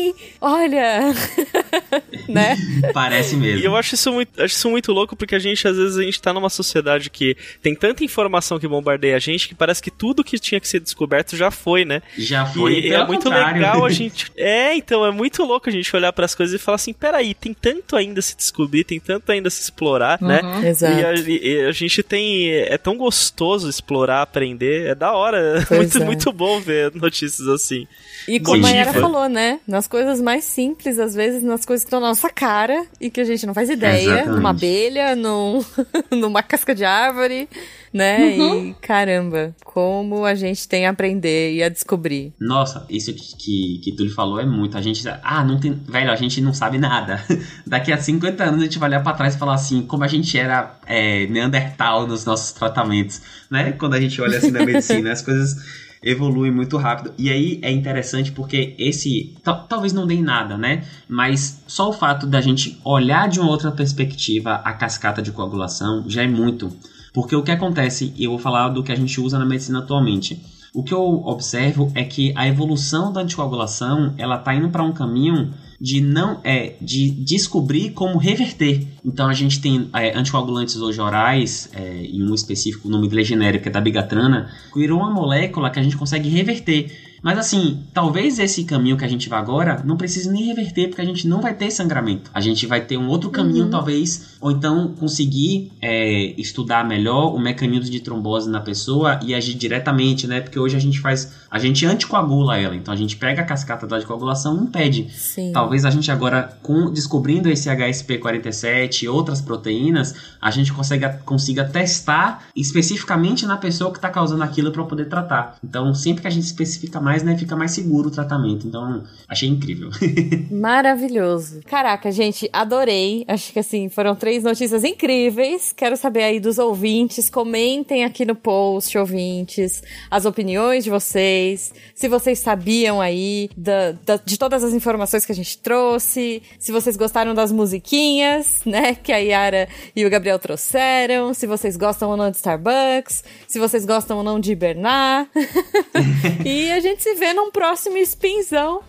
Olha! 0.45 1.09
né? 2.27 2.57
Parece 2.93 3.35
mesmo. 3.35 3.61
E 3.61 3.65
eu 3.65 3.75
acho 3.75 3.95
isso, 3.95 4.11
muito, 4.11 4.41
acho 4.41 4.55
isso 4.55 4.69
muito 4.69 4.91
louco 4.91 5.15
porque 5.15 5.35
a 5.35 5.39
gente, 5.39 5.67
às 5.67 5.77
vezes, 5.77 5.97
a 5.97 6.03
gente 6.03 6.21
tá 6.21 6.33
numa 6.33 6.49
sociedade 6.49 7.09
que 7.09 7.35
tem 7.61 7.75
tanta 7.75 8.03
informação 8.03 8.59
que 8.59 8.67
bombardeia 8.67 9.15
a 9.15 9.19
gente 9.19 9.47
que 9.47 9.55
parece 9.55 9.81
que 9.81 9.91
tudo 9.91 10.23
que 10.23 10.37
tinha 10.39 10.59
que 10.59 10.67
ser 10.67 10.79
descoberto 10.79 11.35
já 11.35 11.51
foi, 11.51 11.85
né? 11.85 12.01
Já 12.17 12.45
foi. 12.45 12.79
E 12.79 12.93
é 12.93 13.05
muito 13.05 13.23
contrário. 13.23 13.55
legal 13.55 13.85
a 13.85 13.89
gente. 13.89 14.25
É, 14.37 14.75
então, 14.75 15.05
é 15.05 15.11
muito 15.11 15.43
louco 15.43 15.69
a 15.69 15.71
gente 15.71 15.95
olhar 15.95 16.11
para 16.11 16.25
as 16.25 16.35
coisas 16.35 16.59
e 16.59 16.63
falar 16.63 16.75
assim: 16.75 16.93
peraí, 16.93 17.33
tem 17.33 17.53
tanto 17.53 17.95
ainda 17.95 18.19
a 18.19 18.23
se 18.23 18.35
descobrir, 18.35 18.83
tem 18.83 18.99
tanto 18.99 19.31
ainda 19.31 19.47
a 19.47 19.51
se 19.51 19.61
explorar, 19.61 20.21
né? 20.21 20.41
uhum. 20.41 20.59
né? 20.61 20.69
Exato. 20.69 20.93
E 20.93 21.05
a, 21.05 21.13
e 21.13 21.65
a, 21.67 21.71
gente 21.71 22.03
tem. 22.03 22.51
É 22.51 22.77
tão 22.77 22.97
gostoso 22.97 23.69
explorar, 23.69 24.21
aprender, 24.21 24.87
é 24.87 24.95
da 24.95 25.13
hora. 25.13 25.65
É 25.75 25.77
muito, 25.77 25.97
é. 25.97 26.05
muito 26.05 26.31
bom 26.31 26.59
ver 26.59 26.93
notícias 26.93 27.47
assim. 27.47 27.87
E 28.27 28.39
como 28.39 28.65
a 28.65 28.69
Yara 28.69 28.93
falou, 28.93 29.27
né? 29.27 29.59
Nas 29.67 29.87
coisas 29.87 30.21
mais 30.21 30.43
simples, 30.43 30.99
às 30.99 31.13
vezes, 31.13 31.43
nas 31.43 31.65
coisas 31.65 31.83
que 31.83 31.87
estão 31.87 31.99
na 31.99 32.14
nossa 32.15 32.29
cara 32.29 32.85
e 32.99 33.09
que 33.09 33.19
a 33.19 33.25
gente 33.25 33.45
não 33.45 33.53
faz 33.53 33.69
ideia. 33.69 34.01
Exatamente. 34.01 34.35
Numa 34.35 34.49
abelha, 34.49 35.15
num, 35.15 35.63
numa 36.09 36.41
casca 36.41 36.73
de 36.73 36.85
árvore, 36.85 37.49
né? 37.93 38.37
Uhum. 38.37 38.69
E 38.69 38.73
caramba, 38.81 39.53
como 39.63 40.25
a 40.25 40.33
gente 40.33 40.67
tem 40.67 40.87
a 40.87 40.91
aprender 40.91 41.53
e 41.53 41.61
a 41.61 41.67
descobrir. 41.67 42.33
Nossa, 42.39 42.85
isso 42.89 43.13
que, 43.13 43.79
que 43.83 43.95
tu 43.95 44.03
lhe 44.03 44.09
falou 44.09 44.39
é 44.39 44.45
muito. 44.45 44.77
A 44.77 44.81
gente. 44.81 45.03
Ah, 45.21 45.43
não 45.43 45.59
tem. 45.59 45.73
Velho, 45.73 46.09
a 46.09 46.15
gente 46.15 46.39
não 46.41 46.53
sabe 46.53 46.77
nada. 46.77 47.21
Daqui 47.67 47.91
a 47.91 47.97
50 47.97 48.43
anos 48.43 48.61
a 48.61 48.63
gente 48.63 48.79
vai 48.79 48.89
olhar 48.89 49.03
pra 49.03 49.13
trás 49.13 49.35
e 49.35 49.37
falar 49.37 49.55
assim, 49.55 49.81
como 49.85 50.03
a 50.03 50.07
gente 50.07 50.39
era 50.39 50.79
é, 50.87 51.27
Neandertal 51.27 52.07
nos 52.07 52.25
nossos 52.25 52.53
tratamentos, 52.53 53.21
né? 53.51 53.73
Quando 53.73 53.95
a 53.95 54.01
gente 54.01 54.19
olha 54.21 54.37
assim 54.37 54.51
na 54.51 54.65
medicina, 54.65 55.11
as 55.11 55.21
coisas 55.21 55.84
evolui 56.05 56.51
muito 56.51 56.77
rápido. 56.77 57.11
E 57.17 57.29
aí 57.31 57.59
é 57.63 57.71
interessante 57.71 58.31
porque 58.31 58.75
esse. 58.77 59.35
Talvez 59.67 59.91
não 59.91 60.05
dê 60.05 60.13
em 60.13 60.21
nada, 60.21 60.55
né? 60.55 60.83
Mas 61.09 61.63
só 61.65 61.89
o 61.89 61.93
fato 61.93 62.27
da 62.27 62.39
gente 62.39 62.79
olhar 62.85 63.27
de 63.27 63.39
uma 63.39 63.49
outra 63.49 63.71
perspectiva 63.71 64.61
a 64.63 64.71
cascata 64.73 65.21
de 65.21 65.31
coagulação 65.31 66.03
já 66.07 66.21
é 66.21 66.27
muito. 66.27 66.71
Porque 67.11 67.35
o 67.35 67.41
que 67.41 67.51
acontece, 67.51 68.13
e 68.15 68.25
eu 68.25 68.31
vou 68.31 68.39
falar 68.39 68.69
do 68.69 68.83
que 68.83 68.91
a 68.91 68.95
gente 68.95 69.19
usa 69.19 69.39
na 69.39 69.45
medicina 69.45 69.79
atualmente. 69.79 70.39
O 70.73 70.83
que 70.83 70.93
eu 70.93 71.25
observo 71.25 71.89
é 71.95 72.03
que 72.03 72.33
a 72.35 72.45
evolução 72.47 73.11
da 73.11 73.21
anticoagulação 73.21 74.13
ela 74.17 74.35
está 74.35 74.53
indo 74.53 74.69
para 74.69 74.83
um 74.83 74.91
caminho 74.91 75.53
de 75.79 76.01
não 76.01 76.39
é 76.43 76.75
de 76.81 77.09
descobrir 77.11 77.91
como 77.91 78.17
reverter. 78.17 78.87
Então 79.03 79.27
a 79.27 79.33
gente 79.33 79.59
tem 79.59 79.89
é, 79.93 80.17
anticoagulantes 80.17 80.77
hoje 80.77 80.99
orais, 80.99 81.69
é, 81.73 82.05
em 82.05 82.23
um 82.23 82.33
específico, 82.33 82.87
o 82.87 82.91
nome 82.91 83.07
dele 83.07 83.21
é 83.21 83.25
genérico, 83.25 83.67
é 83.67 83.71
da 83.71 83.81
bigatrana, 83.81 84.49
que 84.71 84.79
virou 84.79 84.99
uma 84.99 85.11
molécula 85.11 85.69
que 85.69 85.79
a 85.79 85.83
gente 85.83 85.97
consegue 85.97 86.29
reverter. 86.29 87.04
Mas 87.21 87.37
assim, 87.37 87.83
talvez 87.93 88.39
esse 88.39 88.63
caminho 88.63 88.97
que 88.97 89.05
a 89.05 89.07
gente 89.07 89.27
vai 89.29 89.39
agora 89.39 89.81
não 89.85 89.97
precise 89.97 90.29
nem 90.29 90.45
reverter, 90.45 90.87
porque 90.87 91.01
a 91.01 91.05
gente 91.05 91.27
não 91.27 91.41
vai 91.41 91.53
ter 91.53 91.71
sangramento. 91.71 92.31
A 92.33 92.41
gente 92.41 92.65
vai 92.65 92.81
ter 92.81 92.97
um 92.97 93.07
outro 93.07 93.29
caminho, 93.29 93.65
uhum. 93.65 93.69
talvez, 93.69 94.37
ou 94.39 94.51
então 94.51 94.93
conseguir 94.97 95.71
é, 95.81 96.33
estudar 96.39 96.87
melhor 96.87 97.33
o 97.33 97.39
mecanismo 97.39 97.89
de 97.89 97.99
trombose 97.99 98.49
na 98.49 98.61
pessoa 98.61 99.19
e 99.23 99.33
agir 99.33 99.53
diretamente, 99.53 100.27
né? 100.27 100.41
Porque 100.41 100.59
hoje 100.59 100.75
a 100.75 100.79
gente 100.79 100.99
faz. 100.99 101.33
A 101.49 101.59
gente 101.59 101.85
anticoagula 101.85 102.57
ela. 102.57 102.75
Então 102.75 102.93
a 102.93 102.97
gente 102.97 103.17
pega 103.17 103.41
a 103.41 103.45
cascata 103.45 103.87
da 103.87 104.01
coagulação 104.03 104.57
e 104.57 104.63
impede. 104.63 105.09
Sim. 105.11 105.51
Talvez 105.51 105.85
a 105.85 105.89
gente 105.89 106.11
agora, 106.11 106.57
com, 106.61 106.91
descobrindo 106.91 107.49
esse 107.49 107.69
HSP47 107.69 109.03
e 109.03 109.07
outras 109.07 109.41
proteínas, 109.41 110.15
a 110.41 110.51
gente 110.51 110.73
consiga, 110.73 111.09
consiga 111.25 111.63
testar 111.65 112.45
especificamente 112.55 113.45
na 113.45 113.57
pessoa 113.57 113.91
que 113.91 113.97
está 113.97 114.09
causando 114.09 114.43
aquilo 114.43 114.71
para 114.71 114.83
poder 114.83 115.05
tratar. 115.05 115.57
Então, 115.63 115.93
sempre 115.93 116.21
que 116.21 116.27
a 116.27 116.31
gente 116.31 116.45
especifica 116.45 116.99
mais 116.99 117.14
mais, 117.15 117.23
né, 117.23 117.37
fica 117.37 117.55
mais 117.55 117.71
seguro 117.71 118.09
o 118.09 118.11
tratamento. 118.11 118.67
Então, 118.67 119.03
achei 119.27 119.47
incrível. 119.47 119.89
Maravilhoso. 120.51 121.61
Caraca, 121.65 122.11
gente, 122.11 122.49
adorei. 122.51 123.23
Acho 123.27 123.53
que 123.53 123.59
assim, 123.59 123.87
foram 123.87 124.15
três 124.15 124.43
notícias 124.43 124.83
incríveis. 124.83 125.73
Quero 125.75 125.95
saber 125.95 126.23
aí 126.23 126.39
dos 126.39 126.57
ouvintes. 126.57 127.29
Comentem 127.29 128.03
aqui 128.03 128.25
no 128.25 128.35
post, 128.35 128.97
ouvintes, 128.97 129.81
as 130.11 130.25
opiniões 130.25 130.83
de 130.83 130.89
vocês. 130.89 131.73
Se 131.93 132.07
vocês 132.07 132.39
sabiam 132.39 132.99
aí 132.99 133.49
da, 133.55 133.93
da, 134.05 134.17
de 134.17 134.37
todas 134.37 134.63
as 134.63 134.73
informações 134.73 135.25
que 135.25 135.31
a 135.31 135.35
gente 135.35 135.57
trouxe. 135.59 136.41
Se 136.59 136.71
vocês 136.71 136.97
gostaram 136.97 137.33
das 137.33 137.51
musiquinhas, 137.51 138.61
né, 138.65 138.95
que 138.95 139.11
a 139.11 139.17
Yara 139.17 139.69
e 139.95 140.05
o 140.05 140.09
Gabriel 140.09 140.39
trouxeram. 140.39 141.33
Se 141.33 141.47
vocês 141.47 141.77
gostam 141.77 142.09
ou 142.09 142.17
não 142.17 142.29
de 142.29 142.37
Starbucks. 142.37 143.23
Se 143.47 143.59
vocês 143.59 143.85
gostam 143.85 144.17
ou 144.17 144.23
não 144.23 144.39
de 144.39 144.51
hibernar. 144.51 145.27
e 146.43 146.71
a 146.71 146.79
gente 146.79 146.94
se 147.01 147.15
vê 147.15 147.33
num 147.33 147.51
próximo 147.51 147.97
spinzão. 147.97 148.81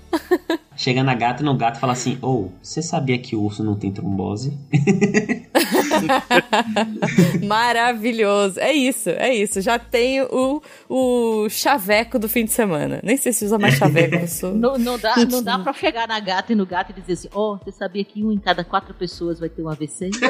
Chega 0.76 1.02
na 1.02 1.14
gata 1.14 1.42
e 1.42 1.44
no 1.44 1.56
gato 1.56 1.78
fala 1.78 1.92
assim: 1.92 2.18
Ou, 2.22 2.46
oh, 2.46 2.50
você 2.62 2.82
sabia 2.82 3.18
que 3.18 3.34
o 3.36 3.42
urso 3.42 3.62
não 3.62 3.74
tem 3.74 3.92
trombose? 3.92 4.56
Maravilhoso. 7.44 8.60
É 8.60 8.72
isso, 8.72 9.10
é 9.10 9.34
isso. 9.34 9.60
Já 9.60 9.78
tenho 9.78 10.26
o, 10.30 10.62
o 10.88 11.48
chaveco 11.48 12.18
do 12.18 12.28
fim 12.28 12.44
de 12.44 12.52
semana. 12.52 13.00
Nem 13.02 13.16
sei 13.16 13.32
se 13.32 13.44
usa 13.44 13.58
mais 13.58 13.74
chaveco. 13.74 14.16
Não, 14.54 14.78
não, 14.78 14.98
dá, 14.98 15.16
não 15.30 15.42
dá 15.42 15.58
pra 15.58 15.72
chegar 15.72 16.08
na 16.08 16.18
gata 16.20 16.52
e 16.52 16.56
no 16.56 16.66
gato 16.66 16.90
e 16.90 17.00
dizer 17.00 17.12
assim: 17.14 17.28
Ó, 17.34 17.54
oh, 17.54 17.58
você 17.58 17.72
sabia 17.72 18.04
que 18.04 18.22
um 18.24 18.32
em 18.32 18.38
cada 18.38 18.64
quatro 18.64 18.94
pessoas 18.94 19.38
vai 19.38 19.48
ter 19.48 19.62
um 19.62 19.68
AVC? 19.68 20.10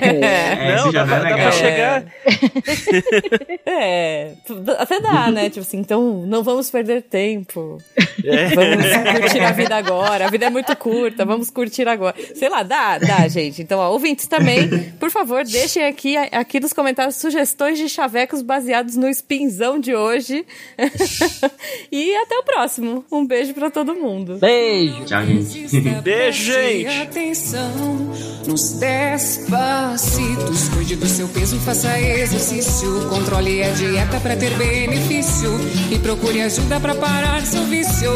é, 0.00 0.76
não, 0.76 0.92
dá, 0.92 1.04
dá, 1.04 1.18
dá 1.18 1.36
pra 1.36 1.52
chegar. 1.52 2.04
É, 3.66 4.34
até 4.78 5.00
dá, 5.00 5.30
né? 5.30 5.48
Tipo 5.48 5.60
assim, 5.60 5.78
então 5.78 6.24
não 6.26 6.42
vamos 6.42 6.70
perder 6.70 7.02
tempo. 7.02 7.78
É. 8.24 8.48
Vamos 8.48 9.20
curtir 9.20 9.40
a 9.40 9.52
vida 9.52 9.76
agora. 9.76 10.26
A 10.26 10.30
vida 10.30 10.46
é 10.46 10.50
muito 10.50 10.74
curta, 10.76 11.24
vamos 11.24 11.50
curtir 11.50 11.86
agora. 11.86 12.14
Sei 12.34 12.48
lá, 12.48 12.62
dá, 12.62 12.98
dá, 12.98 13.28
gente. 13.28 13.62
Então, 13.62 13.78
ó, 13.78 13.90
ouvintes 13.90 14.26
também, 14.26 14.59
por 14.98 15.10
favor, 15.10 15.44
deixem 15.44 15.84
aqui, 15.84 16.16
aqui 16.16 16.60
nos 16.60 16.72
comentários 16.72 17.16
sugestões 17.16 17.78
de 17.78 17.88
chavecos 17.88 18.42
baseados 18.42 18.96
no 18.96 19.08
spinzão 19.08 19.78
de 19.78 19.94
hoje. 19.94 20.44
e 21.90 22.16
até 22.16 22.38
o 22.38 22.42
próximo. 22.42 23.04
Um 23.10 23.26
beijo 23.26 23.54
para 23.54 23.70
todo 23.70 23.94
mundo. 23.94 24.38
Beijo. 24.38 25.04
Tchau, 25.04 25.24
gente. 25.24 25.80
Beijo, 26.02 26.52
gente. 26.52 27.02
Atenção 27.02 27.70
nos 28.46 28.72
dez 28.74 29.46
passitos. 29.48 30.68
Cuide 30.70 30.96
do 30.96 31.06
seu 31.06 31.28
peso, 31.28 31.58
faça 31.60 31.98
exercício. 32.00 33.08
Controle 33.08 33.62
a 33.62 33.70
dieta 33.70 34.18
para 34.20 34.36
ter 34.36 34.50
benefício. 34.56 35.50
E 35.90 35.98
procure 35.98 36.42
ajuda 36.42 36.80
para 36.80 36.94
parar 36.94 37.44
seu 37.46 37.64
vício. 37.64 38.10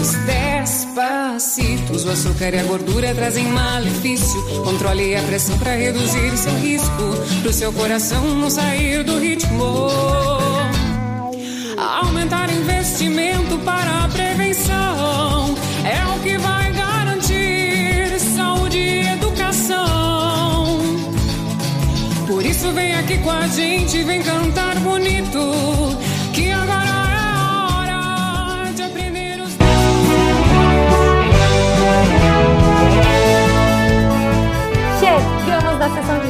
Os 0.00 0.14
dez 0.26 0.86
passitos, 0.94 2.04
o 2.04 2.10
açúcar 2.10 2.54
e 2.54 2.58
a 2.58 2.62
gordura 2.64 3.14
trazem 3.14 3.44
malefício. 3.46 4.40
Controle 4.64 5.16
a 5.16 5.22
pressão 5.22 5.58
para 5.60 5.74
reduzir 5.76 6.36
seu 6.36 6.52
risco, 6.58 6.88
pro 7.42 7.52
seu 7.52 7.72
coração 7.72 8.24
não 8.34 8.50
sair 8.50 9.04
do 9.04 9.18
ritmo. 9.18 9.88
Aumentar 11.76 12.50
investimento 12.50 13.58
para 13.58 14.04
a 14.04 14.08
prevenção 14.08 15.54
é 15.84 16.16
o 16.16 16.20
que 16.20 16.38
vai 16.38 16.72
garantir 16.72 18.18
saúde 18.34 18.78
e 18.78 19.06
educação. 19.12 20.80
Por 22.26 22.44
isso 22.44 22.72
vem 22.72 22.94
aqui 22.94 23.18
com 23.18 23.30
a 23.30 23.46
gente, 23.46 24.02
vem 24.02 24.22
cantar 24.22 24.76
bonito. 24.80 25.89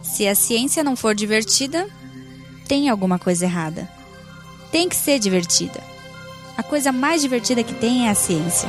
Se 0.03 0.27
a 0.27 0.35
ciência 0.35 0.83
não 0.83 0.97
for 0.97 1.15
divertida, 1.15 1.87
tem 2.67 2.89
alguma 2.89 3.19
coisa 3.19 3.45
errada. 3.45 3.89
Tem 4.71 4.89
que 4.89 4.97
ser 4.97 5.19
divertida. 5.19 5.81
A 6.57 6.63
coisa 6.63 6.93
mais 6.93 7.23
divertida 7.23 7.63
que 7.63 7.75
tem 7.75 8.07
é 8.07 8.11
a 8.11 8.15
ciência. 8.15 8.69